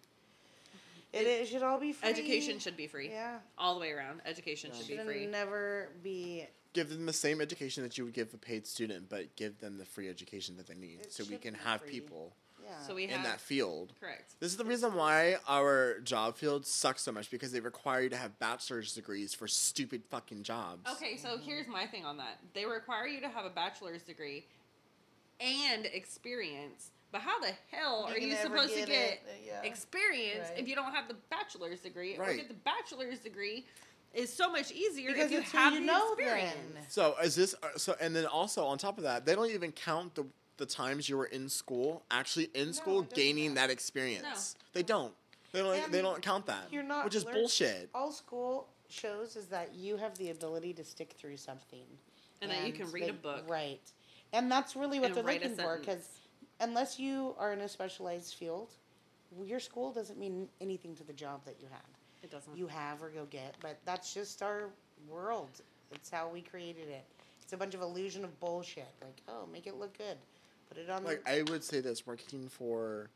It, 1.13 1.27
it 1.27 1.47
should 1.49 1.63
all 1.63 1.77
be 1.79 1.91
free. 1.91 2.09
Education 2.09 2.59
should 2.59 2.77
be 2.77 2.87
free. 2.87 3.09
Yeah. 3.09 3.39
All 3.57 3.73
the 3.75 3.81
way 3.81 3.91
around. 3.91 4.21
Education 4.25 4.71
should 4.73 4.87
be 4.87 4.95
Should 4.95 5.05
free. 5.05 5.25
never 5.27 5.89
be 6.03 6.47
give 6.73 6.89
them 6.89 7.05
the 7.05 7.13
same 7.13 7.41
education 7.41 7.83
that 7.83 7.97
you 7.97 8.05
would 8.05 8.13
give 8.13 8.33
a 8.33 8.37
paid 8.37 8.65
student, 8.67 9.09
but 9.09 9.35
give 9.35 9.59
them 9.59 9.77
the 9.77 9.85
free 9.85 10.09
education 10.09 10.55
that 10.57 10.67
they 10.67 10.75
need, 10.75 11.01
It 11.01 11.13
so 11.13 11.23
we 11.29 11.37
can 11.37 11.53
have 11.53 11.81
free. 11.81 11.91
people 11.91 12.33
Yeah. 12.63 12.79
So 12.87 12.95
we 12.95 13.03
in 13.05 13.09
have 13.09 13.23
that 13.25 13.41
field. 13.41 13.91
correct. 13.99 14.35
This 14.39 14.51
is 14.51 14.57
the 14.57 14.63
reason 14.63 14.93
why 14.93 15.37
our 15.47 15.99
job 15.99 16.37
field 16.37 16.65
sucks 16.65 17.01
so 17.01 17.11
much 17.11 17.29
because 17.31 17.51
they 17.51 17.59
require 17.59 18.01
you 18.01 18.09
to 18.09 18.17
have 18.17 18.37
bachelor's 18.39 18.93
degrees 18.93 19.33
for 19.33 19.47
stupid 19.47 20.03
fucking 20.09 20.43
jobs. 20.43 20.87
Okay, 20.93 21.17
so 21.17 21.37
here's 21.37 21.67
my 21.67 21.85
thing 21.87 22.05
on 22.05 22.17
that. 22.17 22.37
They 22.53 22.65
require 22.65 23.07
you 23.07 23.19
to 23.21 23.27
have 23.29 23.45
a 23.45 23.49
bachelor's 23.49 24.03
degree 24.03 24.45
and 25.41 25.85
experience, 25.87 26.91
but 27.11 27.21
how 27.21 27.39
the 27.41 27.51
hell 27.71 28.05
You 28.09 28.15
are 28.15 28.19
you 28.19 28.27
never 28.27 28.41
supposed 28.43 28.73
to 28.73 28.79
get 28.81 28.87
get 28.87 29.11
it, 29.13 29.21
yeah. 29.45 29.61
experience 29.63 30.49
Right. 30.49 30.59
if 30.59 30.67
you 30.67 30.75
don't 30.75 30.93
have 30.93 31.07
the 31.07 31.15
bachelor's 31.29 31.81
degree? 31.81 32.15
Or 32.15 32.21
Right. 32.21 32.37
get 32.37 32.47
the 32.47 32.53
bachelor's 32.53 33.19
degree 33.19 33.65
is 34.13 34.31
so 34.33 34.49
much 34.51 34.71
easier 34.71 35.11
because 35.13 35.31
if 35.31 35.31
you 35.31 35.41
have 35.59 35.73
you 35.73 35.79
the 35.79 35.85
know 35.85 36.13
experience. 36.13 36.55
then. 36.73 36.83
So 36.89 37.15
is 37.23 37.35
this 37.35 37.55
uh, 37.63 37.67
so? 37.77 37.95
And 38.01 38.15
then 38.15 38.25
also 38.25 38.63
on 38.65 38.77
top 38.77 38.97
of 38.97 39.03
that, 39.03 39.25
they 39.25 39.35
don't 39.35 39.49
even 39.51 39.71
count 39.71 40.15
the 40.15 40.25
the 40.57 40.65
times 40.65 41.09
you 41.09 41.17
were 41.17 41.25
in 41.25 41.49
school, 41.49 42.03
actually 42.11 42.49
in 42.53 42.67
No, 42.67 42.71
school, 42.73 43.01
gaining 43.03 43.55
that 43.55 43.69
experience. 43.69 44.55
They 44.73 44.83
don't. 44.83 45.13
They 45.53 45.59
don't. 45.59 45.75
And 45.75 45.93
they 45.93 46.01
don't 46.01 46.21
count 46.21 46.45
that. 46.45 46.67
You're 46.71 46.83
not 46.83 47.03
which 47.05 47.15
is 47.15 47.25
learn- 47.25 47.33
bullshit. 47.35 47.89
All 47.95 48.11
school 48.11 48.67
shows 48.89 49.35
is 49.35 49.47
that 49.47 49.73
you 49.73 49.97
have 49.97 50.17
the 50.17 50.29
ability 50.29 50.73
to 50.73 50.83
stick 50.83 51.13
through 51.17 51.37
something, 51.37 51.85
And 52.41 52.51
that 52.51 52.65
you 52.67 52.73
can 52.73 52.91
read 52.91 53.09
a 53.09 53.13
book. 53.13 53.45
right? 53.49 53.79
And 54.33 54.51
that's 54.51 54.75
really 54.75 54.99
what 54.99 55.13
they're 55.15 55.23
looking 55.23 55.55
for. 55.55 55.77
Because 55.79 56.07
unless 56.59 56.99
you 56.99 57.33
are 57.39 57.53
in 57.53 57.61
a 57.61 57.67
specialized 57.69 58.35
field, 58.35 58.69
your 59.43 59.59
school 59.59 59.91
doesn't 59.93 60.19
mean 60.19 60.47
anything 60.59 60.93
to 60.97 61.03
the 61.03 61.13
job 61.13 61.43
that 61.45 61.55
you 61.61 61.67
had. 61.71 61.81
It 62.23 62.29
doesn't. 62.31 62.55
You 62.57 62.67
have 62.67 63.01
or 63.01 63.09
go 63.09 63.25
get, 63.25 63.55
but 63.61 63.77
that's 63.85 64.13
just 64.13 64.41
our 64.41 64.69
world. 65.09 65.49
It's 65.91 66.09
how 66.09 66.29
we 66.29 66.41
created 66.41 66.87
it. 66.87 67.03
It's 67.41 67.53
a 67.53 67.57
bunch 67.57 67.73
of 67.73 67.81
illusion 67.81 68.23
of 68.23 68.39
bullshit. 68.39 68.87
Like, 69.01 69.21
oh, 69.27 69.47
make 69.51 69.67
it 69.67 69.75
look 69.75 69.97
good, 69.97 70.17
put 70.69 70.77
it 70.77 70.89
on. 70.89 71.03
Like 71.03 71.23
the, 71.25 71.31
I 71.31 71.41
would 71.43 71.63
say 71.63 71.79
this: 71.79 72.05
working 72.05 72.47
for, 72.47 73.09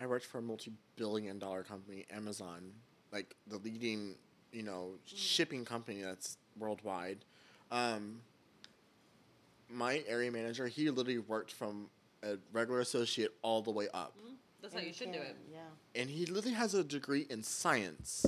I 0.00 0.06
worked 0.06 0.24
for 0.26 0.38
a 0.38 0.42
multi-billion-dollar 0.42 1.64
company, 1.64 2.06
Amazon, 2.10 2.72
like 3.12 3.34
the 3.46 3.58
leading, 3.58 4.14
you 4.52 4.62
know, 4.62 4.92
shipping 5.04 5.64
company 5.64 6.00
that's 6.02 6.38
worldwide. 6.58 7.18
Um, 7.70 8.20
my 9.70 10.02
area 10.08 10.30
manager, 10.30 10.66
he 10.66 10.88
literally 10.90 11.18
worked 11.18 11.52
from 11.52 11.88
a 12.22 12.36
regular 12.52 12.80
associate 12.80 13.32
all 13.42 13.60
the 13.62 13.70
way 13.70 13.88
up, 13.92 14.14
Mhm. 14.16 14.33
That's 14.64 14.74
how 14.74 14.80
you 14.80 14.92
should 14.94 15.12
do 15.12 15.18
it. 15.18 15.36
Yeah. 15.52 15.58
and 16.00 16.08
he 16.08 16.24
literally 16.26 16.54
has 16.56 16.72
a 16.74 16.82
degree 16.82 17.26
in 17.28 17.42
science. 17.42 18.24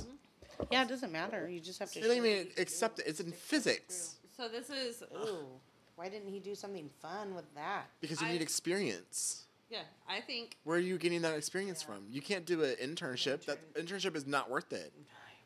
Yeah, 0.71 0.83
it 0.83 0.87
doesn't 0.89 1.11
matter. 1.11 1.49
You 1.49 1.59
just 1.59 1.79
have 1.79 1.91
to. 1.91 1.99
They 1.99 2.07
don't 2.07 2.17
show 2.17 2.23
even 2.25 2.47
that 2.55 2.61
accept 2.61 2.99
it. 2.99 3.05
It's 3.07 3.19
in 3.19 3.31
physics 3.31 4.15
So 4.35 4.47
this 4.47 4.69
is. 4.69 5.01
Ooh, 5.13 5.45
why 5.95 6.09
didn't 6.09 6.29
he 6.29 6.39
do 6.39 6.53
something 6.53 6.89
fun 7.01 7.33
with 7.33 7.45
that? 7.55 7.85
because 8.01 8.21
you 8.21 8.27
I- 8.27 8.33
need 8.33 8.41
experience. 8.43 9.45
yeah. 9.69 9.79
I 10.07 10.21
think 10.21 10.57
Where 10.63 10.77
are 10.77 10.79
you 10.79 10.97
getting 10.99 11.21
that 11.23 11.35
experience 11.35 11.81
Yeah. 11.81 11.95
from? 11.95 12.05
You 12.11 12.21
can't 12.21 12.45
do 12.45 12.63
an 12.63 12.75
internship. 12.75 13.45
That 13.45 13.73
internship 13.73 14.15
is 14.15 14.27
not 14.27 14.49
worth 14.49 14.71
it. 14.73 14.93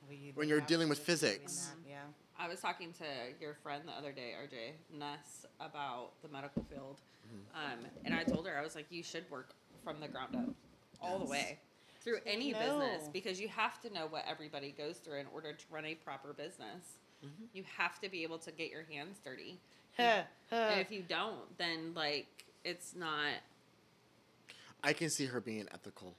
Well, 0.08 0.18
you 0.18 0.34
When 0.36 0.50
you're 0.50 0.60
have 0.60 0.68
dealing 0.68 0.90
with 0.90 1.06
just 1.06 1.22
doing 1.22 1.32
physics. 1.40 1.68
that, 1.68 1.90
Yeah. 1.90 2.04
I 2.38 2.48
was 2.50 2.60
talking 2.60 2.92
to 2.94 3.06
your 3.40 3.54
friend 3.64 3.88
the 3.88 3.92
other 3.94 4.12
day, 4.12 4.34
RJ 4.38 4.74
Ness, 4.98 5.46
about 5.62 6.22
the 6.22 6.28
medical 6.28 6.64
field, 6.64 7.00
Mm-hmm. 7.32 7.56
um, 7.84 7.86
and 8.04 8.14
I 8.14 8.24
told 8.26 8.46
her 8.48 8.58
I 8.58 8.62
was 8.62 8.76
like, 8.76 8.88
you 8.90 9.04
should 9.04 9.30
work 9.32 9.54
from 9.86 10.00
the 10.02 10.08
ground 10.10 10.36
up, 10.36 10.50
all 11.02 11.20
the 11.20 11.26
way, 11.26 11.60
through 12.04 12.20
any 12.26 12.52
No. 12.52 12.60
business, 12.60 13.08
because 13.12 13.40
you 13.40 13.48
have 13.50 13.80
to 13.82 13.90
know 13.92 14.08
what 14.08 14.26
everybody 14.28 14.72
goes 14.72 14.98
through 14.98 15.20
in 15.20 15.28
order 15.28 15.54
to 15.54 15.66
run 15.70 15.86
a 15.86 15.96
proper 15.96 16.34
business. 16.34 16.98
Mhm. 17.24 17.48
You 17.54 17.64
have 17.78 18.00
to 18.02 18.10
be 18.10 18.24
able 18.24 18.40
to 18.40 18.52
get 18.52 18.70
your 18.72 18.84
hands 18.84 19.20
dirty, 19.24 19.60
Huh, 19.98 20.24
huh. 20.50 20.56
and 20.56 20.80
if 20.82 20.92
you 20.92 21.02
don't, 21.04 21.58
then 21.58 21.94
like 21.94 22.46
it's 22.64 22.96
not. 22.96 23.34
I 24.84 24.94
can 24.94 25.10
see 25.10 25.26
her 25.28 25.40
being 25.40 25.68
ethical, 25.72 26.16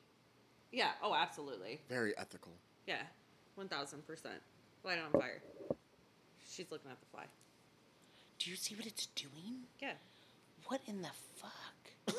Yeah. 0.70 0.92
Oh, 1.02 1.14
absolutely. 1.14 1.80
very 1.88 2.16
ethical. 2.16 2.52
Yeah. 2.86 3.02
One 3.56 3.68
thousand 3.68 4.06
percent. 4.06 4.40
Light 4.84 4.98
it 4.98 5.04
on 5.04 5.12
fire. 5.12 5.42
She's 6.48 6.70
looking 6.70 6.90
at 6.90 6.98
the 7.00 7.06
fly. 7.06 7.26
Do 8.38 8.50
you 8.50 8.56
see 8.56 8.74
what 8.74 8.86
it's 8.86 9.06
doing? 9.06 9.66
Yeah. 9.80 9.94
What 10.66 10.80
in 10.86 11.02
the 11.02 11.10
fuck? 11.36 12.16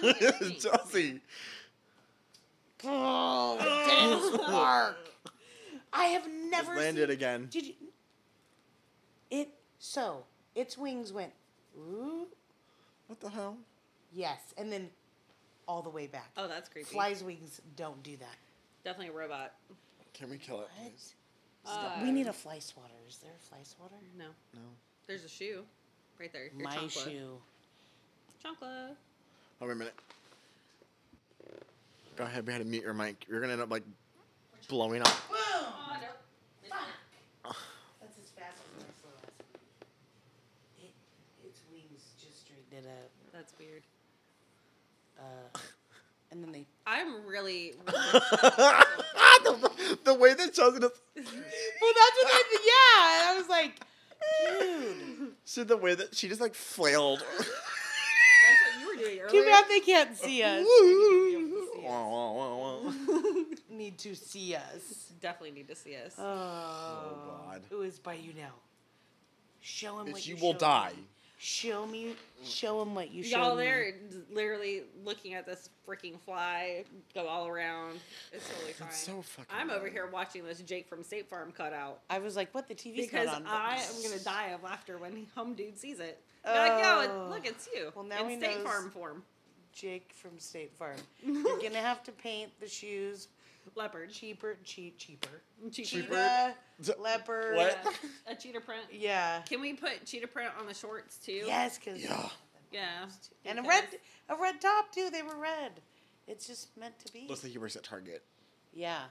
Cleaning. 0.00 0.56
Chelsey. 0.60 1.20
Oh, 2.84 3.58
it 3.60 4.30
didn't 4.32 4.40
spark. 4.48 4.96
I 5.92 6.04
have 6.06 6.24
Just 6.24 6.50
never 6.50 6.74
landed 6.76 7.08
seen- 7.08 7.16
again. 7.16 7.48
Did 7.50 7.66
you? 7.66 7.74
It 9.30 9.48
so 9.78 10.24
its 10.54 10.76
wings 10.76 11.12
went 11.12 11.32
ooh 11.78 12.26
What 13.06 13.20
the 13.20 13.30
hell? 13.30 13.56
yes, 14.12 14.40
and 14.58 14.70
then 14.72 14.88
all 15.68 15.82
the 15.82 15.90
way 15.90 16.06
back. 16.06 16.30
Oh, 16.36 16.48
that's 16.48 16.68
creepy. 16.68 16.88
Flies' 16.90 17.22
wings 17.22 17.60
don't 17.76 18.02
do 18.02 18.16
that. 18.18 18.36
Definitely 18.84 19.14
a 19.14 19.18
robot. 19.18 19.52
Can 20.12 20.28
we 20.28 20.36
kill 20.38 20.56
it, 20.60 20.68
What? 20.76 20.90
please? 20.90 21.14
Uh, 21.64 22.00
we 22.02 22.10
need 22.10 22.26
a 22.26 22.32
fly 22.32 22.58
swatter. 22.58 22.92
Is 23.08 23.18
there 23.18 23.30
a 23.30 23.42
fly 23.48 23.58
swatter? 23.62 23.94
No. 24.18 24.26
No. 24.54 24.60
There's 25.06 25.24
a 25.24 25.28
shoe. 25.28 25.62
Right 26.18 26.32
there. 26.32 26.48
Your 26.56 26.64
My 26.68 26.76
chancla. 26.76 27.04
shoe. 27.04 27.38
Chancla. 28.44 28.88
Hold 29.60 29.70
on 29.70 29.70
a 29.70 29.74
minute. 29.76 29.94
Go 32.22 32.28
ahead. 32.28 32.46
We 32.46 32.52
had 32.52 32.60
to 32.60 32.64
mute 32.68 32.84
your 32.84 32.94
mic. 32.94 33.26
You're 33.28 33.40
gonna 33.40 33.54
end 33.54 33.62
up 33.62 33.70
like 33.72 33.82
blowing 34.68 35.00
up. 35.00 35.08
Oh, 35.08 35.96
no. 36.00 36.06
That's 38.00 38.16
as 38.16 38.30
fast 38.30 38.58
as 38.58 38.64
my 38.78 38.84
slow 39.02 39.10
ass. 39.24 39.30
It, 40.80 40.92
its 41.44 41.58
wings 41.72 42.12
just 42.22 42.42
straightened 42.46 42.86
it 42.86 42.88
up. 42.88 43.10
That's 43.32 43.52
weird. 43.58 43.82
Uh, 45.18 45.58
and 46.30 46.44
then 46.44 46.52
they. 46.52 46.64
I'm 46.86 47.26
really. 47.26 47.74
the, 47.86 47.92
the 50.04 50.14
way 50.14 50.34
that 50.34 50.54
Chelsey 50.54 50.78
does, 50.78 50.92
Well, 51.16 51.24
that's 51.24 51.26
what 51.26 52.28
I. 52.28 52.42
Yeah, 52.62 53.18
and 53.18 53.30
I 53.30 53.34
was 53.36 53.48
like, 53.48 53.80
dude. 54.60 55.32
So 55.44 55.64
the 55.64 55.76
way 55.76 55.96
that 55.96 56.14
she 56.14 56.28
just 56.28 56.40
like 56.40 56.54
flailed. 56.54 57.24
That's 57.36 57.40
what 57.40 57.48
you 58.80 58.86
were 58.86 58.94
doing 58.94 59.18
earlier. 59.18 59.28
Too 59.28 59.44
bad 59.44 59.64
they 59.68 59.80
can't 59.80 60.16
see 60.16 60.40
us. 60.44 60.64
Need 63.70 63.98
to 63.98 64.14
see 64.14 64.54
us. 64.54 65.12
Definitely 65.20 65.52
need 65.52 65.68
to 65.68 65.74
see 65.76 65.96
us. 65.96 66.14
Oh, 66.18 67.16
God. 67.48 67.62
Who 67.70 67.82
is 67.82 67.98
by 67.98 68.14
you 68.14 68.32
now? 68.36 68.52
Show 69.60 70.00
him 70.00 70.12
what 70.12 70.26
you 70.26 70.34
you 70.36 70.42
will 70.42 70.52
showed 70.52 70.60
die. 70.60 70.92
me. 70.96 71.02
Show 71.38 71.86
me. 71.86 72.14
Show 72.44 72.82
him 72.82 72.94
what 72.94 73.10
you 73.10 73.22
showed 73.24 73.38
Y'all, 73.38 73.56
they're 73.56 73.94
literally 74.32 74.82
looking 75.04 75.34
at 75.34 75.44
this 75.46 75.70
freaking 75.88 76.18
fly 76.20 76.84
go 77.14 77.26
all 77.26 77.48
around. 77.48 77.98
It's 78.32 78.48
totally 78.48 78.72
fine. 78.72 78.88
It's 78.88 78.98
so 78.98 79.22
fucking. 79.22 79.52
I'm 79.52 79.70
over 79.70 79.78
annoying. 79.78 79.92
here 79.92 80.08
watching 80.12 80.44
this 80.44 80.60
Jake 80.60 80.88
from 80.88 81.02
State 81.02 81.28
Farm 81.28 81.50
cut 81.50 81.72
out. 81.72 82.00
I 82.10 82.18
was 82.20 82.36
like, 82.36 82.54
what? 82.54 82.68
The 82.68 82.74
TV's 82.74 83.06
because 83.06 83.26
not 83.26 83.40
on. 83.42 83.46
I 83.46 83.76
am 83.76 84.02
gonna 84.02 84.20
die 84.22 84.48
of 84.48 84.62
laughter 84.62 84.98
when 84.98 85.26
home 85.34 85.54
dude 85.54 85.78
sees 85.78 85.98
it. 85.98 86.20
Be 86.44 86.50
like, 86.50 86.80
yo, 86.82 87.06
Oh. 87.08 87.26
look, 87.30 87.44
it's 87.46 87.68
you. 87.74 87.90
Well, 87.94 88.04
now 88.04 88.28
in 88.28 88.38
State 88.38 88.56
knows- 88.58 88.64
Farm 88.66 88.90
form. 88.90 89.22
Jake 89.72 90.12
from 90.14 90.38
State 90.38 90.74
Farm. 90.74 90.96
You're 91.24 91.58
gonna 91.58 91.78
have 91.80 92.02
to 92.04 92.12
paint 92.12 92.50
the 92.60 92.68
shoes 92.68 93.28
Leopard. 93.74 94.10
cheaper, 94.10 94.56
cheap, 94.64 94.98
cheaper. 94.98 95.42
Cheetah. 95.70 95.88
Cheetah, 95.88 96.54
leopard. 97.00 97.56
What? 97.56 97.78
Yeah, 97.84 97.92
a 98.32 98.34
cheetah 98.34 98.60
print. 98.60 98.82
Yeah. 98.90 99.42
Can 99.48 99.60
we 99.60 99.72
put 99.74 100.04
cheetah 100.04 100.26
print 100.28 100.50
on 100.58 100.66
the 100.66 100.74
shorts 100.74 101.16
too? 101.16 101.42
Yes, 101.46 101.78
because 101.78 102.02
Yeah. 102.02 102.28
Yeah. 102.72 103.06
and 103.44 103.58
a 103.58 103.62
red, 103.62 103.84
a 104.28 104.34
red 104.36 104.60
top 104.60 104.92
too. 104.92 105.10
They 105.10 105.22
were 105.22 105.36
red. 105.36 105.72
It's 106.26 106.46
just 106.46 106.76
meant 106.76 106.98
to 107.04 107.12
be. 107.12 107.26
Looks 107.28 107.42
like 107.42 107.52
he 107.52 107.58
works 107.58 107.76
at 107.76 107.82
Target. 107.82 108.22
Yeah. 108.74 109.02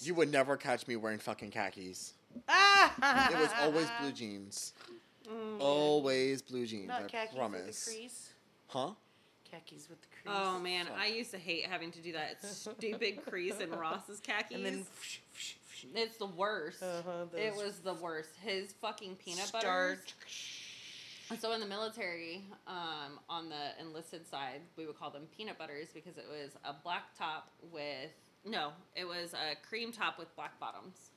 You 0.00 0.14
would 0.14 0.30
never 0.30 0.56
catch 0.56 0.86
me 0.86 0.96
wearing 0.96 1.18
fucking 1.18 1.50
khakis. 1.50 2.12
Ah! 2.48 3.28
It 3.32 3.38
was 3.38 3.50
always 3.60 3.88
blue 4.00 4.12
jeans. 4.12 4.72
Mm. 5.28 5.60
Always 5.60 6.42
blue 6.42 6.66
jeans. 6.66 6.88
Not 6.88 7.02
I 7.04 7.08
khakis 7.08 7.34
promise. 7.34 7.66
with 7.66 7.84
the 7.86 7.90
crease. 8.00 8.30
Huh? 8.68 8.90
Khakis 9.50 9.88
with 9.88 10.00
the 10.02 10.08
crease. 10.08 10.34
Oh 10.36 10.58
man, 10.58 10.86
Fuck. 10.86 10.96
I 10.98 11.06
used 11.06 11.30
to 11.30 11.38
hate 11.38 11.66
having 11.66 11.92
to 11.92 12.00
do 12.00 12.12
that 12.12 12.44
stupid 12.44 13.24
crease 13.26 13.58
in 13.60 13.70
Ross's 13.70 14.20
khakis. 14.20 14.56
And 14.56 14.66
then 14.66 14.86
it's 15.94 16.16
the 16.16 16.26
worst. 16.26 16.82
Uh-huh, 16.82 17.26
it 17.36 17.54
was 17.54 17.78
the 17.78 17.94
worst. 17.94 18.30
His 18.42 18.72
fucking 18.72 19.16
peanut 19.16 19.46
start. 19.46 19.62
butters. 19.64 21.40
So 21.40 21.52
in 21.52 21.60
the 21.60 21.66
military, 21.66 22.44
um, 22.68 23.18
on 23.28 23.48
the 23.48 23.80
enlisted 23.80 24.28
side, 24.28 24.60
we 24.76 24.86
would 24.86 24.96
call 24.96 25.10
them 25.10 25.26
peanut 25.36 25.58
butters 25.58 25.88
because 25.92 26.16
it 26.18 26.26
was 26.30 26.52
a 26.64 26.72
black 26.84 27.16
top 27.18 27.50
with 27.72 28.10
no, 28.44 28.70
it 28.94 29.04
was 29.04 29.34
a 29.34 29.56
cream 29.68 29.90
top 29.90 30.18
with 30.18 30.34
black 30.36 30.58
bottoms. 30.60 31.10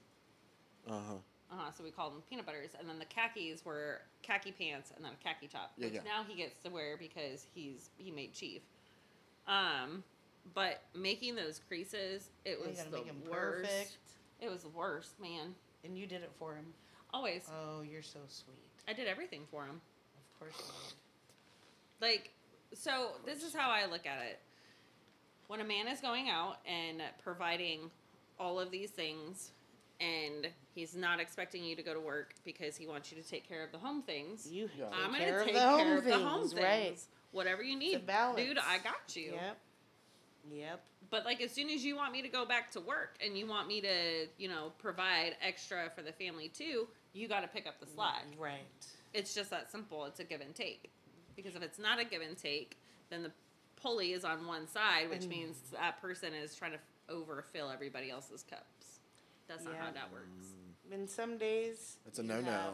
Uh 0.89 0.93
huh. 1.07 1.15
Uh-huh, 1.51 1.71
so 1.75 1.83
we 1.83 1.89
called 1.89 2.13
them 2.13 2.21
peanut 2.29 2.45
butters, 2.45 2.71
and 2.79 2.87
then 2.87 2.99
the 2.99 3.05
khakis 3.05 3.65
were 3.65 4.01
khaki 4.21 4.51
pants 4.51 4.91
and 4.95 5.03
then 5.03 5.11
a 5.13 5.23
khaki 5.23 5.47
top, 5.47 5.71
Yeah, 5.77 5.85
which 5.85 5.93
yeah. 5.95 6.01
now 6.05 6.23
he 6.27 6.35
gets 6.35 6.59
to 6.59 6.69
wear 6.69 6.95
because 6.97 7.45
he's 7.55 7.89
he 7.97 8.11
made 8.11 8.33
chief. 8.33 8.61
Um, 9.47 10.03
but 10.53 10.83
making 10.93 11.35
those 11.35 11.59
creases, 11.67 12.29
it 12.45 12.59
was 12.59 12.77
gotta 12.77 12.91
the 12.91 12.97
make 12.97 13.07
'em 13.07 13.21
worst. 13.29 13.61
perfect. 13.69 13.97
It 14.41 14.49
was 14.49 14.61
the 14.61 14.69
worst, 14.69 15.19
man. 15.19 15.55
And 15.83 15.97
you 15.97 16.05
did 16.05 16.21
it 16.21 16.31
for 16.37 16.53
him. 16.55 16.65
Always. 17.13 17.49
Oh, 17.51 17.81
you're 17.81 18.03
so 18.03 18.19
sweet. 18.27 18.57
I 18.87 18.93
did 18.93 19.07
everything 19.07 19.41
for 19.49 19.65
him. 19.65 19.81
Of 20.33 20.39
course 20.39 20.53
you 20.57 20.65
did. 20.65 20.95
Like, 22.07 22.31
so 22.73 23.11
this 23.25 23.43
is 23.43 23.53
how 23.55 23.69
I 23.71 23.85
look 23.87 24.05
at 24.05 24.21
it. 24.23 24.39
When 25.47 25.61
a 25.61 25.65
man 25.65 25.87
is 25.87 25.99
going 25.99 26.29
out 26.29 26.57
and 26.65 27.01
providing 27.23 27.89
all 28.39 28.59
of 28.59 28.69
these 28.71 28.91
things, 28.91 29.51
and 29.99 30.47
he's 30.73 30.95
not 30.95 31.19
expecting 31.19 31.63
you 31.63 31.75
to 31.75 31.83
go 31.83 31.93
to 31.93 31.99
work 31.99 32.35
because 32.45 32.75
he 32.75 32.87
wants 32.87 33.11
you 33.11 33.21
to 33.21 33.27
take 33.27 33.47
care 33.47 33.63
of 33.63 33.71
the 33.71 33.77
home 33.77 34.01
things, 34.01 34.47
You 34.51 34.69
I'm 34.91 35.11
gonna 35.11 35.37
of 35.37 35.45
take 35.45 35.55
care 35.55 35.67
home 35.67 35.97
of 35.97 36.03
the 36.03 36.17
home 36.17 36.41
things, 36.41 36.55
right? 36.55 36.99
Whatever 37.31 37.63
you 37.63 37.77
need, 37.77 38.07
balance. 38.07 38.39
dude, 38.39 38.57
I 38.57 38.77
got 38.79 39.15
you. 39.15 39.33
Yep. 39.33 39.57
Yep. 40.51 40.81
But 41.09 41.25
like 41.25 41.41
as 41.41 41.51
soon 41.51 41.69
as 41.69 41.83
you 41.83 41.95
want 41.95 42.13
me 42.13 42.21
to 42.21 42.27
go 42.29 42.45
back 42.45 42.71
to 42.71 42.79
work 42.79 43.17
and 43.23 43.37
you 43.37 43.47
want 43.47 43.67
me 43.67 43.81
to, 43.81 44.27
you 44.37 44.47
know, 44.47 44.71
provide 44.79 45.35
extra 45.45 45.89
for 45.95 46.01
the 46.01 46.11
family 46.13 46.49
too, 46.49 46.87
you 47.13 47.27
got 47.27 47.41
to 47.41 47.47
pick 47.47 47.67
up 47.67 47.79
the 47.79 47.85
mm, 47.85 47.95
slack. 47.95 48.25
Right. 48.37 48.59
It's 49.13 49.33
just 49.33 49.49
that 49.49 49.71
simple. 49.71 50.05
It's 50.05 50.19
a 50.19 50.23
give 50.23 50.41
and 50.41 50.53
take. 50.53 50.91
Because 51.35 51.55
if 51.55 51.63
it's 51.63 51.79
not 51.79 51.99
a 51.99 52.05
give 52.05 52.21
and 52.21 52.37
take, 52.37 52.77
then 53.09 53.23
the 53.23 53.31
pulley 53.81 54.13
is 54.13 54.23
on 54.23 54.45
one 54.45 54.67
side, 54.67 55.09
which 55.09 55.25
means 55.25 55.57
that 55.71 56.01
person 56.01 56.33
is 56.33 56.55
trying 56.55 56.73
to 56.73 56.79
overfill 57.09 57.69
everybody 57.69 58.11
else's 58.11 58.43
cups. 58.43 58.78
That's 59.49 59.65
not 59.65 59.75
how 59.75 59.87
Yeah. 59.87 59.91
that 59.91 60.11
works. 60.13 60.53
And 60.91 61.09
some 61.09 61.37
days 61.37 61.97
It's 62.07 62.19
a 62.19 62.21
you 62.21 62.27
no 62.29 62.39
no. 62.41 62.51
have 62.51 62.73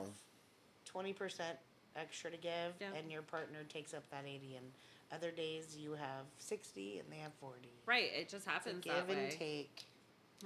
Twenty 0.85 1.13
percent 1.13 1.57
extra 1.95 2.29
to 2.31 2.37
give, 2.37 2.73
Yeah. 2.79 2.93
and 2.93 3.11
your 3.11 3.21
partner 3.23 3.63
takes 3.63 3.93
up 3.93 4.07
that 4.11 4.25
eighty. 4.25 4.55
And 4.55 4.71
other 5.11 5.31
days 5.31 5.75
you 5.75 5.93
have 5.93 6.25
sixty, 6.37 6.99
and 6.99 7.11
they 7.11 7.17
have 7.17 7.33
forty. 7.35 7.69
Right. 7.85 8.11
It 8.13 8.29
just 8.29 8.35
It's 8.35 8.47
a 8.47 8.49
happens 8.49 8.83
give 8.83 8.93
that 8.93 9.07
way. 9.07 9.23
and 9.25 9.31
take. 9.31 9.85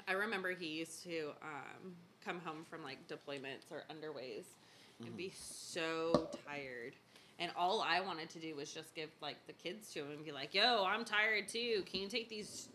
I 0.07 0.14
remember 0.14 0.51
he 0.53 0.68
used 0.68 1.03
to 1.03 1.31
um, 1.41 1.95
come 2.23 2.39
home 2.39 2.64
from 2.69 2.84
like 2.84 3.07
deployments 3.07 3.72
or 3.72 3.84
underways 3.89 4.45
and 5.06 5.15
be 5.18 5.31
so 5.35 6.30
tired. 6.47 6.93
And 7.39 7.51
all 7.56 7.81
I 7.81 8.01
wanted 8.01 8.30
to 8.31 8.39
do 8.39 8.56
was 8.56 8.73
just 8.73 8.93
give 8.95 9.10
like 9.22 9.38
the 9.47 9.53
kids 9.53 9.91
to 9.93 9.99
him 10.01 10.11
and 10.11 10.26
be 10.26 10.31
like, 10.31 10.53
"Yo, 10.53 10.84
I'm 10.85 11.06
tired 11.06 11.47
too. 11.47 11.84
Can 11.85 12.01
you 12.01 12.07
take 12.07 12.30
these 12.30 12.69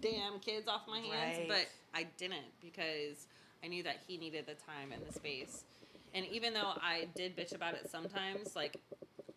damn 0.00 0.38
kids 0.40 0.68
off 0.68 0.82
my 0.88 1.00
hands?" 1.00 1.38
Right. 1.38 1.48
But 1.48 1.66
I 1.94 2.04
didn't 2.18 2.46
because 2.60 3.26
I 3.62 3.68
knew 3.68 3.82
that 3.82 3.96
he 4.06 4.16
needed 4.16 4.46
the 4.46 4.54
time 4.54 4.92
and 4.92 5.04
the 5.06 5.12
space. 5.12 5.64
And 6.14 6.26
even 6.26 6.54
though 6.54 6.72
I 6.82 7.08
did 7.14 7.36
bitch 7.36 7.54
about 7.54 7.74
it 7.74 7.88
sometimes, 7.90 8.56
like 8.56 8.76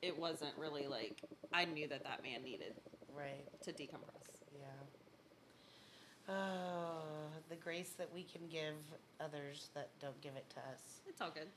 it 0.02 0.18
wasn't 0.18 0.58
really 0.58 0.88
like 0.88 1.22
I 1.52 1.66
knew 1.66 1.88
that 1.88 2.04
that 2.04 2.24
man 2.24 2.44
needed 2.44 2.74
Right. 3.16 3.46
to 3.64 3.72
decompress. 3.72 4.42
Yeah. 4.58 6.34
Oh, 6.34 7.04
the 7.50 7.56
grace 7.56 7.92
that 7.98 8.12
we 8.14 8.24
can 8.24 8.48
give 8.48 8.76
others 9.20 9.70
that 9.76 9.90
don't 10.00 10.20
give 10.22 10.36
it 10.36 10.50
to 10.52 10.60
us. 10.60 11.02
It's 11.08 11.22
all 11.22 11.32
good. 11.32 11.48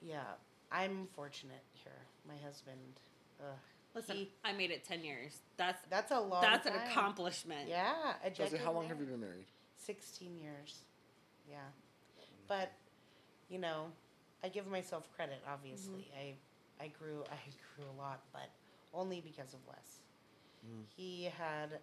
Yeah, 0.00 0.22
I'm 0.70 1.08
fortunate 1.14 1.62
here. 1.82 2.06
My 2.26 2.36
husband. 2.44 2.78
Uh, 3.40 3.56
Listen, 3.94 4.16
He- 4.16 4.32
I 4.44 4.52
made 4.52 4.70
it 4.70 4.84
ten 4.84 5.04
years. 5.04 5.40
That's 5.56 5.80
that's 5.88 6.10
a 6.10 6.20
long. 6.20 6.42
that's 6.42 6.66
an 6.66 6.74
accomplishment. 6.74 7.68
Yeah, 7.68 8.14
a 8.24 8.30
Chelsey, 8.30 8.56
how 8.58 8.72
long 8.72 8.88
have 8.88 8.98
you 9.00 9.06
been 9.06 9.20
married? 9.20 9.46
16 9.76 10.38
years. 10.38 10.84
Yeah. 11.48 11.58
But, 12.48 12.72
you 13.48 13.58
know, 13.58 13.92
I 14.42 14.48
give 14.48 14.66
myself 14.66 15.08
credit, 15.14 15.42
obviously. 15.46 16.10
I 16.18 16.36
I 16.82 16.88
grew 16.88 17.22
I 17.30 17.36
grew 17.76 17.84
a 17.90 17.96
lot, 18.00 18.22
but 18.32 18.50
only 18.92 19.20
because 19.20 19.54
of 19.54 19.60
Wes. 19.66 20.00
Mm. 20.66 20.84
He 20.96 21.24
had 21.24 21.80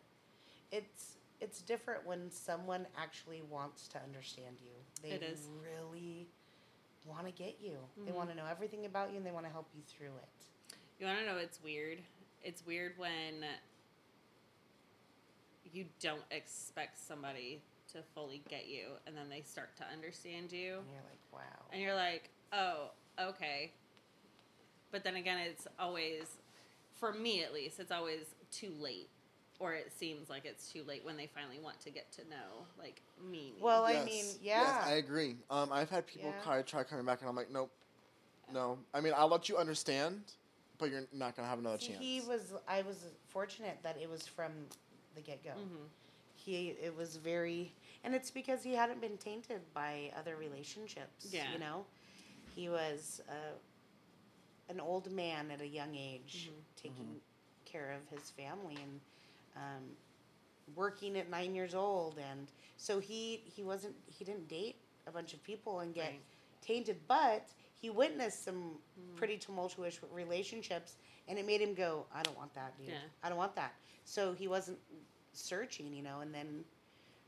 it's 0.72 1.18
it's 1.40 1.62
different 1.62 2.06
when 2.06 2.30
someone 2.30 2.86
actually 2.98 3.42
wants 3.42 3.88
to 3.90 4.00
understand 4.02 4.58
you. 4.62 4.74
They 5.02 5.12
It 5.16 5.24
is. 5.24 5.48
really 5.64 6.28
want 7.06 7.26
to 7.26 7.32
get 7.32 7.60
you. 7.60 7.78
They 7.98 8.12
Mhm. 8.12 8.16
want 8.16 8.30
to 8.30 8.36
know 8.36 8.46
everything 8.46 8.86
about 8.86 9.10
you 9.12 9.18
and 9.18 9.26
they 9.26 9.32
want 9.32 9.46
to 9.48 9.52
help 9.52 9.70
you 9.74 9.82
through 9.84 10.16
it. 10.18 10.30
You 11.02 11.08
want 11.08 11.18
to 11.22 11.26
know 11.26 11.38
it's 11.38 11.58
weird? 11.64 11.98
It's 12.44 12.64
weird 12.64 12.94
when 12.96 13.44
you 15.74 15.86
don't 16.00 16.22
expect 16.30 17.00
somebody 17.00 17.60
to 17.92 18.04
fully 18.14 18.44
get 18.48 18.68
you 18.68 18.84
and 19.08 19.18
then 19.18 19.28
they 19.28 19.42
start 19.42 19.76
to 19.78 19.84
understand 19.92 20.52
you 20.52 20.76
And 20.76 20.86
you're 20.92 21.02
like, 21.02 21.34
wow. 21.34 21.66
and 21.74 21.82
you're 21.82 21.96
like, 21.96 22.30
"Oh, 22.54 22.92
okay." 23.20 23.72
But 24.92 25.04
then 25.04 25.16
again, 25.16 25.40
it's 25.40 25.68
always 25.80 26.26
for 27.00 27.12
me 27.12 27.44
at 27.44 27.52
least, 27.52 27.80
it's 27.80 27.92
always 27.92 28.36
too 28.52 28.72
late. 28.80 29.10
Or 29.60 29.74
it 29.74 29.92
seems 29.92 30.30
like 30.30 30.46
it's 30.46 30.72
too 30.72 30.84
late 30.88 31.04
when 31.04 31.18
they 31.18 31.28
finally 31.34 31.58
want 31.64 31.80
to 31.82 31.90
get 31.90 32.12
to 32.14 32.22
know, 32.30 32.66
like 32.80 33.02
me. 33.32 33.54
me. 33.56 33.64
Well, 33.64 33.86
I 33.86 33.94
Yes, 33.94 34.06
mean, 34.06 34.26
Yes, 34.44 34.76
yeah. 34.76 34.84
I 34.86 34.92
agree. 34.94 35.36
Um, 35.50 35.72
I've 35.72 35.90
had 35.90 36.06
people 36.06 36.32
Yeah. 36.32 36.44
try, 36.44 36.62
try 36.62 36.84
coming 36.84 37.06
back, 37.06 37.22
and 37.22 37.30
I'm 37.30 37.36
like, 37.36 37.52
nope, 37.52 37.72
no. 38.54 38.78
I 38.94 39.02
mean, 39.02 39.14
I'll 39.16 39.28
let 39.30 39.50
you 39.50 39.58
understand, 39.58 40.34
but 40.82 40.92
you're 40.92 41.04
not 41.14 41.36
gonna 41.38 41.48
have 41.48 41.60
another 41.60 41.80
See, 41.80 41.90
chance. 41.94 42.00
he 42.00 42.22
was. 42.28 42.54
I 42.68 42.82
was 42.82 43.06
fortunate 43.30 43.78
that 43.84 43.98
it 44.02 44.10
was 44.10 44.28
from 44.28 44.52
the 45.16 45.22
get 45.22 45.42
go. 45.44 45.52
Mhm. 45.52 45.88
He 46.36 46.70
it 46.70 46.94
was 46.98 47.16
very, 47.18 47.72
and 48.04 48.14
it's 48.16 48.32
because 48.32 48.64
he 48.64 48.74
hadn't 48.74 49.00
been 49.00 49.18
tainted 49.18 49.62
by 49.74 50.12
other 50.18 50.36
relationships. 50.36 51.28
Yeah. 51.32 51.54
you 51.54 51.60
know, 51.60 51.86
he 52.56 52.68
was 52.68 53.22
uh, 53.30 53.54
an 54.70 54.80
old 54.80 55.12
man 55.12 55.52
at 55.52 55.62
a 55.62 55.68
young 55.68 55.96
age, 55.96 56.50
Mhm. 56.52 56.64
taking 56.76 57.22
care 57.66 57.92
of 57.92 58.08
his 58.10 58.30
family 58.32 58.76
and 58.82 59.00
um, 59.56 59.96
working 60.76 61.16
at 61.18 61.30
nine 61.30 61.54
years 61.54 61.76
old, 61.76 62.18
and 62.18 62.48
so 62.78 63.00
he 63.00 63.44
he 63.46 63.64
wasn't 63.64 63.96
he 64.08 64.26
didn't 64.26 64.48
date 64.48 64.78
a 65.06 65.12
bunch 65.12 65.34
of 65.36 65.44
people 65.44 65.82
and 65.82 65.94
get 65.94 66.10
Right. 66.10 66.22
tainted, 66.62 66.98
but 67.08 67.48
he 67.82 67.90
witnessed 67.90 68.44
some 68.46 68.78
pretty 69.16 69.38
tumultuous 69.38 70.00
relationships, 70.12 70.96
and 71.28 71.38
it 71.40 71.46
made 71.46 71.62
him 71.62 71.74
go, 71.74 72.06
"I 72.14 72.22
don't 72.24 72.38
want 72.38 72.54
that, 72.54 72.78
dude. 72.78 72.90
Yeah. 72.90 72.96
I 73.24 73.30
don't 73.30 73.38
want 73.38 73.56
that." 73.56 73.74
So 74.06 74.34
he 74.34 74.48
wasn't 74.48 74.78
searching, 75.34 75.94
you 75.94 76.04
know. 76.04 76.20
And 76.22 76.34
then 76.34 76.64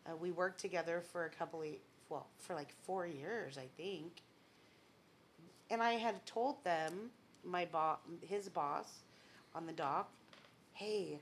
uh, 0.05 0.15
we 0.15 0.31
worked 0.31 0.59
together 0.59 1.01
for 1.01 1.25
a 1.25 1.29
couple 1.29 1.61
of 1.61 1.67
well, 2.09 2.27
for 2.37 2.53
like 2.53 2.69
four 2.83 3.07
years, 3.07 3.57
I 3.57 3.67
think. 3.77 4.21
And 5.69 5.81
I 5.81 5.93
had 5.93 6.23
told 6.25 6.63
them, 6.63 7.09
my 7.43 7.65
boss, 7.65 7.97
his 8.21 8.47
boss, 8.49 8.99
on 9.55 9.65
the 9.65 9.71
dock, 9.73 10.11
hey, 10.73 11.19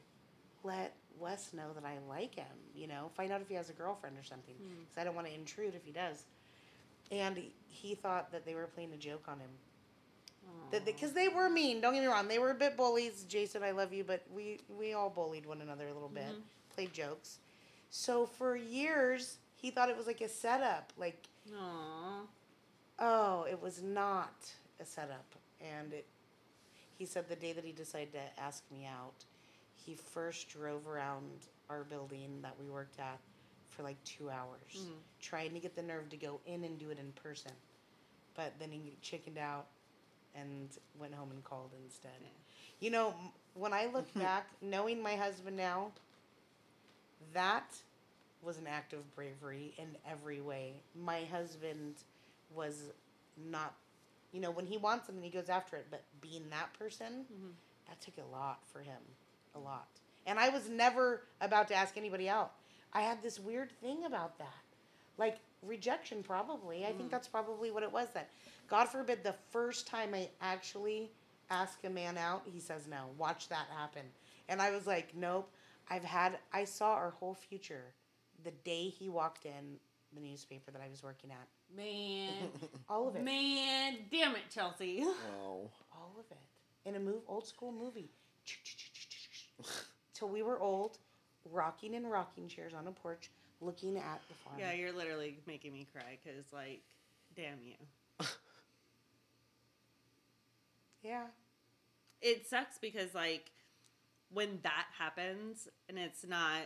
let 0.63 0.93
Wes 1.19 1.53
know 1.53 1.71
that 1.75 1.85
I 1.85 1.97
like 2.09 2.35
him. 2.35 2.45
You 2.75 2.87
know, 2.87 3.09
find 3.15 3.31
out 3.31 3.39
if 3.41 3.47
he 3.47 3.53
has 3.55 3.69
a 3.69 3.73
girlfriend 3.73 4.17
or 4.17 4.23
something, 4.23 4.55
Mm. 4.55 4.79
because 4.89 4.97
I 4.97 5.03
don't 5.05 5.15
want 5.15 5.27
to 5.27 5.33
intrude 5.33 5.75
if 5.75 5.85
he 5.85 5.91
does. 5.91 6.25
And 7.11 7.37
he- 7.67 7.95
thought 7.95 8.31
that 8.31 8.45
they 8.45 8.53
were 8.55 8.67
playing 8.67 8.93
a 8.93 8.97
joke 8.97 9.23
on 9.27 9.39
him 9.39 9.49
Aw. 10.47 10.79
because 10.85 11.13
they 11.13 11.27
were 11.27 11.49
mean. 11.49 11.81
Don't 11.81 11.93
get 11.93 12.01
me 12.01 12.07
wrong; 12.07 12.27
they 12.27 12.39
were 12.39 12.51
a 12.51 12.55
bit 12.55 12.77
bullies. 12.77 13.23
Jason, 13.27 13.63
I 13.63 13.71
love 13.71 13.91
you, 13.91 14.03
but 14.03 14.23
we 14.33 14.59
we 14.69 14.93
all 14.93 15.09
bullied 15.09 15.45
one 15.45 15.61
another 15.61 15.87
a 15.87 15.93
little 15.93 16.09
bit, 16.09 16.23
Mhm. 16.31 16.41
played 16.75 16.93
jokes. 16.93 17.39
So 17.89 18.25
for 18.25 18.55
years, 18.55 19.37
he 19.55 19.71
thought 19.71 19.89
it 19.89 19.97
was 19.97 20.07
like 20.07 20.21
a 20.21 20.29
setup. 20.29 20.93
Like, 20.97 21.27
Aw. 21.53 22.21
oh, 22.99 23.43
it 23.43 23.59
was 23.61 23.81
not 23.81 24.33
a 24.79 24.85
setup. 24.85 25.35
And 25.59 25.91
it, 25.93 26.05
he 26.97 27.05
said 27.05 27.27
the 27.29 27.35
day 27.35 27.51
that 27.53 27.63
he 27.65 27.71
decided 27.73 28.13
to 28.13 28.39
ask 28.39 28.63
me 28.71 28.85
out, 28.85 29.25
he 29.75 29.95
first 29.95 30.49
drove 30.49 30.87
around 30.87 31.47
our 31.69 31.83
building 31.83 32.41
that 32.41 32.57
we 32.59 32.69
worked 32.69 32.99
at 32.99 33.19
for 33.81 33.87
like 33.87 34.03
two 34.03 34.29
hours, 34.29 34.75
Mhm. 34.75 34.97
trying 35.19 35.53
to 35.53 35.59
get 35.59 35.75
the 35.75 35.81
nerve 35.81 36.09
to 36.09 36.17
go 36.17 36.39
in 36.45 36.63
and 36.63 36.77
do 36.77 36.89
it 36.91 36.99
in 36.99 37.11
person. 37.13 37.51
But 38.35 38.57
then 38.59 38.71
he 38.71 38.97
chickened 39.01 39.37
out 39.37 39.67
and 40.35 40.69
went 40.97 41.13
home 41.13 41.31
and 41.31 41.43
called 41.43 41.71
instead. 41.83 42.11
Yeah. 42.21 42.27
You 42.79 42.91
know, 42.91 43.15
when 43.53 43.73
I 43.73 43.85
look 43.87 44.11
back, 44.13 44.47
knowing 44.61 45.01
my 45.01 45.15
husband 45.15 45.57
now, 45.57 45.91
that 47.33 47.75
was 48.41 48.57
an 48.57 48.67
act 48.67 48.93
of 48.93 49.15
bravery 49.15 49.73
in 49.77 49.97
every 50.05 50.41
way. 50.41 50.81
My 50.95 51.23
husband 51.25 51.95
was 52.53 52.89
not, 53.37 53.75
you 54.31 54.39
know, 54.41 54.51
when 54.51 54.65
he 54.65 54.77
wants 54.77 55.05
something, 55.07 55.23
he 55.23 55.29
goes 55.29 55.49
after 55.49 55.75
it. 55.77 55.87
But 55.89 56.03
being 56.21 56.49
that 56.49 56.73
person, 56.73 57.25
Mhm. 57.25 57.53
that 57.87 57.99
took 58.01 58.17
a 58.17 58.23
lot 58.25 58.65
for 58.67 58.81
him, 58.81 59.01
a 59.55 59.59
lot. 59.59 59.87
And 60.25 60.39
I 60.39 60.49
was 60.49 60.69
never 60.69 61.27
about 61.39 61.67
to 61.69 61.75
ask 61.75 61.97
anybody 61.97 62.29
out. 62.29 62.53
I 62.93 63.01
had 63.01 63.21
this 63.21 63.39
weird 63.39 63.71
thing 63.81 64.05
about 64.05 64.37
that, 64.39 64.63
like 65.17 65.37
rejection. 65.61 66.23
Probably, 66.23 66.85
I 66.85 66.91
think 66.93 67.07
Mm. 67.09 67.11
that's 67.11 67.27
probably 67.27 67.71
what 67.71 67.83
it 67.83 67.91
was. 67.91 68.09
That 68.13 68.29
God 68.67 68.85
forbid 68.85 69.23
the 69.23 69.35
first 69.51 69.87
time 69.87 70.13
I 70.13 70.29
actually 70.41 71.11
ask 71.49 71.83
a 71.83 71.89
man 71.89 72.17
out, 72.17 72.43
he 72.45 72.59
says 72.59 72.87
no. 72.87 73.09
Watch 73.17 73.49
that 73.49 73.67
happen. 73.77 74.03
And 74.49 74.61
I 74.61 74.71
was 74.71 74.87
like, 74.87 75.15
nope. 75.15 75.49
I've 75.89 76.03
had. 76.03 76.39
I 76.53 76.63
saw 76.65 76.93
our 76.93 77.11
whole 77.11 77.33
future 77.33 77.93
the 78.43 78.51
day 78.63 78.89
he 78.89 79.09
walked 79.09 79.45
in 79.45 79.77
the 80.13 80.19
newspaper 80.21 80.71
that 80.71 80.81
I 80.81 80.89
was 80.89 81.03
working 81.03 81.31
at. 81.31 81.47
Man. 81.75 82.49
All 82.89 83.07
of 83.07 83.15
it. 83.15 83.23
Man, 83.23 83.97
damn 84.11 84.35
it, 84.35 84.49
Chelsey. 84.53 85.03
wow. 85.05 85.69
All 85.93 86.15
of 86.19 86.25
it. 86.31 86.37
In 86.89 86.95
a 86.95 86.99
move, 86.99 87.21
old 87.27 87.45
school 87.47 87.71
movie. 87.71 88.09
Till 90.13 90.29
we 90.29 90.41
were 90.43 90.59
old, 90.59 90.97
rocking 91.49 91.93
in 91.93 92.05
rocking 92.07 92.47
chairs 92.47 92.73
on 92.73 92.87
a 92.87 92.91
porch, 92.91 93.29
looking 93.61 93.97
at 93.97 94.21
the 94.27 94.35
farm. 94.43 94.57
Yeah, 94.59 94.73
you're 94.73 94.91
literally 94.91 95.37
making 95.47 95.73
me 95.73 95.87
cry 95.93 96.17
because, 96.23 96.45
like, 96.53 96.81
damn 97.35 97.57
you. 97.63 97.75
Yeah. 101.03 101.23
it 102.21 102.45
sucks 102.47 102.77
because 102.77 103.15
like 103.15 103.49
when 104.31 104.59
that 104.61 104.85
happens 104.99 105.67
and 105.89 105.97
it's 105.97 106.23
not 106.23 106.59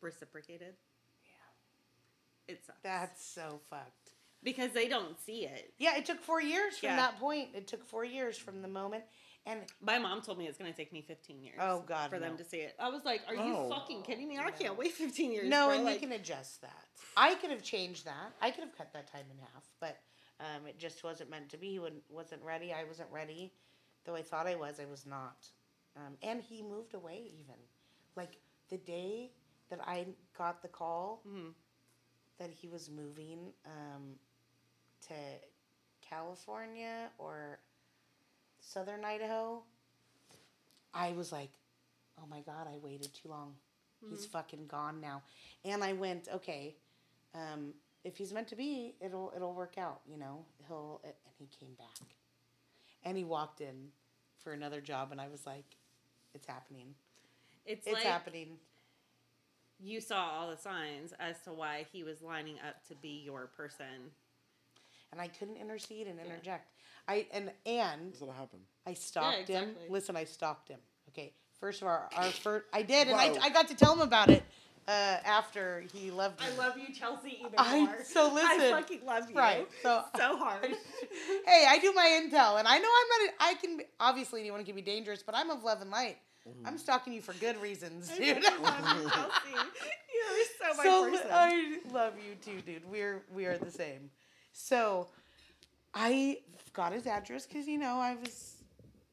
reciprocated 0.00 0.74
Yeah. 1.24 2.52
it 2.54 2.64
sucks 2.66 2.78
That's 2.82 3.24
so 3.24 3.60
fucked. 3.70 4.10
because 4.42 4.72
they 4.72 4.86
don't 4.88 5.18
see 5.20 5.46
it 5.46 5.72
Yeah, 5.78 5.96
it 5.96 6.04
took 6.04 6.20
four 6.20 6.42
years 6.42 6.76
from 6.78 6.90
Yeah. 6.90 6.96
that 6.96 7.18
point. 7.18 7.50
It 7.54 7.66
took 7.66 7.84
four 7.86 8.04
years 8.04 8.36
from 8.36 8.60
the 8.62 8.68
moment. 8.68 9.04
And 9.46 9.60
my 9.82 9.98
mom 9.98 10.22
told 10.22 10.38
me 10.38 10.46
it's 10.46 10.56
going 10.56 10.70
to 10.72 10.76
take 10.76 10.92
me 10.92 11.02
15 11.02 11.42
years 11.42 11.58
Oh, 11.60 11.82
God, 11.86 12.08
for 12.10 12.18
them 12.18 12.36
to 12.38 12.44
see 12.44 12.58
it 12.58 12.74
i 12.80 12.88
was 12.88 13.04
like 13.04 13.20
are 13.28 13.34
Oh. 13.38 13.64
you 13.64 13.68
fucking 13.74 14.02
kidding 14.02 14.28
me 14.28 14.38
i 14.38 14.44
No. 14.44 14.50
can't 14.52 14.78
wait 14.78 14.92
15 14.92 15.32
years 15.32 15.48
no, 15.48 15.66
bro. 15.66 15.74
and 15.76 15.84
like, 15.84 15.94
you 16.00 16.00
can 16.08 16.12
adjust 16.12 16.60
that. 16.62 16.84
I 17.16 17.34
could 17.34 17.50
have 17.50 17.62
changed 17.62 18.06
that. 18.06 18.32
I 18.40 18.50
could 18.50 18.64
have 18.64 18.76
cut 18.76 18.92
that 18.94 19.06
time 19.12 19.26
in 19.30 19.38
half, 19.38 19.64
but 19.80 19.98
um, 20.40 20.66
it 20.66 20.78
just 20.78 21.04
wasn't 21.04 21.30
meant 21.30 21.48
to 21.50 21.56
be. 21.56 21.68
He 21.72 21.80
wasn't 22.10 22.42
ready. 22.42 22.72
I 22.72 22.82
wasn't 22.84 23.08
ready. 23.12 23.52
Though 24.04 24.16
I 24.16 24.22
thought 24.22 24.46
I 24.48 24.56
was, 24.56 24.80
I 24.80 24.84
was 24.86 25.06
not. 25.06 25.46
Um, 25.96 26.14
and 26.22 26.42
he 26.42 26.60
moved 26.62 26.94
away 26.94 27.22
even. 27.38 27.54
Like 28.16 28.38
the 28.68 28.78
day 28.78 29.30
that 29.70 29.78
I 29.86 30.06
got 30.36 30.60
the 30.62 30.68
call 30.68 31.22
Mhm. 31.28 31.52
that 32.38 32.50
he 32.50 32.66
was 32.68 32.90
moving 32.90 33.52
um, 33.64 34.18
to 35.06 35.14
California 36.00 37.10
or 37.18 37.58
southern 38.64 39.04
Idaho, 39.04 39.62
I 40.94 41.12
was 41.12 41.32
like, 41.32 41.50
oh 42.20 42.26
my 42.30 42.40
God, 42.40 42.66
I 42.72 42.78
waited 42.78 43.12
too 43.14 43.28
long. 43.28 43.54
He's 44.10 44.26
fucking 44.26 44.66
gone 44.68 45.00
now. 45.00 45.22
And 45.64 45.82
I 45.82 45.94
went, 45.94 46.28
okay, 46.34 46.76
um, 47.34 47.74
if 48.04 48.16
he's 48.18 48.32
meant 48.32 48.48
to 48.48 48.56
be, 48.56 48.94
it'll 49.00 49.32
it'll 49.34 49.54
work 49.54 49.78
out, 49.78 50.00
you 50.06 50.18
know. 50.18 50.44
He'll 50.68 51.00
and 51.04 51.14
he 51.38 51.46
came 51.58 51.74
back, 51.74 52.08
and 53.04 53.16
he 53.16 53.24
walked 53.24 53.60
in 53.62 53.88
for 54.42 54.52
another 54.52 54.80
job, 54.82 55.10
and 55.12 55.20
I 55.20 55.28
was 55.28 55.46
like, 55.46 55.64
it's 56.34 56.46
happening, 56.46 56.94
it's, 57.66 57.86
it's 57.86 57.94
like 57.94 58.04
happening. 58.04 58.58
you 59.80 60.00
saw 60.00 60.30
all 60.30 60.50
the 60.50 60.56
signs 60.58 61.14
as 61.18 61.40
to 61.42 61.52
why 61.52 61.86
he 61.92 62.02
was 62.04 62.22
lining 62.22 62.56
up 62.66 62.86
to 62.88 62.94
be 62.94 63.22
your 63.24 63.46
person 63.46 64.12
And 65.12 65.20
I 65.20 65.28
couldn't 65.28 65.56
intercede 65.56 66.06
and 66.08 66.18
interject. 66.20 66.73
I 67.08 67.26
and 67.32 67.50
and 67.66 68.12
That's 68.12 68.20
what 68.20 68.34
happened. 68.36 68.62
I 68.86 68.94
stalked 68.94 69.48
him. 69.48 69.64
exactly. 69.64 69.88
Listen, 69.88 70.16
I 70.16 70.24
stalked 70.24 70.68
him. 70.68 70.80
Okay, 71.10 71.32
first 71.60 71.82
of 71.82 71.88
all, 71.88 72.08
our 72.16 72.24
first 72.30 72.66
I 72.72 72.82
did, 72.82 73.08
and 73.08 73.16
I, 73.16 73.30
Whoa. 73.30 73.38
I 73.42 73.48
got 73.50 73.68
to 73.68 73.74
tell 73.74 73.92
him 73.92 74.00
about 74.00 74.30
it 74.30 74.42
uh, 74.88 74.90
after 74.90 75.84
he 75.92 76.10
loved 76.10 76.40
me. 76.40 76.46
I 76.52 76.56
love 76.58 76.76
you, 76.78 76.94
Chelsey, 76.94 77.38
even 77.40 77.52
I- 77.58 77.80
more. 77.80 77.96
so 78.04 78.32
listen. 78.32 78.60
I 78.60 78.70
fucking 78.70 79.04
love 79.06 79.30
you. 79.30 79.36
Right, 79.36 79.68
so- 79.82 80.04
so 80.16 80.36
hard. 80.36 80.64
hey, 81.46 81.66
I 81.68 81.78
do 81.80 81.92
my 81.92 82.06
intel, 82.22 82.58
and 82.58 82.66
I 82.68 82.78
know 82.78 82.88
I'm 82.88 83.26
not. 83.26 83.28
A, 83.28 83.32
I 83.40 83.54
can 83.54 83.76
be, 83.78 83.84
obviously 84.00 84.40
anyone 84.40 84.64
can 84.64 84.74
be 84.74 84.82
dangerous, 84.82 85.22
but 85.22 85.34
I'm 85.34 85.50
of 85.50 85.62
love 85.64 85.80
and 85.80 85.90
light. 85.90 86.18
I'm 86.66 86.76
stalking 86.76 87.14
you 87.14 87.22
for 87.22 87.32
good 87.34 87.60
reasons, 87.62 88.08
dude. 88.18 88.44
fucking 88.44 88.62
love 88.62 89.02
you, 89.02 89.08
Chelsey. 89.08 89.30
You're 90.14 90.44
so 90.58 90.76
my 90.76 90.84
so 90.84 91.10
person. 91.10 91.26
I 91.32 91.78
love 91.90 92.14
you 92.18 92.34
too, 92.34 92.60
dude. 92.60 92.82
We're 92.90 93.22
we 93.34 93.46
are 93.46 93.56
the 93.56 93.70
same. 93.70 94.10
So 94.52 95.08
I 95.94 96.38
got 96.72 96.92
his 96.92 97.06
address 97.06 97.46
because 97.46 97.66
you 97.66 97.78
know 97.78 97.98
I 97.98 98.16
was 98.16 98.56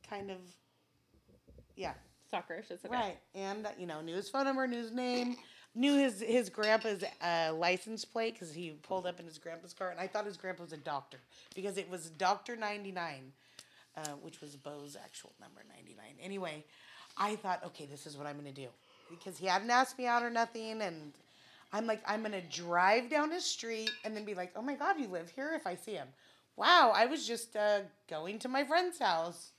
kind 0.09 0.31
of 0.31 0.37
yeah 1.75 1.93
Stalkerish, 2.31 2.71
it's 2.71 2.85
okay. 2.85 2.93
right, 2.93 3.17
and 3.35 3.67
you 3.77 3.85
know 3.85 4.01
knew 4.01 4.15
his 4.15 4.29
phone 4.29 4.45
number, 4.45 4.65
knew 4.67 4.77
his 4.77 4.91
name, 4.91 5.35
knew 5.75 5.95
his 5.95 6.21
his 6.21 6.49
grandpa's 6.49 7.03
uh, 7.21 7.53
license 7.53 8.05
plate 8.05 8.33
because 8.33 8.53
he 8.53 8.71
pulled 8.83 9.05
up 9.05 9.19
in 9.19 9.25
his 9.25 9.37
grandpa's 9.37 9.73
car, 9.73 9.89
and 9.89 9.99
I 9.99 10.07
thought 10.07 10.25
his 10.25 10.37
grandpa 10.37 10.63
was 10.63 10.73
a 10.73 10.77
doctor 10.77 11.19
because 11.55 11.77
it 11.77 11.89
was 11.89 12.09
Doctor 12.09 12.55
ninety 12.55 12.91
nine, 12.91 13.31
uh, 13.97 14.09
which 14.21 14.41
was 14.41 14.55
Bo's 14.55 14.97
actual 15.01 15.31
number 15.39 15.61
ninety 15.75 15.95
nine. 15.95 16.15
Anyway, 16.21 16.63
I 17.17 17.35
thought, 17.35 17.63
okay, 17.65 17.85
this 17.85 18.07
is 18.07 18.17
what 18.17 18.27
I'm 18.27 18.37
gonna 18.37 18.51
do 18.51 18.67
because 19.09 19.37
he 19.37 19.45
hadn't 19.45 19.69
asked 19.69 19.97
me 19.97 20.07
out 20.07 20.23
or 20.23 20.29
nothing, 20.29 20.81
and 20.81 21.11
I'm 21.73 21.85
like, 21.85 22.01
I'm 22.07 22.21
gonna 22.21 22.41
drive 22.41 23.09
down 23.09 23.31
his 23.31 23.45
street 23.45 23.91
and 24.03 24.15
then 24.15 24.25
be 24.25 24.33
like, 24.33 24.51
oh 24.55 24.61
my 24.61 24.75
god, 24.75 24.99
you 24.99 25.07
live 25.07 25.29
here? 25.29 25.51
If 25.53 25.67
I 25.67 25.75
see 25.75 25.93
him, 25.93 26.07
wow, 26.61 26.93
I 26.95 27.07
was 27.07 27.27
just 27.27 27.55
uh, 27.55 27.79
going 28.07 28.37
to 28.39 28.47
my 28.47 28.63
friend's 28.63 28.99
house. 28.99 29.49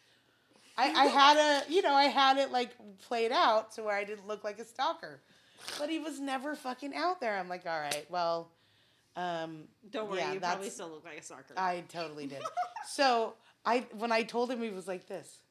I, 0.78 0.84
I 0.90 1.06
had 1.06 1.36
a, 1.36 1.72
you 1.72 1.82
know, 1.82 1.92
I 1.92 2.04
had 2.04 2.38
it 2.38 2.52
like 2.52 2.70
played 3.08 3.32
out 3.32 3.72
to 3.72 3.82
where 3.82 3.96
I 3.96 4.04
didn't 4.04 4.28
look 4.28 4.44
like 4.44 4.60
a 4.60 4.64
stalker, 4.64 5.20
but 5.80 5.90
he 5.90 5.98
was 5.98 6.20
never 6.20 6.54
fucking 6.54 6.94
out 6.94 7.20
there. 7.20 7.36
I'm 7.36 7.48
like, 7.48 7.66
all 7.66 7.80
right, 7.80 8.06
well, 8.08 8.52
um, 9.16 9.64
Don't 9.90 10.08
worry, 10.08 10.20
Yeah, 10.20 10.32
you 10.32 10.40
probably 10.40 10.70
still 10.70 10.90
look 10.90 11.04
like 11.04 11.18
a 11.18 11.22
stalker. 11.22 11.54
I 11.56 11.82
totally 11.88 12.28
did. 12.28 12.40
so 12.88 13.34
I, 13.66 13.84
when 13.98 14.12
I 14.12 14.22
told 14.22 14.48
him, 14.50 14.62
he 14.62 14.70
was 14.70 14.86
like 14.86 15.08
this. 15.08 15.42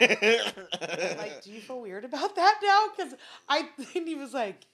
Like, 0.00 1.42
do 1.42 1.52
you 1.52 1.60
feel 1.60 1.80
weird 1.82 2.04
about 2.06 2.34
that 2.36 2.58
now? 2.62 2.86
Because 2.96 3.14
I, 3.48 3.68
and 3.94 4.08
he 4.08 4.14
was 4.14 4.32
like, 4.32 4.64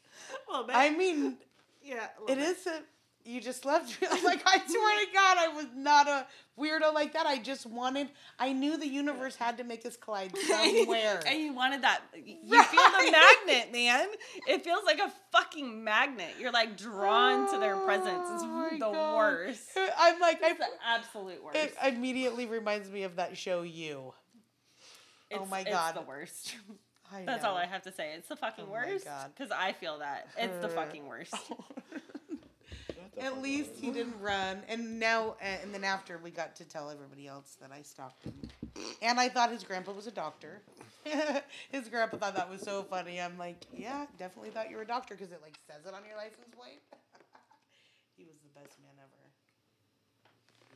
little. 0.49 0.67
I 0.73 0.91
mean, 0.91 1.37
yeah, 1.83 2.07
it 2.29 2.39
bit. 2.39 2.39
is 2.39 2.67
a. 2.67 2.81
You 3.25 3.41
just 3.41 3.65
loved 3.65 3.89
me. 4.01 4.09
Like, 4.25 4.43
I 4.47 4.59
swear 4.67 5.07
to 5.07 5.13
God, 5.13 5.37
I 5.39 5.49
was 5.55 5.67
not 5.77 6.09
a 6.09 6.27
weirdo 6.59 6.93
like 6.93 7.13
that. 7.13 7.25
I 7.27 7.39
just 7.39 7.67
wanted. 7.67 8.09
I 8.39 8.53
knew 8.53 8.77
the 8.77 8.87
universe 8.87 9.37
had 9.37 9.59
to 9.59 9.65
make 9.65 9.85
us 9.87 9.97
collide 9.97 10.37
somewhere. 10.49 11.21
and 11.27 11.39
you 11.41 11.53
wanted 11.53 11.83
that. 11.83 12.01
You 12.15 12.37
Right. 12.49 12.67
feel 12.67 12.83
the 12.83 13.13
magnet, 13.13 13.73
man. 13.73 14.09
It 14.49 14.65
feels 14.65 14.85
like 14.85 14.99
a 14.99 15.13
fucking 15.31 15.83
magnet. 15.85 16.35
You're 16.41 16.53
like 16.53 16.77
drawn 16.77 17.51
to 17.53 17.59
their 17.59 17.77
presence. 17.77 18.29
It's 18.33 18.43
Oh 18.45 18.69
the 18.73 18.79
God. 18.79 19.17
worst. 19.17 19.71
I'm 19.99 20.19
like, 20.21 20.43
I, 20.43 20.51
It's 20.51 20.59
the 20.59 20.67
absolute 20.87 21.43
worst. 21.45 21.57
it 21.59 21.75
immediately 21.95 22.47
reminds 22.47 22.91
me 22.91 23.03
of 23.05 23.17
that 23.17 23.37
show, 23.37 23.63
You. 23.63 24.13
Oh 24.13 24.15
it's, 25.31 25.41
oh 25.43 25.47
my 25.47 25.61
it's 25.61 25.71
God. 25.71 25.95
the 25.97 26.03
worst. 26.03 26.55
I 27.15 27.25
That's 27.25 27.45
all 27.45 27.57
I 27.57 27.67
have 27.67 27.83
to 27.83 27.93
say. 27.93 28.15
It's 28.17 28.29
the 28.29 28.37
fucking 28.37 28.65
Oh 28.69 28.73
worst. 28.73 29.07
Because 29.37 29.51
I 29.53 29.73
feel 29.73 29.99
that. 29.99 30.29
It's 30.37 30.59
the 30.59 30.69
fucking 30.69 31.07
worst. 31.07 31.35
At 33.21 33.43
least 33.43 33.73
he 33.79 33.91
didn't 33.91 34.19
run, 34.21 34.63
and 34.69 34.99
now, 34.99 35.37
uh, 35.43 35.45
and 35.63 35.75
then 35.75 35.85
after 35.85 36.19
we 36.19 36.31
got 36.31 36.57
to 36.57 36.65
tell 36.65 36.89
everybody 36.89 37.27
else 37.27 37.57
that 37.61 37.71
I 37.71 37.83
stalked 37.83 38.25
him, 38.25 38.35
and 39.03 39.21
I 39.21 39.29
thought 39.29 39.51
his 39.51 39.65
grandpa 39.65 39.93
was 39.93 40.07
a 40.07 40.11
doctor. 40.11 40.63
his 41.71 41.89
grandpa 41.91 42.17
thought 42.17 42.37
that 42.37 42.49
was 42.49 42.63
so 42.63 42.83
funny. 42.83 43.21
I'm 43.21 43.37
like, 43.37 43.67
yeah, 43.77 44.07
definitely 44.19 44.51
thought 44.51 44.71
you 44.71 44.77
were 44.77 44.83
a 44.83 44.87
doctor 44.87 45.15
because 45.15 45.31
it 45.31 45.41
like 45.43 45.59
says 45.67 45.85
it 45.87 45.93
on 45.93 46.01
your 46.09 46.17
license 46.17 46.47
plate. 46.57 46.81
he 48.17 48.25
was 48.25 48.37
the 48.43 48.61
best 48.61 48.79
man 48.81 48.95
ever. 48.99 49.23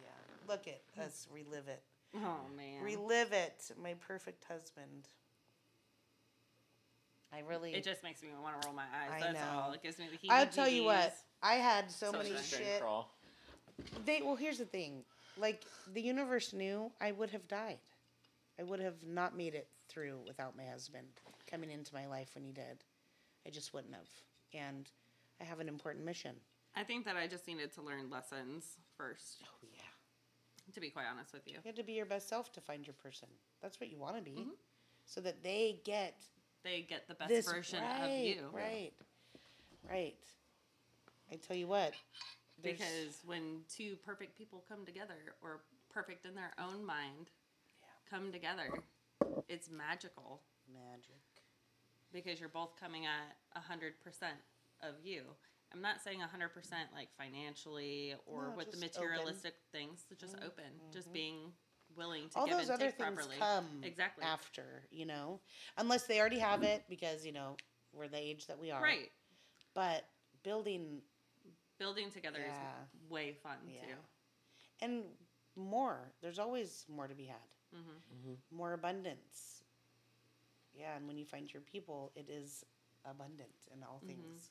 Yeah, 0.02 0.52
look 0.52 0.68
at 0.68 0.82
us 1.02 1.26
relive 1.32 1.68
it, 1.68 1.82
Oh, 2.14 2.40
man. 2.54 2.82
relive 2.82 3.32
it. 3.32 3.70
My 3.82 3.94
perfect 4.06 4.44
husband. 4.44 5.08
I 7.32 7.40
really. 7.48 7.74
It 7.74 7.82
just 7.84 8.02
makes 8.02 8.22
me 8.22 8.28
want 8.42 8.60
to 8.60 8.68
roll 8.68 8.76
my 8.76 8.82
eyes. 8.82 9.10
I 9.12 9.20
That's 9.32 9.40
know. 9.40 9.60
all. 9.60 9.72
It 9.72 9.82
gives 9.82 9.98
me 9.98 10.06
the 10.10 10.30
I'll 10.30 10.46
tell 10.46 10.68
you 10.68 10.84
what. 10.84 11.14
Heebie-jeebies. 11.42 11.48
I 11.48 11.54
had 11.54 11.90
so, 11.90 12.12
So 12.12 12.18
many 12.18 12.30
should 12.30 12.38
I. 12.38 12.42
shit. 12.42 12.80
crawl. 12.80 13.10
They 14.04 14.22
well, 14.24 14.36
here's 14.36 14.58
the 14.58 14.64
thing. 14.64 15.04
Like 15.38 15.62
the 15.92 16.00
universe 16.00 16.52
knew 16.52 16.90
I 17.00 17.12
would 17.12 17.30
have 17.30 17.46
died. 17.48 17.78
I 18.58 18.62
would 18.62 18.80
have 18.80 19.04
not 19.06 19.36
made 19.36 19.54
it 19.54 19.68
through 19.88 20.18
without 20.26 20.56
my 20.56 20.64
husband 20.64 21.06
coming 21.50 21.70
into 21.70 21.92
my 21.94 22.06
life 22.06 22.30
when 22.34 22.44
he 22.44 22.52
did. 22.52 22.84
I 23.46 23.50
just 23.50 23.74
wouldn't 23.74 23.94
have. 23.94 24.08
And 24.54 24.88
I 25.40 25.44
have 25.44 25.60
an 25.60 25.68
important 25.68 26.04
mission. 26.06 26.34
I 26.74 26.84
think 26.84 27.04
that 27.04 27.16
I 27.16 27.26
just 27.26 27.46
needed 27.46 27.72
to 27.74 27.82
learn 27.82 28.08
lessons 28.10 28.76
first, 28.96 29.42
Oh 29.44 29.66
yeah. 29.72 30.72
to 30.74 30.80
be 30.80 30.88
quite 30.90 31.04
honest 31.10 31.32
with 31.34 31.46
you. 31.46 31.54
You 31.54 31.60
have 31.66 31.74
to 31.76 31.82
be 31.84 31.92
your 31.92 32.06
best 32.06 32.28
self 32.28 32.50
to 32.52 32.60
find 32.62 32.86
your 32.86 32.94
person. 32.94 33.28
That's 33.62 33.78
what 33.80 33.90
you 33.90 33.98
want 33.98 34.16
to 34.16 34.22
be. 34.22 34.32
Mhm. 34.38 34.56
So 35.04 35.20
that 35.20 35.42
they 35.42 35.80
get 35.84 36.14
They 36.64 36.80
get 36.82 37.06
the 37.08 37.14
best 37.14 37.28
this 37.28 37.46
version 37.46 37.82
right, 37.82 38.02
of 38.04 38.10
you. 38.26 38.48
Right. 38.52 38.92
Right. 39.88 40.16
I 41.30 41.36
tell 41.36 41.56
you 41.56 41.66
what. 41.66 41.92
there's- 42.62 42.78
Because 42.78 43.22
when 43.24 43.64
two 43.68 43.96
perfect 43.96 44.36
people 44.36 44.64
come 44.68 44.84
together, 44.86 45.34
or 45.42 45.60
perfect 45.90 46.24
in 46.26 46.34
their 46.34 46.52
own 46.58 46.84
mind, 46.84 47.30
come 48.08 48.32
together, 48.32 48.70
it's 49.48 49.68
magical 49.70 50.42
magic. 50.72 51.22
because 52.12 52.40
you're 52.40 52.48
both 52.48 52.76
coming 52.80 53.04
at 53.04 53.36
a 53.54 53.60
hundred 53.60 54.00
percent 54.02 54.38
of 54.80 54.94
you. 55.04 55.22
I'm 55.72 55.82
not 55.82 56.00
saying 56.00 56.22
a 56.22 56.26
hundred 56.26 56.50
percent 56.54 56.88
like 56.94 57.08
financially 57.18 58.14
or 58.24 58.48
No, 58.50 58.56
with 58.56 58.70
the 58.70 58.78
materialistic 58.78 59.54
things. 59.72 60.04
They're 60.08 60.16
just 60.16 60.36
mm-hmm. 60.36 60.46
open, 60.46 60.64
just 60.92 61.12
being 61.12 61.52
willing 61.94 62.28
to 62.30 62.38
all 62.38 62.46
give 62.46 62.56
those 62.56 62.68
and 62.68 62.74
other 62.74 62.86
take 62.86 62.96
things 62.96 63.14
properly. 63.16 63.36
come 63.38 63.66
Exactly. 63.82 64.24
after, 64.24 64.86
you 64.90 65.04
know, 65.06 65.40
unless 65.76 66.04
they 66.04 66.20
already 66.20 66.38
have 66.38 66.62
it 66.62 66.84
because 66.88 67.26
you 67.26 67.32
know 67.32 67.56
we're 67.92 68.08
the 68.08 68.18
age 68.18 68.46
that 68.46 68.58
we 68.58 68.70
are. 68.70 68.82
Right. 68.82 69.10
But 69.74 70.04
building 70.42 71.02
Building 71.78 72.10
together 72.10 72.40
Yeah. 72.40 72.50
is 72.94 73.10
way 73.10 73.32
fun 73.34 73.58
Yeah. 73.68 73.80
too. 73.86 73.96
and 74.82 75.04
more. 75.54 76.12
There's 76.20 76.38
always 76.38 76.84
more 76.88 77.08
to 77.08 77.14
be 77.14 77.24
had. 77.26 77.48
hmm 77.72 78.34
More 78.50 78.74
abundance. 78.74 79.64
Yeah, 80.74 80.94
and 80.96 81.06
when 81.08 81.16
you 81.16 81.24
find 81.24 81.50
your 81.52 81.62
people, 81.62 82.12
it 82.14 82.28
is 82.28 82.64
abundant 83.04 83.48
in 83.72 83.82
all 83.82 84.00
things. 84.06 84.50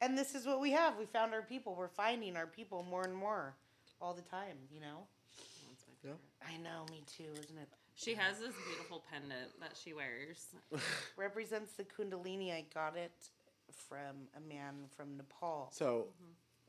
And 0.00 0.16
this 0.16 0.34
is 0.36 0.46
what 0.46 0.60
we 0.60 0.70
have. 0.70 0.96
We 0.96 1.06
found 1.06 1.34
our 1.34 1.42
people. 1.42 1.74
We're 1.74 1.88
finding 1.88 2.36
our 2.36 2.46
people 2.46 2.84
more 2.84 3.02
and 3.04 3.14
more 3.16 3.56
all 4.00 4.14
the 4.14 4.22
time, 4.22 4.56
you 4.70 4.80
know? 4.80 5.06
That's 5.36 5.62
my 5.66 5.94
Yeah. 6.10 6.14
favorite. 6.14 6.20
I 6.42 6.56
know, 6.58 6.86
me 6.90 7.02
too, 7.06 7.32
isn't 7.32 7.58
it? 7.58 7.68
She 7.96 8.14
has 8.14 8.38
this 8.38 8.54
beautiful 8.66 9.00
pendant 9.10 9.58
that 9.60 9.76
she 9.76 9.92
wears. 9.94 10.54
Represents 11.16 11.72
the 11.74 11.84
Kundalini. 11.84 12.52
I 12.52 12.62
got 12.72 12.96
it 12.96 13.30
from 13.72 14.28
a 14.36 14.40
man 14.40 14.74
from 14.96 15.16
Nepal. 15.16 15.68
So 15.72 16.06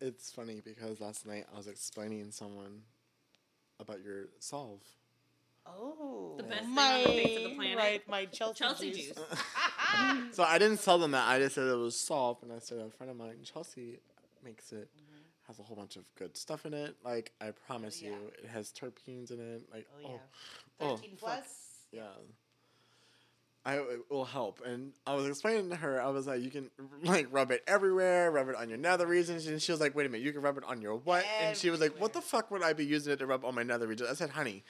it's 0.02 0.32
funny 0.32 0.62
because 0.64 1.00
last 1.00 1.26
night 1.26 1.46
I 1.54 1.58
was 1.58 1.68
explaining 1.68 2.32
someone 2.32 2.82
about 3.80 4.02
your 4.04 4.26
salve. 4.40 4.82
Oh, 5.68 6.36
The 6.38 6.44
best 6.44 6.62
thing 6.62 6.76
my, 6.76 6.94
on 6.94 7.02
the 7.04 7.08
face 7.08 7.38
of 7.38 7.44
the 7.44 7.56
planet. 7.56 7.78
Right, 7.78 8.08
my 8.08 8.26
Chelsey, 8.26 8.60
Chelsey 8.60 8.92
juice. 8.92 9.06
juice. 9.08 9.18
so 10.32 10.44
I 10.44 10.60
didn't 10.60 10.84
tell 10.84 11.00
them 11.00 11.12
that. 11.12 11.28
I 11.28 11.40
just 11.40 11.56
said 11.56 11.68
it 11.68 11.76
was 11.76 11.96
salve, 12.00 12.38
and 12.44 12.52
I 12.52 12.60
said 12.60 12.78
a 12.80 12.90
friend 12.92 13.10
of 13.10 13.18
mine, 13.18 13.38
Chelsey, 13.44 14.00
makes 14.44 14.72
it. 14.72 14.90
Mm-hmm. 14.96 15.12
Has 15.48 15.60
a 15.60 15.64
whole 15.64 15.76
bunch 15.78 15.96
of 15.96 16.04
good 16.18 16.36
stuff 16.38 16.66
in 16.66 16.74
it. 16.74 16.96
Like 17.04 17.32
I 17.40 17.52
promise 17.52 18.02
oh, 18.04 18.08
Yeah. 18.08 18.12
you, 18.14 18.32
it 18.44 18.50
has 18.50 18.72
terpenes 18.72 19.30
in 19.32 19.40
it. 19.40 19.62
Like 19.72 19.86
Oh, 19.96 20.00
oh 20.04 20.10
yeah. 20.10 20.88
oh, 20.88 20.96
13 20.98 21.12
fuck. 21.12 21.20
plus? 21.20 21.48
Yeah. 21.92 22.02
I 23.66 23.78
it 23.78 24.00
will 24.12 24.26
help, 24.26 24.62
and 24.66 24.92
I 25.08 25.16
was 25.16 25.28
explaining 25.28 25.70
to 25.72 25.76
her. 25.76 26.00
I 26.02 26.10
was 26.10 26.28
like, 26.28 26.42
you 26.42 26.52
can 26.52 26.70
like 27.04 27.28
rub 27.32 27.50
it 27.52 27.64
everywhere, 27.68 28.30
rub 28.32 28.48
it 28.50 28.56
on 28.56 28.70
your 28.70 28.78
nether 28.78 29.08
regions, 29.08 29.48
and 29.48 29.62
she 29.62 29.72
was 29.72 29.82
like, 29.82 29.96
wait 29.96 30.06
a 30.06 30.10
minute, 30.10 30.24
you 30.24 30.32
can 30.32 30.42
rub 30.42 30.58
it 30.58 30.64
on 30.66 30.82
your 30.82 30.96
what? 30.98 31.26
And 31.42 31.58
she 31.58 31.70
was 31.72 31.80
like, 31.82 32.00
what 32.00 32.14
the 32.14 32.22
fuck 32.22 32.52
would 32.52 32.62
I 32.64 32.74
be 32.74 32.86
using 32.86 33.14
it 33.14 33.18
to 33.20 33.26
rub 33.26 33.44
on 33.44 33.56
my 33.56 33.64
nether 33.64 33.88
regions? 33.88 34.10
I 34.10 34.14
said, 34.14 34.30
honey, 34.30 34.64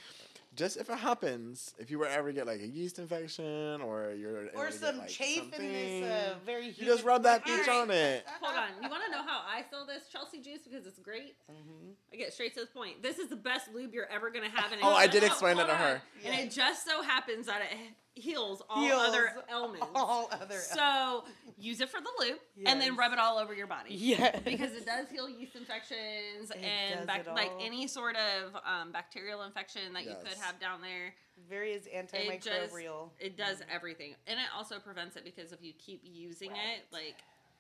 just 0.56 0.78
if 0.78 0.90
it 0.90 0.98
happens, 0.98 1.74
if 1.78 1.92
you 1.92 2.00
were 2.00 2.08
ever 2.08 2.32
get 2.32 2.48
like 2.48 2.62
a 2.62 2.68
yeast 2.68 2.98
infection 2.98 3.82
or 3.82 4.14
you're 4.18 4.46
Or 4.56 4.68
ever 4.68 4.72
get, 4.72 4.74
some 4.76 4.98
like, 5.00 5.10
chafe 5.10 5.52
in 5.60 5.68
this 5.68 6.04
uh, 6.10 6.28
something, 6.30 6.46
very 6.46 6.68
you 6.68 6.86
just 6.86 7.04
rub 7.04 7.24
that 7.24 7.44
climate. 7.44 7.66
bitch 7.66 7.82
on 7.82 7.92
it. 7.92 8.26
Hold 8.42 8.56
on. 8.58 8.70
You 8.82 8.90
want 8.90 9.04
to 9.04 9.12
know 9.12 9.24
how 9.24 9.42
I 9.46 9.64
sell 9.70 9.86
this 9.86 10.04
Chelsey 10.10 10.40
juice 10.40 10.62
because 10.64 10.86
it's 10.88 11.00
great? 11.00 11.36
Mhm. 11.52 11.96
I 12.14 12.16
get 12.16 12.32
straight 12.32 12.54
to 12.54 12.62
the 12.62 12.68
point. 12.68 13.04
This 13.04 13.20
is 13.20 13.28
the 13.28 13.36
best 13.36 13.68
lube 13.76 13.94
you're 13.94 14.08
ever 14.10 14.30
gonna 14.30 14.48
have. 14.48 14.72
And 14.72 14.80
it 14.80 14.86
Oh, 14.86 14.94
I 14.94 15.08
did 15.08 15.20
so- 15.24 15.28
explain 15.28 15.58
that 15.58 15.68
to 15.68 15.76
her. 15.76 16.02
on. 16.26 16.32
And 16.32 16.40
it 16.48 16.52
just 16.54 16.86
so 16.86 17.02
happens 17.02 17.48
that 17.48 17.62
it 17.70 17.78
heals 18.16 18.62
all 18.70 18.82
Heals 18.82 19.02
other 19.08 19.32
ailments. 19.50 19.86
All 19.94 20.30
other. 20.32 20.58
So 20.74 21.26
use 21.58 21.80
it 21.82 21.90
for 21.90 22.00
the 22.02 22.10
lube 22.26 22.40
and 22.66 22.82
then 22.82 22.96
rub 22.96 23.14
it 23.14 23.20
all 23.20 23.38
over 23.38 23.54
your 23.54 23.68
body. 23.68 23.94
yeah. 23.94 24.40
Because 24.40 24.72
it 24.74 24.86
does 24.86 25.10
heal 25.12 25.30
yeast 25.30 25.56
infections 25.56 26.52
It 26.52 26.58
and 26.64 27.08
does 27.08 27.26
bac- 27.26 27.28
like 27.36 27.52
any 27.62 27.88
sort 27.88 28.16
of 28.16 28.56
um, 28.66 28.92
bacterial 28.92 29.44
infection 29.44 29.94
that 29.94 30.04
you 30.06 30.16
could 30.24 30.38
have 30.40 30.60
down 30.60 30.82
there. 30.82 31.14
Various 31.50 31.84
antimicrobial. 31.94 33.10
It 33.20 33.38
does 33.38 33.62
everything, 33.74 34.16
and 34.28 34.40
it 34.40 34.46
also 34.56 34.80
prevents 34.80 35.16
it 35.18 35.26
because 35.26 35.52
if 35.52 35.62
you 35.62 35.74
keep 35.78 36.02
using 36.04 36.52
Right. 36.52 36.60
it, 36.78 36.86
like 36.94 37.16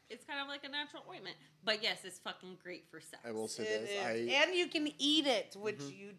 it's 0.09 0.23
kind 0.23 0.39
of 0.39 0.47
like 0.47 0.63
a 0.63 0.69
natural 0.69 1.03
ointment. 1.09 1.35
But 1.63 1.83
yes, 1.83 1.99
it's 2.05 2.19
fucking 2.19 2.57
great 2.63 2.85
for 2.89 3.01
sex. 3.01 3.21
I 3.27 3.31
will 3.31 3.47
say 3.49 3.63
It 3.63 3.81
this. 3.81 3.89
is. 3.89 4.05
I 4.05 4.43
and 4.43 4.55
you 4.55 4.67
can 4.67 4.87
eat 4.97 5.27
it, 5.27 5.55
which 5.59 5.79
Mhm. 5.79 5.97
you. 5.97 6.09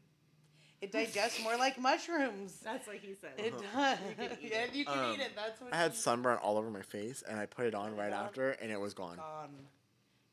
It 0.80 0.92
digests 0.92 1.42
more 1.42 1.56
like 1.56 1.78
mushrooms. 1.78 2.58
That's 2.62 2.86
what 2.86 2.96
he 2.96 3.14
said. 3.14 3.32
It 3.38 3.54
Uh-huh. 3.54 3.96
does. 3.96 3.98
You 4.08 4.14
can 4.14 4.38
eat 4.42 4.52
and 4.52 4.74
you 4.74 4.84
can 4.84 4.98
Um, 4.98 5.14
eat 5.14 5.20
it. 5.20 5.32
That's 5.34 5.60
what 5.60 5.72
I 5.72 5.76
had 5.76 5.94
sunburn 5.94 6.38
all 6.38 6.58
over 6.58 6.70
my 6.70 6.82
face, 6.82 7.22
and 7.22 7.38
I 7.40 7.46
put 7.46 7.66
it 7.66 7.74
on 7.74 7.96
right 7.96 8.12
on. 8.12 8.26
after, 8.26 8.50
and 8.52 8.70
it 8.70 8.78
was 8.78 8.92
gone. 8.94 9.16
Gone. 9.16 9.68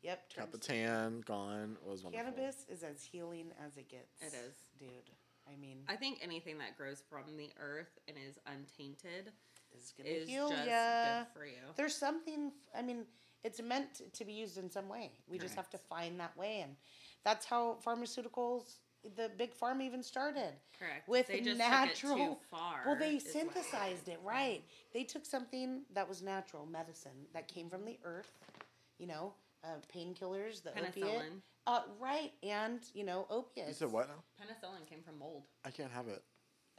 Yep. 0.01 0.33
Got 0.35 0.51
the 0.51 0.57
tan, 0.57 1.21
gone. 1.21 1.77
It 1.81 1.87
was 1.89 2.03
wonderful. 2.03 2.31
Cannabis 2.33 2.65
is 2.67 2.83
as 2.83 3.03
healing 3.03 3.51
as 3.65 3.77
it 3.77 3.87
gets. 3.87 4.21
It 4.21 4.33
is. 4.33 4.53
dude. 4.77 4.89
I 5.47 5.55
mean, 5.57 5.83
I 5.87 5.95
think 5.95 6.19
anything 6.21 6.57
that 6.59 6.77
grows 6.77 7.01
from 7.09 7.35
the 7.37 7.49
earth 7.59 7.97
and 8.07 8.17
is 8.17 8.37
untainted 8.45 9.31
is 9.77 9.93
gonna 9.97 10.09
is 10.09 10.27
heal 10.29 10.49
just 10.49 10.67
ya. 10.67 11.19
good 11.23 11.27
for 11.33 11.45
you. 11.45 11.61
There's 11.75 11.95
something. 11.95 12.51
I 12.75 12.81
mean, 12.81 13.05
it's 13.43 13.61
meant 13.61 14.13
to 14.13 14.25
be 14.25 14.33
used 14.33 14.57
in 14.57 14.69
some 14.69 14.87
way. 14.89 15.11
We 15.27 15.37
just 15.39 15.55
have 15.55 15.69
to 15.71 15.77
find 15.77 16.19
that 16.19 16.35
way, 16.37 16.61
and 16.61 16.75
that's 17.23 17.45
how 17.45 17.77
pharmaceuticals, 17.85 18.79
the 19.15 19.29
big 19.37 19.53
farm 19.53 19.81
even 19.81 20.01
started. 20.03 20.53
Correct. 20.79 21.07
with 21.07 21.27
they 21.27 21.39
just 21.41 21.57
natural- 21.57 22.15
Took 22.17 22.19
it 22.25 22.29
too 22.29 22.37
far. 22.49 22.83
Well, 22.85 22.95
they 22.95 23.19
synthesized 23.19 24.07
it, 24.07 24.11
happened. 24.11 24.27
right? 24.27 24.63
They 24.93 25.03
took 25.03 25.25
something 25.25 25.83
that 25.93 26.07
was 26.09 26.21
natural 26.21 26.65
medicine 26.65 27.27
that 27.33 27.47
came 27.47 27.69
from 27.69 27.85
the 27.85 27.97
earth, 28.03 28.31
you 28.97 29.07
know, 29.07 29.33
uh, 29.63 29.77
painkillers, 29.93 30.61
the 30.63 30.71
opiate, 30.71 30.95
Penicillin. 30.95 31.41
uh, 31.67 31.83
right, 31.99 32.33
and 32.43 32.79
you 32.93 33.03
know, 33.05 33.25
opiates. 33.29 33.69
You 33.69 33.73
said 33.87 33.91
what 33.93 34.09
now? 34.09 34.23
Penicillin 34.41 34.85
came 34.89 35.01
from 35.01 35.19
mold. 35.19 35.43
I 35.63 35.71
can't 35.71 35.91
have 35.91 36.07
it. 36.09 36.23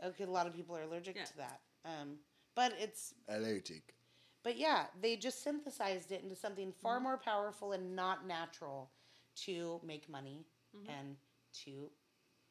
Okay, 0.04 0.24
a 0.24 0.30
lot 0.30 0.46
of 0.46 0.54
people 0.54 0.76
are 0.76 0.82
allergic 0.82 1.16
Yeah. 1.16 1.24
to 1.24 1.36
that. 1.38 1.60
Um, 1.84 2.18
but 2.54 2.72
it's 2.78 3.14
Allergic. 3.28 3.94
But 4.42 4.56
yeah, 4.58 4.86
they 5.00 5.16
just 5.16 5.42
synthesized 5.42 6.12
it 6.12 6.22
into 6.22 6.36
something 6.36 6.72
far 6.72 6.96
Mm-hmm. 6.96 7.04
more 7.04 7.16
powerful 7.18 7.72
and 7.72 7.96
not 7.96 8.26
natural 8.26 8.90
to 9.36 9.80
make 9.82 10.08
money 10.10 10.44
Mhm. 10.76 10.88
and 10.90 11.16
to 11.64 11.90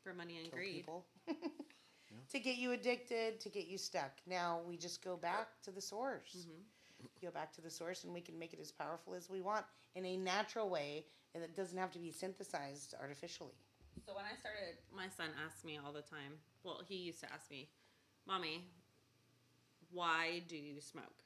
For 0.03 0.13
money 0.13 0.37
and 0.37 0.49
kill 0.49 0.59
greed. 0.59 0.75
people. 0.75 1.05
To 2.29 2.39
get 2.39 2.57
you 2.57 2.71
addicted, 2.71 3.39
to 3.41 3.49
get 3.49 3.67
you 3.67 3.77
stuck. 3.77 4.11
Now 4.27 4.61
we 4.67 4.77
just 4.77 5.03
go 5.03 5.17
back 5.17 5.61
to 5.63 5.71
the 5.71 5.81
source. 5.81 6.47
Mhm. 6.47 6.63
Go 7.21 7.31
back 7.31 7.51
to 7.53 7.61
the 7.61 7.69
source 7.69 8.03
and 8.05 8.13
we 8.13 8.21
can 8.21 8.37
make 8.39 8.53
it 8.53 8.59
as 8.59 8.71
powerful 8.71 9.13
as 9.13 9.29
we 9.29 9.41
want 9.41 9.65
in 9.95 10.05
a 10.05 10.15
natural 10.17 10.69
way 10.69 11.05
and 11.33 11.43
it 11.43 11.55
doesn't 11.55 11.77
have 11.77 11.91
to 11.91 11.99
be 11.99 12.11
synthesized 12.11 12.93
artificially. 12.99 13.57
So 14.05 14.15
when 14.15 14.25
I 14.25 14.35
started, 14.35 14.77
my 14.91 15.07
son 15.09 15.29
asked 15.45 15.65
me 15.65 15.77
all 15.83 15.91
the 15.91 16.01
time. 16.01 16.39
Well, 16.63 16.81
he 16.87 16.95
used 16.97 17.19
to 17.21 17.31
ask 17.33 17.49
me, 17.51 17.69
"Mommy, 18.25 18.69
why 19.91 20.39
do 20.47 20.55
you 20.57 20.81
smoke?" 20.81 21.23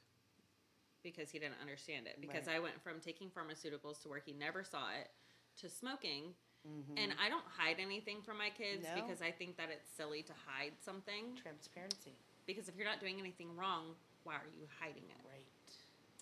Because 1.04 1.30
he 1.32 1.40
didn't 1.40 1.60
understand 1.62 2.08
it. 2.08 2.20
Because 2.20 2.48
Right. 2.48 2.56
I 2.58 2.60
went 2.60 2.82
from 2.82 3.00
taking 3.00 3.30
pharmaceuticals 3.30 4.02
to 4.02 4.10
where 4.10 4.20
he 4.20 4.34
never 4.34 4.64
saw 4.64 4.92
it 4.92 5.12
to 5.58 5.70
smoking, 5.70 6.36
Mhm. 6.68 6.98
and 6.98 7.14
I 7.20 7.30
don't 7.30 7.46
hide 7.46 7.80
anything 7.80 8.22
from 8.22 8.38
my 8.38 8.50
kids 8.50 8.84
No. 8.84 8.96
because 8.96 9.22
I 9.22 9.32
think 9.32 9.58
that 9.58 9.70
it's 9.70 9.90
silly 9.90 10.24
to 10.24 10.34
hide 10.46 10.74
something. 10.84 11.36
transparency. 11.38 12.14
Because 12.46 12.68
if 12.70 12.76
you're 12.76 12.86
not 12.88 13.00
doing 13.00 13.20
anything 13.20 13.56
wrong, 13.56 13.96
why 14.24 14.36
are 14.36 14.48
you 14.60 14.68
hiding 14.80 15.04
it? 15.10 15.26
Right. 15.26 15.46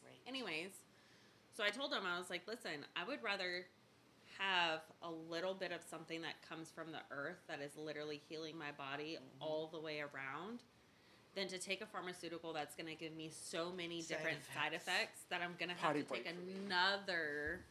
Right. 0.03 0.21
Anyways, 0.27 0.71
so 1.53 1.63
I 1.63 1.69
told 1.69 1.93
him 1.93 2.05
I 2.05 2.17
was 2.19 2.29
like, 2.29 2.47
listen, 2.47 2.85
I 2.95 3.03
would 3.03 3.21
rather 3.23 3.65
have 4.37 4.81
a 5.01 5.09
little 5.09 5.53
bit 5.53 5.71
of 5.71 5.81
something 5.83 6.21
that 6.21 6.41
comes 6.41 6.69
from 6.71 6.91
the 6.91 7.01
earth 7.09 7.39
that 7.47 7.61
is 7.61 7.75
literally 7.77 8.17
healing 8.17 8.57
my 8.57 8.71
body 8.71 9.15
Mm-hmm. 9.17 9.41
all 9.41 9.67
the 9.67 9.79
way 9.79 10.01
around 10.01 10.61
than 11.35 11.47
to 11.49 11.57
take 11.57 11.81
a 11.81 11.85
pharmaceutical 11.85 12.53
that's 12.53 12.75
going 12.75 12.87
to 12.87 12.95
give 12.95 13.13
me 13.15 13.29
so 13.29 13.71
many 13.71 14.01
Side 14.01 14.17
different 14.17 14.45
side 14.53 14.73
effects. 14.73 14.87
effects 14.87 15.21
that 15.29 15.41
I'm 15.41 15.55
going 15.57 15.69
to 15.69 15.75
have 15.75 15.93
to 15.95 16.03
take 16.03 16.25
another 16.27 17.65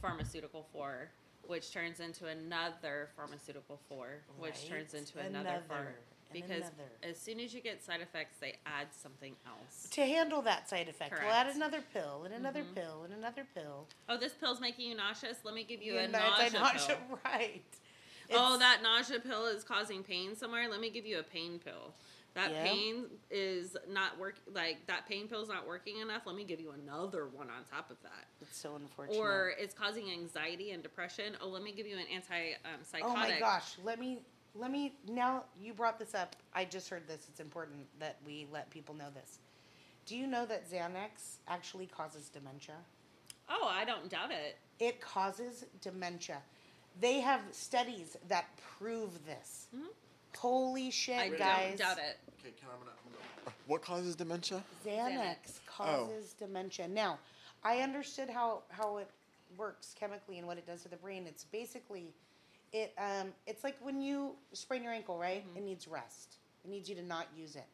pharmaceutical 0.00 0.64
for 0.72 1.10
which 1.48 1.72
turns 1.72 2.00
into 2.00 2.26
another 2.26 3.08
pharmaceutical 3.16 3.78
for 3.88 4.08
which 4.38 4.68
turns 4.68 4.94
into 4.94 5.18
another, 5.18 5.62
Another, 5.68 5.94
because 6.32 6.58
another. 6.62 6.90
as 7.02 7.18
soon 7.18 7.40
as 7.40 7.54
you 7.54 7.60
get 7.60 7.82
side 7.82 8.00
effects 8.00 8.36
they 8.40 8.54
add 8.66 8.88
something 8.92 9.34
else 9.46 9.88
to 9.90 10.02
handle 10.02 10.42
that 10.42 10.68
side 10.68 10.88
effect, 10.88 11.14
we'll 11.22 11.30
add 11.32 11.54
another 11.54 11.80
pill 11.92 12.22
and 12.24 12.34
another 12.34 12.62
Mhm. 12.64 12.74
pill 12.74 13.02
and 13.04 13.12
another 13.14 13.46
pill. 13.54 13.86
Oh, 14.08 14.16
this 14.16 14.32
pill's 14.32 14.60
making 14.60 14.88
you 14.88 14.96
nauseous. 14.96 15.44
Let 15.44 15.54
me 15.54 15.64
give 15.64 15.82
you 15.82 15.98
a 15.98 16.08
nausea, 16.08 16.46
a 16.46 16.50
nausea, 16.62 16.96
pill. 17.08 17.18
right? 17.24 17.62
oh, 18.32 18.58
that 18.58 18.82
nausea 18.82 19.20
pill 19.20 19.46
is 19.46 19.62
causing 19.64 20.02
pain 20.02 20.34
somewhere. 20.34 20.68
Let 20.68 20.80
me 20.80 20.90
give 20.90 21.06
you 21.06 21.18
a 21.18 21.22
pain 21.22 21.58
pill. 21.58 21.94
That 22.34 22.50
Yeah. 22.50 22.64
pain 22.64 23.20
is 23.30 23.76
not 23.88 24.18
work 24.18 24.40
like 24.52 24.86
that 24.86 25.06
pain 25.06 25.28
pill's 25.28 25.48
not 25.48 25.66
working 25.66 25.98
enough. 25.98 26.26
Let 26.26 26.34
me 26.34 26.44
give 26.44 26.60
you 26.60 26.72
another 26.72 27.26
one 27.28 27.48
on 27.48 27.64
top 27.64 27.90
of 27.90 28.02
that. 28.02 28.26
It's 28.40 28.56
so 28.58 28.74
unfortunate. 28.74 29.16
Or 29.16 29.54
it's 29.56 29.72
causing 29.72 30.10
anxiety 30.10 30.72
and 30.72 30.82
depression. 30.82 31.36
Oh, 31.40 31.48
let 31.48 31.62
me 31.62 31.72
give 31.72 31.86
you 31.86 31.96
an 31.96 32.06
anti 32.12 32.54
um, 32.64 32.82
psychotic. 32.82 33.16
oh 33.16 33.16
my 33.16 33.38
gosh, 33.38 33.78
let 33.84 34.00
me 34.00 34.18
let 34.56 34.70
me 34.72 34.96
now 35.08 35.44
you 35.60 35.72
brought 35.74 35.98
this 35.98 36.14
up. 36.14 36.34
I 36.52 36.64
just 36.64 36.88
heard 36.88 37.06
this. 37.06 37.26
It's 37.28 37.40
important 37.40 37.86
that 38.00 38.18
we 38.26 38.48
let 38.50 38.68
people 38.70 38.94
know 38.96 39.10
this. 39.14 39.38
Do 40.04 40.16
you 40.16 40.26
know 40.26 40.44
that 40.46 40.68
Xanax 40.68 41.38
actually 41.46 41.86
causes 41.86 42.28
dementia? 42.28 42.76
Oh, 43.48 43.68
I 43.68 43.84
don't 43.84 44.08
doubt 44.08 44.32
it. 44.32 44.58
It 44.80 45.00
causes 45.00 45.64
dementia. 45.80 46.42
They 47.00 47.20
have 47.20 47.40
studies 47.52 48.16
that 48.28 48.46
prove 48.56 49.24
this. 49.24 49.68
Mhm. 49.74 49.88
Holy 50.36 50.90
shit, 50.90 51.18
I 51.18 51.28
guys. 51.30 51.68
don't 51.68 51.78
doubt 51.78 51.98
it. 51.98 52.18
Okay, 52.40 52.52
can 52.58 52.68
I, 52.68 52.74
I'm 52.74 52.78
gonna, 52.80 52.90
I'm 53.06 53.12
gonna- 53.44 53.54
What 53.66 53.82
causes 53.82 54.14
dementia? 54.16 54.62
Xanax 54.86 55.08
Xanax. 55.10 55.60
causes 55.66 56.34
dementia. 56.38 56.88
Now, 56.88 57.18
I 57.62 57.78
understood 57.78 58.28
how 58.28 58.62
how 58.70 58.98
it 58.98 59.08
works 59.56 59.94
chemically 59.98 60.38
and 60.38 60.46
what 60.46 60.58
it 60.58 60.66
does 60.66 60.82
to 60.82 60.88
the 60.88 60.96
brain. 60.96 61.26
It's 61.26 61.44
basically 61.44 62.12
it 62.72 62.92
um 62.98 63.32
it's 63.46 63.64
like 63.64 63.76
when 63.80 64.00
you 64.00 64.34
sprain 64.52 64.82
your 64.82 64.92
ankle, 64.92 65.18
right? 65.18 65.44
Mhm. 65.54 65.58
It 65.58 65.62
needs 65.64 65.88
rest. 65.88 66.36
It 66.64 66.70
needs 66.70 66.88
you 66.88 66.94
to 66.96 67.02
not 67.02 67.26
use 67.36 67.56
it. 67.56 67.66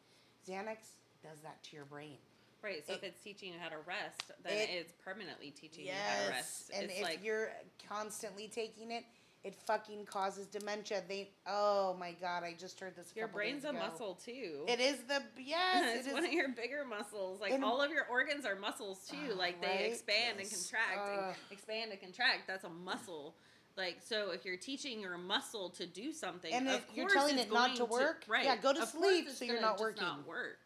Xanax 0.48 0.76
does 1.22 1.40
that 1.42 1.62
to 1.64 1.76
your 1.76 1.84
brain. 1.86 2.16
Right. 2.62 2.86
So 2.86 2.92
if 2.92 3.02
it's 3.02 3.22
teaching 3.22 3.52
you 3.54 3.58
how 3.58 3.70
to 3.70 3.78
rest, 3.86 4.30
then 4.42 4.52
it- 4.52 4.68
it's 4.70 4.92
permanently 5.02 5.50
teaching 5.50 5.86
you 5.86 5.92
how 5.92 6.24
to 6.26 6.30
rest. 6.30 6.70
And 6.74 6.84
it's 6.90 6.98
if 6.98 7.02
like 7.02 7.24
you're 7.24 7.50
constantly 7.88 8.48
taking 8.48 8.90
it, 8.90 9.04
It 9.42 9.54
fucking 9.66 10.04
causes 10.04 10.46
dementia. 10.46 11.02
They 11.08 11.30
oh 11.46 11.96
my 11.98 12.12
god, 12.20 12.42
I 12.44 12.54
just 12.58 12.78
heard 12.78 12.94
this. 12.94 13.12
Your 13.16 13.26
brain's 13.26 13.64
a 13.64 13.72
muscle 13.72 14.18
too. 14.22 14.64
It 14.68 14.80
is 14.80 14.98
the 15.08 15.22
yes. 15.38 15.96
it's 15.98 16.08
it 16.08 16.12
one 16.12 16.24
is. 16.24 16.28
of 16.28 16.34
your 16.34 16.48
bigger 16.50 16.84
muscles. 16.84 17.40
Like 17.40 17.52
And- 17.52 17.64
all 17.64 17.80
of 17.80 17.90
your 17.90 18.04
organs 18.10 18.44
are 18.44 18.54
muscles 18.56 19.06
too. 19.10 19.16
Oh, 19.32 19.36
like 19.36 19.62
they 19.62 19.66
right? 19.68 19.80
expand 19.92 20.38
and 20.40 20.50
Yes. 20.50 20.70
contract 20.70 21.08
and 21.10 21.20
ah. 21.22 21.34
expand 21.50 21.90
and 21.90 22.00
contract. 22.00 22.40
That's 22.46 22.64
a 22.64 22.68
muscle. 22.68 23.34
Like 23.78 23.98
so, 24.04 24.32
if 24.32 24.44
you're 24.44 24.58
teaching 24.58 25.00
your 25.00 25.16
muscle 25.16 25.70
to 25.70 25.86
do 25.86 26.12
something, 26.12 26.52
And 26.52 26.68
of 26.68 26.74
if 26.74 26.84
you're 26.94 27.08
telling 27.08 27.38
it's 27.38 27.46
it 27.46 27.52
not 27.52 27.76
to 27.76 27.86
work, 27.86 28.24
right? 28.28 28.44
yeah, 28.44 28.56
go 28.56 28.74
to 28.74 28.82
of 28.82 28.88
sleep 28.88 29.30
so 29.30 29.44
you're 29.46 29.60
not 29.60 29.78
just 29.78 29.80
Not 29.80 29.80
working. 29.80 30.26
work. 30.28 30.58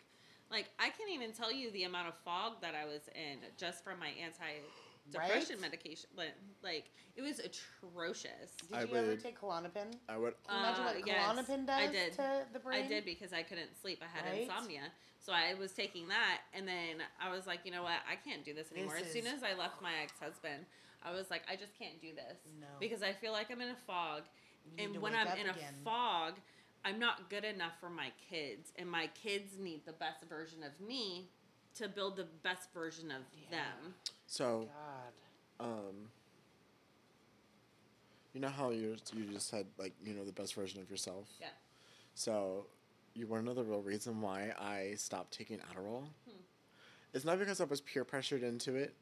Like 0.51 0.69
I 0.81 0.89
can't 0.91 1.11
even 1.13 1.33
tell 1.33 1.53
you 1.53 1.71
the 1.71 1.85
amount 1.85 2.09
of 2.09 2.15
fog 2.25 2.55
that 2.63 2.75
I 2.75 2.87
was 2.87 3.03
in 3.15 3.39
just 3.57 3.85
from 3.85 4.01
my 4.01 4.11
anti-depression 5.07 5.57
Right? 5.57 5.61
medication. 5.61 6.09
Like, 6.17 6.35
like 6.63 6.91
it 7.17 7.23
was 7.23 7.39
atrocious. 7.41 8.53
Did 8.69 8.77
I 8.77 8.85
you 8.85 8.95
ever 8.97 9.17
take 9.17 9.41
Klonopin? 9.41 9.95
I 10.09 10.17
would. 10.17 10.35
Can 10.47 10.55
you 10.55 10.61
imagine 10.61 10.83
Uh, 10.83 10.87
what 10.95 11.07
yes, 11.07 11.29
Klonopin 11.29 11.67
does 11.67 11.81
I 11.89 11.93
did. 11.93 12.13
to 12.15 12.47
the 12.53 12.59
brain? 12.59 12.85
I 12.85 12.89
did 12.89 13.05
because 13.05 13.33
I 13.33 13.43
couldn't 13.43 13.77
sleep. 13.81 14.03
I 14.03 14.07
had 14.07 14.25
Right? 14.31 14.43
insomnia. 14.43 14.93
So 15.19 15.33
I 15.33 15.55
was 15.55 15.73
taking 15.73 16.09
that 16.09 16.43
and 16.53 16.69
then 16.69 17.03
I 17.19 17.31
was 17.31 17.47
like, 17.47 17.61
you 17.65 17.71
know 17.71 17.83
what? 17.83 17.99
I 18.11 18.17
can't 18.17 18.45
do 18.45 18.53
this 18.53 18.71
anymore. 18.73 18.95
This 18.99 19.07
as 19.07 19.13
soon 19.13 19.27
as 19.27 19.43
I 19.43 19.55
left 19.55 19.81
my 19.81 19.93
ex-husband, 20.03 20.67
I 21.03 21.13
was 21.13 21.31
like, 21.31 21.43
I 21.51 21.57
just 21.57 21.79
can't 21.79 21.99
do 22.01 22.15
this. 22.15 22.37
No. 22.61 22.67
Because 22.79 23.03
I 23.03 23.13
feel 23.13 23.33
like 23.33 23.51
I'm 23.51 23.61
in 23.63 23.71
a 23.71 23.77
fog. 23.87 24.23
And 24.79 25.01
when 25.01 25.15
I'm 25.15 25.29
in 25.39 25.49
again. 25.49 25.75
a 25.81 25.85
fog, 25.85 26.35
I'm 26.85 26.99
not 26.99 27.31
good 27.31 27.45
enough 27.45 27.73
for 27.81 27.89
my 27.89 28.13
kids 28.31 28.73
and 28.77 28.91
my 28.91 29.09
kids 29.15 29.59
need 29.59 29.87
the 29.87 29.93
best 29.93 30.25
version 30.29 30.63
of 30.63 30.79
me 30.87 31.31
to 31.77 31.89
build 31.89 32.17
the 32.17 32.27
best 32.43 32.73
version 32.73 33.11
of 33.11 33.23
Yeah. 33.51 33.51
them. 33.59 33.95
So, 34.27 34.69
God. 35.59 35.67
um, 35.67 36.11
you 38.33 38.41
know 38.41 38.49
how 38.49 38.71
you 38.71 38.97
you 39.13 39.25
just 39.33 39.49
said 39.49 39.67
like 39.79 39.93
you 40.05 40.15
know 40.15 40.25
the 40.25 40.33
best 40.33 40.55
version 40.55 40.81
of 40.81 40.91
yourself. 40.91 41.29
Yeah. 41.41 41.49
So, 42.15 42.67
you 43.15 43.27
want 43.27 43.43
to 43.43 43.47
know 43.49 43.55
the 43.55 43.65
real 43.65 43.83
reason 43.83 44.21
why 44.21 44.53
I 44.59 44.95
stopped 44.97 45.33
taking 45.37 45.59
Adderall? 45.59 46.03
Hmm. 46.27 46.41
It's 47.13 47.25
not 47.25 47.39
because 47.39 47.61
I 47.61 47.65
was 47.65 47.81
peer 47.81 48.05
pressured 48.05 48.43
into 48.43 48.75
it. 48.75 48.95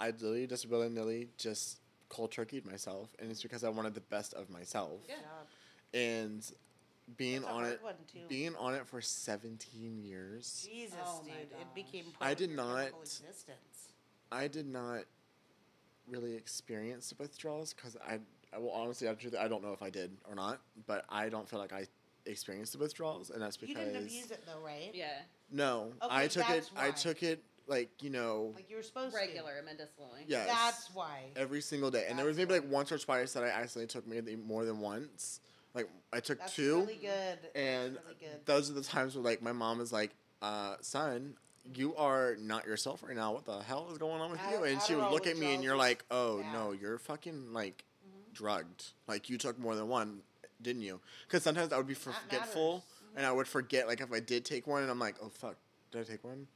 I 0.00 0.08
literally 0.10 0.46
just 0.46 0.68
willy 0.68 0.88
nilly 0.88 1.28
just 1.38 1.78
cold 2.08 2.30
turkeyed 2.30 2.66
myself, 2.70 3.14
and 3.18 3.30
it's 3.30 3.42
because 3.42 3.64
I 3.64 3.68
wanted 3.70 3.94
the 3.94 4.00
best 4.02 4.34
of 4.34 4.50
myself. 4.50 5.00
Yeah. 5.08 5.14
God. 5.16 5.98
And 5.98 6.52
being 7.16 7.42
That's 7.42 7.52
on 7.52 7.64
it, 7.66 7.80
being 8.28 8.56
on 8.56 8.74
it 8.74 8.86
for 8.86 9.00
seventeen 9.00 9.98
years, 9.98 10.66
Jesus, 10.70 10.96
Oh 11.04 11.22
dude, 11.24 11.32
it 11.34 11.74
became. 11.74 12.04
I 12.20 12.24
part 12.24 12.32
of 12.32 12.38
did 12.38 12.48
your 12.50 12.56
not- 12.56 12.88
Existence. 13.02 13.92
I 14.32 14.48
did 14.48 14.66
not 14.66 15.02
really 16.08 16.34
experience 16.34 17.10
the 17.10 17.14
withdrawals 17.22 17.72
because 17.72 17.96
I, 18.06 18.18
I 18.54 18.58
will 18.58 18.70
honestly, 18.72 19.08
I, 19.08 19.14
I 19.40 19.48
don't 19.48 19.62
know 19.62 19.72
if 19.72 19.82
I 19.82 19.90
did 19.90 20.10
or 20.28 20.34
not, 20.34 20.60
but 20.86 21.04
I 21.08 21.28
don't 21.28 21.48
feel 21.48 21.58
like 21.60 21.72
I 21.72 21.86
experienced 22.26 22.72
the 22.72 22.78
withdrawals, 22.78 23.30
and 23.30 23.40
that's 23.40 23.56
because 23.56 23.70
You 23.70 23.74
because 23.76 23.92
didn't 23.92 24.06
abuse 24.08 24.30
it 24.30 24.42
though, 24.46 24.64
right? 24.64 24.90
Yeah. 24.94 25.06
no, 25.50 25.92
Okay, 26.02 26.14
I 26.14 26.26
took 26.26 26.48
it. 26.50 26.52
that's 26.52 26.70
I 26.76 26.90
took 26.90 27.22
it 27.22 27.42
like 27.66 27.90
you 28.02 28.10
know 28.10 28.52
Like 28.54 28.68
you 28.68 28.76
were 28.76 28.82
supposed 28.82 29.14
Regular 29.14 29.62
medicinally. 29.64 30.24
to. 30.24 30.30
yes, 30.30 30.46
That's 30.48 30.90
why. 30.94 31.24
every 31.36 31.60
single 31.60 31.90
day, 31.90 32.06
and 32.08 32.18
there 32.18 32.26
was 32.26 32.36
maybe 32.36 32.54
like 32.54 32.68
once 32.70 32.90
or 32.90 32.98
twice 32.98 33.34
that 33.34 33.44
I 33.44 33.48
accidentally 33.48 33.86
took 33.86 34.06
maybe 34.06 34.36
more 34.36 34.64
than 34.64 34.80
once. 34.80 35.40
Like 35.74 35.88
I 36.12 36.20
took 36.20 36.38
That's 36.38 36.54
two, 36.54 36.80
really 36.80 36.96
good. 36.96 37.38
and 37.54 37.92
really 38.04 38.16
good. 38.20 38.46
those 38.46 38.70
are 38.70 38.74
the 38.74 38.82
times 38.82 39.14
where 39.16 39.24
like 39.24 39.42
my 39.42 39.52
mom 39.52 39.80
is 39.80 39.92
like, 39.92 40.12
uh, 40.40 40.76
"Son, 40.80 41.36
you 41.74 41.96
are 41.96 42.36
not 42.38 42.64
yourself 42.66 43.02
right 43.02 43.16
now. 43.16 43.32
What 43.32 43.44
the 43.44 43.60
hell 43.62 43.88
is 43.90 43.98
going 43.98 44.20
on 44.20 44.30
with 44.30 44.40
you?" 44.50 44.64
Ad- 44.64 44.70
And 44.72 44.82
she 44.82 44.94
would 44.94 45.10
look 45.10 45.26
at 45.26 45.36
me, 45.36 45.54
and 45.54 45.64
you're 45.64 45.76
like, 45.76 46.04
"Oh 46.10 46.42
bad. 46.42 46.52
no, 46.52 46.72
you're 46.72 46.98
fucking 46.98 47.52
like 47.52 47.84
Mhm. 48.06 48.34
drugged. 48.34 48.92
Like 49.08 49.28
you 49.28 49.36
took 49.38 49.58
more 49.58 49.74
than 49.74 49.88
one, 49.88 50.22
didn't 50.62 50.82
you?" 50.82 51.00
Because 51.26 51.42
sometimes 51.42 51.72
I 51.72 51.76
would 51.76 51.88
be 51.88 51.94
forgetful, 51.94 52.74
matters. 52.74 52.84
and 53.16 53.26
I 53.26 53.32
would 53.32 53.48
forget 53.48 53.88
like 53.88 54.00
if 54.00 54.12
I 54.12 54.20
did 54.20 54.44
take 54.44 54.66
one, 54.68 54.82
and 54.82 54.90
I'm 54.90 55.00
like, 55.00 55.16
"Oh 55.20 55.28
fuck, 55.28 55.56
did 55.90 56.02
I 56.02 56.04
take 56.04 56.22
one?" 56.22 56.46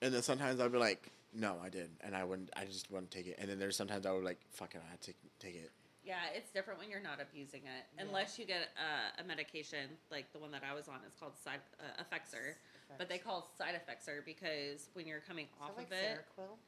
And 0.00 0.14
then 0.14 0.22
sometimes 0.22 0.60
I'd 0.60 0.72
be 0.72 0.78
like, 0.78 1.10
"No, 1.34 1.60
I 1.62 1.68
didn't," 1.68 1.98
and 2.00 2.16
I 2.16 2.24
wouldn't. 2.24 2.48
I 2.56 2.64
just 2.64 2.90
wouldn't 2.90 3.10
take 3.10 3.26
it. 3.26 3.36
And 3.38 3.50
then 3.50 3.58
there's 3.58 3.76
sometimes 3.76 4.06
I 4.06 4.12
would 4.12 4.24
like, 4.24 4.40
"Fuck 4.50 4.74
it, 4.74 4.80
I 4.86 4.90
had 4.90 5.00
to 5.02 5.12
take 5.38 5.56
it." 5.56 5.70
Yeah, 6.10 6.34
it's 6.34 6.50
different 6.50 6.80
when 6.80 6.90
you're 6.90 6.98
not 7.00 7.20
abusing 7.22 7.60
it, 7.62 7.86
Yeah. 7.94 8.02
unless 8.02 8.36
you 8.36 8.44
get 8.44 8.74
uh, 8.76 9.22
a 9.22 9.24
medication 9.24 9.90
like 10.10 10.32
the 10.32 10.40
one 10.40 10.50
that 10.50 10.62
I 10.68 10.74
was 10.74 10.88
on. 10.88 10.96
It's 11.06 11.14
called 11.14 11.38
side 11.38 11.60
uh, 11.78 12.02
Effexor, 12.02 12.54
but 12.98 13.08
they 13.08 13.18
call 13.18 13.48
side 13.56 13.78
Effexor 13.78 14.24
because 14.24 14.88
when 14.94 15.06
you're 15.06 15.20
coming 15.20 15.44
Is 15.46 15.62
off 15.62 15.76
like 15.76 15.86
of 15.86 15.92
it, 15.92 16.18
Seroquel? 16.36 16.58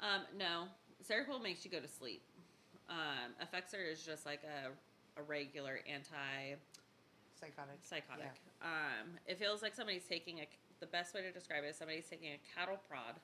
um, 0.00 0.22
no, 0.38 0.64
Seroquel 1.06 1.42
makes 1.42 1.66
you 1.66 1.70
go 1.70 1.80
to 1.80 1.88
sleep. 1.88 2.22
Um, 2.88 3.36
Effexor 3.44 3.84
is 3.92 4.02
just 4.06 4.24
like 4.24 4.40
a 4.44 4.70
a 5.20 5.22
regular 5.22 5.80
anti 5.86 6.56
Psychotic. 7.38 7.78
psychotic. 7.82 8.32
Um, 8.62 9.18
it 9.26 9.38
feels 9.38 9.60
like 9.62 9.74
somebody's 9.74 10.04
taking 10.08 10.38
a. 10.40 10.46
The 10.80 10.86
best 10.86 11.12
way 11.14 11.20
to 11.20 11.30
describe 11.30 11.62
it 11.64 11.68
is 11.68 11.76
somebody's 11.76 12.06
taking 12.08 12.28
a 12.32 12.40
cattle 12.58 12.78
prod 12.88 13.16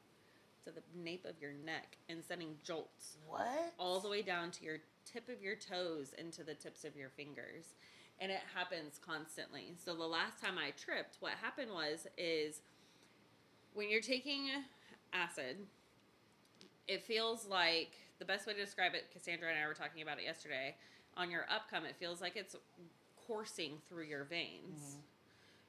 to 0.64 0.70
the 0.72 0.82
nape 0.94 1.24
of 1.24 1.40
your 1.40 1.52
neck 1.64 1.96
and 2.10 2.22
sending 2.22 2.54
jolts 2.62 3.16
What? 3.26 3.72
all 3.78 3.98
the 4.00 4.08
way 4.10 4.20
down 4.22 4.50
to 4.52 4.64
your 4.64 4.78
tip 5.12 5.28
of 5.28 5.42
your 5.42 5.56
toes 5.56 6.12
into 6.18 6.42
the 6.44 6.54
tips 6.54 6.84
of 6.84 6.96
your 6.96 7.08
fingers 7.10 7.74
and 8.20 8.30
it 8.32 8.40
happens 8.54 8.98
constantly 9.04 9.74
so 9.76 9.94
the 9.94 10.02
last 10.06 10.40
time 10.40 10.58
i 10.58 10.70
tripped 10.72 11.16
what 11.20 11.32
happened 11.32 11.70
was 11.70 12.06
is 12.16 12.60
when 13.74 13.88
you're 13.88 14.00
taking 14.00 14.48
acid 15.12 15.56
it 16.86 17.02
feels 17.04 17.46
like 17.46 17.92
the 18.18 18.24
best 18.24 18.46
way 18.46 18.52
to 18.54 18.58
describe 18.64 18.94
it 18.94 19.10
cassandra 19.12 19.48
and 19.50 19.58
i 19.58 19.66
were 19.66 19.74
talking 19.74 20.02
about 20.02 20.18
it 20.18 20.24
yesterday 20.24 20.74
on 21.16 21.30
your 21.30 21.42
upcome 21.50 21.84
it 21.88 21.96
feels 21.98 22.20
like 22.20 22.36
it's 22.36 22.56
coursing 23.26 23.78
through 23.88 24.04
your 24.04 24.24
veins 24.24 24.96
Mhm. 24.96 25.02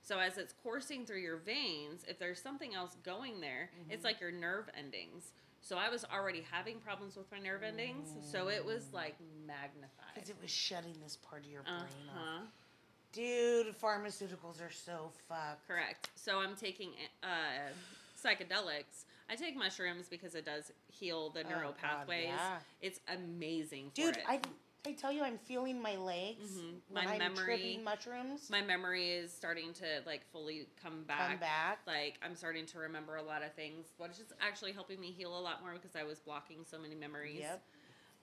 so 0.01 0.17
as 0.19 0.37
it's 0.37 0.53
coursing 0.63 1.05
through 1.05 1.19
your 1.19 1.37
veins, 1.37 2.03
if 2.07 2.17
there's 2.17 2.41
something 2.41 2.73
else 2.73 2.95
going 3.03 3.41
there, 3.41 3.69
it's 3.89 4.01
Mhm. 4.01 4.05
like 4.05 4.19
your 4.21 4.31
nerve 4.31 4.67
endings. 4.73 5.33
So 5.61 5.77
I 5.77 5.89
was 5.89 6.05
already 6.13 6.43
having 6.51 6.77
problems 6.79 7.15
with 7.15 7.31
my 7.31 7.39
nerve 7.39 7.63
endings, 7.63 8.09
so 8.31 8.47
it 8.49 8.65
was 8.65 8.91
like 8.93 9.15
magnified. 9.45 10.13
Because 10.15 10.29
it 10.29 10.37
was 10.41 10.49
shutting 10.51 10.95
this 11.03 11.17
part 11.17 11.43
of 11.45 11.51
your 11.51 11.63
brain 11.63 11.75
Uh 12.15 12.19
off. 12.19 12.43
Dude, 13.11 13.75
pharmaceuticals 13.79 14.61
are 14.61 14.71
so 14.71 15.11
fucked. 15.27 15.67
Correct. 15.67 16.09
So 16.15 16.39
I'm 16.39 16.55
taking 16.55 16.91
uh, 17.23 17.27
psychedelics. 18.23 19.05
I 19.29 19.35
take 19.35 19.55
mushrooms 19.55 20.07
because 20.09 20.35
it 20.35 20.45
does 20.45 20.71
heal 20.87 21.29
the 21.31 21.43
Oh, 21.45 21.49
neural 21.49 21.71
God, 21.71 21.77
pathways. 21.81 22.25
yeah. 22.27 22.57
It's 22.81 22.99
amazing 23.13 23.89
for 23.89 23.95
Dude, 23.95 24.17
it. 24.17 24.23
I 24.27 24.39
I 24.85 24.93
tell 24.93 25.11
you, 25.11 25.23
I'm 25.23 25.37
feeling 25.37 25.81
my 25.81 25.97
legs 25.97 26.51
Mhm. 26.57 26.81
when 26.87 27.05
My 27.05 27.11
I'm 27.13 27.19
memory- 27.19 27.43
tripping 27.43 27.83
mushrooms. 27.83 28.49
my 28.49 28.61
memory 28.61 29.11
is 29.11 29.33
starting 29.33 29.73
to 29.73 30.01
like 30.05 30.23
fully 30.31 30.67
come 30.81 31.03
back. 31.03 31.29
come 31.31 31.37
back. 31.39 31.79
like 31.85 32.17
I'm 32.21 32.33
starting 32.35 32.65
to 32.67 32.79
remember 32.79 33.17
a 33.17 33.21
lot 33.21 33.43
of 33.43 33.53
things, 33.53 33.87
which 33.97 34.11
is 34.19 34.31
actually 34.39 34.71
helping 34.71 34.99
me 34.99 35.11
heal 35.11 35.37
a 35.37 35.41
lot 35.41 35.61
more 35.61 35.73
because 35.73 35.95
I 35.97 36.03
was 36.03 36.19
blocking 36.19 36.63
so 36.63 36.79
many 36.79 36.95
memories. 36.95 37.39
Yep. 37.39 37.61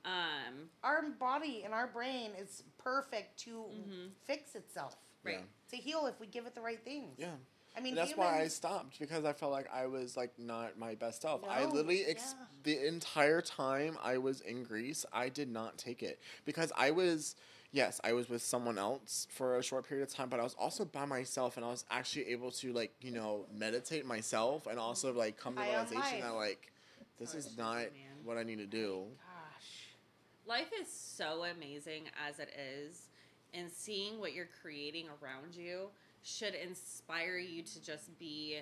Um, 0.06 0.70
Our 0.82 1.02
body 1.10 1.64
and 1.64 1.74
our 1.74 1.86
brain 1.88 2.30
is 2.34 2.62
perfect 2.78 3.38
to 3.40 3.64
Mhm. 3.64 4.12
fix 4.24 4.54
itself, 4.54 4.96
right. 5.24 5.44
to 5.68 5.76
heal 5.76 6.06
if 6.06 6.18
we 6.20 6.26
give 6.26 6.46
it 6.46 6.54
the 6.54 6.60
right 6.62 6.82
things. 6.82 7.18
Yeah. 7.18 7.36
I 7.76 7.80
mean, 7.80 7.90
And 7.90 7.98
that's 7.98 8.12
humans, 8.12 8.32
why 8.32 8.42
I 8.42 8.48
stopped 8.48 8.98
because 8.98 9.24
I 9.24 9.32
felt 9.32 9.52
like 9.52 9.68
I 9.72 9.86
was 9.86 10.16
like 10.16 10.32
not 10.38 10.78
my 10.78 10.94
best 10.94 11.22
self. 11.22 11.42
I 11.48 11.64
literally 11.64 12.04
ex- 12.04 12.34
yeah. 12.38 12.46
the 12.62 12.86
entire 12.86 13.42
time 13.42 13.98
I 14.02 14.18
was 14.18 14.40
in 14.40 14.64
Greece, 14.64 15.04
I 15.12 15.28
did 15.28 15.50
not 15.50 15.76
take 15.76 16.02
it 16.02 16.18
because 16.44 16.72
I 16.76 16.90
was 16.90 17.36
yes, 17.72 18.00
I 18.02 18.14
was 18.14 18.30
with 18.30 18.42
someone 18.42 18.78
else 18.78 19.26
for 19.30 19.58
a 19.58 19.62
short 19.62 19.86
period 19.86 20.04
of 20.08 20.14
time, 20.14 20.30
but 20.30 20.40
I 20.40 20.42
was 20.42 20.54
also 20.58 20.86
by 20.86 21.04
myself 21.04 21.56
and 21.56 21.66
I 21.66 21.68
was 21.68 21.84
actually 21.90 22.28
able 22.28 22.50
to 22.52 22.72
like, 22.72 22.92
you 23.02 23.10
know, 23.10 23.44
meditate 23.54 24.06
myself 24.06 24.66
and 24.66 24.78
also 24.78 25.12
like 25.12 25.36
come 25.36 25.54
to 25.56 25.60
the 25.60 25.68
realization 25.68 26.20
that 26.20 26.34
like 26.34 26.72
this 27.18 27.32
how 27.32 27.38
it 27.38 27.40
is 27.40 27.58
not 27.58 27.76
man. 27.76 27.90
what 28.24 28.38
I 28.38 28.42
need 28.42 28.58
to 28.58 28.66
do. 28.66 29.04
Gosh. 29.18 30.48
Life 30.48 30.70
is 30.80 30.90
so 30.90 31.44
amazing 31.44 32.04
as 32.26 32.38
it 32.38 32.50
is, 32.56 33.08
and 33.52 33.70
seeing 33.70 34.20
what 34.20 34.32
you're 34.32 34.48
creating 34.62 35.06
around 35.20 35.54
you 35.54 35.88
should 36.26 36.54
inspire 36.54 37.38
you 37.38 37.62
to 37.62 37.82
just 37.82 38.18
be 38.18 38.58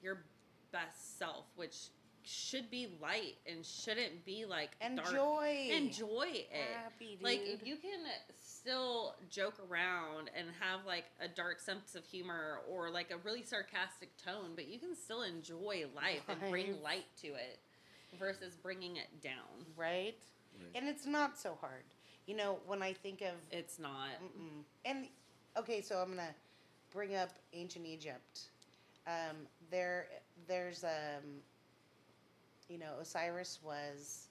your 0.00 0.22
best 0.72 1.18
self, 1.18 1.46
which 1.56 1.88
should 2.22 2.70
be 2.70 2.88
light 3.00 3.36
and 3.46 3.64
shouldn't 3.64 4.24
be 4.24 4.44
like 4.44 4.70
dark. 4.80 5.08
Enjoy. 5.08 5.68
Enjoy 5.72 6.26
it. 6.30 6.48
Happy, 6.82 7.16
dude. 7.16 7.22
Like 7.22 7.40
you 7.64 7.76
can 7.76 8.00
still 8.40 9.16
joke 9.30 9.54
around 9.68 10.30
and 10.36 10.48
have 10.60 10.80
like 10.86 11.06
a 11.20 11.26
dark 11.26 11.58
sense 11.58 11.94
of 11.94 12.04
humor 12.04 12.60
or 12.70 12.90
like 12.90 13.10
a 13.10 13.16
really 13.18 13.42
sarcastic 13.42 14.10
tone, 14.16 14.52
but 14.54 14.68
you 14.68 14.78
can 14.78 14.94
still 14.94 15.22
enjoy 15.22 15.86
life 15.96 16.22
and 16.28 16.38
bring 16.50 16.80
light 16.82 17.06
to 17.22 17.28
it 17.28 17.58
versus 18.18 18.54
bringing 18.54 18.96
it 18.96 19.20
down. 19.22 19.66
right? 19.76 20.14
Right. 20.60 20.70
And 20.74 20.88
it's 20.88 21.06
not 21.06 21.38
so 21.38 21.56
hard. 21.60 21.84
You 22.26 22.36
know, 22.36 22.58
when 22.66 22.82
I 22.82 22.92
think 22.92 23.22
of 23.22 23.32
It's 23.50 23.78
not. 23.78 24.10
Mm-mm. 24.22 24.62
And 24.84 25.06
okay, 25.56 25.80
so 25.80 25.96
I'm 25.96 26.10
gonna 26.10 26.34
bring 26.92 27.14
up 27.14 27.30
ancient 27.52 27.86
Egypt. 27.86 28.50
Um, 29.06 29.36
there, 29.70 30.06
there's 30.46 30.84
um, 30.84 31.42
you 32.68 32.78
know, 32.78 32.94
Osiris 33.00 33.58
was 33.62 34.28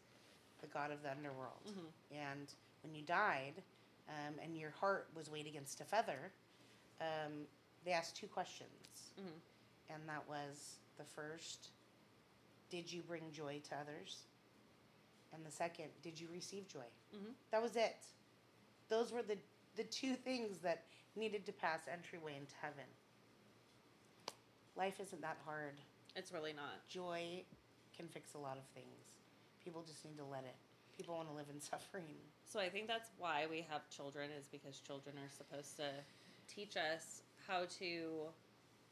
the 0.61 0.67
god 0.67 0.91
of 0.91 1.01
the 1.03 1.11
underworld, 1.11 1.63
Mhm. 1.65 1.91
and 2.11 2.53
when 2.81 2.93
you 2.95 3.01
died, 3.03 3.63
um, 4.09 4.39
and 4.39 4.57
your 4.57 4.71
heart 4.71 5.09
was 5.13 5.29
weighed 5.29 5.47
against 5.47 5.81
a 5.81 5.85
feather, 5.85 6.31
um, 7.01 7.47
they 7.83 7.91
asked 7.91 8.15
two 8.15 8.27
questions. 8.27 9.11
Mhm. 9.19 9.41
And 9.89 10.09
that 10.09 10.27
was 10.27 10.77
the 10.97 11.05
first, 11.05 11.69
did 12.69 12.91
you 12.91 13.01
bring 13.03 13.31
joy 13.31 13.59
to 13.69 13.75
others? 13.77 14.25
And 15.33 15.45
the 15.45 15.51
second, 15.51 15.89
did 16.01 16.19
you 16.19 16.27
receive 16.29 16.67
joy? 16.67 16.85
Mhm. 17.13 17.33
That 17.51 17.61
was 17.61 17.75
it. 17.75 18.05
Those 18.87 19.11
were 19.11 19.21
the, 19.23 19.37
the 19.75 19.83
two 19.83 20.15
things 20.27 20.59
that 20.59 20.85
needed 21.17 21.45
to 21.45 21.51
pass 21.51 21.81
entryway 21.91 22.35
into 22.37 22.53
heaven. 22.61 22.85
Life 24.75 24.99
isn't 25.01 25.21
that 25.21 25.37
hard. 25.45 25.73
It's 26.15 26.31
really 26.31 26.53
not. 26.53 26.87
Joy 26.87 27.43
can 27.95 28.07
fix 28.07 28.35
a 28.35 28.37
lot 28.37 28.57
of 28.57 28.63
things. 28.73 29.17
People 29.63 29.83
just 29.85 30.05
need 30.05 30.17
to 30.17 30.25
let 30.25 30.43
it. 30.43 30.55
People 30.95 31.15
want 31.15 31.29
to 31.29 31.35
live 31.35 31.47
in 31.53 31.59
suffering. 31.73 32.15
So 32.45 32.59
I 32.59 32.69
think 32.69 32.87
that's 32.87 33.09
why 33.17 33.45
we 33.49 33.65
have 33.69 33.89
children 33.89 34.29
is 34.37 34.47
because 34.47 34.79
children 34.79 35.15
are 35.17 35.31
supposed 35.35 35.75
to 35.77 35.89
teach 36.47 36.77
us 36.77 37.21
how 37.47 37.65
to 37.79 38.29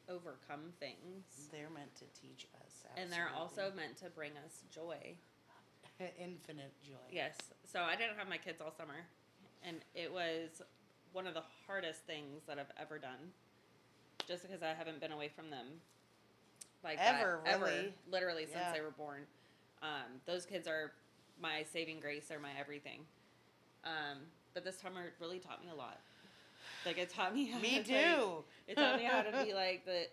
overcome 0.10 0.74
things. 0.80 1.50
They're 1.52 1.70
meant 1.74 1.96
to 1.96 2.06
teach 2.20 2.48
us. 2.66 2.84
And 2.98 3.12
they're 3.12 3.32
also 3.36 3.72
meant 3.76 3.98
to 3.98 4.10
bring 4.10 4.32
us 4.46 4.64
joy. 4.74 5.16
infinite 6.20 6.74
joy. 6.84 7.06
Yes. 7.12 7.38
So 7.64 7.82
I 7.82 7.96
didn't 7.96 8.18
have 8.18 8.28
my 8.28 8.38
kids 8.38 8.62
all 8.62 8.74
summer. 8.76 9.06
And 9.64 9.78
it 9.96 10.12
was 10.12 10.62
one 11.16 11.26
of 11.28 11.34
the 11.34 11.44
hardest 11.66 12.02
things 12.02 12.44
that 12.46 12.60
I've 12.60 12.72
ever 12.80 13.00
done. 13.00 13.32
Just 14.28 14.44
because 14.44 14.62
I 14.62 14.74
haven't 14.74 15.00
been 15.00 15.14
away 15.14 15.30
from 15.34 15.50
them. 15.50 15.66
Like 16.84 16.98
Ever, 17.00 17.40
that, 17.46 17.54
ever. 17.56 17.66
really? 17.66 17.94
Literally 18.12 18.44
since 18.44 18.58
Yeah. 18.58 18.74
they 18.74 18.82
were 18.82 18.92
born. 18.92 19.22
Um, 19.82 20.20
those 20.26 20.46
kids 20.46 20.68
are 20.68 20.92
my 21.42 21.64
saving 21.72 22.00
grace, 22.02 22.26
they're 22.28 22.40
my 22.40 22.52
everything. 22.60 23.06
Um, 23.86 24.20
but 24.54 24.64
this 24.66 24.78
summer 24.78 25.14
really 25.20 25.40
taught 25.40 25.64
me 25.64 25.70
a 25.72 25.76
lot. 25.76 26.00
Like 26.86 26.98
it 26.98 27.10
taught 27.10 27.34
me 27.34 27.46
how 27.46 27.60
Me 27.60 27.70
to, 27.70 27.76
like, 27.78 27.86
too. 27.88 28.44
it 28.68 28.76
taught 28.78 29.00
me 29.00 29.06
how 29.06 29.22
to 29.22 29.44
be 29.46 29.54
like 29.64 29.86
the 29.86 30.08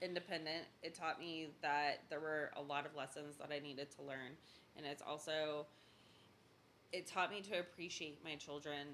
independent. 0.00 0.64
It 0.82 0.94
taught 0.94 1.18
me 1.18 1.48
that 1.60 2.02
there 2.08 2.20
were 2.20 2.52
a 2.56 2.62
lot 2.62 2.86
of 2.86 2.94
lessons 2.94 3.36
that 3.38 3.50
I 3.52 3.58
needed 3.58 3.90
to 3.96 4.02
learn, 4.02 4.36
and 4.76 4.86
it's 4.86 5.02
also 5.02 5.66
it 6.92 7.06
taught 7.06 7.30
me 7.30 7.40
to 7.42 7.58
appreciate 7.60 8.22
my 8.24 8.36
children 8.36 8.86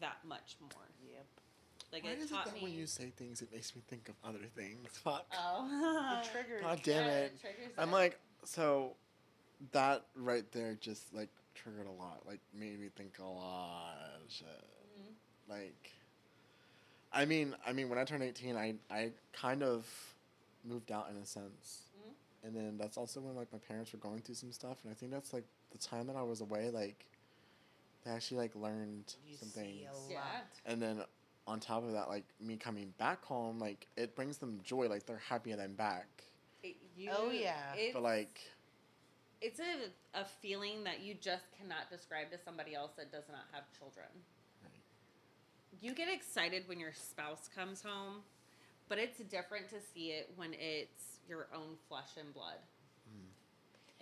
that 0.00 0.18
much 0.26 0.56
more. 0.60 0.70
Yep. 1.10 1.26
Like 1.92 2.04
Why 2.04 2.10
it 2.10 2.18
is 2.18 2.30
it 2.30 2.34
that 2.34 2.54
me. 2.54 2.60
when 2.62 2.72
you 2.72 2.86
say 2.86 3.12
things, 3.16 3.42
it 3.42 3.52
makes 3.52 3.74
me 3.76 3.82
think 3.88 4.08
of 4.08 4.14
other 4.24 4.46
things? 4.56 4.88
Fuck. 5.04 5.26
oh, 5.38 6.20
It 6.24 6.30
triggers. 6.32 6.62
God 6.62 6.80
damn 6.82 7.04
Yeah, 7.06 7.12
it. 7.18 7.40
triggers 7.40 7.72
I'm 7.78 7.90
it. 7.90 7.92
like, 7.92 8.18
so 8.44 8.94
that 9.72 10.02
right 10.16 10.50
there 10.52 10.76
just 10.80 11.12
like 11.14 11.28
triggered 11.54 11.86
a 11.86 11.90
lot. 11.90 12.22
Like 12.26 12.40
made 12.58 12.80
me 12.80 12.88
think 12.96 13.18
a 13.20 13.24
lot 13.24 13.94
of 14.24 14.30
shit. 14.32 14.46
Mhm. 14.48 15.12
Like, 15.48 15.90
I 17.12 17.24
mean, 17.26 17.54
I 17.66 17.72
mean, 17.72 17.88
when 17.88 17.98
I 17.98 18.04
turned 18.04 18.22
18, 18.22 18.56
I 18.56 18.74
I 18.90 19.10
kind 19.32 19.62
of 19.62 19.86
moved 20.64 20.90
out 20.92 21.08
in 21.10 21.16
a 21.16 21.26
sense, 21.26 21.90
Mhm. 21.98 22.12
and 22.46 22.56
then 22.56 22.78
that's 22.78 22.96
also 22.96 23.20
when 23.20 23.34
like 23.36 23.52
my 23.52 23.58
parents 23.58 23.92
were 23.92 23.98
going 23.98 24.20
through 24.20 24.36
some 24.36 24.52
stuff, 24.52 24.78
and 24.84 24.90
I 24.90 24.94
think 24.94 25.12
that's 25.12 25.32
like 25.32 25.44
the 25.72 25.78
time 25.78 26.06
that 26.06 26.16
I 26.16 26.22
was 26.22 26.40
away, 26.40 26.70
like 26.70 27.04
they 28.04 28.10
actually 28.10 28.38
like 28.38 28.54
learned 28.54 29.14
You 29.28 29.36
some 29.36 29.48
see 29.48 29.60
things, 29.60 29.88
a 29.90 29.94
lot. 29.94 30.08
Yeah. 30.10 30.72
and 30.72 30.80
then 30.82 31.02
on 31.46 31.60
top 31.60 31.84
of 31.84 31.92
that, 31.92 32.08
like 32.08 32.24
me 32.40 32.56
coming 32.56 32.92
back 32.98 33.24
home, 33.24 33.58
like 33.58 33.86
it 33.96 34.14
brings 34.14 34.38
them 34.38 34.60
joy, 34.62 34.88
like 34.88 35.06
they're 35.06 35.22
happy 35.28 35.50
that 35.50 35.60
I'm 35.60 35.74
back, 35.74 36.06
It- 36.62 36.76
you- 36.96 37.10
Oh, 37.12 37.30
yeah. 37.30 37.74
It's, 37.76 37.94
but 37.94 38.02
like. 38.02 38.40
it's 39.40 39.58
a, 39.60 39.90
a 40.20 40.24
feeling 40.24 40.84
that 40.84 41.00
you 41.00 41.14
just 41.14 41.44
cannot 41.58 41.90
describe 41.90 42.30
to 42.30 42.38
somebody 42.44 42.74
else 42.74 42.92
that 42.96 43.10
does 43.10 43.24
not 43.28 43.44
have 43.52 43.64
children. 43.78 44.06
You 45.80 45.94
get 45.94 46.08
excited 46.08 46.64
when 46.68 46.78
your 46.78 46.92
spouse 46.92 47.48
comes 47.54 47.82
home, 47.82 48.18
but 48.88 48.98
it's 48.98 49.18
different 49.18 49.68
to 49.70 49.76
see 49.94 50.10
it 50.10 50.30
when 50.36 50.54
it's 50.54 51.18
your 51.28 51.48
own 51.54 51.74
flesh 51.88 52.10
and 52.20 52.32
blood. 52.32 52.58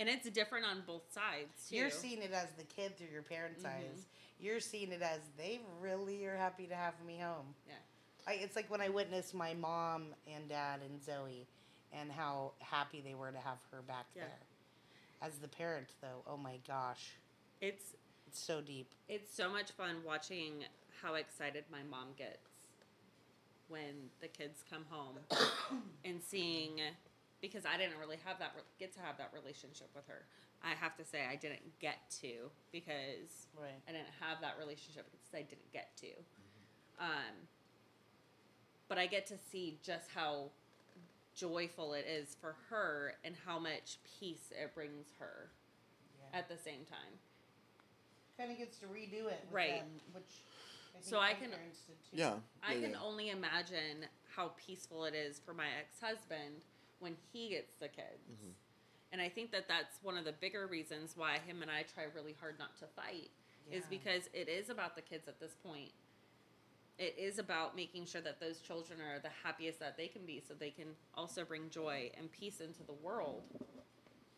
And 0.00 0.08
it's 0.08 0.28
different 0.30 0.64
on 0.64 0.82
both 0.86 1.02
sides 1.12 1.68
too. 1.68 1.76
You're 1.76 1.90
seeing 1.90 2.22
it 2.22 2.32
as 2.32 2.48
the 2.56 2.64
kid 2.64 2.96
through 2.96 3.08
your 3.12 3.22
parents' 3.22 3.62
Mhm. 3.62 3.66
eyes. 3.68 4.06
You're 4.40 4.58
seeing 4.60 4.90
it 4.92 5.02
as 5.02 5.20
they 5.36 5.60
really 5.78 6.24
are 6.24 6.36
happy 6.36 6.66
to 6.66 6.74
have 6.74 6.98
me 7.04 7.18
home. 7.18 7.54
Yeah. 7.68 7.74
I, 8.26 8.32
it's 8.34 8.56
like 8.56 8.70
when 8.70 8.80
I 8.80 8.88
witnessed 8.88 9.34
my 9.34 9.52
mom 9.54 10.14
and 10.26 10.48
dad 10.48 10.80
and 10.80 11.02
Zoe, 11.02 11.46
and 11.92 12.10
how 12.10 12.54
happy 12.60 13.02
they 13.02 13.14
were 13.14 13.30
to 13.30 13.38
have 13.38 13.58
her 13.72 13.82
back 13.82 14.06
Yeah. 14.14 14.24
there. 14.24 14.38
As 15.20 15.38
the 15.38 15.48
parent, 15.48 15.94
though, 16.00 16.22
oh 16.26 16.38
my 16.38 16.56
gosh, 16.66 17.18
it's 17.60 17.94
it's 18.26 18.38
so 18.38 18.62
deep. 18.62 18.94
it's 19.08 19.30
so 19.34 19.50
much 19.50 19.70
fun 19.72 20.02
watching 20.02 20.64
how 21.02 21.14
excited 21.16 21.64
my 21.70 21.82
mom 21.82 22.14
gets 22.14 22.48
when 23.68 24.10
the 24.20 24.28
kids 24.28 24.62
come 24.70 24.84
home 24.86 25.18
and 26.04 26.22
seeing 26.22 26.80
because 27.40 27.64
I 27.66 27.76
didn't 27.76 27.98
really 27.98 28.18
have 28.24 28.38
that 28.38 28.52
get 28.78 28.92
to 28.94 29.00
have 29.00 29.16
that 29.18 29.30
relationship 29.34 29.88
with 29.94 30.06
her. 30.08 30.24
I 30.62 30.74
have 30.74 30.96
to 30.98 31.04
say 31.04 31.24
I 31.24 31.36
didn't 31.36 31.78
get 31.80 31.98
to 32.20 32.50
because 32.70 33.46
Right. 33.56 33.80
I 33.88 33.92
didn't 33.92 34.12
have 34.20 34.40
that 34.42 34.58
relationship 34.58 35.10
because 35.10 35.34
I 35.34 35.42
didn't 35.42 35.72
get 35.72 35.96
to. 35.98 36.08
Um, 36.98 37.48
but 38.88 38.98
I 38.98 39.06
get 39.06 39.26
to 39.28 39.38
see 39.38 39.78
just 39.82 40.10
how 40.10 40.50
joyful 41.34 41.94
it 41.94 42.04
is 42.06 42.36
for 42.40 42.56
her 42.68 43.14
and 43.24 43.34
how 43.46 43.58
much 43.58 43.98
peace 44.18 44.50
it 44.50 44.74
brings 44.74 45.06
her 45.18 45.50
Yeah. 46.32 46.38
at 46.40 46.48
the 46.48 46.58
same 46.58 46.84
time. 46.84 47.18
kind 48.36 48.50
of 48.52 48.56
gets 48.56 48.78
to 48.78 48.86
redo 48.86 49.26
it. 49.26 49.38
With 49.44 49.50
Right. 49.52 49.80
Them, 49.80 50.00
which 50.12 50.42
I 50.96 51.00
So 51.02 51.18
I 51.18 51.34
can- 51.34 51.50
parents 51.50 51.80
did 51.80 52.02
too. 52.04 52.16
Yeah. 52.16 52.40
I 52.62 52.72
yeah, 52.72 52.80
can 52.80 52.90
yeah. 52.92 53.00
only 53.02 53.28
imagine 53.28 54.08
how 54.34 54.48
peaceful 54.56 55.04
it 55.04 55.14
is 55.14 55.38
for 55.40 55.52
my 55.52 55.70
ex 55.72 56.00
husband 56.00 56.64
when 57.00 57.16
he 57.32 57.48
gets 57.50 57.74
the 57.76 57.88
kids. 57.88 58.30
Mhm. 58.30 58.54
And 59.12 59.20
I 59.20 59.28
think 59.28 59.50
that 59.50 59.66
that's 59.66 60.00
one 60.02 60.16
of 60.16 60.24
the 60.24 60.32
bigger 60.32 60.66
reasons 60.66 61.16
why 61.16 61.38
him 61.38 61.62
and 61.62 61.70
I 61.70 61.82
try 61.82 62.04
really 62.04 62.34
hard 62.34 62.58
not 62.58 62.76
to 62.78 62.86
fight 62.86 63.30
is 63.70 63.86
because 63.86 64.28
it 64.32 64.48
is 64.48 64.68
about 64.68 64.94
the 64.96 65.02
kids 65.02 65.28
at 65.28 65.38
this 65.40 65.54
point. 65.56 65.92
It 66.98 67.16
is 67.18 67.38
about 67.38 67.74
making 67.74 68.06
sure 68.06 68.20
that 68.20 68.40
those 68.40 68.60
children 68.60 69.00
are 69.00 69.18
the 69.18 69.30
happiest 69.42 69.78
that 69.80 69.96
they 69.96 70.08
can 70.08 70.26
be 70.26 70.40
so 70.40 70.54
they 70.54 70.70
can 70.70 70.96
also 71.14 71.44
bring 71.44 71.70
joy 71.70 72.10
and 72.16 72.30
peace 72.30 72.60
into 72.60 72.82
the 72.82 72.92
world. 72.92 73.44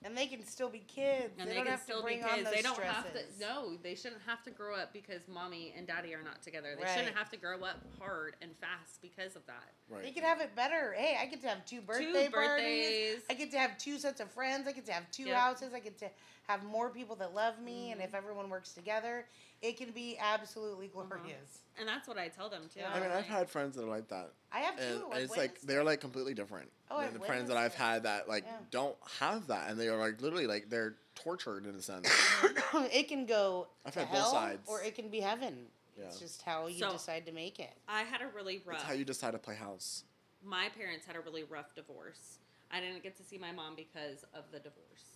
And 0.05 0.17
they 0.17 0.27
can 0.27 0.45
still 0.45 0.69
be 0.69 0.81
kids. 0.81 1.35
And 1.39 1.47
they, 1.49 1.53
they, 1.53 1.57
don't 1.57 1.65
can 1.65 1.71
have 1.73 1.81
still 1.83 1.99
to 1.99 2.03
bring 2.03 2.19
be 2.19 2.25
on 2.25 2.31
kids. 2.37 2.45
those 2.45 2.55
They 2.55 2.63
don't 2.63 2.75
stresses. 2.75 3.05
have 3.05 3.13
to 3.13 3.41
no, 3.41 3.77
they 3.83 3.95
shouldn't 3.95 4.23
have 4.27 4.43
to 4.45 4.51
grow 4.51 4.75
up 4.75 4.93
because 4.93 5.21
mommy 5.29 5.73
and 5.77 5.87
daddy 5.87 6.15
are 6.15 6.23
not 6.23 6.43
together. 6.43 6.75
They 6.77 6.83
Right. 6.85 6.91
shouldn't 6.97 7.17
have 7.17 7.31
to 7.31 7.37
grow 7.37 7.63
up 7.63 7.85
hard 7.99 8.35
and 8.43 8.51
fast 8.61 9.01
because 9.01 9.37
of 9.37 9.47
that. 9.47 9.63
Right. 9.89 10.03
They 10.03 10.11
can 10.11 10.25
have 10.25 10.41
it 10.41 10.55
better. 10.57 10.95
Hey, 10.97 11.17
I 11.21 11.27
get 11.27 11.41
to 11.43 11.49
have 11.49 11.65
two 11.67 11.81
birthday 11.81 12.05
Two 12.27 12.31
parties. 12.31 12.31
birthdays. 12.33 13.23
I 13.31 13.35
get 13.35 13.51
to 13.53 13.59
have 13.59 13.79
two 13.79 13.99
sets 13.99 14.21
of 14.21 14.31
friends. 14.31 14.67
I 14.67 14.73
get 14.73 14.87
to 14.87 14.93
have 14.93 15.11
two 15.11 15.25
Yep. 15.25 15.37
houses. 15.37 15.73
I 15.75 15.81
get 15.81 15.99
to 15.99 16.11
have 16.49 16.65
more 16.65 16.91
people 16.91 17.17
that 17.17 17.35
love 17.35 17.59
me. 17.61 17.93
And 17.93 18.01
Mhm. 18.01 18.05
if 18.05 18.15
everyone 18.15 18.51
works 18.51 18.73
together, 18.73 19.27
it 19.61 19.77
can 19.77 19.93
be 19.93 20.19
absolutely 20.19 20.91
Uh-huh. 20.95 21.05
glorious. 21.05 21.61
And 21.79 21.89
that's 21.89 22.09
what 22.09 22.19
I 22.19 22.29
tell 22.29 22.49
them 22.51 22.69
too. 22.69 22.81
Yeah. 22.81 22.93
I 22.93 23.01
mean, 23.01 23.11
I've 23.11 23.27
had 23.27 23.49
friends 23.49 23.77
that 23.77 23.85
are 23.85 23.89
like 23.89 24.09
that, 24.09 24.33
I 24.51 24.61
have 24.61 24.79
and, 24.79 25.01
two. 25.01 25.11
and 25.13 25.23
it's 25.23 25.37
like 25.37 25.61
they're 25.63 25.85
like 25.85 26.01
completely 26.01 26.35
different 26.35 26.71
Oh, 26.91 26.99
than 26.99 27.07
I've 27.07 27.13
the 27.15 27.21
friends 27.21 27.49
that 27.49 27.57
I've 27.57 27.73
it. 27.73 27.79
had 27.79 28.03
that 28.03 28.29
like 28.29 28.45
Yeah. 28.45 28.59
don't 28.71 28.97
have 29.21 29.47
that, 29.47 29.71
and 29.71 29.79
they 29.79 29.89
are 29.89 29.97
like 29.99 30.21
literally 30.21 30.47
like 30.47 30.69
they're 30.69 30.97
tortured 31.15 31.65
in 31.67 31.75
a 31.77 31.83
sense. 31.83 32.09
it 32.93 33.09
can 33.09 33.25
go 33.27 33.69
I've 33.85 33.93
to 33.95 34.01
had 34.01 34.09
both 34.09 34.19
hell 34.19 34.31
sides. 34.33 34.69
or 34.69 34.83
it 34.83 34.95
can 34.95 35.09
be 35.11 35.21
heaven. 35.21 35.71
Yeah. 35.97 36.07
It's 36.07 36.19
just 36.19 36.43
how 36.43 36.67
you 36.67 36.79
So- 36.81 36.93
decide 36.93 37.27
to 37.27 37.33
make 37.33 37.61
it. 37.61 37.73
I 37.87 38.03
had 38.03 38.21
a 38.23 38.27
really 38.29 38.59
rough. 38.61 38.79
That's 38.79 38.89
how 38.89 38.95
you 38.95 39.05
decide 39.05 39.33
to 39.33 39.39
play 39.39 39.55
house. 39.55 40.05
my 40.45 40.69
parents 40.71 41.07
had 41.07 41.15
a 41.15 41.21
really 41.21 41.45
rough 41.45 41.73
divorce. 41.77 42.39
I 42.71 42.81
didn't 42.81 43.03
get 43.05 43.17
to 43.19 43.23
see 43.23 43.39
my 43.39 43.53
mom 43.53 43.77
because 43.77 44.25
of 44.35 44.51
the 44.51 44.59
divorce. 44.59 45.12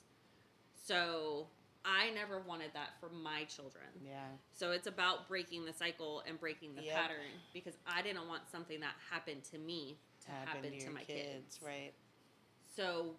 So 0.86 1.48
I 1.84 2.10
never 2.10 2.40
wanted 2.40 2.70
that 2.74 2.90
for 3.00 3.08
my 3.08 3.44
children. 3.44 3.86
Yeah. 4.04 4.24
So 4.52 4.72
it's 4.72 4.86
about 4.86 5.28
breaking 5.28 5.64
the 5.64 5.72
cycle 5.72 6.22
and 6.26 6.38
breaking 6.38 6.74
the 6.74 6.82
Yep. 6.82 6.94
pattern 6.94 7.26
because 7.52 7.74
I 7.86 8.02
didn't 8.02 8.26
want 8.28 8.48
something 8.50 8.80
that 8.80 8.94
happened 9.10 9.44
to 9.52 9.58
me 9.58 9.98
to 10.24 10.30
happen, 10.30 10.62
to, 10.70 10.76
your 10.76 10.92
my 10.92 11.02
kids. 11.04 11.60
Right. 11.64 11.92
So 12.74 13.16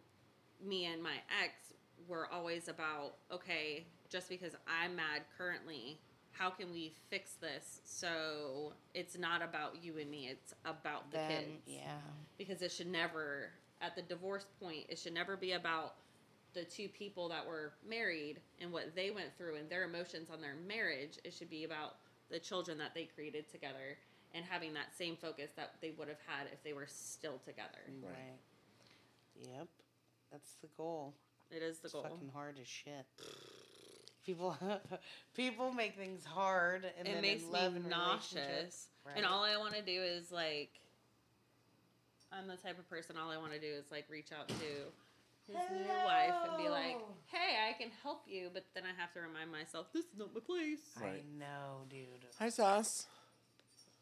me 0.65 0.85
and 0.85 1.02
my 1.02 1.15
ex 1.44 1.73
were 2.07 2.27
always 2.31 2.68
about 2.68 3.15
okay, 3.31 3.85
just 4.10 4.30
because 4.30 4.56
I'm 4.68 4.95
mad 4.95 5.23
currently, 5.38 5.99
how 6.31 6.49
can 6.49 6.72
we 6.72 6.94
fix 7.10 7.34
this 7.34 7.81
so 7.85 8.73
it's 8.94 9.18
not 9.18 9.41
about 9.41 9.84
you 9.84 9.98
and 9.98 10.10
me, 10.11 10.27
it's 10.27 10.53
about 10.65 11.10
the 11.11 11.18
Them. 11.18 11.30
kids. 11.30 11.64
Yeah. 11.68 11.98
Because 12.38 12.61
it 12.61 12.72
should 12.72 12.88
never 12.88 13.52
at 13.81 13.95
the 13.95 14.02
divorce 14.02 14.45
point, 14.60 14.85
it 14.89 14.98
should 14.99 15.14
never 15.14 15.38
be 15.38 15.53
about 15.53 15.95
the 16.57 16.65
two 16.65 16.88
people 16.89 17.29
that 17.29 17.45
were 17.45 17.71
married 17.88 18.39
and 18.59 18.71
what 18.71 18.95
they 18.95 19.11
went 19.11 19.27
through 19.38 19.55
and 19.57 19.69
their 19.69 19.84
emotions 19.84 20.29
on 20.31 20.41
their 20.41 20.55
marriage. 20.67 21.19
It 21.23 21.34
should 21.34 21.51
be 21.51 21.63
about 21.65 21.97
the 22.31 22.39
children 22.39 22.79
that 22.79 22.95
they 22.95 23.03
created 23.05 23.49
together 23.51 23.95
and 24.34 24.43
having 24.43 24.73
that 24.73 24.88
same 24.97 25.15
focus 25.15 25.51
that 25.55 25.75
they 25.81 25.91
would 25.97 26.07
have 26.07 26.17
had 26.25 26.47
if 26.51 26.63
they 26.63 26.73
were 26.73 26.88
still 26.89 27.39
together. 27.45 27.77
Mm. 27.91 28.03
Right. 28.03 28.11
Right. 28.15 29.47
Yep. 29.59 29.67
That's 30.31 30.53
the 30.61 30.67
goal. 30.75 31.13
It 31.51 31.61
is 31.61 31.77
the 31.77 31.85
It's 31.85 31.93
goal. 31.93 32.03
fucking 32.03 32.31
hard 32.34 32.55
as 32.59 32.67
shit. 32.67 33.05
People, 34.25 34.57
people 35.35 35.71
make 35.71 35.95
things 35.95 36.25
hard, 36.25 36.84
and 36.99 37.07
it 37.07 37.13
then 37.13 37.21
makes 37.21 37.43
in 37.43 37.51
love 37.51 37.71
me 37.71 37.77
and 37.79 37.85
relationship- 37.85 38.43
nauseous. 38.49 38.88
Right. 39.05 39.15
And 39.15 39.25
all 39.25 39.45
I 39.45 39.55
want 39.55 39.73
to 39.75 39.81
do 39.81 40.01
is 40.01 40.34
like, 40.34 40.71
I'm 42.34 42.45
the 42.47 42.57
type 42.57 42.77
of 42.77 42.89
person. 42.89 43.15
All 43.15 43.31
I 43.31 43.38
want 43.38 43.53
to 43.53 43.59
do 43.59 43.67
is 43.67 43.85
like 43.89 44.03
reach 44.09 44.34
out 44.38 44.49
to 44.49 44.55
his 45.48 45.56
new 45.72 45.88
wife 46.06 46.34
and 46.49 46.57
be 46.57 46.69
like, 46.69 46.98
"Hey, 47.28 47.57
I 47.69 47.74
can 47.74 47.90
help 48.03 48.24
you," 48.28 48.49
but 48.53 48.65
then 48.74 48.84
I 48.86 48.99
have 48.99 49.14
to 49.14 49.22
remind 49.22 49.52
myself, 49.52 49.88
"This 49.94 50.06
is 50.06 50.18
not 50.18 50.34
my 50.34 50.41
place." 50.41 50.80
Right. 50.99 51.24
I 51.26 51.40
know, 51.40 51.84
dude. 51.90 52.26
Hi, 52.40 52.49
Sass. 52.49 53.07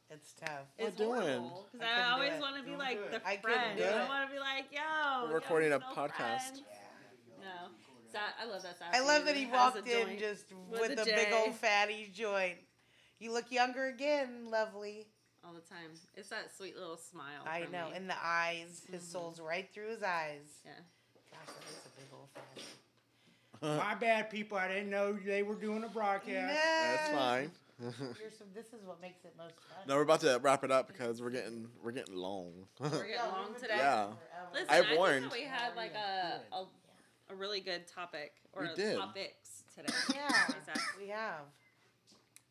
It's 0.09 0.33
tough. 0.33 0.67
What 0.77 0.87
It's 0.89 0.97
doing? 0.97 1.21
horrible 1.21 1.67
because 1.71 1.87
I 1.87 2.01
I, 2.01 2.11
always 2.11 2.39
want 2.39 2.57
to 2.57 2.63
be 2.63 2.75
like 2.75 2.97
do 2.97 3.03
it. 3.05 3.11
the 3.11 3.27
I 3.27 3.37
couldn't 3.37 3.57
friend. 3.59 3.77
do 3.77 3.83
I 3.85 4.07
want 4.07 4.29
to 4.29 4.33
be 4.33 4.39
like, 4.39 4.65
"Yo, 4.71 4.81
We're 5.23 5.29
yo, 5.29 5.33
recording 5.35 5.73
a 5.73 5.79
no 5.79 5.85
podcast. 5.93 6.41
friend." 6.61 6.65
No, 7.41 7.69
Sa- 8.11 8.19
I 8.39 8.45
love 8.45 8.61
that. 8.63 8.75
I 8.93 8.99
love 9.01 9.25
that 9.25 9.35
he 9.35 9.43
has 9.45 9.51
walked 9.53 9.87
in 9.87 10.07
joint. 10.07 10.19
just 10.19 10.45
with 10.69 10.81
with, 10.81 10.99
a 10.99 11.01
a 11.01 11.05
big 11.05 11.33
old 11.33 11.55
fatty 11.55 12.07
joint. 12.13 12.57
You 13.19 13.31
look 13.33 13.51
younger 13.51 13.85
again, 13.87 14.49
lovely. 14.49 15.07
all 15.43 15.53
the 15.53 15.61
time. 15.61 15.91
It's 16.15 16.29
that 16.29 16.55
sweet 16.55 16.75
little 16.75 16.97
smile. 16.97 17.43
I 17.45 17.65
know. 17.71 17.89
me. 17.89 17.95
In 17.97 18.07
the 18.07 18.15
eyes, 18.19 18.83
his 18.89 19.03
Mhm. 19.03 19.11
soul's 19.11 19.39
right 19.39 19.71
through 19.73 19.89
his 19.89 20.01
eyes. 20.03 20.61
yeah. 20.65 20.71
Gosh, 21.31 21.45
that 21.47 21.63
is 21.69 21.85
a 21.85 21.89
big 21.99 22.07
old 22.13 22.29
fatty. 22.31 22.63
My 23.61 23.95
bad, 23.95 24.29
people. 24.29 24.57
I 24.57 24.67
didn't 24.67 24.89
know 24.89 25.13
they 25.13 25.43
were 25.43 25.55
doing 25.55 25.83
a 25.83 25.89
broadcast. 25.89 26.53
That's 26.55 27.09
fine. 27.09 27.51
You're 27.81 28.31
some, 28.37 28.47
this 28.55 28.67
is 28.67 28.85
what 28.85 29.01
makes 29.01 29.25
it 29.25 29.33
most 29.37 29.55
fun. 29.55 29.79
no, 29.87 29.95
we're 29.95 30.03
about 30.03 30.21
to 30.21 30.39
wrap 30.41 30.63
it 30.63 30.71
up 30.71 30.87
because 30.87 31.21
we're 31.21 31.29
getting 31.29 31.67
we're 31.83 31.91
getting 31.91 32.15
long. 32.15 32.53
We're 32.79 32.89
getting 32.89 33.17
long 33.31 33.53
today. 33.55 33.75
Yeah. 33.77 34.07
Listen, 34.53 34.67
I've 34.69 34.83
I 34.85 34.87
think 34.87 34.97
warned. 34.97 35.25
that 35.25 35.31
we 35.33 35.41
had 35.41 35.75
like 35.75 35.91
a, 35.93 36.55
a 36.55 36.65
a 37.31 37.35
really 37.35 37.59
good 37.59 37.85
topic 37.87 38.33
or 38.53 38.61
We 38.63 38.75
did. 38.75 38.97
topics 38.97 39.63
today. 39.75 39.91
Yeah, 40.13 40.27
Exactly. 40.57 41.03
we 41.03 41.09
have. 41.09 41.41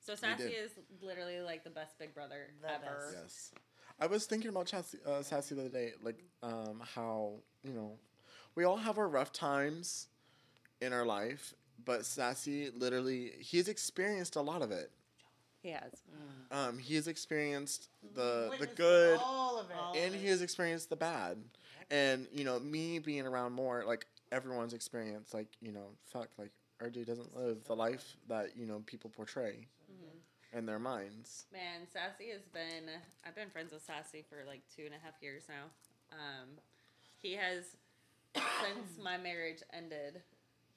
So 0.05 0.15
Sassy 0.15 0.43
is 0.45 0.73
literally 1.01 1.41
like 1.41 1.65
the 1.65 1.71
best 1.71 1.99
big 1.99 2.15
brother 2.15 2.49
The 2.61 2.73
ever. 2.73 2.85
best. 3.13 3.17
yes, 3.23 3.51
I 3.99 4.07
was 4.07 4.27
thinking 4.27 4.51
about 4.51 4.69
Sassy, 4.69 4.99
uh, 5.07 5.23
Sassy 5.23 5.55
the 5.55 5.63
other 5.63 5.71
day, 5.71 5.93
like 6.03 6.19
um, 6.43 6.83
how 6.95 7.37
you 7.63 7.73
know 7.73 7.93
we 8.57 8.65
all 8.65 8.77
have 8.77 8.99
our 8.99 9.09
rough 9.09 9.33
times 9.33 10.09
in 10.85 10.93
our 10.93 11.05
life, 11.05 11.55
but 11.85 12.05
Sassy 12.07 12.71
literally 12.71 13.33
he's 13.41 13.69
experienced 13.69 14.37
a 14.37 14.41
lot 14.41 14.63
of 14.63 14.71
it. 14.71 14.91
He 15.63 15.71
has. 15.71 15.93
Um, 16.51 16.79
he 16.79 16.95
has 16.97 17.09
experienced 17.09 17.89
the 18.15 18.53
the 18.61 18.67
good 18.67 19.19
All 19.25 19.59
of 19.59 19.71
it. 19.71 19.77
All 19.81 19.97
and 19.97 20.15
he 20.15 20.29
has 20.29 20.43
experienced 20.43 20.91
the 20.91 20.97
bad. 20.97 21.39
And 21.91 22.27
you 22.33 22.45
know, 22.45 22.59
me 22.61 22.99
being 22.99 23.27
around 23.27 23.53
more, 23.53 23.83
like 23.87 24.07
everyone's 24.31 24.75
experience, 24.75 25.33
like 25.35 25.49
you 25.61 25.73
know, 25.73 25.87
fuck, 26.05 26.29
like 26.39 26.51
RJ 26.83 27.07
doesn't 27.07 27.35
live 27.37 27.65
the 27.65 27.75
life 27.77 28.17
that 28.29 28.57
you 28.57 28.67
know 28.67 28.83
people 28.87 29.11
portray 29.11 29.67
Mhm. 29.91 30.59
in 30.59 30.67
their 30.67 30.79
minds. 30.79 31.47
Man, 31.53 31.87
Sassy 31.93 32.29
has 32.31 32.43
been. 32.53 32.91
I've 33.27 33.35
been 33.35 33.49
friends 33.51 33.73
with 33.73 33.83
Sassy 33.83 34.23
for 34.29 34.45
like 34.47 34.61
two 34.77 34.85
and 34.85 34.95
a 34.95 34.99
half 34.99 35.15
years 35.23 35.45
now. 35.49 35.65
Um, 36.13 36.49
he 37.23 37.33
has, 37.35 37.77
since 38.35 38.99
my 39.03 39.17
marriage 39.17 39.63
ended, 39.73 40.23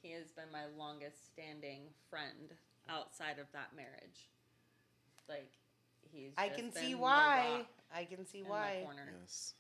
he 0.02 0.12
has 0.12 0.32
been 0.32 0.52
my 0.52 0.66
longest 0.78 1.26
standing 1.34 1.82
friend 2.10 2.54
outside 2.90 3.40
of 3.40 3.52
that 3.54 3.76
marriage. 3.76 4.30
Like, 5.28 5.52
he's. 6.12 6.32
I 6.38 6.48
just 6.48 6.60
can 6.60 6.70
been 6.70 6.84
see 6.84 6.96
why. 6.96 7.66
I 7.94 8.06
can 8.06 8.26
see 8.26 8.44
why. 8.44 8.82
corner. 8.84 9.10
Yes. 9.22 9.54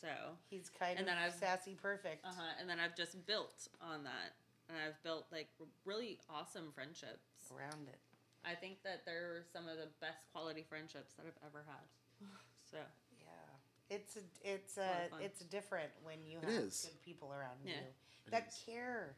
So, 0.00 0.08
He's 0.48 0.70
kind 0.78 0.92
And 0.98 1.00
of 1.00 1.06
then 1.06 1.18
I've- 1.18 1.36
sassy 1.38 1.74
perfect. 1.74 2.24
uh 2.24 2.32
huh. 2.36 2.52
And 2.60 2.68
then 2.70 2.78
I've 2.78 2.94
just 2.94 3.26
built 3.26 3.66
on 3.80 4.04
that, 4.04 4.32
and 4.68 4.78
I've 4.78 5.02
built 5.02 5.26
like 5.32 5.48
really 5.84 6.20
awesome 6.30 6.70
friendships. 6.72 7.50
Around 7.50 7.88
it. 7.88 7.98
I 8.44 8.54
think 8.54 8.82
that 8.84 9.04
they're 9.04 9.42
some 9.52 9.66
of 9.66 9.76
the 9.76 9.88
best 10.00 10.30
quality 10.32 10.62
friendships 10.68 11.14
that 11.14 11.26
I've 11.26 11.48
ever 11.48 11.64
had. 11.66 12.28
So 12.70 12.76
Yeah. 13.20 13.96
It's 13.96 14.16
a, 14.16 14.20
it's 14.44 14.76
a 14.76 15.08
a, 15.18 15.24
it's 15.24 15.40
different 15.40 15.90
when 16.04 16.18
you 16.24 16.38
It 16.38 16.44
have 16.44 16.52
is. 16.64 16.84
good 16.84 17.02
people 17.02 17.32
around 17.32 17.56
Yeah. 17.64 17.72
you 17.72 17.78
It 18.26 18.30
that 18.30 18.48
is. 18.48 18.62
care, 18.66 19.16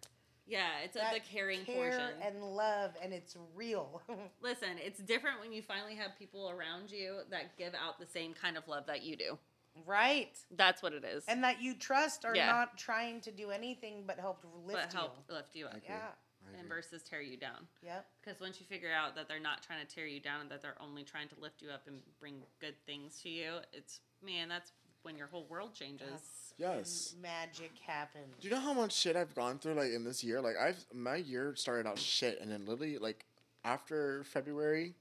yeah, 0.50 0.66
it's 0.84 0.94
that 0.94 1.12
a, 1.12 1.14
the 1.14 1.20
caring 1.20 1.64
care 1.64 1.90
portion. 1.90 2.10
and 2.22 2.42
love, 2.42 2.90
and 3.02 3.12
it's 3.12 3.36
real. 3.54 4.02
Listen, 4.42 4.70
it's 4.84 4.98
different 5.00 5.40
when 5.40 5.52
you 5.52 5.62
finally 5.62 5.94
have 5.94 6.10
people 6.18 6.50
around 6.50 6.90
you 6.90 7.18
that 7.30 7.56
give 7.56 7.72
out 7.74 7.98
the 7.98 8.06
same 8.06 8.34
kind 8.34 8.56
of 8.58 8.66
love 8.68 8.84
that 8.86 9.02
you 9.02 9.16
do. 9.16 9.38
right. 9.86 10.36
That's 10.56 10.82
what 10.82 10.92
it 10.92 11.04
is. 11.04 11.24
And 11.28 11.44
that 11.44 11.62
you 11.62 11.74
trust 11.74 12.24
are 12.24 12.34
Yeah. 12.34 12.46
not 12.46 12.76
trying 12.76 13.20
to 13.22 13.30
do 13.30 13.50
anything 13.50 14.04
but 14.06 14.18
help 14.18 14.44
lift 14.66 14.80
but 14.90 14.92
help 14.92 15.16
lift 15.30 15.54
you 15.54 15.66
up. 15.66 15.76
Yeah. 15.84 16.08
And 16.52 16.66
agree. 16.66 16.68
versus 16.78 17.02
tear 17.02 17.20
you 17.20 17.36
down. 17.36 17.68
Yep. 17.84 18.06
Because 18.24 18.40
once 18.40 18.58
you 18.58 18.66
figure 18.66 18.90
out 18.92 19.14
that 19.14 19.28
they're 19.28 19.38
not 19.38 19.62
trying 19.62 19.86
to 19.86 19.94
tear 19.94 20.06
you 20.06 20.20
down 20.20 20.40
and 20.40 20.50
that 20.50 20.62
they're 20.62 20.80
only 20.80 21.04
trying 21.04 21.28
to 21.28 21.34
lift 21.38 21.60
you 21.62 21.68
up 21.70 21.86
and 21.86 22.00
bring 22.18 22.36
good 22.60 22.74
things 22.86 23.20
to 23.22 23.28
you, 23.28 23.58
it's 23.74 24.00
man, 24.24 24.48
that's 24.48 24.72
when 25.02 25.16
your 25.16 25.26
whole 25.28 25.46
world 25.48 25.74
changes. 25.74 26.08
That's 26.10 26.54
Yes. 26.58 27.14
magic 27.22 27.72
happens. 27.86 28.34
Do 28.38 28.46
you 28.48 28.54
know 28.54 28.60
how 28.60 28.74
much 28.74 28.92
shit 28.92 29.16
I've 29.16 29.34
gone 29.34 29.58
through 29.58 29.74
like 29.74 29.92
in 29.92 30.04
this 30.04 30.22
year? 30.22 30.40
Like 30.42 30.56
I've 30.60 30.84
my 30.92 31.16
year 31.16 31.54
started 31.56 31.88
out 31.88 31.98
shit, 31.98 32.38
and 32.40 32.50
then 32.50 32.66
literally 32.66 32.98
like 32.98 33.24
after 33.64 34.24
February, 34.24 34.94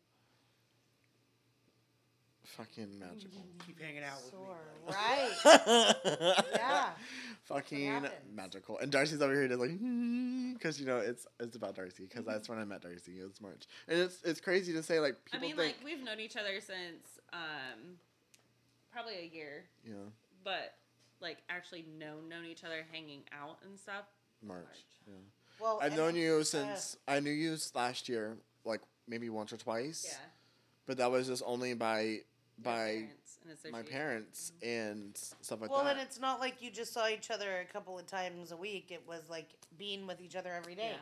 fucking 2.46 2.98
magical. 2.98 3.46
Keep 3.66 3.82
hanging 3.82 4.04
out 4.04 4.22
with 4.24 4.34
me. 4.34 4.40
Right. 4.88 5.96
yeah. 6.16 6.42
Yeah. 6.56 6.90
Fucking 7.44 8.08
magical. 8.34 8.78
And 8.78 8.92
Darcy's 8.92 9.22
over 9.22 9.34
here 9.34 9.48
just 9.48 9.60
like, 9.60 9.72
because 10.54 10.80
you 10.80 10.86
know 10.86 10.98
it's 11.00 11.26
it's 11.40 11.56
about 11.56 11.76
Darcy 11.76 12.04
because 12.04 12.24
that's 12.26 12.48
when 12.48 12.60
I 12.60 12.64
met 12.64 12.82
Darcy. 12.82 13.20
It 13.20 13.24
was 13.28 13.42
March, 13.42 13.64
and 13.88 14.00
it's 14.00 14.22
it's 14.24 14.40
crazy 14.40 14.72
to 14.74 14.84
say 14.84 15.00
like 15.00 15.16
I 15.34 15.38
people 15.38 15.48
mean, 15.48 15.58
think 15.58 15.78
like 15.78 15.86
we've 15.86 16.04
known 16.04 16.20
each 16.20 16.36
other 16.38 16.60
since 16.62 17.20
um, 17.34 17.98
probably 18.92 19.16
a 19.18 19.26
year, 19.34 19.66
Yeah. 19.86 19.94
but 20.44 20.76
like 21.22 21.38
actually 21.50 21.86
known 21.98 22.30
known 22.30 22.46
each 22.46 22.64
other, 22.64 22.86
hanging 22.92 23.22
out 23.32 23.58
and 23.64 23.78
stuff. 23.78 24.06
March. 24.42 24.64
March. 24.64 24.86
Yeah. 25.08 25.14
Well, 25.60 25.80
I've 25.82 25.96
known 25.96 26.10
it's, 26.10 26.18
you 26.18 26.36
uh, 26.36 26.44
since 26.44 26.98
I 27.08 27.20
knew 27.20 27.32
you 27.32 27.58
last 27.76 28.08
year, 28.08 28.38
like 28.64 28.82
maybe 29.08 29.30
once 29.30 29.52
or 29.52 29.58
twice. 29.58 30.06
Yeah, 30.08 30.18
But 30.86 30.98
that 30.98 31.12
was 31.12 31.28
just 31.28 31.44
only 31.46 31.74
by 31.74 32.20
by 32.62 33.08
parents 33.08 33.40
and 33.44 33.72
my 33.72 33.80
association. 33.80 33.86
parents 33.92 34.52
and 34.62 35.18
stuff 35.42 35.62
like 35.62 35.70
well, 35.70 35.80
that. 35.80 35.86
Well, 35.86 35.94
and 35.94 36.02
it's 36.02 36.20
not 36.20 36.40
like 36.40 36.62
you 36.62 36.72
just 36.72 36.94
saw 36.94 37.08
each 37.08 37.32
other 37.32 37.60
a 37.60 37.66
couple 37.66 37.98
of 37.98 38.06
times 38.06 38.52
a 38.52 38.58
week. 38.58 38.88
It 38.92 39.04
was 39.08 39.24
like 39.30 39.50
being 39.78 40.08
with 40.08 40.22
each 40.22 40.36
other 40.36 40.54
every 40.54 40.76
day, 40.76 40.92
Yeah. 40.92 40.98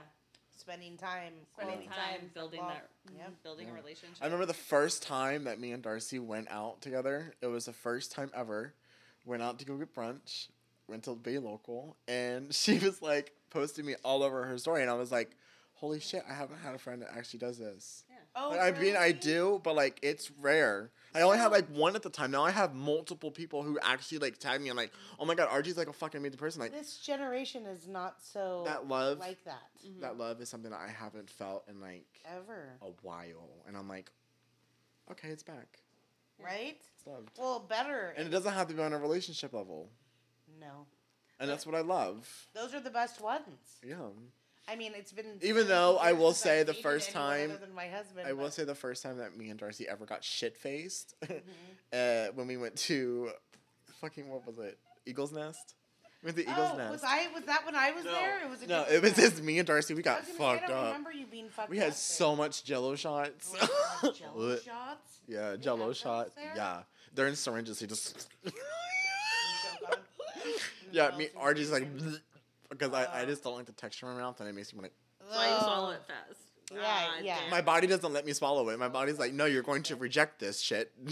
Spending 0.59 0.97
time, 0.97 1.33
Spending 1.53 1.87
quality 1.87 1.87
time, 2.19 2.31
building 2.33 2.59
long- 2.59 2.69
that, 2.73 2.89
mm, 3.11 3.17
Yep. 3.17 3.43
building 3.43 3.67
Yeah. 3.67 3.73
a 3.73 3.75
relationship. 3.75 4.17
I 4.21 4.25
remember 4.25 4.45
the 4.45 4.53
first 4.53 5.03
time 5.03 5.43
that 5.45 5.59
me 5.59 5.71
and 5.71 5.81
Darcy 5.83 6.19
went 6.19 6.49
out 6.49 6.81
together. 6.81 7.33
It 7.41 7.47
was 7.47 7.65
the 7.65 7.73
first 7.73 8.11
time 8.11 8.31
ever. 8.33 8.73
Went 9.25 9.43
out 9.43 9.59
to 9.59 9.65
go 9.65 9.77
get 9.77 9.93
brunch. 9.93 10.47
Went 10.87 11.03
to 11.03 11.15
Bay 11.15 11.37
Local, 11.37 11.97
and 12.07 12.53
she 12.55 12.79
was 12.79 13.01
like 13.01 13.33
posting 13.49 13.85
me 13.85 13.95
all 14.03 14.23
over 14.23 14.45
her 14.45 14.57
story, 14.57 14.81
and 14.81 14.89
I 14.89 14.93
was 14.93 15.11
like, 15.11 15.35
"Holy 15.75 15.99
shit! 15.99 16.23
I 16.29 16.33
haven't 16.33 16.59
had 16.59 16.73
a 16.75 16.77
friend 16.79 17.01
that 17.01 17.11
actually 17.15 17.39
does 17.39 17.57
this." 17.57 18.05
Yeah. 18.09 18.15
Oh, 18.35 18.49
Like, 18.51 18.59
I 18.61 18.71
mean, 18.79 18.95
I 18.95 19.07
really? 19.07 19.13
do, 19.13 19.61
but 19.63 19.75
like 19.75 19.99
it's 20.01 20.31
rare. 20.31 20.91
I 21.15 21.21
only 21.21 21.37
had 21.37 21.51
like 21.51 21.67
one 21.69 21.95
at 21.95 22.03
the 22.03 22.09
time. 22.09 22.31
Now 22.31 22.43
I 22.43 22.51
have 22.51 22.75
multiple 22.75 23.31
people 23.31 23.63
who 23.63 23.79
actually 23.81 24.19
like 24.19 24.37
tag 24.37 24.61
me. 24.61 24.69
I'm 24.69 24.77
like, 24.77 24.91
oh 25.19 25.25
my 25.25 25.35
god, 25.35 25.49
RG's 25.49 25.77
like 25.77 25.87
a 25.87 25.93
fucking 25.93 26.19
amazing 26.19 26.37
person. 26.37 26.61
Like 26.61 26.71
This 26.71 26.97
generation 26.97 27.65
is 27.65 27.87
not 27.87 28.21
so 28.21 28.63
that 28.65 28.87
love, 28.87 29.19
like 29.19 29.43
that 29.45 29.61
Mhm. 29.85 30.01
that 30.01 30.17
love 30.17 30.41
is 30.41 30.49
something 30.49 30.71
that 30.71 30.79
I 30.79 30.89
haven't 30.89 31.29
felt 31.29 31.67
in 31.67 31.79
like 31.81 32.05
ever, 32.25 32.77
a 32.81 32.91
while, 33.01 33.49
and 33.67 33.75
I'm 33.77 33.87
like, 33.87 34.11
okay, 35.11 35.29
it's 35.29 35.43
back. 35.43 35.79
right? 36.39 36.77
It's 36.95 37.07
loved, 37.07 37.31
Well, 37.39 37.59
better. 37.59 38.09
and 38.15 38.27
it 38.27 38.29
doesn't 38.31 38.53
have 38.53 38.67
to 38.67 38.73
be 38.75 38.81
on 38.83 38.93
a 38.93 38.99
relationship 38.99 39.53
level, 39.53 39.89
no, 40.59 40.85
and 41.39 41.49
that's 41.49 41.65
what 41.65 41.73
I 41.73 41.81
love. 41.81 42.47
those 42.53 42.73
are 42.75 42.79
the 42.79 42.91
best 42.91 43.19
ones. 43.21 43.79
Yeah, 43.83 44.09
I 44.69 44.75
mean, 44.75 44.91
it's 44.95 45.11
been 45.13 45.37
Even 45.41 45.67
though 45.67 45.97
I 45.97 46.11
will 46.13 46.33
say 46.33 46.63
the 46.63 46.73
first 46.73 47.11
time- 47.11 47.51
other 47.51 47.59
than 47.59 47.73
my 47.73 47.87
husband. 47.87 48.27
I 48.27 48.33
will 48.33 48.45
but- 48.45 48.53
say 48.53 48.63
the 48.65 48.75
first 48.75 49.01
time 49.03 49.17
that 49.19 49.35
me 49.37 49.49
and 49.49 49.59
Darcy 49.59 49.87
ever 49.87 50.05
got 50.05 50.23
shit 50.23 50.57
faced, 50.57 51.15
Mhm. 51.25 51.41
uh, 51.93 52.31
when 52.33 52.47
we 52.47 52.57
went 52.57 52.75
to, 52.79 53.31
fucking 54.01 54.27
what 54.29 54.45
was 54.45 54.57
it? 54.59 54.77
Eagle's 55.05 55.31
Nest. 55.31 55.75
We 56.23 56.27
went 56.27 56.37
to 56.37 56.43
Eagle's 56.51 56.71
oh, 56.73 56.77
Nest. 56.77 56.91
was 56.91 57.03
I? 57.05 57.27
Was 57.33 57.43
that 57.45 57.65
when 57.65 57.75
I 57.75 57.91
was 57.91 58.03
no, 58.03 58.11
there? 58.11 58.43
It 58.43 58.49
was 58.49 58.61
a 58.63 58.67
no, 58.67 58.83
it 58.89 59.01
was 59.01 59.13
just 59.13 59.41
me 59.41 59.59
and 59.59 59.67
Darcy. 59.67 59.93
We 59.93 60.01
got 60.01 60.19
was 60.27 60.27
gonna 60.37 60.57
say, 60.57 60.59
fucked 60.59 60.71
I 60.71 60.73
up. 60.73 60.85
remember 60.87 61.11
you 61.13 61.27
being 61.27 61.47
fucked 61.49 61.69
We 61.69 61.77
up 61.77 61.83
had 61.83 61.91
there. 61.93 61.97
so 61.97 62.35
much 62.35 62.63
Jello 62.65 62.95
shots. 62.95 63.53
Oh, 63.61 64.11
Jello 64.17 64.57
shots. 64.57 65.19
yeah, 65.27 65.51
You 65.51 65.57
Jello 65.59 65.77
had 65.79 65.87
those 65.89 65.97
shot. 65.97 66.35
there? 66.35 66.53
Yeah, 66.55 66.81
they're 67.13 67.27
in 67.27 67.35
syringes. 67.35 67.79
He 67.79 67.87
just. 67.87 68.27
You 68.43 68.51
choke 69.79 69.89
on 69.89 69.93
'em? 69.93 70.51
yeah, 70.91 71.17
me. 71.17 71.25
else 71.35 71.43
RG's 71.53 71.69
there? 71.69 71.79
like 71.81 71.89
because 72.69 72.93
I, 72.93 73.05
I 73.05 73.21
Oh. 73.23 73.25
just 73.25 73.43
don't 73.43 73.55
like 73.55 73.65
the 73.65 73.71
texture 73.73 74.07
in 74.07 74.15
my 74.15 74.21
mouth, 74.21 74.39
and 74.39 74.47
it 74.49 74.53
makes 74.55 74.73
me 74.73 74.79
want 74.79 74.91
to. 74.91 74.97
why 75.35 75.49
you 75.49 75.59
swallow 75.59 75.87
Oh. 75.89 75.91
it 75.91 76.01
fast. 76.07 76.39
Yeah, 76.73 76.79
Ah, 76.83 77.19
yeah. 77.23 77.39
damn. 77.39 77.49
my 77.49 77.61
body 77.61 77.87
doesn't 77.87 78.11
let 78.11 78.25
me 78.25 78.33
swallow 78.33 78.67
it. 78.69 78.77
My 78.79 78.89
body's 78.89 79.17
like, 79.17 79.31
no, 79.33 79.45
you're 79.45 79.63
going 79.63 79.83
to 79.83 79.95
reject 79.95 80.37
this 80.39 80.59
shit. 80.59 80.91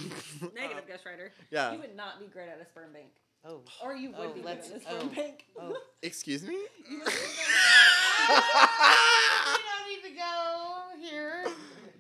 Negative 0.53 0.86
Ghost 0.86 1.06
Rider. 1.06 1.32
yeah. 1.49 1.72
You 1.72 1.80
would 1.80 1.95
not 1.95 2.19
be 2.19 2.27
great 2.27 2.49
at 2.49 2.60
a 2.61 2.65
sperm 2.65 2.91
bank. 2.91 3.07
Oh. 3.48 3.61
Or 3.84 3.95
you 3.95 4.10
would 4.11 4.19
Oh, 4.19 4.27
be 4.34 4.41
good 4.41 4.45
let's- 4.45 4.69
at 4.72 4.76
a 4.77 4.82
sperm 4.82 5.10
oh. 5.11 5.15
bank. 5.15 5.45
Oh. 5.57 5.77
Excuse 6.02 6.44
me. 6.44 6.57
we 6.90 6.95
don't 6.98 7.06
need 9.90 10.03
to 10.10 10.15
go. 10.15 10.84
here. 10.99 11.45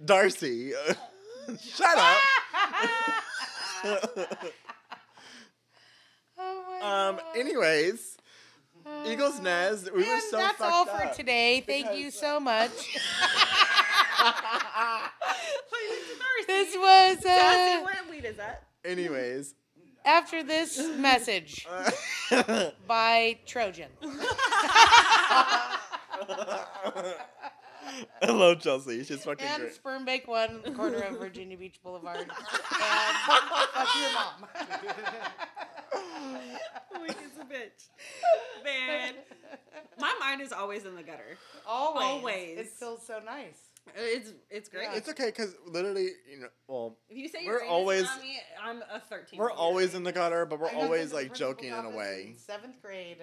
Darcy, 0.03 0.71
shut 1.61 1.97
up. 1.97 2.17
oh 6.37 6.63
my 6.81 7.07
um. 7.09 7.15
God. 7.17 7.21
Anyways, 7.37 8.17
Eagles 9.07 9.39
Nest. 9.39 9.91
We 9.93 10.07
were 10.09 10.19
so 10.19 10.37
that's 10.37 10.57
fucked 10.57 10.61
all 10.61 10.89
up. 10.89 11.09
for 11.09 11.13
today. 11.15 11.61
Thank 11.65 11.91
you 11.97 12.05
because- 12.07 12.19
so 12.19 12.39
much. 12.39 12.71
This 16.47 16.75
was 16.75 17.17
Darcy, 17.23 17.29
uh, 17.29 17.81
what 17.81 18.09
weed 18.09 18.23
is 18.25 18.37
that? 18.37 18.63
Anyways. 18.83 19.55
after 20.05 20.43
this 20.43 20.77
message 20.97 21.67
by 22.87 23.39
Trojan. 23.45 23.89
I 28.21 28.27
love 28.27 28.61
Chelsey. 28.61 29.03
She's 29.03 29.23
fucking 29.23 29.45
and 29.45 29.61
great. 29.63 29.73
Sperm 29.73 30.05
Bake 30.05 30.27
One, 30.27 30.61
the 30.63 30.71
corner 30.71 30.99
of 31.01 31.17
Virginia 31.19 31.57
Beach 31.57 31.79
Boulevard. 31.83 32.17
And 32.19 32.31
fuck 32.31 33.87
your 33.99 34.13
mom. 34.13 34.45
Weak 37.01 37.17
as 37.23 37.37
a 37.39 37.45
bitch. 37.45 38.63
Man. 38.63 39.13
My 39.99 40.13
mind 40.19 40.41
is 40.41 40.51
always 40.51 40.85
in 40.85 40.95
the 40.95 41.03
gutter. 41.03 41.37
Always. 41.67 42.03
Always. 42.05 42.57
It 42.59 42.67
feels 42.69 43.05
so 43.05 43.19
nice. 43.25 43.57
It's 43.95 44.33
it's 44.49 44.67
great. 44.69 44.83
Yeah. 44.83 44.95
It's 44.95 45.09
okay 45.09 45.27
because 45.27 45.55
literally, 45.67 46.09
you 46.29 46.39
know, 46.41 46.47
well, 46.67 46.97
if 47.07 47.17
you 47.17 47.27
say 47.27 47.39
we're 47.45 47.59
you're 47.59 47.63
always- 47.65 48.07
always 48.07 48.23
me, 48.23 48.39
I'm 48.61 48.81
a 48.91 48.99
13. 48.99 49.37
we're 49.39 49.51
always 49.51 49.93
in 49.93 50.03
the 50.03 50.11
gutter, 50.11 50.45
but 50.45 50.59
we're 50.59 50.71
always 50.73 51.13
like 51.13 51.33
joking 51.35 51.69
in 51.69 51.85
a 51.85 51.89
way. 51.91 52.29
in 52.29 52.37
Seventh 52.37 52.81
grade. 52.81 53.17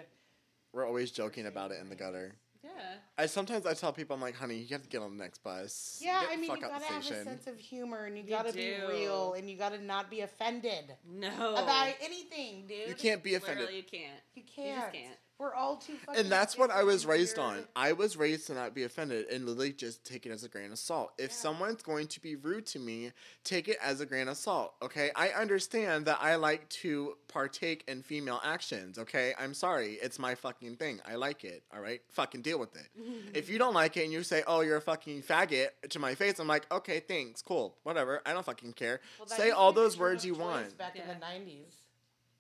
We're 0.72 0.86
always 0.86 1.10
joking 1.10 1.46
about 1.46 1.72
it 1.72 1.80
in 1.80 1.88
the 1.88 1.96
gutter. 1.96 2.36
Yeah. 2.64 2.70
I 3.18 3.26
sometimes 3.26 3.66
I 3.66 3.74
tell 3.74 3.93
people 3.93 4.14
I'm 4.14 4.22
like, 4.22 4.36
honey, 4.36 4.56
you 4.59 4.68
have 4.72 4.82
to 4.82 4.89
get 4.89 5.02
on 5.02 5.16
the 5.16 5.22
next 5.22 5.43
bus. 5.43 6.01
Yeah, 6.02 6.20
Get 6.20 6.30
I 6.30 6.34
the 6.36 6.40
mean, 6.40 6.51
you 6.51 6.56
fuck 6.56 6.64
out 6.64 6.70
gotta 6.70 6.84
the 6.84 6.93
have 6.94 7.02
a 7.02 7.05
station. 7.05 7.24
sense 7.24 7.47
of 7.48 7.59
humor, 7.59 8.05
and 8.05 8.16
you 8.16 8.22
You 8.24 8.30
gotta 8.30 8.52
be 8.52 8.60
do. 8.76 8.89
real, 8.89 9.32
and 9.34 9.51
you 9.51 9.56
gotta 9.56 9.82
not 9.82 10.10
be 10.10 10.20
offended 10.20 10.94
No. 11.05 11.55
about 11.56 11.93
anything, 12.01 12.66
dude. 12.68 12.89
You 12.89 12.94
can't 12.94 13.22
be 13.22 13.34
offended. 13.34 13.59
Literally, 13.66 13.78
you 13.78 13.82
can't. 13.84 14.20
You 14.34 14.43
You 14.43 14.62
can't. 14.64 14.80
just 14.80 14.93
can't. 14.93 15.18
We're 15.43 15.55
all 15.56 15.77
too 15.77 15.94
fucking. 16.06 16.20
And 16.20 16.31
that's 16.31 16.56
what 16.56 16.70
I 16.70 16.85
was 16.85 17.02
different 17.02 17.19
and 17.19 17.20
raised 17.20 17.39
on. 17.40 17.64
I 17.74 17.93
was 17.94 18.16
raised 18.16 18.47
to 18.47 18.55
not 18.55 18.74
be 18.74 18.85
offended 18.85 19.27
and 19.27 19.44
literally 19.44 19.73
just 19.73 20.05
take 20.05 20.24
it 20.24 20.31
as 20.31 20.44
a 20.44 20.48
grain 20.48 20.70
of 20.70 20.78
salt. 20.78 21.12
If 21.19 21.31
Yeah. 21.31 21.36
someone's 21.36 21.82
going 21.82 22.06
to 22.06 22.20
be 22.20 22.36
rude 22.36 22.64
to 22.66 22.78
me, 22.78 23.10
take 23.43 23.66
it 23.66 23.77
as 23.82 24.01
a 24.01 24.06
grain 24.06 24.28
of 24.28 24.36
salt. 24.36 24.74
Okay. 24.81 25.10
I 25.16 25.31
understand 25.31 26.06
that 26.06 26.19
I 26.20 26.36
like 26.36 26.69
to 26.82 27.16
partake 27.27 27.82
in 27.89 28.02
female 28.05 28.40
actions. 28.44 28.98
Okay. 28.98 29.35
I'm 29.36 29.52
sorry. 29.52 29.94
It's 29.94 30.20
my 30.20 30.36
fucking 30.36 30.77
thing. 30.77 31.01
I 31.05 31.16
like 31.16 31.43
it. 31.43 31.64
All 31.74 31.81
right. 31.81 32.01
Fucking 32.10 32.43
deal 32.43 32.60
with 32.60 32.77
it. 32.77 32.86
if 33.35 33.48
you 33.48 33.59
don't 33.59 33.74
like 33.74 33.97
it 33.97 34.05
and 34.05 34.12
you 34.12 34.23
say, 34.23 34.44
oh, 34.47 34.60
you're 34.60 34.77
a 34.77 34.81
fucking 34.81 35.23
faggot 35.24 35.70
to 35.90 35.98
my 35.98 36.14
face, 36.14 36.39
I'm 36.39 36.47
like, 36.47 36.70
okay, 36.70 37.01
thanks. 37.01 37.43
Cool. 37.43 37.77
Whatever. 37.82 38.23
I 38.24 38.32
don't 38.32 38.47
fucking 38.47 38.74
care. 38.74 39.01
Well, 39.19 39.27
say 39.27 39.51
all 39.51 39.73
those 39.73 39.98
words 39.98 40.24
you 40.24 40.35
want. 40.35 40.78
Back 40.78 40.94
in 40.94 41.09
the 41.09 41.16
nineties, 41.16 41.74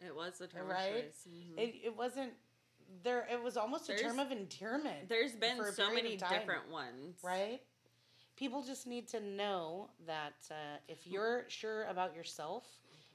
It 0.04 0.14
was 0.16 0.36
the 0.38 0.48
term 0.48 0.66
Right? 0.68 0.96
of 0.96 1.02
choice. 1.04 1.26
Mhm. 1.28 1.58
it 1.58 1.74
it 1.84 1.96
wasn't 1.96 2.32
there. 3.02 3.26
It 3.30 3.42
was 3.42 3.56
almost 3.56 3.88
a 3.88 3.96
term 3.96 4.18
of 4.18 4.30
endearment. 4.30 5.08
There's 5.08 5.32
been 5.32 5.62
so 5.72 5.92
many 5.92 6.16
time, 6.16 6.32
different 6.32 6.70
ones. 6.70 7.18
right? 7.22 7.60
People 8.36 8.62
just 8.62 8.86
need 8.86 9.08
to 9.08 9.20
know 9.20 9.90
that 10.06 10.34
uh, 10.50 10.54
if 10.88 11.06
you're 11.06 11.44
sure 11.48 11.84
about 11.84 12.16
yourself, 12.16 12.64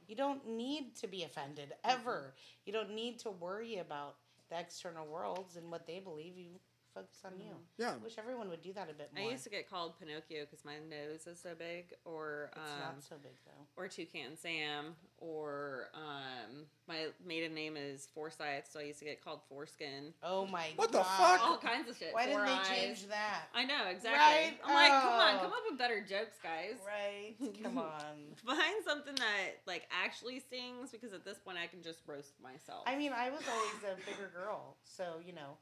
you 0.07 0.15
don't 0.15 0.47
need 0.47 0.95
to 0.97 1.07
be 1.07 1.23
offended 1.23 1.73
ever. 1.83 2.33
You 2.65 2.73
don't 2.73 2.93
need 2.93 3.19
to 3.19 3.31
worry 3.31 3.77
about 3.77 4.15
the 4.49 4.59
external 4.59 5.05
worlds 5.05 5.57
and 5.57 5.69
what 5.69 5.85
they 5.85 5.99
believe. 5.99 6.37
You 6.37 6.51
focus 6.97 7.19
on 7.25 7.33
you. 7.39 7.53
Yeah. 7.77 7.93
I 7.93 8.03
wish 8.03 8.17
everyone 8.17 8.49
would 8.49 8.61
do 8.61 8.73
that 8.73 8.89
a 8.89 8.93
bit 8.93 9.11
more. 9.15 9.27
I 9.27 9.31
used 9.31 9.43
to 9.43 9.49
get 9.49 9.69
called 9.69 9.99
Pinocchio 9.99 10.45
because 10.45 10.65
my 10.65 10.75
nose 10.89 11.27
is 11.27 11.39
so 11.39 11.49
big, 11.57 11.93
or 12.05 12.49
it's 12.55 12.71
um, 12.73 12.79
not 12.81 13.03
so 13.03 13.15
big 13.21 13.33
though. 13.45 13.63
or 13.81 13.87
Toucan 13.87 14.35
Sam, 14.35 14.95
or 15.19 15.89
um, 15.93 16.65
my 16.87 17.07
maiden 17.25 17.53
name 17.53 17.77
is 17.77 18.07
Forsyth, 18.13 18.65
so 18.71 18.79
I 18.79 18.83
used 18.83 18.99
to 18.99 19.05
get 19.05 19.23
called 19.23 19.41
Foreskin. 19.49 20.13
Oh 20.23 20.45
my 20.47 20.67
god. 20.69 20.77
What 20.77 20.91
the 20.91 21.03
fuck? 21.03 21.41
All 21.43 21.57
kinds 21.57 21.89
of 21.89 21.97
shit. 21.97 22.13
Why 22.13 22.25
didn't 22.25 22.37
Four 22.39 22.45
they 22.47 22.51
eyes. 22.53 22.67
change 22.67 23.07
that? 23.09 23.43
I 23.53 23.63
know 23.65 23.87
exactly. 23.91 24.17
Right? 24.19 24.53
I'm 24.65 24.73
like, 24.73 25.01
come 25.01 25.13
on, 25.13 25.35
Oh. 25.35 25.39
come 25.39 25.51
up 25.53 25.63
with 25.69 25.77
better 25.77 26.01
jokes, 26.01 26.37
guys. 26.41 26.77
Right? 26.85 27.35
Come 27.63 27.77
on. 27.77 28.15
Find 28.45 28.83
something 28.85 29.15
that 29.15 29.61
like 29.65 29.87
actually 29.91 30.39
stings 30.39 30.89
because 30.91 31.13
at 31.13 31.25
this 31.25 31.37
point 31.37 31.57
I 31.57 31.67
can 31.67 31.81
just 31.83 31.99
roast 32.07 32.33
myself. 32.41 32.83
I 32.87 32.95
mean, 32.95 33.11
I 33.13 33.29
was 33.29 33.41
always 33.51 33.83
a 33.93 33.95
bigger 34.09 34.31
girl, 34.33 34.77
so 34.83 35.19
you 35.25 35.33
know, 35.33 35.57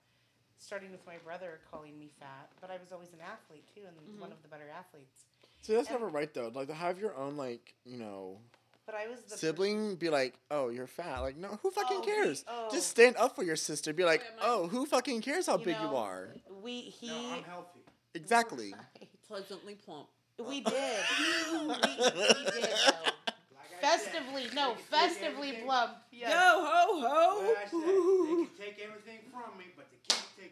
starting 0.60 0.92
with 0.92 1.06
my 1.06 1.18
brother 1.24 1.60
calling 1.72 1.98
me 2.00 2.10
fat, 2.20 2.50
but 2.62 2.70
I 2.72 2.78
was 2.78 2.92
always 2.92 3.10
an 3.14 3.20
athlete 3.22 3.66
too, 3.74 3.82
and 3.88 3.96
Mhm. 4.18 4.20
one 4.22 4.32
of 4.32 4.42
the 4.42 4.48
better 4.48 4.70
athletes. 4.70 5.26
See, 5.62 5.74
that's 5.74 5.88
And- 5.90 6.00
never 6.00 6.08
right 6.10 6.34
though. 6.34 6.48
Like 6.50 6.68
to 6.68 6.74
have 6.74 7.00
your 7.00 7.16
own 7.16 7.38
like 7.38 7.74
you 7.86 7.98
know 7.98 8.40
But 8.86 8.94
I 8.94 9.08
was 9.08 9.22
the 9.24 9.36
sibling 9.36 9.96
be 9.96 10.12
like, 10.12 10.36
oh, 10.52 10.70
you're 10.70 10.86
fat. 10.86 11.22
Like, 11.22 11.38
no, 11.38 11.58
who 11.64 11.72
fucking 11.72 11.98
Oh, 11.98 12.02
he- 12.02 12.06
cares? 12.06 12.46
oh. 12.48 12.70
Just 12.70 12.88
stand 12.90 13.18
up 13.18 13.36
for 13.36 13.42
your 13.44 13.56
sister. 13.56 13.94
Be 13.94 14.06
like, 14.06 14.22
Yeah, 14.22 14.38
oh, 14.44 14.68
who 14.68 14.86
fucking 14.86 15.22
cares 15.24 15.48
how 15.48 15.58
You 15.58 15.66
big 15.66 15.80
you 15.82 15.96
are? 15.96 16.36
We 16.62 16.82
he 16.82 17.08
No, 17.08 17.32
I'm 17.34 17.44
healthy. 17.46 17.80
Exactly. 18.14 18.74
Right. 19.02 19.10
pleasantly 19.28 19.74
plump. 19.74 20.08
We 20.38 20.62
did. 20.62 21.04
we, 21.20 21.66
we 21.68 21.74
did 21.74 21.82
though. 21.82 22.14
Like 22.14 23.74
I 23.74 23.82
said, 23.82 23.82
Festively, 23.82 24.48
no, 24.54 24.76
festively 24.76 25.48
everything- 25.50 25.66
plump. 25.66 25.98
Yes. 26.12 26.30
Yo 26.30 26.38
ho 26.38 27.02
ho! 27.02 27.48
Like 27.48 27.58
I 27.58 27.70
said, 27.70 27.80
they 27.82 28.46
can 28.46 28.50
take 28.56 28.80
everything 28.86 29.20
from 29.32 29.58
me, 29.58 29.66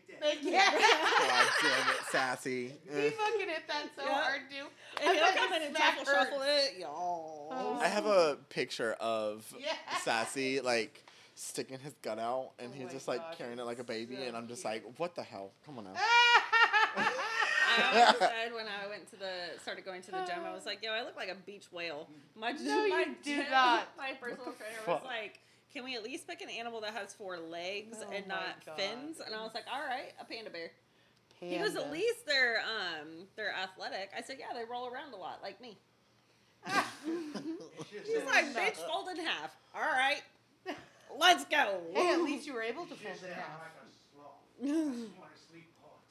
but 0.08 0.22
they 0.22 0.36
can't 0.36 0.42
take 0.42 0.42
that. 0.42 0.42
They 0.44 0.52
can't. 0.52 0.82
God 1.30 1.48
damn 1.62 1.90
it, 1.96 2.02
sassy. 2.12 2.68
He 2.86 3.10
fucking 3.12 3.40
hit 3.50 3.68
that 3.68 3.86
so 3.96 4.04
Yeah. 4.06 4.22
hard, 4.22 4.42
dude. 4.50 4.60
And 5.02 5.10
I 5.10 5.14
he'll 5.14 5.24
bet 5.26 5.36
come 5.38 5.54
in 5.54 5.62
and 5.64 5.76
smack 5.76 5.98
shuffle 6.00 6.14
shuffle 6.14 6.40
hurts. 6.40 6.70
it. 6.74 6.80
Yo. 6.80 6.88
Oh. 6.90 7.80
I 7.82 7.88
have 7.88 8.06
a 8.06 8.38
picture 8.50 8.94
of 9.00 9.46
Yeah. 9.60 9.74
sassy 10.04 10.60
like 10.62 11.04
sticking 11.36 11.80
his 11.80 11.94
gut 12.02 12.20
out, 12.20 12.52
and 12.60 12.72
Oh 12.74 12.78
he's 12.80 12.92
just 12.92 13.08
like 13.08 13.20
gosh, 13.22 13.38
carrying 13.38 13.60
it 13.60 13.66
like 13.66 13.80
a 13.80 13.84
baby, 13.84 14.16
so 14.18 14.22
and 14.24 14.38
I'm 14.38 14.48
just 14.48 14.62
cute. 14.64 14.74
like, 14.86 15.00
what 15.00 15.16
the 15.16 15.24
hell? 15.24 15.52
Come 15.66 15.78
on 15.80 15.86
now. 15.86 15.94
I 16.96 18.02
always 18.02 18.20
said 18.20 18.54
when 18.54 18.68
I 18.68 18.88
went 18.88 19.10
to 19.12 19.16
the 19.16 19.32
started 19.62 19.84
going 19.86 20.02
to 20.04 20.12
the 20.12 20.24
gym, 20.26 20.40
I 20.46 20.54
was 20.54 20.66
like, 20.66 20.84
"Yo, 20.84 20.92
I 20.92 21.02
look 21.04 21.16
like 21.16 21.30
a 21.30 21.36
beach 21.36 21.66
whale." 21.72 22.08
My 22.36 22.52
No, 22.52 22.88
my 22.88 23.00
you 23.00 23.16
do 23.24 23.36
gym- 23.38 23.46
not. 23.52 23.88
My 23.98 24.12
personal 24.20 24.54
trainer 24.54 24.78
was 24.88 25.02
like, 25.04 25.40
"Can 25.74 25.84
we 25.84 25.96
at 25.96 26.04
least 26.04 26.28
pick 26.28 26.42
an 26.42 26.50
animal 26.50 26.82
that 26.82 26.94
has 26.94 27.14
four 27.14 27.38
legs 27.38 27.98
Oh 28.02 28.12
and 28.12 28.28
not 28.28 28.66
God. 28.66 28.78
fins?" 28.78 29.20
And 29.26 29.34
I 29.36 29.44
was 29.44 29.54
like, 29.54 29.66
"All 29.72 29.82
right, 29.82 30.14
a 30.20 30.26
panda 30.26 30.50
bear." 30.50 30.72
He 31.40 31.58
goes, 31.58 31.76
at 31.76 31.92
least 31.92 32.26
they're 32.26 32.62
um 32.62 33.28
they're 33.36 33.54
athletic. 33.54 34.12
I 34.18 34.22
said, 34.22 34.38
"Yeah, 34.40 34.58
they 34.58 34.64
roll 34.64 34.88
around 34.88 35.14
a 35.14 35.18
lot 35.18 35.42
like 35.42 35.60
me." 35.60 35.78
It's 36.66 36.78
He's 38.08 38.24
like, 38.26 38.54
"Bitch, 38.56 38.76
fold 38.76 39.10
in 39.10 39.18
half." 39.26 39.56
All 39.76 39.82
right, 39.82 40.22
let's 41.20 41.44
go. 41.46 41.82
Hey, 41.94 42.14
at 42.14 42.22
least 42.22 42.48
you 42.48 42.54
were 42.54 42.62
able 42.62 42.86
to 42.86 42.96
fold 42.96 43.00
just 43.14 43.24
it 43.24 43.30
that 43.30 43.36
half. 43.36 43.60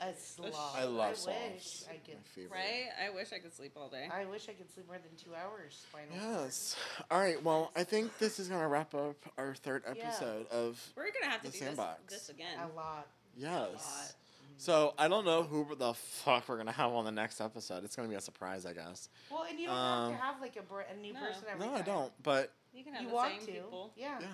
I'm 0.02 0.08
like 0.08 0.16
a 0.16 0.20
sloth. 0.20 0.46
I 0.46 0.50
just 0.52 0.52
want 0.52 0.52
to 0.52 0.52
sleep 0.52 0.54
hard. 0.54 0.54
A 0.54 0.54
sloth. 0.54 0.76
I 0.76 0.84
love 0.84 1.10
wish 1.10 1.18
sloths. 1.18 1.84
I 1.88 1.92
could. 2.04 2.14
My 2.14 2.20
favorite. 2.34 2.52
right? 2.52 2.84
I 3.06 3.10
wish 3.14 3.32
I 3.32 3.38
could 3.38 3.54
sleep 3.54 3.72
all 3.76 3.88
day. 3.88 4.08
I 4.12 4.24
wish 4.24 4.48
I 4.48 4.52
could 4.52 4.72
sleep 4.72 4.86
more 4.86 4.98
than 4.98 5.16
two 5.16 5.30
hours. 5.34 5.84
Spinal. 5.88 6.42
Yes. 6.42 6.76
All 7.10 7.18
right. 7.20 7.42
Well, 7.42 7.70
I 7.76 7.84
think 7.84 8.16
this 8.18 8.38
is 8.38 8.48
gonna 8.48 8.68
wrap 8.68 8.94
up 8.94 9.16
our 9.38 9.54
third 9.54 9.82
Yeah. 9.86 10.02
episode 10.08 10.46
of 10.48 10.80
We're 10.96 11.04
gonna 11.12 11.30
have 11.32 11.42
to 11.42 11.46
The 11.46 11.52
do 11.52 11.64
sandbox. 11.64 12.00
this, 12.12 12.18
this 12.26 12.28
again. 12.30 12.58
A 12.58 12.68
lot. 12.76 13.06
yes. 13.36 14.14
So 14.58 14.94
I 14.98 15.08
don't 15.08 15.24
know 15.24 15.42
who 15.42 15.74
the 15.74 15.92
fuck 15.94 16.48
we're 16.48 16.56
gonna 16.58 16.70
have 16.72 16.92
on 16.92 17.04
the 17.04 17.10
next 17.10 17.40
episode. 17.40 17.82
It's 17.84 17.96
gonna 17.96 18.08
be 18.08 18.14
a 18.14 18.20
surprise, 18.20 18.64
I 18.66 18.72
guess. 18.74 19.08
Well, 19.30 19.44
and 19.48 19.58
you 19.58 19.66
don't 19.66 19.76
Um, 19.76 20.12
have 20.12 20.20
to 20.20 20.24
have 20.26 20.40
like 20.40 20.56
a, 20.56 20.62
br- 20.62 20.80
a 20.82 20.94
new 20.96 21.12
No. 21.14 21.20
person 21.20 21.44
every 21.50 21.66
No, 21.66 21.72
time. 21.72 21.80
I 21.80 21.82
don't. 21.82 22.22
But 22.22 22.52
You 22.72 22.84
can 22.84 22.92
have 22.92 23.02
You 23.02 23.08
the 23.08 23.14
want 23.14 23.32
same 23.38 23.46
to? 23.46 23.52
people. 23.52 23.92
Yeah. 23.96 24.18
yeah, 24.20 24.26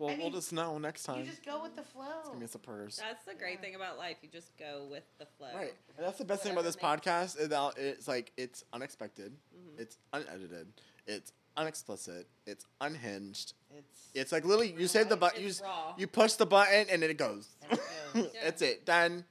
well, 0.00 0.10
I 0.14 0.18
we'll 0.18 0.30
just 0.30 0.52
know 0.52 0.78
next 0.78 1.04
time. 1.04 1.20
You 1.20 1.24
just 1.26 1.44
go 1.44 1.62
with 1.62 1.76
the 1.76 1.82
flow. 1.82 2.06
It's 2.20 2.28
gonna 2.28 2.38
be 2.40 2.44
a 2.46 2.48
surprise. 2.48 3.00
That's 3.00 3.24
the 3.24 3.34
great 3.34 3.54
Yeah. 3.56 3.60
thing 3.60 3.74
about 3.76 3.98
life. 3.98 4.16
You 4.22 4.28
just 4.28 4.56
go 4.58 4.86
with 4.90 5.04
the 5.18 5.26
flow. 5.38 5.54
Right. 5.54 5.74
And 5.96 6.06
that's 6.06 6.18
the 6.18 6.24
best 6.24 6.42
thing 6.42 6.52
about 6.52 6.64
this 6.64 6.76
Whatever 6.76 7.00
podcast. 7.02 7.38
Is 7.40 7.48
that 7.50 7.74
it's 7.76 8.08
like 8.08 8.32
it's 8.36 8.64
unexpected, 8.72 9.36
Mhm. 9.54 9.78
it's 9.80 9.98
unedited, 10.12 10.72
it's 11.06 11.32
unexplicit, 11.56 12.26
it's 12.46 12.64
unhinged. 12.80 13.52
It's. 13.76 14.08
It's 14.14 14.32
like 14.32 14.44
literally 14.44 14.72
you 14.72 14.88
save 14.88 15.08
the 15.08 15.16
button, 15.16 15.42
you, 15.42 15.52
raw. 15.62 15.94
you 15.96 16.06
push 16.06 16.32
the 16.34 16.46
button 16.46 16.86
and 16.90 17.02
then 17.02 17.10
it 17.10 17.16
goes. 17.18 17.48
It 17.62 17.70
goes. 18.14 18.24
Yeah. 18.34 18.40
That's 18.44 18.62
it. 18.62 18.84
Done. 18.86 19.24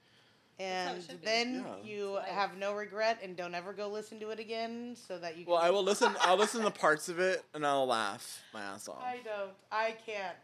how 0.59 0.65
it 0.93 1.09
and 1.09 1.21
then 1.21 1.65
Yeah. 1.65 1.83
you 1.89 2.15
have 2.27 2.57
no 2.57 2.73
regret 2.73 3.19
and 3.23 3.37
don't 3.37 3.55
ever 3.55 3.71
go 3.71 3.87
listen 3.87 4.19
to 4.19 4.29
it 4.31 4.39
again, 4.39 4.95
so 5.07 5.17
that 5.17 5.37
you. 5.37 5.45
Well, 5.47 5.55
I 5.57 5.69
will 5.69 5.83
listen. 5.83 6.13
I'll 6.19 6.35
listen 6.35 6.61
to 6.63 6.69
parts 6.85 7.07
of 7.07 7.17
it 7.19 7.43
and 7.53 7.65
I'll 7.65 7.87
laugh 7.87 8.43
my 8.53 8.61
ass 8.61 8.89
off. 8.89 9.01
I 9.01 9.19
don't. 9.23 9.51
I 9.71 9.91
can't. 10.05 10.35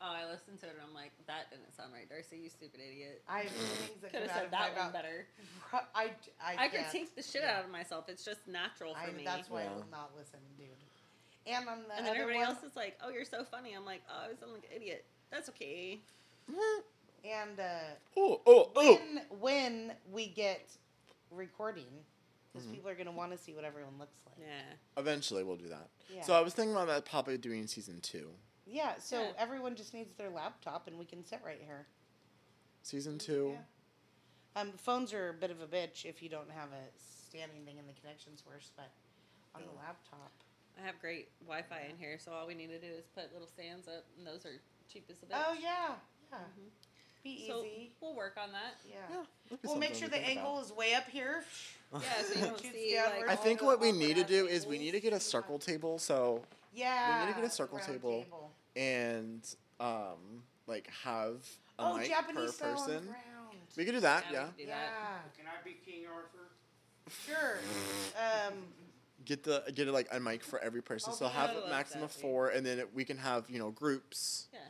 Oh, 0.00 0.14
I 0.14 0.30
listened 0.30 0.60
to 0.60 0.66
it 0.66 0.74
and 0.78 0.82
I'm 0.86 0.94
like, 0.94 1.10
that 1.26 1.50
didn't 1.50 1.74
sound 1.76 1.92
right, 1.92 2.08
Darcy. 2.08 2.38
You 2.38 2.48
stupid 2.50 2.78
idiot. 2.78 3.20
I 3.28 3.40
have 3.40 3.50
things 3.50 4.00
that 4.02 4.12
Could 4.12 4.22
have 4.22 4.30
said 4.30 4.50
that 4.52 4.76
one 4.76 4.84
mouth. 4.86 4.92
better. 4.92 5.26
I, 5.72 5.78
I, 5.94 6.10
I, 6.54 6.68
can't. 6.68 6.86
critique 6.90 7.16
the 7.16 7.22
shit 7.22 7.42
Yeah. 7.42 7.58
out 7.58 7.64
of 7.64 7.70
myself. 7.70 8.08
It's 8.08 8.24
just 8.24 8.46
natural 8.46 8.94
for 8.94 9.10
I, 9.10 9.12
me. 9.12 9.24
that's 9.24 9.50
why 9.50 9.62
I 9.62 9.64
Yeah. 9.64 9.74
will 9.74 9.86
not 9.90 10.12
listen, 10.16 10.38
dude. 10.56 10.68
And 11.46 11.68
on 11.68 11.78
the 11.88 11.96
and 11.96 12.06
then 12.06 12.12
other 12.12 12.22
everybody 12.22 12.38
one, 12.46 12.54
else 12.54 12.62
is 12.62 12.76
like, 12.76 12.96
oh, 13.02 13.10
you're 13.10 13.24
so 13.24 13.42
funny. 13.42 13.74
I'm 13.74 13.84
like, 13.84 14.02
oh, 14.08 14.30
I 14.30 14.34
sound 14.38 14.52
like 14.52 14.64
an 14.70 14.76
idiot. 14.76 15.04
That's 15.32 15.48
okay. 15.48 15.98
and 17.24 17.58
uh, 17.58 17.64
Oh, 18.16 18.40
oh, 18.46 18.70
oh. 18.76 18.94
when 18.94 19.22
when 19.40 19.92
we 20.12 20.28
get 20.28 20.68
recording, 21.32 21.86
because 22.52 22.66
Mhm. 22.68 22.72
people 22.74 22.90
are 22.90 22.94
gonna 22.94 23.10
want 23.12 23.32
to 23.32 23.38
see 23.38 23.52
what 23.52 23.64
everyone 23.64 23.98
looks 23.98 24.14
like. 24.26 24.46
Yeah. 24.46 24.62
Eventually, 24.96 25.42
we'll 25.42 25.56
do 25.56 25.68
that. 25.68 25.88
Yeah. 26.14 26.22
So 26.22 26.34
I 26.34 26.40
was 26.40 26.54
thinking 26.54 26.72
about 26.74 26.86
that 26.86 27.04
probably 27.04 27.36
doing 27.38 27.66
season 27.66 28.00
two. 28.00 28.30
Yeah, 28.70 28.94
so 28.98 29.22
Yeah. 29.22 29.32
everyone 29.38 29.74
just 29.76 29.94
needs 29.94 30.14
their 30.16 30.30
laptop 30.30 30.86
and 30.86 30.98
we 30.98 31.04
can 31.04 31.24
sit 31.24 31.40
right 31.44 31.60
here. 31.64 31.86
Season 32.82 33.18
two. 33.18 33.52
Yeah. 34.54 34.60
Um, 34.60 34.72
phones 34.72 35.12
are 35.12 35.30
a 35.30 35.34
bit 35.34 35.50
of 35.50 35.60
a 35.60 35.66
bitch 35.66 36.04
if 36.04 36.22
you 36.22 36.28
don't 36.28 36.50
have 36.50 36.68
a 36.72 36.84
standing 37.28 37.64
thing 37.64 37.78
and 37.78 37.88
the 37.88 37.92
connection's 38.00 38.44
worse, 38.46 38.70
but 38.76 38.90
on 39.54 39.62
the 39.62 39.72
laptop. 39.78 40.30
I 40.80 40.86
have 40.86 41.00
great 41.00 41.28
Wi-Fi 41.46 41.86
in 41.90 41.96
here, 41.96 42.18
so 42.18 42.32
all 42.32 42.46
we 42.46 42.54
need 42.54 42.68
to 42.68 42.78
do 42.78 42.86
is 42.86 43.04
put 43.14 43.32
little 43.32 43.48
stands 43.48 43.88
up, 43.88 44.04
and 44.16 44.26
those 44.26 44.44
are 44.46 44.60
cheap 44.92 45.04
as 45.10 45.16
a 45.22 45.26
bitch. 45.26 45.44
Oh 45.46 45.52
yeah, 45.60 45.94
yeah. 46.30 46.38
Mhm. 46.38 46.70
Be 47.24 47.46
So 47.48 47.64
easy. 47.64 47.92
we'll 48.00 48.14
work 48.14 48.36
on 48.40 48.52
that. 48.52 48.74
Yeah. 48.88 48.94
Yeah, 49.50 49.56
We'll 49.64 49.76
make 49.76 49.94
sure 49.94 50.08
the 50.08 50.18
angle 50.18 50.52
about. 50.58 50.66
is 50.66 50.72
way 50.72 50.94
up 50.94 51.08
here. 51.08 51.44
Yeah, 51.92 52.00
so 52.22 52.34
you 52.38 52.46
don't 52.46 52.60
see 52.60 52.96
like 53.00 53.28
I 53.28 53.34
think 53.36 53.60
what 53.62 53.80
we 53.80 53.90
need 53.92 54.14
to 54.16 54.24
do 54.24 54.46
is 54.46 54.66
we 54.66 54.78
need 54.78 54.92
to 54.92 55.00
get 55.00 55.12
a 55.12 55.20
circle 55.20 55.58
table 55.58 55.98
so 55.98 56.44
Yeah. 56.74 57.20
We 57.20 57.26
need 57.26 57.34
to 57.34 57.40
get 57.40 57.48
a 57.50 57.52
circle 57.52 57.78
round 57.78 57.90
table. 57.90 58.24
and 58.76 59.42
um 59.80 60.42
like 60.66 60.88
have 61.04 61.36
a 61.78 61.82
Oh, 61.82 61.96
mic 61.96 62.08
Japanese 62.08 62.36
per 62.36 62.48
style 62.52 62.70
on 62.78 62.86
person. 62.88 63.14
We 63.76 63.84
could 63.84 63.94
do 63.94 64.00
that, 64.00 64.24
Yeah, 64.30 64.32
yeah. 64.40 64.46
could 64.46 64.56
do 64.58 64.66
that. 64.66 64.90
Yeah. 64.92 65.18
Can 65.36 65.46
I 65.46 65.64
be 65.64 65.76
King 65.84 66.06
Arthur? 66.06 66.48
Sure. 67.26 67.58
Um, 68.48 68.54
Get 69.24 69.42
the 69.44 69.62
get 69.74 69.86
it 69.88 69.92
like 69.92 70.08
a 70.10 70.18
mic 70.20 70.42
for 70.42 70.58
every 70.60 70.80
person. 70.80 71.12
Oh, 71.12 71.16
so 71.16 71.28
have 71.28 71.50
I 71.50 71.52
a 71.54 71.60
love 71.60 71.70
maximum 71.70 72.04
of 72.04 72.12
four, 72.12 72.48
and 72.48 72.64
then 72.64 72.78
it, 72.78 72.94
we 72.94 73.04
can 73.04 73.18
have 73.18 73.44
you 73.50 73.58
know 73.58 73.70
groups. 73.70 74.46
Yeah. 74.52 74.60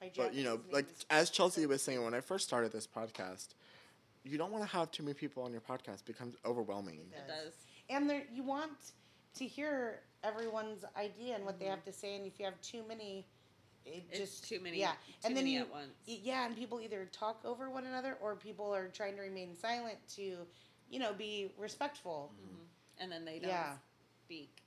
my 0.00 0.10
But 0.16 0.32
you 0.32 0.42
know, 0.42 0.60
like 0.72 0.86
as 1.10 1.28
Chelsey 1.28 1.66
was 1.66 1.82
saying 1.82 2.02
when 2.02 2.14
I 2.14 2.20
first 2.20 2.46
started 2.46 2.72
this 2.72 2.86
podcast, 2.86 3.48
you 4.24 4.38
don't 4.38 4.52
want 4.52 4.64
to 4.64 4.70
have 4.70 4.90
too 4.90 5.02
many 5.02 5.12
people 5.14 5.42
on 5.42 5.52
your 5.52 5.60
podcast. 5.60 5.96
It 6.00 6.06
becomes 6.06 6.34
overwhelming. 6.46 7.00
Yeah. 7.12 7.18
It 7.18 7.28
does. 7.28 7.52
and 7.90 8.08
there 8.08 8.22
you 8.32 8.42
want 8.42 8.72
to 9.36 9.46
hear 9.46 10.00
everyone's 10.24 10.84
idea 10.96 11.34
and 11.36 11.44
what 11.44 11.58
they 11.58 11.66
have 11.66 11.84
to 11.84 11.92
say, 11.92 12.16
and 12.16 12.26
if 12.26 12.38
you 12.38 12.44
have 12.44 12.60
too 12.60 12.82
many, 12.88 13.26
it 13.84 14.04
It's 14.10 14.18
just 14.18 14.48
too 14.48 14.60
many. 14.60 14.78
Yeah, 14.80 14.92
Too 14.92 14.96
and 15.24 15.36
then 15.36 15.44
many 15.44 15.54
you 15.54 15.60
at 15.60 15.70
once. 15.70 15.92
yeah, 16.06 16.46
and 16.46 16.56
people 16.56 16.80
either 16.80 17.06
talk 17.12 17.44
over 17.44 17.70
one 17.70 17.86
another 17.86 18.16
or 18.20 18.34
people 18.34 18.74
are 18.74 18.88
trying 18.88 19.14
to 19.16 19.22
remain 19.22 19.54
silent 19.54 19.96
to, 20.16 20.46
you 20.90 20.98
know, 20.98 21.12
be 21.12 21.50
respectful. 21.56 22.32
Mhm. 22.34 22.66
And 22.98 23.12
then 23.12 23.24
they 23.24 23.38
don't 23.38 23.50
Yeah. 23.50 23.76
speak, 24.24 24.62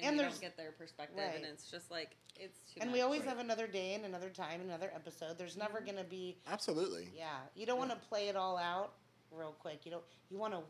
And 0.00 0.08
and, 0.08 0.16
you 0.16 0.22
there's- 0.22 0.34
don't 0.34 0.40
get 0.42 0.56
their 0.56 0.72
perspective, 0.72 1.16
right. 1.16 1.36
and 1.36 1.44
it's 1.46 1.70
just 1.70 1.90
like 1.90 2.16
it's 2.36 2.58
too 2.72 2.80
and 2.80 2.90
much. 2.90 2.94
we 2.96 3.00
always 3.00 3.20
Right. 3.20 3.30
have 3.30 3.38
another 3.38 3.66
day 3.66 3.94
and 3.94 4.04
another 4.04 4.30
time, 4.30 4.60
another 4.60 4.92
episode. 4.94 5.38
There's 5.38 5.56
never 5.56 5.80
Mhm. 5.80 5.86
gonna 5.86 6.04
be 6.04 6.36
Absolutely. 6.46 7.08
Yeah, 7.16 7.40
you 7.54 7.64
don't 7.66 7.78
want 7.78 7.90
to 7.90 7.96
play 8.08 8.28
it 8.28 8.36
all 8.36 8.56
out 8.58 8.92
real 9.30 9.52
quick. 9.54 9.84
You 9.86 9.92
don't. 9.92 10.04
You 10.30 10.38
want 10.38 10.52
to 10.54 10.62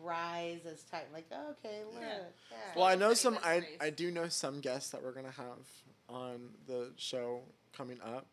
rise 0.00 0.60
as 0.66 0.82
time. 0.84 1.02
Like, 1.12 1.26
okay, 1.32 1.82
look. 1.92 2.00
Yeah. 2.02 2.18
Yeah. 2.50 2.56
Well, 2.76 2.84
I 2.84 2.94
know 2.94 3.14
some. 3.14 3.38
I 3.44 3.56
race. 3.56 3.64
I 3.80 3.90
do 3.90 4.10
know 4.10 4.28
some 4.28 4.60
guests 4.60 4.90
that 4.90 5.02
we're 5.02 5.12
gonna 5.12 5.30
have 5.30 5.66
on 6.08 6.50
the 6.66 6.90
show 6.96 7.42
coming 7.76 8.00
up. 8.02 8.26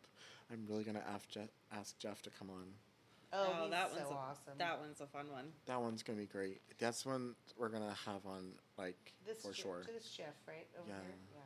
I'm 0.52 0.66
really 0.68 0.84
gonna 0.84 1.04
ask 1.14 1.28
Jeff, 1.28 1.48
ask 1.72 1.98
Jeff 1.98 2.22
to 2.22 2.30
come 2.30 2.50
on. 2.50 2.64
oh, 3.32 3.56
Oh, 3.62 3.70
that 3.70 3.90
so 3.92 3.96
one's 3.98 4.10
a- 4.10 4.14
awesome. 4.14 4.58
That 4.58 4.80
one's 4.80 5.00
a 5.00 5.06
fun 5.06 5.30
one. 5.30 5.52
That 5.66 5.80
one's 5.80 6.02
gonna 6.02 6.18
be 6.18 6.26
great. 6.26 6.60
That's 6.78 7.06
one 7.06 7.34
we're 7.56 7.68
gonna 7.68 7.94
have 8.06 8.26
on 8.26 8.52
like 8.76 9.12
this 9.24 9.42
for 9.42 9.52
chef, 9.52 9.62
sure. 9.62 9.82
This 9.86 10.10
chef, 10.10 10.34
right 10.48 10.66
over 10.78 10.88
Yeah. 10.88 10.94
here. 10.96 11.14
Yeah. 11.34 11.40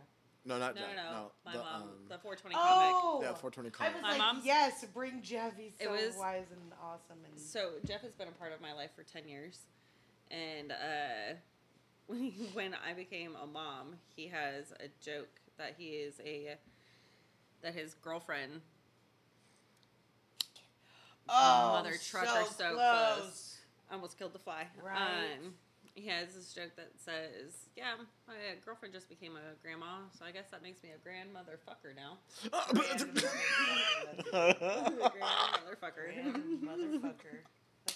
No, 0.47 0.59
not 0.59 0.75
No, 0.75 0.81
Jeff. 0.83 0.97
no, 0.97 1.03
No, 1.13 1.33
my 1.45 1.53
the, 1.53 1.59
mom, 1.59 1.83
um, 1.83 1.89
the 2.09 2.19
420 2.19 2.55
comic. 2.55 2.95
Oh, 2.95 3.21
yeah, 3.23 3.35
420 3.35 3.71
I 3.81 3.93
was 3.93 4.03
My 4.03 4.09
like, 4.11 4.19
mom's- 4.19 4.45
yes, 4.45 4.85
bring 4.93 5.23
Jeff. 5.23 5.57
He's 5.57 5.73
It 5.79 5.85
so 5.85 5.93
was- 5.93 6.17
wise 6.17 6.47
and 6.51 6.73
awesome. 6.83 7.19
And 7.25 7.39
So 7.39 7.75
Jeff 7.87 8.03
has 8.03 8.13
been 8.15 8.29
a 8.29 8.33
part 8.33 8.53
of 8.53 8.61
my 8.61 8.73
life 8.75 8.91
for 8.95 9.03
ten 9.05 9.27
years, 9.29 9.59
and 10.31 10.73
uh, 10.73 11.35
when 12.07 12.33
when 12.53 12.75
I 12.75 12.95
became 12.95 13.37
a 13.43 13.47
mom, 13.47 13.97
he 14.15 14.29
has 14.29 14.73
a 14.73 14.89
joke 15.05 15.41
that 15.59 15.75
he 15.79 15.91
is 15.91 16.21
a 16.25 16.57
that 17.63 17.75
his 17.75 17.95
girlfriend 17.95 18.61
oh, 21.29 21.73
mother 21.73 21.95
trucker 22.03 22.45
so 22.57 22.75
close. 22.75 23.59
almost 23.91 24.19
killed 24.19 24.33
the 24.33 24.39
fly. 24.39 24.67
Right. 24.83 25.39
Um, 25.43 25.55
he 25.95 26.09
has 26.09 26.35
this 26.35 26.53
joke 26.53 26.75
that 26.77 26.91
says, 26.97 27.69
"Yeah, 27.77 27.95
my 28.27 28.35
girlfriend 28.65 28.93
just 28.93 29.09
became 29.09 29.37
a 29.37 29.55
grandma, 29.63 30.01
so 30.19 30.25
I 30.25 30.33
guess 30.33 30.47
that 30.51 30.63
makes 30.63 30.83
me 30.83 30.91
a 30.91 30.99
grandmother 30.99 31.59
fucker 31.67 31.95
now." 31.95 32.19
grandmother 34.33 35.79
fucker. 35.81 36.13
Grand 36.13 36.63
motherfucker. 36.63 37.45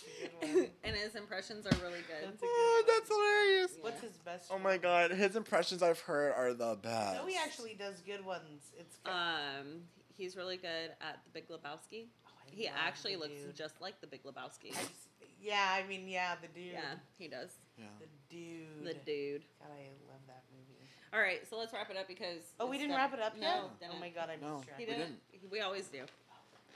That's 0.01 0.53
a 0.53 0.55
good 0.55 0.55
one. 0.55 0.66
and 0.85 0.97
his 0.97 1.15
impressions 1.15 1.66
are 1.66 1.77
really 1.83 2.01
good. 2.07 2.25
That's 2.31 2.43
a 2.43 2.47
oh, 2.47 2.83
good 2.85 2.91
one. 2.91 2.97
that's 2.97 3.09
hilarious. 3.09 3.70
Yeah. 3.77 3.85
What's 3.85 4.01
his 4.01 4.16
best? 4.25 4.51
Oh 4.51 4.59
my 4.59 4.79
god, 4.79 5.11
his 5.11 5.37
impressions 5.37 5.83
I've 5.83 6.01
heard 6.01 6.33
are 6.37 6.55
the 6.55 6.79
best. 6.83 7.16
No, 7.20 7.27
he 7.27 7.37
actually 7.37 7.75
does 7.75 8.01
good 8.01 8.25
ones. 8.25 8.73
It's. 8.79 8.97
Good. 8.99 9.11
Um, 9.11 9.83
he's 10.16 10.37
really 10.37 10.57
good 10.57 10.91
at 11.01 11.20
the 11.25 11.31
Big 11.33 11.49
Lebowski. 11.49 12.07
Oh, 12.27 12.31
He 12.47 12.66
actually 12.69 13.16
looks 13.16 13.43
dude. 13.43 13.57
just 13.57 13.81
like 13.81 14.01
the 14.01 14.07
Big 14.07 14.23
Lebowski. 14.25 14.70
I 14.70 14.81
just- 14.83 15.09
yeah, 15.41 15.77
I 15.79 15.87
mean, 15.87 16.09
yeah, 16.09 16.35
the 16.43 16.49
dude. 16.49 16.73
Yeah, 16.73 16.99
he 17.16 17.29
does. 17.29 17.51
Yeah. 17.79 17.85
The 18.01 18.07
dude. 18.35 18.85
The 18.85 18.95
dude. 19.07 19.43
God, 19.61 19.70
I 19.70 19.87
love 20.11 20.20
that 20.27 20.43
movie. 20.51 20.83
All 21.12 21.20
right, 21.20 21.47
so 21.49 21.57
let's 21.57 21.73
wrap 21.73 21.91
it 21.91 21.97
up 21.97 22.09
because. 22.09 22.43
Oh, 22.61 22.66
we 22.66 22.77
didn't 22.77 22.91
done. 22.91 22.99
wrap 22.99 23.15
it 23.15 23.20
up 23.20 23.37
no, 23.37 23.47
yet. 23.47 23.81
Didn't. 23.81 23.93
Oh 23.97 24.01
my 24.01 24.09
god, 24.09 24.31
I 24.31 24.37
No. 24.45 24.57
missed 24.57 24.69
track. 24.69 24.79
He 24.81 24.87
We 24.87 24.93
didn't. 24.93 25.16
We 25.51 25.61
always 25.61 25.87
do. 25.87 26.01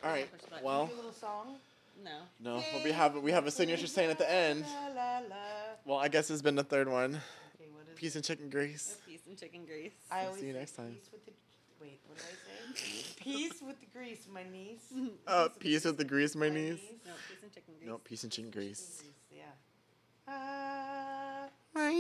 All 0.05 0.11
right. 0.11 0.31
Push 0.31 0.43
the 0.43 0.51
button. 0.51 0.65
Well, 0.65 0.91
a 0.93 0.97
little 0.97 1.13
song. 1.13 1.57
No. 2.03 2.21
no, 2.41 2.63
but 2.73 2.83
we 2.85 2.91
have 2.93 3.17
we 3.17 3.31
have 3.33 3.47
a 3.47 3.51
signature 3.51 3.87
saying 3.87 4.11
at 4.11 4.19
the 4.19 4.31
end. 4.31 4.65
La, 4.67 4.89
la, 4.89 5.19
la. 5.19 5.37
Well, 5.85 5.99
I 5.99 6.09
guess 6.09 6.31
it's 6.31 6.43
been 6.43 6.55
the 6.57 6.65
third 6.65 6.89
one. 6.89 7.21
Okay, 7.57 7.69
what 7.73 7.87
is 7.89 7.95
Peace 7.99 8.15
and 8.17 8.25
chicken 8.25 8.49
grease. 8.51 8.97
Peace 9.07 9.21
and 9.29 9.39
chicken 9.39 9.65
grease. 9.65 9.93
I 10.11 10.23
See 10.23 10.27
always 10.29 10.43
you 10.43 10.53
next 10.53 10.73
time. 10.77 10.95
Peace 10.95 11.11
with 11.13 11.25
the 11.27 11.33
wait. 11.81 12.01
What 12.07 12.19
did 12.19 12.27
I 12.27 12.75
say? 12.75 13.15
peace 13.21 13.63
with 13.65 13.81
the 13.81 13.87
grease, 13.87 14.27
my 14.33 14.43
niece. 14.45 14.93
Oh, 15.29 15.49
peace 15.59 15.85
with 15.85 15.97
the 15.99 16.05
grease, 16.05 16.35
my 16.35 16.49
niece. 16.49 16.81
no, 17.07 17.13
peace 17.29 17.43
and 17.43 17.53
chicken 17.53 17.75
grease. 17.79 17.89
No, 17.89 17.99
peace 17.99 18.23
and 18.25 18.33
chicken 18.33 18.51
grease. 18.51 19.03
Yeah. 19.31 19.53
Uh, 20.27 21.49
Bye. 21.75 21.91